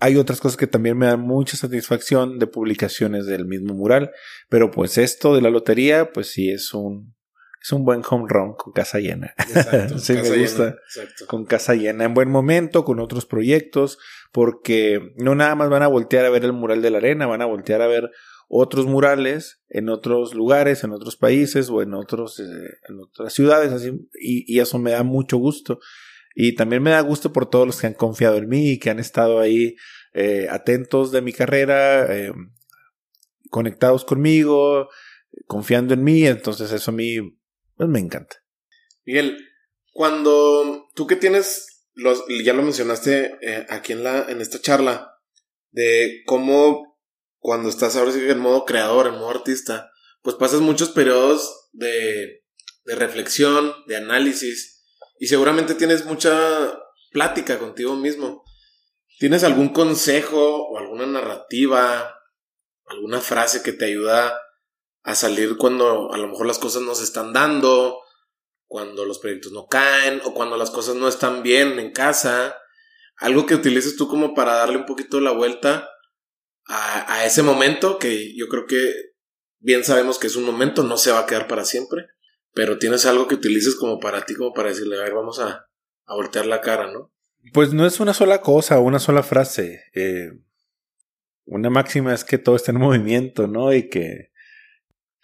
Hay 0.00 0.16
otras 0.16 0.40
cosas 0.40 0.56
que 0.56 0.66
también 0.66 0.98
me 0.98 1.06
dan 1.06 1.20
mucha 1.20 1.56
satisfacción 1.56 2.38
de 2.38 2.46
publicaciones 2.46 3.26
del 3.26 3.46
mismo 3.46 3.74
mural, 3.74 4.10
pero 4.48 4.70
pues 4.70 4.98
esto 4.98 5.34
de 5.34 5.40
la 5.40 5.50
lotería, 5.50 6.12
pues 6.12 6.28
sí 6.28 6.50
es 6.50 6.74
un 6.74 7.13
es 7.64 7.72
un 7.72 7.82
buen 7.82 8.02
home 8.06 8.26
run 8.28 8.54
con 8.56 8.74
casa 8.74 8.98
llena. 8.98 9.32
Exacto, 9.38 9.98
sí, 9.98 10.12
me 10.12 10.38
gusta. 10.38 10.76
Con 11.26 11.46
casa 11.46 11.74
llena 11.74 12.04
en 12.04 12.12
buen 12.12 12.28
momento, 12.28 12.84
con 12.84 13.00
otros 13.00 13.24
proyectos, 13.24 13.98
porque 14.32 15.14
no 15.16 15.34
nada 15.34 15.54
más 15.54 15.70
van 15.70 15.82
a 15.82 15.86
voltear 15.86 16.26
a 16.26 16.30
ver 16.30 16.44
el 16.44 16.52
mural 16.52 16.82
de 16.82 16.90
la 16.90 16.98
arena, 16.98 17.26
van 17.26 17.40
a 17.40 17.46
voltear 17.46 17.80
a 17.80 17.86
ver 17.86 18.10
otros 18.48 18.84
murales 18.84 19.62
en 19.70 19.88
otros 19.88 20.34
lugares, 20.34 20.84
en 20.84 20.90
otros 20.90 21.16
países 21.16 21.70
o 21.70 21.80
en 21.80 21.94
otros 21.94 22.38
eh, 22.38 22.44
en 22.86 23.00
otras 23.00 23.32
ciudades 23.32 23.72
así 23.72 23.92
y, 24.12 24.60
eso 24.60 24.78
me 24.78 24.90
da 24.90 25.02
mucho 25.02 25.38
gusto 25.38 25.80
y 26.34 26.54
también 26.54 26.82
me 26.82 26.90
da 26.90 27.00
gusto 27.00 27.32
por 27.32 27.48
todos 27.48 27.66
los 27.66 27.80
que 27.80 27.86
han 27.86 27.94
confiado 27.94 28.36
en 28.36 28.46
mí 28.50 28.72
y 28.72 28.78
que 28.78 28.90
han 28.90 28.98
estado 28.98 29.40
ahí 29.40 29.76
eh, 30.12 30.48
atentos 30.50 31.12
de 31.12 31.22
mi 31.22 31.32
carrera 31.32 32.14
eh, 32.14 32.34
conectados 33.48 34.04
conmigo 34.04 34.90
confiando 35.46 35.94
en 35.94 36.04
mí 36.04 36.26
entonces 36.26 36.70
eso 36.70 36.90
a 36.90 36.94
mí 36.94 37.38
pues, 37.76 37.88
me 37.88 38.00
encanta 38.00 38.36
Miguel 39.04 39.38
cuando 39.92 40.88
tú 40.94 41.06
que 41.06 41.16
tienes 41.16 41.86
los 41.94 42.24
ya 42.44 42.52
lo 42.52 42.62
mencionaste 42.62 43.38
aquí 43.68 43.92
en 43.92 44.02
la 44.02 44.26
en 44.28 44.40
esta 44.40 44.60
charla 44.60 45.14
de 45.70 46.22
cómo 46.26 46.94
cuando 47.44 47.68
estás 47.68 47.94
ahora 47.94 48.10
sí 48.10 48.20
en 48.20 48.38
modo 48.38 48.64
creador, 48.64 49.06
en 49.06 49.16
modo 49.16 49.28
artista, 49.28 49.90
pues 50.22 50.34
pasas 50.36 50.60
muchos 50.60 50.88
periodos 50.88 51.68
de, 51.72 52.42
de 52.84 52.94
reflexión, 52.94 53.74
de 53.86 53.96
análisis, 53.96 54.82
y 55.18 55.26
seguramente 55.26 55.74
tienes 55.74 56.06
mucha 56.06 56.32
plática 57.10 57.58
contigo 57.58 57.96
mismo. 57.96 58.44
¿Tienes 59.18 59.44
algún 59.44 59.68
consejo 59.68 60.68
o 60.68 60.78
alguna 60.78 61.04
narrativa, 61.04 62.18
alguna 62.86 63.20
frase 63.20 63.62
que 63.62 63.72
te 63.72 63.84
ayuda 63.84 64.40
a 65.04 65.14
salir 65.14 65.56
cuando 65.56 66.12
a 66.12 66.18
lo 66.18 66.28
mejor 66.28 66.46
las 66.46 66.58
cosas 66.58 66.82
no 66.82 66.94
se 66.94 67.04
están 67.04 67.32
dando, 67.32 68.00
cuando 68.66 69.04
los 69.04 69.18
proyectos 69.18 69.52
no 69.52 69.66
caen 69.66 70.20
o 70.24 70.34
cuando 70.34 70.56
las 70.56 70.70
cosas 70.70 70.96
no 70.96 71.06
están 71.06 71.42
bien 71.42 71.78
en 71.78 71.92
casa? 71.92 72.56
Algo 73.18 73.46
que 73.46 73.54
utilices 73.54 73.96
tú 73.96 74.08
como 74.08 74.34
para 74.34 74.54
darle 74.54 74.78
un 74.78 74.86
poquito 74.86 75.20
la 75.20 75.30
vuelta 75.30 75.88
a, 76.66 77.24
ese 77.26 77.42
momento 77.42 77.98
que 77.98 78.34
yo 78.34 78.48
creo 78.48 78.66
que 78.66 78.92
bien 79.58 79.84
sabemos 79.84 80.18
que 80.18 80.26
es 80.26 80.36
un 80.36 80.44
momento, 80.44 80.82
no 80.82 80.96
se 80.96 81.12
va 81.12 81.20
a 81.20 81.26
quedar 81.26 81.46
para 81.46 81.64
siempre, 81.64 82.06
pero 82.52 82.78
tienes 82.78 83.04
algo 83.04 83.28
que 83.28 83.34
utilices 83.34 83.76
como 83.76 84.00
para 84.00 84.24
ti, 84.24 84.34
como 84.34 84.52
para 84.54 84.70
decirle, 84.70 84.98
a 84.98 85.04
ver, 85.04 85.14
vamos 85.14 85.38
a, 85.38 85.68
a 86.06 86.14
voltear 86.14 86.46
la 86.46 86.62
cara, 86.62 86.90
¿no? 86.90 87.12
Pues 87.52 87.74
no 87.74 87.86
es 87.86 88.00
una 88.00 88.14
sola 88.14 88.40
cosa, 88.40 88.80
una 88.80 88.98
sola 88.98 89.22
frase. 89.22 89.84
Eh, 89.94 90.30
una 91.44 91.68
máxima 91.68 92.14
es 92.14 92.24
que 92.24 92.38
todo 92.38 92.56
está 92.56 92.72
en 92.72 92.78
movimiento, 92.78 93.46
¿no? 93.46 93.72
Y 93.74 93.90
que 93.90 94.32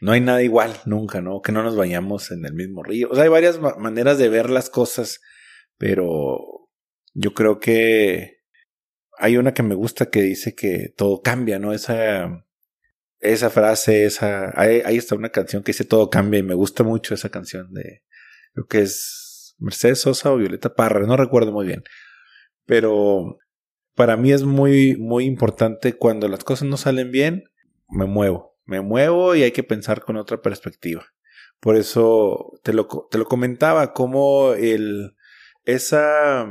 no 0.00 0.12
hay 0.12 0.20
nada 0.20 0.42
igual 0.42 0.74
nunca, 0.86 1.20
¿no? 1.20 1.42
Que 1.42 1.52
no 1.52 1.62
nos 1.62 1.76
vayamos 1.76 2.30
en 2.30 2.44
el 2.44 2.54
mismo 2.54 2.82
río. 2.82 3.08
O 3.10 3.14
sea, 3.14 3.24
hay 3.24 3.30
varias 3.30 3.60
maneras 3.60 4.18
de 4.18 4.28
ver 4.28 4.50
las 4.50 4.70
cosas, 4.70 5.20
pero 5.76 6.68
yo 7.14 7.34
creo 7.34 7.60
que 7.60 8.40
hay 9.18 9.36
una 9.36 9.52
que 9.52 9.62
me 9.62 9.74
gusta 9.74 10.10
que 10.10 10.22
dice 10.22 10.54
que 10.54 10.92
todo 10.96 11.20
cambia, 11.20 11.58
¿no? 11.58 11.72
Esa, 11.72 12.46
esa 13.18 13.50
frase, 13.50 14.06
esa, 14.06 14.58
ahí, 14.58 14.96
está 14.96 15.14
una 15.14 15.28
canción 15.28 15.62
que 15.62 15.72
dice 15.72 15.84
todo 15.84 16.08
cambia 16.08 16.40
y 16.40 16.42
me 16.42 16.54
gusta 16.54 16.82
mucho 16.84 17.14
esa 17.14 17.28
canción 17.28 17.72
de, 17.74 18.02
creo 18.54 18.66
que 18.66 18.80
es 18.80 19.54
Mercedes 19.58 20.00
Sosa 20.00 20.32
o 20.32 20.38
Violeta 20.38 20.74
Parra, 20.74 21.06
no 21.06 21.16
recuerdo 21.18 21.52
muy 21.52 21.66
bien. 21.66 21.82
Pero 22.64 23.36
para 23.94 24.16
mí 24.16 24.32
es 24.32 24.44
muy, 24.44 24.96
muy 24.96 25.26
importante 25.26 25.92
cuando 25.92 26.28
las 26.28 26.44
cosas 26.44 26.66
no 26.66 26.78
salen 26.78 27.10
bien, 27.10 27.44
me 27.90 28.06
muevo, 28.06 28.49
me 28.70 28.80
muevo 28.80 29.34
y 29.34 29.42
hay 29.42 29.52
que 29.52 29.62
pensar 29.62 30.00
con 30.02 30.16
otra 30.16 30.40
perspectiva. 30.40 31.04
Por 31.60 31.76
eso 31.76 32.58
te 32.62 32.72
lo, 32.72 32.86
te 33.10 33.18
lo 33.18 33.26
comentaba, 33.26 33.92
como 33.92 34.54
el, 34.54 35.14
esa, 35.64 36.46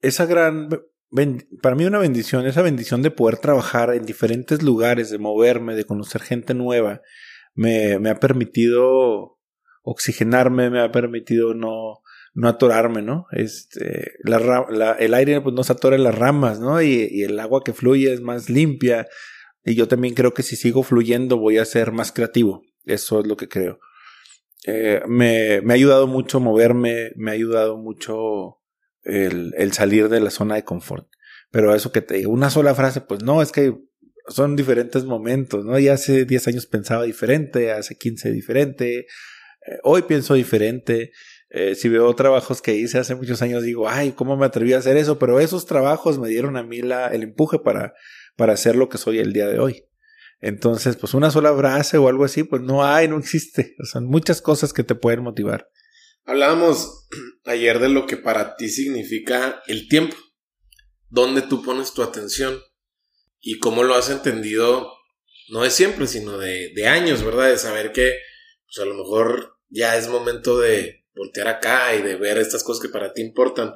esa 0.00 0.26
gran 0.26 0.68
para 1.62 1.76
mí 1.76 1.84
una 1.84 1.98
bendición, 1.98 2.46
esa 2.46 2.62
bendición 2.62 3.00
de 3.00 3.10
poder 3.10 3.38
trabajar 3.38 3.94
en 3.94 4.04
diferentes 4.04 4.62
lugares, 4.62 5.08
de 5.08 5.18
moverme, 5.18 5.74
de 5.74 5.84
conocer 5.84 6.20
gente 6.20 6.52
nueva, 6.52 7.00
me, 7.54 7.98
me 7.98 8.10
ha 8.10 8.20
permitido 8.20 9.38
oxigenarme, 9.82 10.68
me 10.68 10.80
ha 10.80 10.92
permitido 10.92 11.54
no, 11.54 12.02
no 12.36 12.48
atorarme, 12.48 13.02
¿no? 13.02 13.26
Este, 13.30 14.12
la, 14.24 14.96
el 14.98 15.14
aire 15.14 15.40
pues 15.40 15.54
no 15.54 15.62
atora 15.62 15.96
en 15.96 16.04
las 16.04 16.14
ramas, 16.14 16.60
¿no? 16.60 16.82
Y, 16.82 17.22
el 17.22 17.40
agua 17.40 17.62
que 17.64 17.72
fluye 17.72 18.12
es 18.12 18.20
más 18.20 18.50
limpia. 18.50 19.06
Y 19.66 19.74
yo 19.74 19.88
también 19.88 20.14
creo 20.14 20.32
que 20.32 20.44
si 20.44 20.54
sigo 20.54 20.84
fluyendo 20.84 21.38
voy 21.38 21.58
a 21.58 21.64
ser 21.64 21.90
más 21.90 22.12
creativo. 22.12 22.62
Eso 22.84 23.20
es 23.20 23.26
lo 23.26 23.36
que 23.36 23.48
creo. 23.48 23.80
Eh, 24.64 25.02
me, 25.08 25.60
me 25.60 25.74
ha 25.74 25.76
ayudado 25.76 26.06
mucho 26.06 26.38
moverme, 26.38 27.10
me 27.16 27.32
ha 27.32 27.34
ayudado 27.34 27.76
mucho 27.76 28.58
el, 29.02 29.52
el 29.58 29.72
salir 29.72 30.08
de 30.08 30.20
la 30.20 30.30
zona 30.30 30.54
de 30.54 30.64
confort. 30.64 31.08
Pero 31.50 31.74
eso 31.74 31.90
que 31.90 32.00
te 32.00 32.14
digo, 32.14 32.30
una 32.30 32.48
sola 32.48 32.76
frase, 32.76 33.00
pues 33.00 33.24
no, 33.24 33.42
es 33.42 33.50
que 33.50 33.74
son 34.28 34.54
diferentes 34.54 35.04
momentos, 35.04 35.64
¿no? 35.64 35.78
Ya 35.78 35.94
hace 35.94 36.24
10 36.24 36.48
años 36.48 36.66
pensaba 36.66 37.02
diferente, 37.02 37.72
hace 37.72 37.96
15 37.96 38.30
diferente, 38.30 39.00
eh, 39.00 39.78
hoy 39.82 40.02
pienso 40.02 40.34
diferente. 40.34 41.12
Eh, 41.48 41.74
si 41.74 41.88
veo 41.88 42.12
trabajos 42.14 42.60
que 42.60 42.74
hice 42.74 42.98
hace 42.98 43.14
muchos 43.14 43.42
años, 43.42 43.62
digo, 43.62 43.88
ay, 43.88 44.12
¿cómo 44.12 44.36
me 44.36 44.46
atreví 44.46 44.72
a 44.72 44.78
hacer 44.78 44.96
eso? 44.96 45.18
Pero 45.18 45.40
esos 45.40 45.66
trabajos 45.66 46.18
me 46.18 46.28
dieron 46.28 46.56
a 46.56 46.62
mí 46.62 46.82
la, 46.82 47.08
el 47.08 47.22
empuje 47.22 47.58
para, 47.58 47.94
para 48.36 48.52
hacer 48.52 48.76
lo 48.76 48.88
que 48.88 48.98
soy 48.98 49.18
el 49.18 49.32
día 49.32 49.46
de 49.46 49.58
hoy. 49.58 49.84
Entonces, 50.40 50.96
pues 50.96 51.14
una 51.14 51.30
sola 51.30 51.56
frase 51.56 51.96
o 51.98 52.08
algo 52.08 52.24
así, 52.24 52.44
pues 52.44 52.62
no 52.62 52.84
hay, 52.84 53.08
no 53.08 53.18
existe. 53.18 53.74
Son 53.90 54.06
muchas 54.06 54.42
cosas 54.42 54.72
que 54.72 54.84
te 54.84 54.94
pueden 54.94 55.22
motivar. 55.22 55.70
Hablábamos 56.24 57.08
ayer 57.44 57.78
de 57.78 57.88
lo 57.88 58.06
que 58.06 58.16
para 58.16 58.56
ti 58.56 58.68
significa 58.68 59.62
el 59.66 59.88
tiempo, 59.88 60.16
dónde 61.08 61.42
tú 61.42 61.62
pones 61.62 61.94
tu 61.94 62.02
atención 62.02 62.60
y 63.40 63.58
cómo 63.58 63.82
lo 63.82 63.94
has 63.94 64.10
entendido, 64.10 64.92
no 65.48 65.62
de 65.62 65.70
siempre, 65.70 66.06
sino 66.06 66.38
de, 66.38 66.72
de 66.74 66.86
años, 66.88 67.22
¿verdad? 67.24 67.48
De 67.48 67.58
saber 67.58 67.92
que 67.92 68.18
pues 68.66 68.78
a 68.84 68.88
lo 68.88 68.94
mejor 68.94 69.56
ya 69.68 69.96
es 69.96 70.08
momento 70.08 70.58
de 70.58 71.06
voltear 71.14 71.48
acá 71.48 71.94
y 71.94 72.02
de 72.02 72.16
ver 72.16 72.38
estas 72.38 72.62
cosas 72.62 72.82
que 72.82 72.92
para 72.92 73.12
ti 73.12 73.22
importan. 73.22 73.74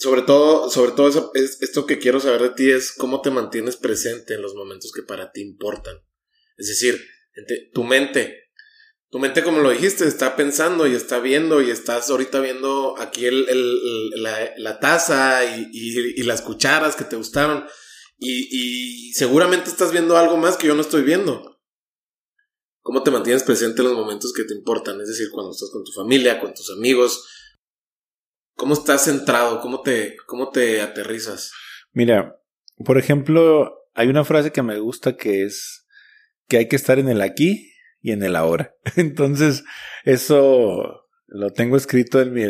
Sobre 0.00 0.22
todo, 0.22 0.70
sobre 0.70 0.92
todo 0.92 1.08
eso, 1.08 1.30
es, 1.34 1.60
esto 1.60 1.84
que 1.84 1.98
quiero 1.98 2.20
saber 2.20 2.40
de 2.40 2.50
ti 2.50 2.70
es 2.70 2.90
cómo 2.90 3.20
te 3.20 3.30
mantienes 3.30 3.76
presente 3.76 4.32
en 4.32 4.40
los 4.40 4.54
momentos 4.54 4.92
que 4.92 5.02
para 5.02 5.30
ti 5.30 5.42
importan. 5.42 5.98
Es 6.56 6.68
decir, 6.68 6.98
tu 7.74 7.84
mente, 7.84 8.48
tu 9.10 9.18
mente, 9.18 9.42
como 9.42 9.60
lo 9.60 9.68
dijiste, 9.68 10.08
está 10.08 10.36
pensando 10.36 10.86
y 10.86 10.94
está 10.94 11.20
viendo 11.20 11.60
y 11.60 11.70
estás 11.70 12.08
ahorita 12.08 12.40
viendo 12.40 12.94
aquí 12.98 13.26
el, 13.26 13.44
la, 14.22 14.80
taza 14.80 15.44
y, 15.44 16.22
las 16.22 16.40
cucharas 16.40 16.96
que 16.96 17.04
te 17.04 17.16
gustaron 17.16 17.66
y, 18.16 19.12
seguramente 19.12 19.68
estás 19.68 19.92
viendo 19.92 20.16
algo 20.16 20.38
más 20.38 20.56
que 20.56 20.68
yo 20.68 20.74
no 20.74 20.80
estoy 20.80 21.02
viendo. 21.02 21.60
¿Cómo 22.80 23.02
te 23.02 23.10
mantienes 23.10 23.42
presente 23.42 23.82
en 23.82 23.88
los 23.88 23.98
momentos 23.98 24.32
que 24.32 24.44
te 24.44 24.54
importan? 24.54 24.98
Es 25.02 25.08
decir, 25.08 25.28
cuando 25.30 25.52
estás 25.52 25.68
con 25.70 25.84
tu 25.84 25.92
familia, 25.92 26.40
con 26.40 26.54
tus 26.54 26.70
amigos. 26.70 27.22
¿Cómo 28.60 28.74
estás 28.74 29.04
centrado? 29.04 29.62
¿Cómo 29.62 29.80
te, 29.80 30.16
cómo 30.26 30.50
te 30.50 30.82
aterrizas? 30.82 31.50
Mira, 31.94 32.38
por 32.84 32.98
ejemplo, 32.98 33.86
hay 33.94 34.08
una 34.08 34.22
frase 34.22 34.52
que 34.52 34.60
me 34.60 34.78
gusta 34.78 35.16
que 35.16 35.44
es 35.44 35.86
que 36.46 36.58
hay 36.58 36.68
que 36.68 36.76
estar 36.76 36.98
en 36.98 37.08
el 37.08 37.22
aquí 37.22 37.72
y 38.02 38.12
en 38.12 38.22
el 38.22 38.36
ahora. 38.36 38.74
Entonces, 38.96 39.64
eso 40.04 41.06
lo 41.26 41.52
tengo 41.54 41.78
escrito 41.78 42.20
en 42.20 42.34
mi, 42.34 42.42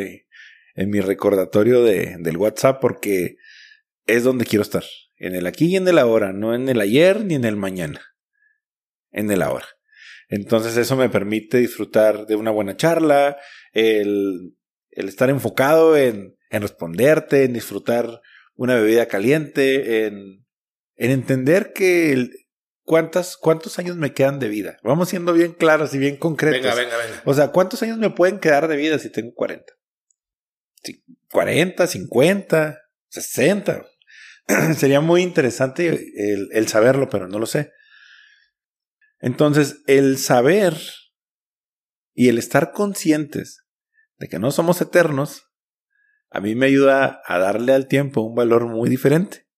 en 0.74 0.90
mi 0.90 1.00
recordatorio 1.00 1.84
de, 1.84 2.16
del 2.18 2.38
WhatsApp 2.38 2.80
porque 2.80 3.36
es 4.04 4.24
donde 4.24 4.46
quiero 4.46 4.64
estar. 4.64 4.82
En 5.16 5.36
el 5.36 5.46
aquí 5.46 5.66
y 5.66 5.76
en 5.76 5.86
el 5.86 5.98
ahora, 5.98 6.32
no 6.32 6.56
en 6.56 6.68
el 6.68 6.80
ayer 6.80 7.24
ni 7.24 7.36
en 7.36 7.44
el 7.44 7.54
mañana. 7.54 8.00
En 9.12 9.30
el 9.30 9.42
ahora. 9.42 9.68
Entonces 10.26 10.76
eso 10.76 10.96
me 10.96 11.08
permite 11.08 11.58
disfrutar 11.58 12.26
de 12.26 12.34
una 12.34 12.50
buena 12.50 12.76
charla, 12.76 13.36
el, 13.72 14.56
el 14.90 15.08
estar 15.08 15.30
enfocado 15.30 15.96
en, 15.96 16.36
en 16.50 16.62
responderte, 16.62 17.44
en 17.44 17.52
disfrutar 17.52 18.20
una 18.54 18.74
bebida 18.74 19.06
caliente, 19.06 20.06
en, 20.06 20.46
en 20.96 21.10
entender 21.10 21.72
que 21.72 22.12
el, 22.12 22.30
¿cuántas, 22.82 23.36
¿cuántos 23.36 23.78
años 23.78 23.96
me 23.96 24.12
quedan 24.12 24.38
de 24.38 24.48
vida? 24.48 24.78
Vamos 24.82 25.08
siendo 25.08 25.32
bien 25.32 25.52
claros 25.52 25.94
y 25.94 25.98
bien 25.98 26.16
concretos. 26.16 26.62
Venga, 26.62 26.74
venga, 26.74 26.96
venga. 26.96 27.22
O 27.24 27.34
sea, 27.34 27.48
¿cuántos 27.48 27.82
años 27.82 27.98
me 27.98 28.10
pueden 28.10 28.38
quedar 28.38 28.68
de 28.68 28.76
vida 28.76 28.98
si 28.98 29.10
tengo 29.10 29.32
40? 29.34 29.72
40, 31.30 31.86
50, 31.86 32.80
60. 33.08 33.86
Sería 34.76 35.00
muy 35.00 35.22
interesante 35.22 35.88
el, 35.88 36.48
el 36.52 36.68
saberlo, 36.68 37.08
pero 37.08 37.28
no 37.28 37.38
lo 37.38 37.46
sé. 37.46 37.72
Entonces, 39.20 39.82
el 39.86 40.18
saber 40.18 40.76
y 42.14 42.28
el 42.28 42.38
estar 42.38 42.72
conscientes 42.72 43.64
de 44.20 44.28
que 44.28 44.38
no 44.38 44.52
somos 44.52 44.80
eternos, 44.80 45.50
a 46.30 46.40
mí 46.40 46.54
me 46.54 46.66
ayuda 46.66 47.22
a 47.26 47.38
darle 47.38 47.72
al 47.72 47.88
tiempo 47.88 48.20
un 48.20 48.36
valor 48.36 48.66
muy 48.66 48.88
diferente, 48.88 49.48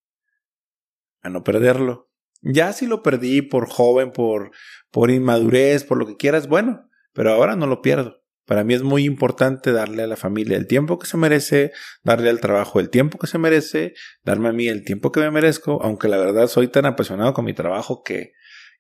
a 1.21 1.29
no 1.29 1.45
perderlo, 1.45 2.11
ya 2.41 2.73
si 2.73 2.87
lo 2.87 3.03
perdí 3.03 3.43
por 3.43 3.69
joven, 3.69 4.13
por, 4.13 4.53
por 4.91 5.11
inmadurez, 5.11 5.85
por 5.85 5.99
lo 5.99 6.07
que 6.07 6.17
quieras, 6.17 6.49
bueno, 6.49 6.89
pero 7.13 7.33
ahora 7.33 7.57
no 7.57 7.67
lo 7.67 7.83
pierdo. 7.83 8.23
Para 8.47 8.65
mí 8.65 8.75
es 8.75 8.83
muy 8.83 9.05
importante 9.05 9.71
darle 9.73 10.03
a 10.03 10.09
la 10.09 10.17
familia 10.17 10.57
el 10.57 10.67
tiempo 10.67 10.99
que 10.99 11.07
se 11.07 11.17
merece, 11.17 11.73
darle 12.03 12.31
al 12.31 12.41
trabajo 12.41 12.81
el 12.81 12.91
tiempo 12.91 13.19
que 13.19 13.29
se 13.29 13.39
merece, 13.39 13.95
darme 14.25 14.49
a 14.49 14.53
mí 14.53 14.67
el 14.67 14.85
tiempo 14.85 15.13
que 15.13 15.21
me 15.21 15.31
merezco, 15.31 15.81
aunque 15.83 16.09
la 16.09 16.19
verdad 16.19 16.49
soy 16.49 16.67
tan 16.69 16.87
apasionado 16.87 17.35
con 17.35 17.45
mi 17.45 17.55
trabajo 17.55 18.03
que, 18.03 18.33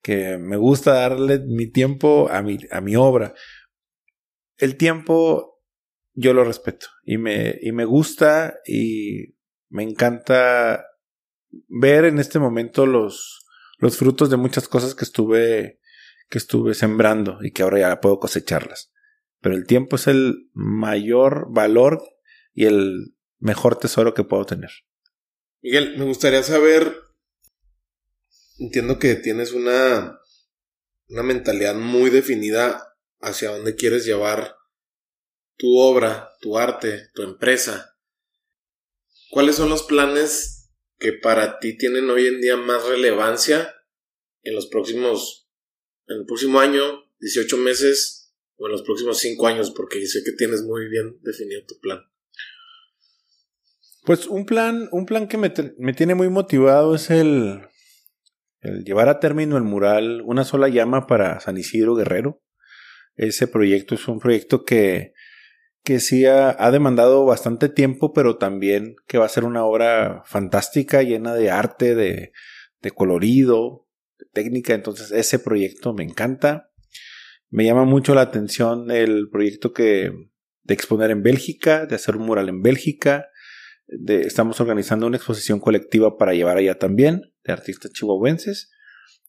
que 0.02 0.38
me 0.38 0.56
gusta 0.56 0.94
darle 0.94 1.40
mi 1.46 1.70
tiempo 1.70 2.28
a 2.30 2.42
mi, 2.42 2.58
a 2.72 2.80
mi 2.80 2.96
obra. 2.96 3.34
El 4.56 4.76
tiempo 4.76 5.51
yo 6.14 6.34
lo 6.34 6.44
respeto 6.44 6.86
y 7.04 7.18
me, 7.18 7.58
y 7.60 7.72
me 7.72 7.84
gusta 7.84 8.58
y 8.66 9.34
me 9.68 9.82
encanta 9.82 10.86
ver 11.68 12.04
en 12.04 12.18
este 12.18 12.38
momento 12.38 12.86
los, 12.86 13.46
los 13.78 13.96
frutos 13.96 14.30
de 14.30 14.36
muchas 14.36 14.68
cosas 14.68 14.94
que 14.94 15.04
estuve, 15.04 15.80
que 16.28 16.38
estuve 16.38 16.74
sembrando 16.74 17.38
y 17.42 17.52
que 17.52 17.62
ahora 17.62 17.80
ya 17.80 18.00
puedo 18.00 18.18
cosecharlas. 18.18 18.92
Pero 19.40 19.54
el 19.54 19.66
tiempo 19.66 19.96
es 19.96 20.06
el 20.06 20.50
mayor 20.52 21.46
valor 21.50 22.02
y 22.54 22.66
el 22.66 23.14
mejor 23.38 23.76
tesoro 23.76 24.14
que 24.14 24.24
puedo 24.24 24.44
tener. 24.44 24.70
Miguel, 25.62 25.98
me 25.98 26.04
gustaría 26.04 26.42
saber, 26.42 26.94
entiendo 28.58 28.98
que 28.98 29.14
tienes 29.14 29.52
una, 29.52 30.18
una 31.08 31.22
mentalidad 31.22 31.74
muy 31.74 32.10
definida 32.10 32.94
hacia 33.20 33.50
dónde 33.50 33.74
quieres 33.74 34.04
llevar 34.04 34.56
tu 35.62 35.78
obra, 35.78 36.32
tu 36.40 36.58
arte, 36.58 37.10
tu 37.14 37.22
empresa. 37.22 37.96
¿Cuáles 39.30 39.54
son 39.54 39.70
los 39.70 39.84
planes 39.84 40.72
que 40.98 41.12
para 41.12 41.60
ti 41.60 41.78
tienen 41.78 42.10
hoy 42.10 42.26
en 42.26 42.40
día 42.40 42.56
más 42.56 42.84
relevancia 42.84 43.72
en 44.42 44.56
los 44.56 44.66
próximos, 44.66 45.48
en 46.08 46.16
el 46.18 46.26
próximo 46.26 46.58
año, 46.58 47.04
18 47.20 47.56
meses 47.58 48.34
o 48.56 48.66
en 48.66 48.72
los 48.72 48.82
próximos 48.82 49.20
5 49.20 49.46
años? 49.46 49.70
Porque 49.70 50.04
sé 50.04 50.24
que 50.24 50.32
tienes 50.32 50.64
muy 50.64 50.88
bien 50.88 51.20
definido 51.22 51.62
tu 51.64 51.78
plan. 51.78 52.00
Pues 54.04 54.26
un 54.26 54.44
plan, 54.44 54.88
un 54.90 55.06
plan 55.06 55.28
que 55.28 55.38
me, 55.38 55.54
me 55.78 55.92
tiene 55.92 56.16
muy 56.16 56.28
motivado 56.28 56.96
es 56.96 57.08
el, 57.08 57.60
el 58.62 58.82
llevar 58.82 59.08
a 59.08 59.20
término 59.20 59.56
el 59.56 59.62
mural 59.62 60.22
Una 60.22 60.42
sola 60.42 60.68
llama 60.68 61.06
para 61.06 61.38
San 61.38 61.56
Isidro 61.56 61.94
Guerrero. 61.94 62.42
Ese 63.14 63.46
proyecto 63.46 63.94
es 63.94 64.08
un 64.08 64.18
proyecto 64.18 64.64
que 64.64 65.11
que 65.84 65.98
sí 65.98 66.26
ha, 66.26 66.70
demandado 66.70 67.24
bastante 67.24 67.68
tiempo, 67.68 68.12
pero 68.12 68.36
también 68.36 68.94
que 69.06 69.18
va 69.18 69.26
a 69.26 69.30
ser 69.30 69.44
una 69.44 69.64
obra 69.64 70.22
fantástica, 70.24 71.02
llena 71.02 71.34
de 71.34 71.50
arte, 71.50 71.94
de, 71.94 72.32
colorido, 72.94 73.88
de 74.18 74.26
técnica. 74.32 74.74
Entonces, 74.74 75.10
ese 75.10 75.38
proyecto 75.38 75.92
me 75.92 76.04
encanta. 76.04 76.70
Me 77.50 77.64
llama 77.64 77.84
mucho 77.84 78.14
la 78.14 78.22
atención 78.22 78.90
el 78.90 79.28
proyecto 79.30 79.72
que 79.72 80.12
de 80.62 80.74
exponer 80.74 81.10
en 81.10 81.22
Bélgica, 81.22 81.86
de 81.86 81.96
hacer 81.96 82.16
un 82.16 82.26
mural 82.26 82.48
en 82.48 82.62
Bélgica. 82.62 83.26
Estamos 83.88 84.60
organizando 84.60 85.06
una 85.06 85.16
exposición 85.16 85.58
colectiva 85.58 86.16
para 86.16 86.32
llevar 86.32 86.56
allá 86.56 86.78
también, 86.78 87.32
de 87.44 87.52
artistas 87.52 87.90
chihuahuenses. 87.92 88.70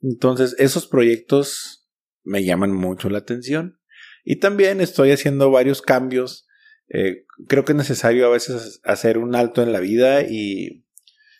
Entonces, 0.01 0.55
esos 0.59 0.85
proyectos 0.87 1.89
me 2.23 2.43
llaman 2.43 2.71
mucho 2.71 3.09
la 3.09 3.17
atención. 3.17 3.79
Y 4.23 4.39
también 4.39 4.81
estoy 4.81 5.11
haciendo 5.11 5.51
varios 5.51 5.81
cambios. 5.81 6.47
Eh, 6.89 7.25
creo 7.47 7.65
que 7.65 7.73
es 7.73 7.77
necesario 7.77 8.25
a 8.25 8.29
veces 8.29 8.79
hacer 8.83 9.17
un 9.17 9.35
alto 9.35 9.61
en 9.61 9.71
la 9.73 9.79
vida 9.79 10.21
y, 10.21 10.85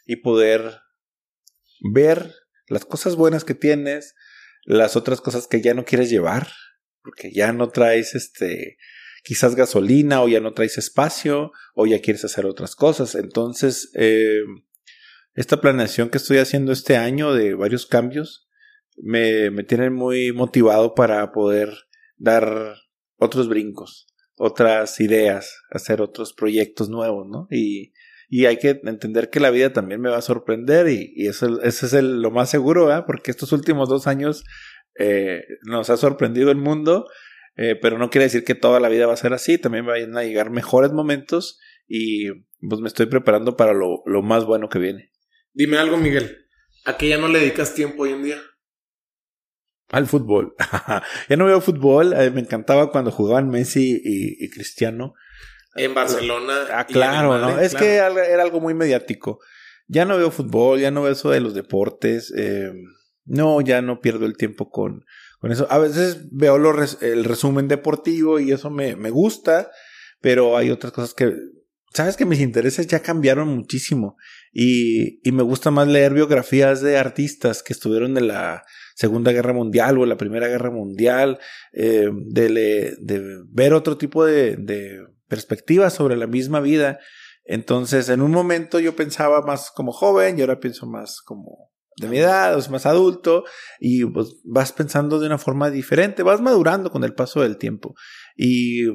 y 0.05 0.17
poder 0.17 0.81
ver 1.93 2.33
las 2.67 2.85
cosas 2.85 3.15
buenas 3.15 3.43
que 3.43 3.53
tienes, 3.53 4.15
las 4.65 4.95
otras 4.95 5.21
cosas 5.21 5.47
que 5.47 5.61
ya 5.61 5.73
no 5.73 5.85
quieres 5.85 6.09
llevar, 6.09 6.47
porque 7.01 7.31
ya 7.31 7.51
no 7.51 7.69
traes 7.69 8.15
este 8.15 8.77
quizás 9.23 9.55
gasolina 9.55 10.21
o 10.21 10.27
ya 10.27 10.41
no 10.41 10.53
traes 10.53 10.77
espacio 10.77 11.53
o 11.75 11.85
ya 11.85 12.01
quieres 12.01 12.25
hacer 12.25 12.45
otras 12.45 12.75
cosas. 12.75 13.15
Entonces, 13.15 13.89
eh, 13.95 14.41
esta 15.33 15.61
planeación 15.61 16.09
que 16.09 16.17
estoy 16.17 16.37
haciendo 16.37 16.71
este 16.73 16.97
año 16.97 17.33
de 17.33 17.53
varios 17.53 17.85
cambios 17.85 18.49
me, 18.97 19.49
me 19.49 19.63
tiene 19.63 19.89
muy 19.89 20.33
motivado 20.33 20.93
para 20.93 21.31
poder 21.31 21.73
dar 22.17 22.75
otros 23.17 23.47
brincos, 23.47 24.07
otras 24.37 24.99
ideas, 24.99 25.55
hacer 25.69 26.01
otros 26.01 26.33
proyectos 26.33 26.89
nuevos, 26.89 27.27
¿no? 27.27 27.47
Y, 27.49 27.93
y 28.29 28.45
hay 28.45 28.57
que 28.57 28.81
entender 28.83 29.29
que 29.29 29.39
la 29.39 29.51
vida 29.51 29.73
también 29.73 30.01
me 30.01 30.09
va 30.09 30.17
a 30.17 30.21
sorprender 30.21 30.87
y, 30.89 31.13
y 31.15 31.27
eso, 31.27 31.61
es 31.61 31.93
el, 31.93 32.21
lo 32.21 32.31
más 32.31 32.49
seguro, 32.49 32.87
¿verdad? 32.87 33.05
Porque 33.05 33.31
estos 33.31 33.51
últimos 33.51 33.89
dos 33.89 34.07
años 34.07 34.43
eh, 34.97 35.43
nos 35.63 35.89
ha 35.89 35.97
sorprendido 35.97 36.51
el 36.51 36.57
mundo, 36.57 37.07
eh, 37.55 37.75
pero 37.79 37.97
no 37.97 38.09
quiere 38.09 38.25
decir 38.25 38.43
que 38.43 38.55
toda 38.55 38.79
la 38.79 38.89
vida 38.89 39.07
va 39.07 39.13
a 39.13 39.17
ser 39.17 39.33
así, 39.33 39.57
también 39.57 39.85
van 39.85 40.17
a 40.17 40.23
llegar 40.23 40.49
mejores 40.49 40.91
momentos 40.91 41.59
y 41.87 42.31
pues 42.67 42.81
me 42.81 42.87
estoy 42.87 43.05
preparando 43.05 43.55
para 43.55 43.73
lo, 43.73 44.01
lo 44.05 44.21
más 44.23 44.45
bueno 44.45 44.69
que 44.69 44.79
viene. 44.79 45.11
Dime 45.53 45.77
algo, 45.77 45.97
Miguel, 45.97 46.47
¿a 46.85 46.97
qué 46.97 47.09
ya 47.09 47.17
no 47.17 47.27
le 47.27 47.39
dedicas 47.39 47.75
tiempo 47.75 48.03
hoy 48.03 48.13
en 48.13 48.23
día? 48.23 48.41
Al 49.93 50.07
fútbol. 50.07 50.55
ya 51.29 51.37
no 51.37 51.45
veo 51.45 51.61
fútbol. 51.61 52.13
Eh, 52.13 52.31
me 52.31 52.41
encantaba 52.41 52.89
cuando 52.89 53.11
jugaban 53.11 53.49
Messi 53.49 54.01
y, 54.03 54.49
Cristiano. 54.49 55.13
En 55.75 55.93
Barcelona. 55.93 56.65
Ah, 56.71 56.87
claro, 56.87 57.37
¿no? 57.37 57.59
Es 57.59 57.75
que 57.75 57.95
era 57.97 58.41
algo 58.41 58.59
muy 58.59 58.73
mediático. 58.73 59.39
Ya 59.87 60.05
no 60.05 60.17
veo 60.17 60.31
fútbol, 60.31 60.79
ya 60.79 60.89
no 60.89 61.03
veo 61.03 61.11
eso 61.11 61.29
de 61.29 61.41
los 61.41 61.53
deportes. 61.53 62.33
Eh, 62.35 62.71
no, 63.25 63.61
ya 63.61 63.83
no 63.83 64.01
pierdo 64.01 64.25
el 64.25 64.35
tiempo 64.35 64.71
con, 64.71 65.05
con 65.39 65.51
eso. 65.51 65.67
A 65.69 65.77
veces 65.77 66.25
veo 66.31 66.55
el 66.55 67.23
resumen 67.23 67.67
deportivo 67.67 68.39
y 68.39 68.51
eso 68.51 68.71
me, 68.71 68.95
me 68.95 69.11
gusta, 69.11 69.69
pero 70.21 70.57
hay 70.57 70.71
otras 70.71 70.91
cosas 70.91 71.13
que 71.13 71.35
sabes 71.93 72.17
que 72.17 72.25
mis 72.25 72.39
intereses 72.39 72.87
ya 72.87 73.03
cambiaron 73.03 73.49
muchísimo 73.49 74.17
y, 74.51 75.19
y, 75.27 75.31
me 75.31 75.43
gusta 75.43 75.69
más 75.69 75.87
leer 75.87 76.15
biografías 76.15 76.81
de 76.81 76.97
artistas 76.97 77.61
que 77.61 77.73
estuvieron 77.73 78.17
en 78.17 78.29
la 78.29 78.63
Segunda 78.95 79.31
Guerra 79.31 79.53
Mundial 79.53 79.97
o 79.97 80.05
la 80.05 80.17
Primera 80.17 80.47
Guerra 80.47 80.69
Mundial, 80.69 81.39
eh, 81.71 82.09
de, 82.11 82.95
ver 83.49 83.73
otro 83.73 83.97
tipo 83.97 84.25
de, 84.25 85.05
perspectivas 85.27 85.93
sobre 85.93 86.15
la 86.15 86.27
misma 86.27 86.59
vida. 86.59 86.99
Entonces, 87.43 88.09
en 88.09 88.21
un 88.21 88.31
momento 88.31 88.79
yo 88.79 88.95
pensaba 88.95 89.41
más 89.41 89.71
como 89.71 89.91
joven 89.91 90.37
y 90.37 90.41
ahora 90.41 90.59
pienso 90.59 90.85
más 90.85 91.21
como 91.21 91.71
de 91.97 92.07
mi 92.07 92.17
edad, 92.17 92.67
más 92.69 92.85
adulto, 92.85 93.43
y 93.79 94.05
pues, 94.05 94.37
vas 94.43 94.71
pensando 94.71 95.19
de 95.19 95.27
una 95.27 95.37
forma 95.37 95.69
diferente, 95.69 96.23
vas 96.23 96.41
madurando 96.41 96.89
con 96.89 97.03
el 97.03 97.13
paso 97.13 97.41
del 97.41 97.57
tiempo. 97.57 97.95
Y 98.35 98.87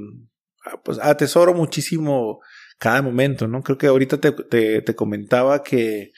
ah, 0.64 0.80
pues 0.82 0.98
atesoro 1.00 1.54
muchísimo 1.54 2.40
cada 2.78 3.02
momento, 3.02 3.46
¿no? 3.46 3.62
Creo 3.62 3.78
que 3.78 3.86
ahorita 3.86 4.20
te, 4.20 4.82
te 4.82 4.94
comentaba 4.94 5.62
que 5.62 6.12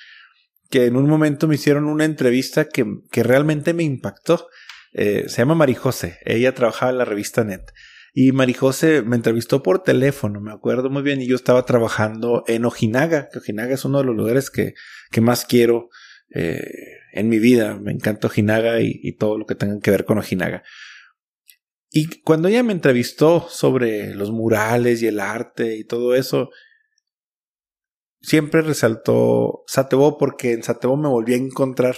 que 0.71 0.87
en 0.87 0.97
un 0.97 1.09
momento 1.09 1.49
me 1.49 1.57
hicieron 1.57 1.85
una 1.85 2.05
entrevista 2.05 2.67
que, 2.67 2.87
que 3.11 3.23
realmente 3.23 3.75
me 3.75 3.83
impactó. 3.83 4.49
Eh, 4.93 5.25
se 5.29 5.39
llama 5.39 5.55
Marijose, 5.55 6.19
ella 6.25 6.55
trabajaba 6.55 6.93
en 6.93 6.99
la 6.99 7.05
revista 7.05 7.45
Net. 7.45 7.73
Y 8.13 8.33
Marijose 8.33 9.03
me 9.03 9.17
entrevistó 9.17 9.63
por 9.63 9.83
teléfono, 9.83 10.41
me 10.41 10.53
acuerdo 10.53 10.91
muy 10.91 11.03
bien, 11.03 11.21
y 11.21 11.29
yo 11.29 11.37
estaba 11.37 11.65
trabajando 11.65 12.43
en 12.49 12.65
Ojinaga, 12.65 13.29
que 13.31 13.39
Ojinaga 13.39 13.75
es 13.75 13.85
uno 13.85 13.99
de 13.99 14.05
los 14.05 14.17
lugares 14.17 14.51
que, 14.51 14.75
que 15.11 15.21
más 15.21 15.45
quiero 15.45 15.91
eh, 16.35 16.65
en 17.13 17.29
mi 17.29 17.39
vida. 17.39 17.77
Me 17.77 17.93
encanta 17.93 18.29
Ojinaga 18.29 18.81
y, 18.81 18.99
y 19.03 19.17
todo 19.17 19.39
lo 19.39 19.47
que 19.47 19.55
tenga 19.55 19.79
que 19.81 19.91
ver 19.91 20.05
con 20.05 20.19
Ojinaga. 20.19 20.63
Y 21.93 22.21
cuando 22.21 22.49
ella 22.49 22.63
me 22.63 22.73
entrevistó 22.73 23.47
sobre 23.49 24.15
los 24.15 24.31
murales 24.31 25.03
y 25.03 25.09
el 25.09 25.19
arte 25.19 25.77
y 25.77 25.85
todo 25.85 26.15
eso, 26.15 26.51
siempre 28.23 28.63
resaltó 28.63 29.65
Satebo 29.67 30.19
porque 30.19 30.53
en 30.53 30.63
Satebo 30.63 30.97
me 30.97 31.09
volví 31.09 31.35
a 31.35 31.39
encontrar. 31.39 31.97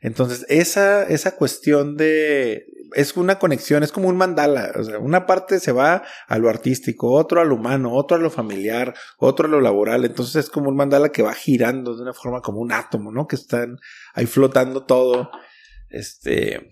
Entonces, 0.00 0.46
esa, 0.48 1.02
esa 1.04 1.34
cuestión 1.36 1.96
de, 1.96 2.66
es 2.94 3.16
una 3.16 3.38
conexión, 3.38 3.82
es 3.82 3.90
como 3.90 4.08
un 4.08 4.16
mandala, 4.16 4.72
o 4.78 4.84
sea, 4.84 4.98
una 4.98 5.26
parte 5.26 5.58
se 5.58 5.72
va 5.72 6.04
a 6.28 6.38
lo 6.38 6.48
artístico, 6.48 7.12
otro 7.12 7.40
a 7.40 7.44
lo 7.44 7.56
humano, 7.56 7.92
otro 7.92 8.16
a 8.16 8.20
lo 8.20 8.30
familiar, 8.30 8.94
otro 9.18 9.46
a 9.46 9.50
lo 9.50 9.60
laboral, 9.60 10.04
entonces 10.04 10.36
es 10.36 10.50
como 10.50 10.68
un 10.68 10.76
mandala 10.76 11.10
que 11.10 11.22
va 11.22 11.34
girando 11.34 11.96
de 11.96 12.02
una 12.02 12.14
forma 12.14 12.40
como 12.42 12.60
un 12.60 12.70
átomo, 12.70 13.10
¿no? 13.10 13.26
Que 13.26 13.34
están 13.34 13.78
ahí 14.14 14.26
flotando 14.26 14.84
todo, 14.84 15.30
este, 15.88 16.70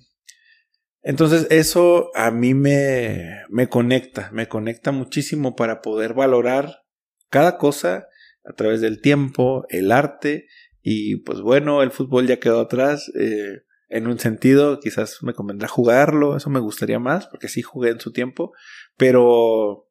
entonces 1.02 1.48
eso 1.50 2.10
a 2.14 2.30
mí 2.30 2.54
me, 2.54 3.42
me 3.48 3.68
conecta, 3.68 4.30
me 4.32 4.48
conecta 4.48 4.92
muchísimo 4.92 5.56
para 5.56 5.82
poder 5.82 6.14
valorar 6.14 6.82
cada 7.28 7.58
cosa 7.58 8.06
a 8.48 8.52
través 8.52 8.80
del 8.80 9.00
tiempo, 9.00 9.66
el 9.68 9.92
arte 9.92 10.46
y 10.82 11.16
pues 11.16 11.40
bueno, 11.40 11.82
el 11.82 11.90
fútbol 11.90 12.26
ya 12.26 12.38
quedó 12.38 12.60
atrás. 12.60 13.10
Eh, 13.18 13.62
en 13.88 14.06
un 14.06 14.18
sentido, 14.18 14.80
quizás 14.80 15.22
me 15.22 15.34
convendrá 15.34 15.68
jugarlo, 15.68 16.36
eso 16.36 16.50
me 16.50 16.60
gustaría 16.60 16.98
más, 16.98 17.26
porque 17.26 17.48
sí 17.48 17.62
jugué 17.62 17.90
en 17.90 18.00
su 18.00 18.12
tiempo, 18.12 18.52
pero 18.96 19.88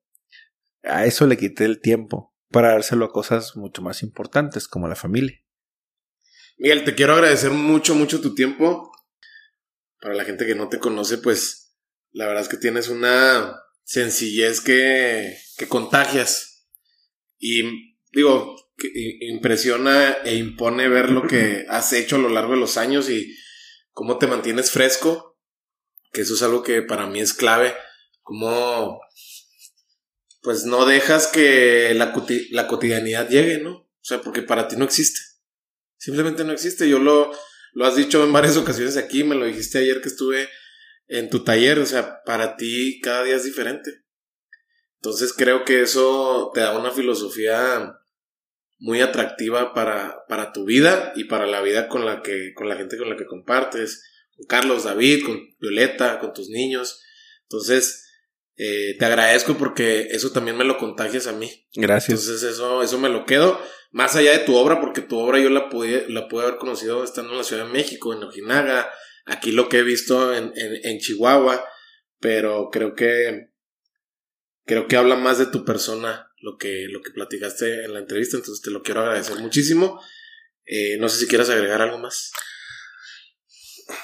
a 0.84 1.06
eso 1.06 1.28
le 1.28 1.38
quité 1.38 1.66
el 1.66 1.80
tiempo 1.80 2.34
para 2.50 2.72
dárselo 2.72 3.06
a 3.06 3.12
cosas 3.12 3.56
mucho 3.56 3.82
más 3.82 4.04
importantes 4.04 4.68
como 4.68 4.88
la 4.88 4.96
familia. 4.96 5.42
Miguel, 6.58 6.84
te 6.86 6.96
quiero 6.96 7.14
agradecer 7.14 7.52
mucho, 7.52 7.96
mucho 7.96 8.22
tu 8.22 8.34
tiempo. 8.34 8.92
Para 10.00 10.14
la 10.14 10.24
gente 10.24 10.46
que 10.46 10.56
no 10.56 10.70
te 10.70 10.80
conoce, 10.80 11.18
pues 11.18 11.62
La 12.12 12.28
verdad 12.28 12.44
es 12.44 12.50
que 12.50 12.56
tienes 12.56 12.88
una 12.88 13.60
sencillez 13.84 14.62
que, 14.62 15.36
que 15.58 15.68
contagias. 15.68 16.70
Y 17.38 17.95
digo, 18.16 18.56
que 18.78 18.90
impresiona 19.22 20.14
e 20.24 20.36
impone 20.36 20.90
ver 20.90 21.12
lo 21.12 21.28
que 21.28 21.66
has 21.70 21.94
hecho 21.94 22.16
a 22.16 22.20
lo 22.20 22.30
largo 22.30 22.54
de 22.54 22.60
los 22.60 22.78
años 22.78 23.10
y 23.10 23.36
cómo 23.92 24.18
te 24.18 24.28
mantienes 24.28 24.72
fresco, 24.72 25.38
que 26.12 26.22
eso 26.22 26.34
es 26.34 26.42
algo 26.42 26.64
que 26.64 26.82
para 26.82 27.08
mí 27.08 27.20
es 27.20 27.34
clave, 27.34 27.76
cómo 28.22 29.00
pues 30.42 30.66
no 30.66 30.86
dejas 30.86 31.28
que 31.28 31.94
la, 31.96 32.14
la 32.52 32.68
cotidianidad 32.68 33.28
llegue, 33.30 33.58
¿no? 33.60 33.78
O 33.78 34.04
sea, 34.08 34.22
porque 34.22 34.44
para 34.44 34.68
ti 34.68 34.76
no 34.76 34.86
existe. 34.86 35.20
Simplemente 35.98 36.44
no 36.44 36.54
existe. 36.54 36.88
Yo 36.88 37.00
lo, 37.00 37.32
lo 37.74 37.86
has 37.86 37.96
dicho 37.96 38.24
en 38.24 38.32
varias 38.32 38.56
ocasiones 38.56 38.96
aquí, 38.96 39.24
me 39.24 39.34
lo 39.34 39.46
dijiste 39.46 39.80
ayer 39.80 40.02
que 40.02 40.10
estuve 40.10 40.48
en 41.08 41.32
tu 41.32 41.44
taller, 41.44 41.80
o 41.80 41.86
sea, 41.88 42.22
para 42.24 42.58
ti 42.58 43.00
cada 43.02 43.24
día 43.24 43.36
es 43.36 43.44
diferente. 43.44 44.06
Entonces 45.02 45.34
creo 45.34 45.66
que 45.66 45.82
eso 45.82 46.52
te 46.54 46.62
da 46.62 46.78
una 46.78 46.92
filosofía 46.92 47.98
muy 48.78 49.02
atractiva 49.02 49.74
para, 49.74 50.26
para 50.28 50.52
tu 50.52 50.66
vida 50.66 51.14
y 51.16 51.26
para 51.26 51.46
la 51.46 51.62
vida 51.62 51.88
con 51.88 52.06
la 52.06 52.22
que, 52.22 52.54
con 52.54 52.68
la 52.68 52.76
gente 52.76 52.98
con 52.98 53.10
la 53.10 53.16
que 53.16 53.26
compartes, 53.26 54.04
con 54.36 54.46
Carlos, 54.48 54.84
David, 54.84 55.26
con 55.26 55.40
Violeta, 55.60 56.20
con 56.20 56.34
tus 56.34 56.50
niños. 56.50 57.02
Entonces, 57.44 58.06
eh, 58.58 58.96
te 58.98 59.06
agradezco 59.06 59.58
porque 59.58 60.08
eso 60.12 60.32
también 60.32 60.58
me 60.58 60.66
lo 60.66 60.78
contagias 60.78 61.28
a 61.28 61.34
mí. 61.34 61.50
Gracias. 61.74 62.22
Entonces, 62.22 62.52
eso, 62.52 62.84
eso 62.84 63.00
me 63.00 63.10
lo 63.10 63.26
quedo. 63.26 63.60
Más 63.92 64.16
allá 64.16 64.32
de 64.32 64.40
tu 64.40 64.56
obra, 64.56 64.82
porque 64.82 65.02
tu 65.02 65.18
obra 65.18 65.40
yo 65.40 65.50
la 65.50 65.70
pude, 65.70 66.06
la 66.10 66.28
pude 66.28 66.44
haber 66.44 66.58
conocido 66.58 67.04
estando 67.04 67.32
en 67.32 67.38
la 67.38 67.44
Ciudad 67.44 67.66
de 67.66 67.72
México, 67.72 68.14
en 68.14 68.24
Ojinaga, 68.24 68.92
aquí 69.26 69.52
lo 69.52 69.70
que 69.70 69.80
he 69.80 69.84
visto 69.84 70.34
en, 70.34 70.52
en, 70.56 70.80
en 70.84 71.00
Chihuahua, 71.00 71.64
pero 72.20 72.70
creo 72.72 72.94
que 72.94 73.52
creo 74.66 74.88
que 74.88 74.98
habla 74.98 75.16
más 75.16 75.38
de 75.38 75.46
tu 75.46 75.64
persona 75.64 76.32
lo 76.46 76.58
que, 76.58 76.86
lo 76.90 77.02
que 77.02 77.10
platicaste 77.10 77.86
en 77.86 77.94
la 77.94 78.00
entrevista, 78.00 78.38
entonces 78.38 78.62
te 78.62 78.70
lo 78.70 78.84
quiero 78.84 79.02
agradecer 79.02 79.40
muchísimo. 79.40 80.00
Eh, 80.64 80.96
no 81.00 81.10
sé 81.10 81.20
si 81.20 81.28
quieras 81.28 81.50
agregar 81.50 81.82
algo 81.82 81.98
más. 81.98 82.32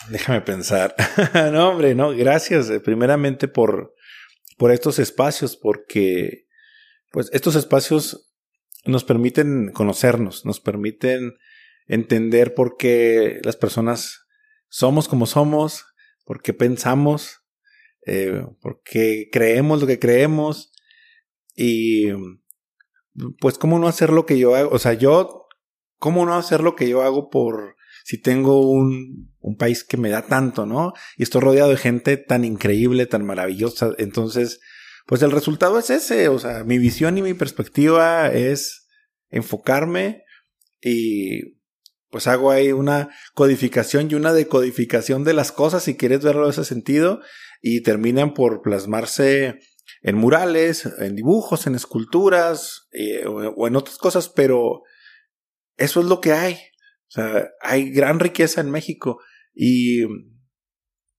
Déjame 0.09 0.41
pensar. 0.41 0.95
no, 1.53 1.69
hombre, 1.69 1.93
no, 1.93 2.09
gracias. 2.15 2.71
Eh, 2.71 2.79
primeramente 2.79 3.47
por, 3.47 3.93
por 4.57 4.71
estos 4.71 4.97
espacios, 4.97 5.55
porque 5.55 6.47
pues 7.11 7.29
estos 7.31 7.55
espacios 7.55 8.33
nos 8.85 9.03
permiten 9.03 9.71
conocernos, 9.71 10.43
nos 10.43 10.59
permiten 10.59 11.37
entender 11.85 12.55
por 12.55 12.75
qué 12.75 13.39
las 13.43 13.55
personas 13.55 14.25
somos 14.67 15.07
como 15.07 15.27
somos, 15.27 15.85
por 16.25 16.41
qué 16.41 16.53
pensamos, 16.53 17.41
eh, 18.07 18.43
por 18.61 18.81
qué 18.83 19.29
creemos 19.31 19.81
lo 19.81 19.85
que 19.85 19.99
creemos 19.99 20.70
y 21.55 22.07
pues 23.39 23.57
cómo 23.57 23.79
no 23.79 23.87
hacer 23.87 24.11
lo 24.11 24.25
que 24.25 24.39
yo 24.39 24.55
hago, 24.55 24.69
o 24.71 24.79
sea, 24.79 24.93
yo, 24.93 25.47
cómo 25.97 26.25
no 26.25 26.35
hacer 26.35 26.61
lo 26.61 26.75
que 26.75 26.89
yo 26.89 27.01
hago 27.01 27.29
por 27.29 27.75
si 28.03 28.19
tengo 28.19 28.69
un, 28.69 29.33
un 29.39 29.57
país 29.57 29.83
que 29.83 29.97
me 29.97 30.09
da 30.09 30.23
tanto, 30.23 30.65
¿no? 30.65 30.93
Y 31.17 31.23
estoy 31.23 31.41
rodeado 31.41 31.69
de 31.69 31.77
gente 31.77 32.17
tan 32.17 32.45
increíble, 32.45 33.05
tan 33.05 33.25
maravillosa, 33.25 33.91
entonces, 33.97 34.59
pues 35.05 35.21
el 35.21 35.31
resultado 35.31 35.77
es 35.77 35.89
ese, 35.89 36.29
o 36.29 36.39
sea, 36.39 36.63
mi 36.63 36.77
visión 36.77 37.17
y 37.17 37.21
mi 37.21 37.33
perspectiva 37.33 38.31
es 38.31 38.87
enfocarme 39.29 40.23
y 40.81 41.61
pues 42.09 42.27
hago 42.27 42.51
ahí 42.51 42.73
una 42.73 43.09
codificación 43.33 44.09
y 44.11 44.15
una 44.15 44.33
decodificación 44.33 45.23
de 45.23 45.33
las 45.33 45.51
cosas, 45.51 45.83
si 45.83 45.95
quieres 45.95 46.21
verlo 46.21 46.43
en 46.43 46.51
ese 46.51 46.65
sentido, 46.65 47.21
y 47.61 47.81
terminan 47.81 48.33
por 48.33 48.61
plasmarse 48.61 49.59
en 50.01 50.15
murales, 50.15 50.85
en 50.99 51.15
dibujos, 51.15 51.67
en 51.67 51.75
esculturas 51.75 52.87
eh, 52.91 53.25
o, 53.25 53.67
en 53.67 53.75
otras 53.75 53.97
cosas, 53.97 54.29
pero 54.29 54.81
eso 55.77 56.01
es 56.01 56.05
lo 56.07 56.21
que 56.21 56.33
hay. 56.33 56.57
Hay 57.61 57.91
gran 57.91 58.19
riqueza 58.19 58.61
en 58.61 58.71
México 58.71 59.19
y 59.53 60.03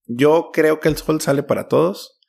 yo 0.05 0.49
creo 0.51 0.79
que 0.79 0.89
el 0.89 0.97
sol 0.97 1.21
sale 1.21 1.43
para 1.43 1.67
todos. 1.67 2.19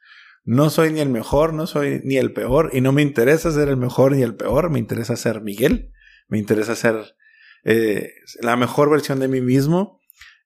No 0.44 0.68
soy 0.68 0.92
ni 0.92 1.00
el 1.00 1.08
mejor, 1.08 1.54
no 1.54 1.66
soy 1.66 2.02
ni 2.04 2.18
el 2.18 2.32
peor 2.34 2.70
y 2.74 2.82
no 2.82 2.92
me 2.92 3.00
interesa 3.00 3.50
ser 3.50 3.68
el 3.68 3.78
mejor 3.78 4.12
ni 4.12 4.22
el 4.22 4.36
peor, 4.36 4.70
me 4.70 4.78
interesa 4.78 5.16
ser 5.16 5.40
Miguel, 5.40 5.92
me 6.28 6.38
interesa 6.38 6.76
ser 6.76 7.16
eh, 7.64 8.12
la 8.42 8.56
mejor 8.56 8.90
versión 8.90 9.20
de 9.20 9.28
mí 9.28 9.40
mismo 9.40 10.00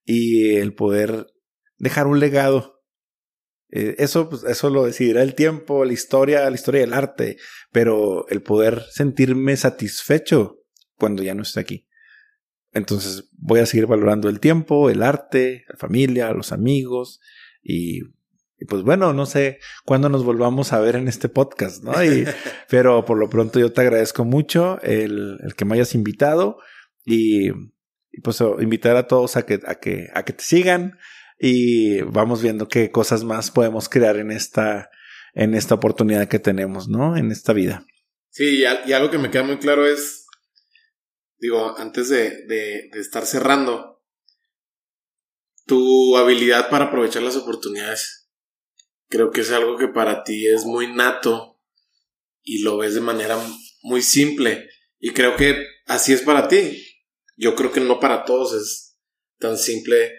y 0.05 0.55
el 0.57 0.73
poder 0.75 1.27
dejar 1.79 2.07
un 2.07 2.21
legado 2.21 2.78
eh, 3.71 3.97
eso, 3.99 4.29
pues, 4.29 4.45
eso 4.45 4.71
lo 4.71 4.85
decidirá 4.85 5.23
el 5.23 5.35
tiempo, 5.35 5.85
la 5.85 5.93
historia, 5.93 6.49
la 6.49 6.55
historia 6.55 6.81
del 6.81 6.95
arte, 6.95 7.37
pero 7.71 8.27
el 8.29 8.43
poder 8.43 8.83
sentirme 8.91 9.57
satisfecho 9.57 10.63
cuando 10.97 11.23
ya 11.23 11.35
no 11.35 11.43
esté 11.43 11.61
aquí. 11.61 11.87
Entonces 12.73 13.29
voy 13.33 13.61
a 13.61 13.67
seguir 13.67 13.87
valorando 13.87 14.29
el 14.29 14.41
tiempo, 14.41 14.91
el 14.91 15.03
arte, 15.03 15.65
la 15.69 15.77
familia, 15.77 16.33
los 16.33 16.53
amigos 16.53 17.21
y, 17.63 18.03
pues 18.69 18.83
bueno, 18.83 19.13
no 19.13 19.27
sé 19.27 19.59
cuándo 19.85 20.09
nos 20.09 20.25
volvamos 20.25 20.73
a 20.73 20.81
ver 20.81 20.97
en 20.97 21.09
este 21.09 21.29
podcast, 21.29 21.83
¿no? 21.83 22.03
Y, 22.03 22.25
pero 22.69 23.05
por 23.05 23.19
lo 23.19 23.29
pronto 23.29 23.59
yo 23.59 23.73
te 23.73 23.81
agradezco 23.81 24.25
mucho 24.25 24.81
el, 24.83 25.39
el 25.43 25.55
que 25.55 25.65
me 25.65 25.75
hayas 25.75 25.95
invitado 25.95 26.59
y, 27.05 27.49
y 27.49 28.21
pues 28.23 28.43
invitar 28.61 28.97
a 28.97 29.07
todos 29.07 29.37
a 29.37 29.47
que, 29.47 29.61
a 29.67 29.77
que, 29.77 30.09
a 30.15 30.25
que 30.25 30.33
te 30.33 30.45
sigan, 30.45 30.99
y 31.39 32.01
vamos 32.03 32.43
viendo 32.43 32.69
qué 32.69 32.91
cosas 32.91 33.25
más 33.25 33.51
podemos 33.51 33.89
crear 33.89 34.17
en 34.17 34.31
esta, 34.31 34.91
en 35.35 35.55
esta 35.55 35.77
oportunidad 35.77 36.29
que 36.29 36.39
tenemos, 36.39 36.89
¿no? 36.89 37.17
En 37.17 37.31
esta 37.31 37.53
vida. 37.53 37.87
Sí, 38.31 38.61
y, 38.61 38.93
algo 38.93 39.11
que 39.11 39.19
me 39.19 39.31
queda 39.31 39.45
muy 39.45 39.59
claro 39.59 39.87
es, 39.87 40.27
digo, 41.39 41.79
antes 41.79 42.09
de, 42.09 42.45
de, 42.47 42.89
de 42.93 43.01
estar 43.01 43.25
cerrando, 43.25 44.03
tu 45.65 46.17
habilidad 46.17 46.71
para 46.71 46.87
aprovechar 46.87 47.23
las 47.23 47.37
oportunidades, 47.37 48.29
creo 49.09 49.31
que 49.31 49.43
es 49.43 49.51
algo 49.53 49.77
que 49.77 49.89
para 49.89 50.25
ti 50.25 50.49
es 50.49 50.65
muy 50.65 50.93
nato 50.93 51.61
y 52.43 52.63
lo 52.63 52.79
ves 52.79 52.95
de 52.95 53.01
manera 53.01 53.39
muy 53.83 54.03
simple. 54.03 54.69
Y 54.99 55.13
creo 55.13 55.37
que 55.37 55.65
así 55.87 56.13
es 56.13 56.23
para 56.23 56.49
ti. 56.49 56.85
Yo 57.37 57.55
creo 57.55 57.71
que 57.71 57.81
no 57.81 58.01
para 58.01 58.25
todos 58.25 58.55
es 58.55 58.99
tan 59.39 59.57
simple 59.57 60.13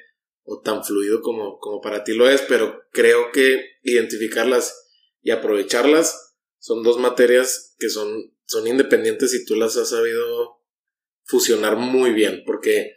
o 0.51 0.61
tan 0.61 0.83
fluido 0.83 1.21
como, 1.21 1.59
como 1.59 1.79
para 1.79 2.03
ti 2.03 2.13
lo 2.13 2.27
es, 2.27 2.41
pero 2.41 2.81
creo 2.91 3.31
que 3.31 3.61
identificarlas 3.83 4.75
y 5.21 5.29
aprovecharlas 5.29 6.35
son 6.57 6.81
dos 6.81 6.97
materias 6.97 7.75
que 7.77 7.89
son, 7.89 8.33
son 8.45 8.67
independientes 8.67 9.33
y 9.35 9.45
tú 9.45 9.55
las 9.55 9.77
has 9.77 9.91
sabido 9.91 10.59
fusionar 11.23 11.75
muy 11.75 12.13
bien, 12.13 12.41
porque 12.47 12.95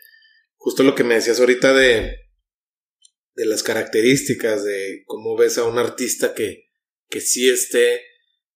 justo 0.57 0.83
lo 0.83 0.95
que 0.95 1.05
me 1.05 1.15
decías 1.15 1.41
ahorita 1.41 1.75
de, 1.75 2.17
de 3.35 3.47
las 3.47 3.63
características, 3.63 4.65
de 4.65 5.03
cómo 5.05 5.37
ves 5.37 5.59
a 5.59 5.65
un 5.65 5.79
artista 5.79 6.33
que, 6.33 6.71
que 7.11 7.21
sí 7.21 7.51
esté 7.51 8.01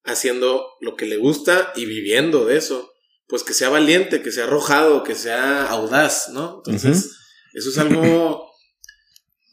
haciendo 0.05 0.67
lo 0.81 0.97
que 0.97 1.05
le 1.05 1.19
gusta 1.19 1.75
y 1.77 1.85
viviendo 1.85 2.47
de 2.47 2.57
eso, 2.57 2.95
pues 3.27 3.43
que 3.43 3.53
sea 3.53 3.69
valiente, 3.69 4.23
que 4.23 4.33
sea 4.33 4.45
arrojado, 4.45 5.03
que 5.03 5.15
sea 5.15 5.67
audaz, 5.67 6.31
¿no? 6.31 6.63
Entonces, 6.65 7.11
eso 7.53 7.69
es 7.69 7.77
algo 7.77 8.46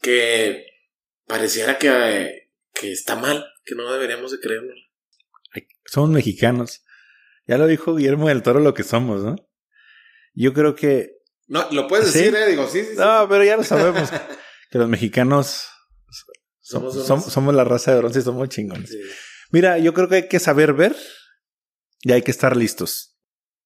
que 0.04 0.66
pareciera 1.26 1.78
que, 1.78 2.50
que 2.74 2.92
está 2.92 3.16
mal, 3.16 3.46
que 3.64 3.74
no 3.74 3.90
deberíamos 3.90 4.30
de 4.32 4.38
creerlo. 4.38 4.74
Somos 5.86 6.10
mexicanos. 6.10 6.84
Ya 7.46 7.56
lo 7.56 7.66
dijo 7.66 7.94
Guillermo 7.94 8.28
del 8.28 8.42
Toro 8.42 8.60
lo 8.60 8.74
que 8.74 8.82
somos, 8.82 9.22
¿no? 9.22 9.36
Yo 10.34 10.52
creo 10.52 10.74
que... 10.74 11.12
No, 11.46 11.66
lo 11.70 11.88
puedes 11.88 12.12
decir, 12.12 12.34
¿eh? 12.34 12.48
Digo, 12.48 12.68
sí, 12.68 12.84
sí, 12.84 12.96
No, 12.96 13.26
pero 13.28 13.44
ya 13.44 13.56
lo 13.56 13.64
sabemos. 13.64 14.10
que 14.70 14.78
los 14.78 14.88
mexicanos 14.88 15.68
somos, 16.60 17.06
somos, 17.06 17.54
la 17.54 17.64
raza 17.64 17.92
de 17.92 17.98
bronce 17.98 18.20
y 18.20 18.22
somos 18.22 18.48
chingones. 18.48 18.94
Mira, 19.50 19.78
yo 19.78 19.94
creo 19.94 20.08
que 20.08 20.16
hay 20.16 20.28
que 20.28 20.38
saber 20.38 20.74
ver 20.74 20.96
y 22.00 22.12
hay 22.12 22.22
que 22.22 22.30
estar 22.30 22.56
listos. 22.56 23.18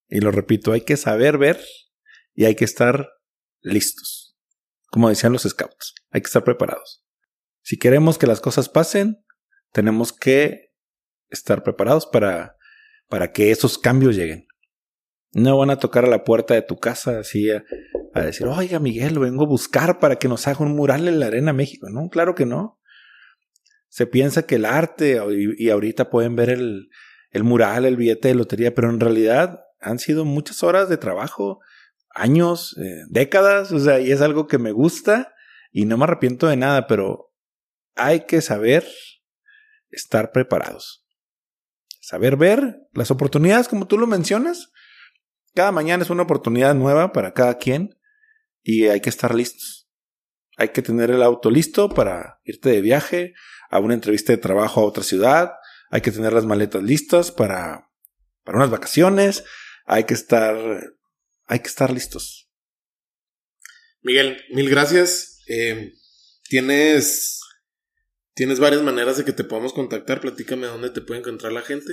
Y 0.08 0.20
lo 0.20 0.30
repito, 0.30 0.72
hay 0.72 0.82
que 0.82 0.96
saber 0.96 1.38
ver 1.38 1.60
y 2.34 2.44
hay 2.44 2.54
que 2.54 2.64
estar 2.64 3.08
listos 3.60 4.17
como 4.90 5.08
decían 5.08 5.32
los 5.32 5.42
scouts, 5.42 5.94
hay 6.10 6.20
que 6.20 6.26
estar 6.26 6.44
preparados. 6.44 7.04
Si 7.62 7.78
queremos 7.78 8.18
que 8.18 8.26
las 8.26 8.40
cosas 8.40 8.68
pasen, 8.68 9.24
tenemos 9.72 10.12
que 10.12 10.72
estar 11.28 11.62
preparados 11.62 12.06
para, 12.06 12.56
para 13.08 13.32
que 13.32 13.50
esos 13.50 13.78
cambios 13.78 14.16
lleguen. 14.16 14.46
No 15.32 15.58
van 15.58 15.70
a 15.70 15.78
tocar 15.78 16.04
a 16.04 16.08
la 16.08 16.24
puerta 16.24 16.54
de 16.54 16.62
tu 16.62 16.78
casa 16.78 17.18
así 17.18 17.50
a, 17.50 17.62
decir, 18.14 18.46
oiga 18.46 18.78
Miguel, 18.80 19.14
lo 19.14 19.20
vengo 19.20 19.44
a 19.44 19.48
buscar 19.48 19.98
para 19.98 20.16
que 20.16 20.28
nos 20.28 20.48
haga 20.48 20.64
un 20.64 20.74
mural 20.74 21.06
en 21.06 21.20
la 21.20 21.26
Arena 21.26 21.52
México. 21.52 21.88
No, 21.90 22.08
claro 22.08 22.34
que 22.34 22.46
no. 22.46 22.80
Se 23.88 24.06
piensa 24.06 24.46
que 24.46 24.56
el 24.56 24.64
arte, 24.64 25.20
y, 25.58 25.70
ahorita 25.70 26.10
pueden 26.10 26.36
ver 26.36 26.50
el, 26.50 26.88
el 27.30 27.44
mural, 27.44 27.84
el 27.84 27.96
billete 27.96 28.28
de 28.28 28.34
lotería, 28.34 28.74
pero 28.74 28.90
en 28.90 29.00
realidad 29.00 29.60
han 29.80 29.98
sido 29.98 30.24
muchas 30.24 30.62
horas 30.62 30.88
de 30.88 30.96
trabajo, 30.96 31.60
años, 32.18 32.76
eh, 32.78 33.04
décadas, 33.08 33.72
o 33.72 33.78
sea, 33.78 34.00
y 34.00 34.12
es 34.12 34.20
algo 34.20 34.46
que 34.46 34.58
me 34.58 34.72
gusta 34.72 35.34
y 35.70 35.84
no 35.84 35.96
me 35.96 36.04
arrepiento 36.04 36.46
de 36.46 36.56
nada, 36.56 36.86
pero 36.86 37.32
hay 37.94 38.26
que 38.26 38.40
saber 38.40 38.86
estar 39.90 40.32
preparados. 40.32 41.04
Saber 42.00 42.36
ver 42.36 42.88
las 42.92 43.10
oportunidades, 43.10 43.68
como 43.68 43.86
tú 43.86 43.98
lo 43.98 44.06
mencionas. 44.06 44.72
Cada 45.54 45.72
mañana 45.72 46.04
es 46.04 46.10
una 46.10 46.22
oportunidad 46.22 46.74
nueva 46.74 47.12
para 47.12 47.34
cada 47.34 47.58
quien 47.58 47.98
y 48.62 48.86
hay 48.86 49.00
que 49.00 49.10
estar 49.10 49.34
listos. 49.34 49.90
Hay 50.56 50.70
que 50.70 50.82
tener 50.82 51.10
el 51.10 51.22
auto 51.22 51.50
listo 51.50 51.88
para 51.88 52.40
irte 52.44 52.70
de 52.70 52.80
viaje 52.80 53.34
a 53.70 53.78
una 53.78 53.94
entrevista 53.94 54.32
de 54.32 54.38
trabajo 54.38 54.80
a 54.80 54.84
otra 54.84 55.02
ciudad. 55.02 55.52
Hay 55.90 56.00
que 56.00 56.10
tener 56.10 56.32
las 56.32 56.46
maletas 56.46 56.82
listas 56.82 57.30
para, 57.30 57.90
para 58.44 58.58
unas 58.58 58.70
vacaciones. 58.70 59.44
Hay 59.86 60.04
que 60.04 60.14
estar, 60.14 60.56
hay 61.48 61.60
que 61.60 61.68
estar 61.68 61.92
listos. 61.92 62.48
Miguel, 64.02 64.38
mil 64.50 64.70
gracias. 64.70 65.42
Eh, 65.48 65.92
tienes, 66.48 67.40
tienes 68.34 68.60
varias 68.60 68.82
maneras 68.82 69.16
de 69.16 69.24
que 69.24 69.32
te 69.32 69.44
podamos 69.44 69.72
contactar. 69.72 70.20
Platícame 70.20 70.66
dónde 70.66 70.90
te 70.90 71.00
puede 71.00 71.20
encontrar 71.20 71.52
la 71.52 71.62
gente. 71.62 71.92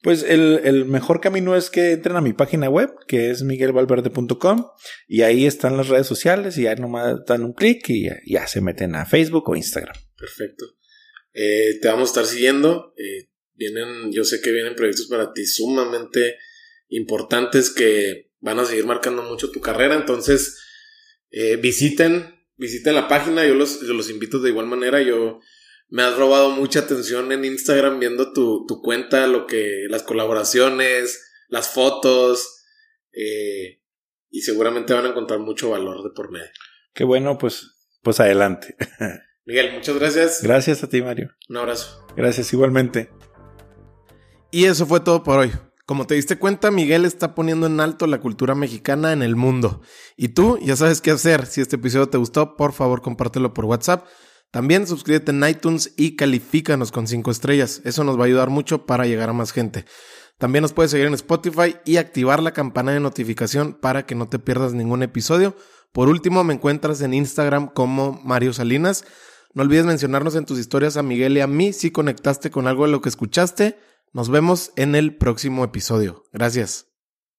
Pues 0.00 0.22
el, 0.22 0.84
mejor 0.84 1.20
camino 1.20 1.56
es 1.56 1.70
que 1.70 1.92
entren 1.92 2.14
a 2.16 2.20
mi 2.20 2.32
página 2.32 2.68
web, 2.68 2.90
que 3.08 3.30
es 3.30 3.42
miguelvalverde.com, 3.42 4.66
y 5.08 5.22
ahí 5.22 5.44
están 5.44 5.76
las 5.76 5.88
redes 5.88 6.06
sociales, 6.06 6.56
y 6.56 6.68
ahí 6.68 6.76
nomás 6.76 7.24
dan 7.26 7.42
un 7.42 7.52
clic 7.52 7.88
y 7.88 8.08
ya, 8.24 8.46
se 8.46 8.60
meten 8.60 8.94
a 8.94 9.06
Facebook 9.06 9.48
o 9.48 9.56
Instagram. 9.56 9.96
Perfecto. 10.16 10.66
Eh, 11.32 11.80
te 11.82 11.88
vamos 11.88 12.10
a 12.10 12.12
estar 12.12 12.26
siguiendo. 12.26 12.94
Eh, 12.96 13.28
vienen, 13.54 14.12
yo 14.12 14.22
sé 14.22 14.40
que 14.40 14.52
vienen 14.52 14.76
proyectos 14.76 15.08
para 15.08 15.32
ti 15.32 15.44
sumamente 15.46 16.36
importantes 16.88 17.70
que 17.70 18.27
van 18.40 18.58
a 18.58 18.64
seguir 18.64 18.86
marcando 18.86 19.22
mucho 19.22 19.50
tu 19.50 19.60
carrera. 19.60 19.94
Entonces, 19.94 20.58
eh, 21.30 21.56
visiten, 21.56 22.44
visiten 22.56 22.94
la 22.94 23.08
página. 23.08 23.46
Yo 23.46 23.54
los, 23.54 23.82
los 23.82 24.10
invito 24.10 24.38
de 24.38 24.50
igual 24.50 24.66
manera. 24.66 25.00
Yo 25.02 25.40
me 25.88 26.02
has 26.02 26.16
robado 26.16 26.50
mucha 26.50 26.80
atención 26.80 27.32
en 27.32 27.44
Instagram 27.44 27.98
viendo 27.98 28.32
tu, 28.32 28.66
tu 28.66 28.82
cuenta, 28.82 29.26
lo 29.26 29.46
que, 29.46 29.86
las 29.88 30.02
colaboraciones, 30.02 31.24
las 31.48 31.72
fotos, 31.72 32.64
eh, 33.12 33.80
y 34.30 34.42
seguramente 34.42 34.92
van 34.92 35.06
a 35.06 35.08
encontrar 35.10 35.40
mucho 35.40 35.70
valor 35.70 36.02
de 36.02 36.10
por 36.14 36.30
medio. 36.30 36.50
Qué 36.94 37.04
bueno, 37.04 37.38
pues, 37.38 37.88
pues 38.02 38.20
adelante. 38.20 38.76
Miguel, 39.46 39.72
muchas 39.72 39.98
gracias. 39.98 40.42
Gracias 40.42 40.82
a 40.82 40.88
ti, 40.88 41.00
Mario. 41.00 41.34
Un 41.48 41.56
abrazo. 41.56 42.06
Gracias 42.16 42.52
igualmente. 42.52 43.10
Y 44.50 44.64
eso 44.64 44.86
fue 44.86 45.00
todo 45.00 45.22
por 45.22 45.38
hoy. 45.38 45.52
Como 45.88 46.06
te 46.06 46.14
diste 46.14 46.38
cuenta, 46.38 46.70
Miguel 46.70 47.04
está 47.04 47.34
poniendo 47.34 47.66
en 47.66 47.80
alto 47.80 48.06
la 48.06 48.20
cultura 48.20 48.54
mexicana 48.54 49.12
en 49.12 49.22
el 49.22 49.34
mundo. 49.34 49.80
Y 50.16 50.28
tú 50.28 50.58
ya 50.62 50.76
sabes 50.76 51.00
qué 51.00 51.10
hacer. 51.10 51.46
Si 51.46 51.60
este 51.60 51.76
episodio 51.76 52.08
te 52.08 52.18
gustó, 52.18 52.56
por 52.56 52.72
favor 52.72 53.02
compártelo 53.02 53.52
por 53.52 53.64
WhatsApp 53.64 54.04
también 54.50 54.86
suscríbete 54.86 55.30
en 55.30 55.46
iTunes 55.46 55.92
y 55.96 56.16
califícanos 56.16 56.90
con 56.90 57.06
5 57.06 57.30
estrellas. 57.30 57.82
Eso 57.84 58.02
nos 58.02 58.18
va 58.18 58.22
a 58.22 58.26
ayudar 58.26 58.48
mucho 58.48 58.86
para 58.86 59.04
llegar 59.04 59.28
a 59.28 59.34
más 59.34 59.52
gente. 59.52 59.84
También 60.38 60.62
nos 60.62 60.72
puedes 60.72 60.90
seguir 60.90 61.06
en 61.06 61.14
Spotify 61.14 61.76
y 61.84 61.96
activar 61.96 62.42
la 62.42 62.52
campana 62.52 62.92
de 62.92 63.00
notificación 63.00 63.74
para 63.74 64.06
que 64.06 64.14
no 64.14 64.28
te 64.28 64.38
pierdas 64.38 64.72
ningún 64.72 65.02
episodio. 65.02 65.54
Por 65.92 66.08
último, 66.08 66.44
me 66.44 66.54
encuentras 66.54 67.02
en 67.02 67.12
Instagram 67.12 67.68
como 67.68 68.20
Mario 68.24 68.54
Salinas. 68.54 69.04
No 69.52 69.62
olvides 69.64 69.84
mencionarnos 69.84 70.34
en 70.34 70.46
tus 70.46 70.58
historias 70.58 70.96
a 70.96 71.02
Miguel 71.02 71.36
y 71.36 71.40
a 71.40 71.46
mí 71.46 71.72
si 71.72 71.90
conectaste 71.90 72.50
con 72.50 72.66
algo 72.68 72.86
de 72.86 72.92
lo 72.92 73.02
que 73.02 73.08
escuchaste. 73.10 73.76
Nos 74.12 74.30
vemos 74.30 74.72
en 74.76 74.94
el 74.94 75.16
próximo 75.16 75.64
episodio. 75.64 76.24
Gracias. 76.32 76.87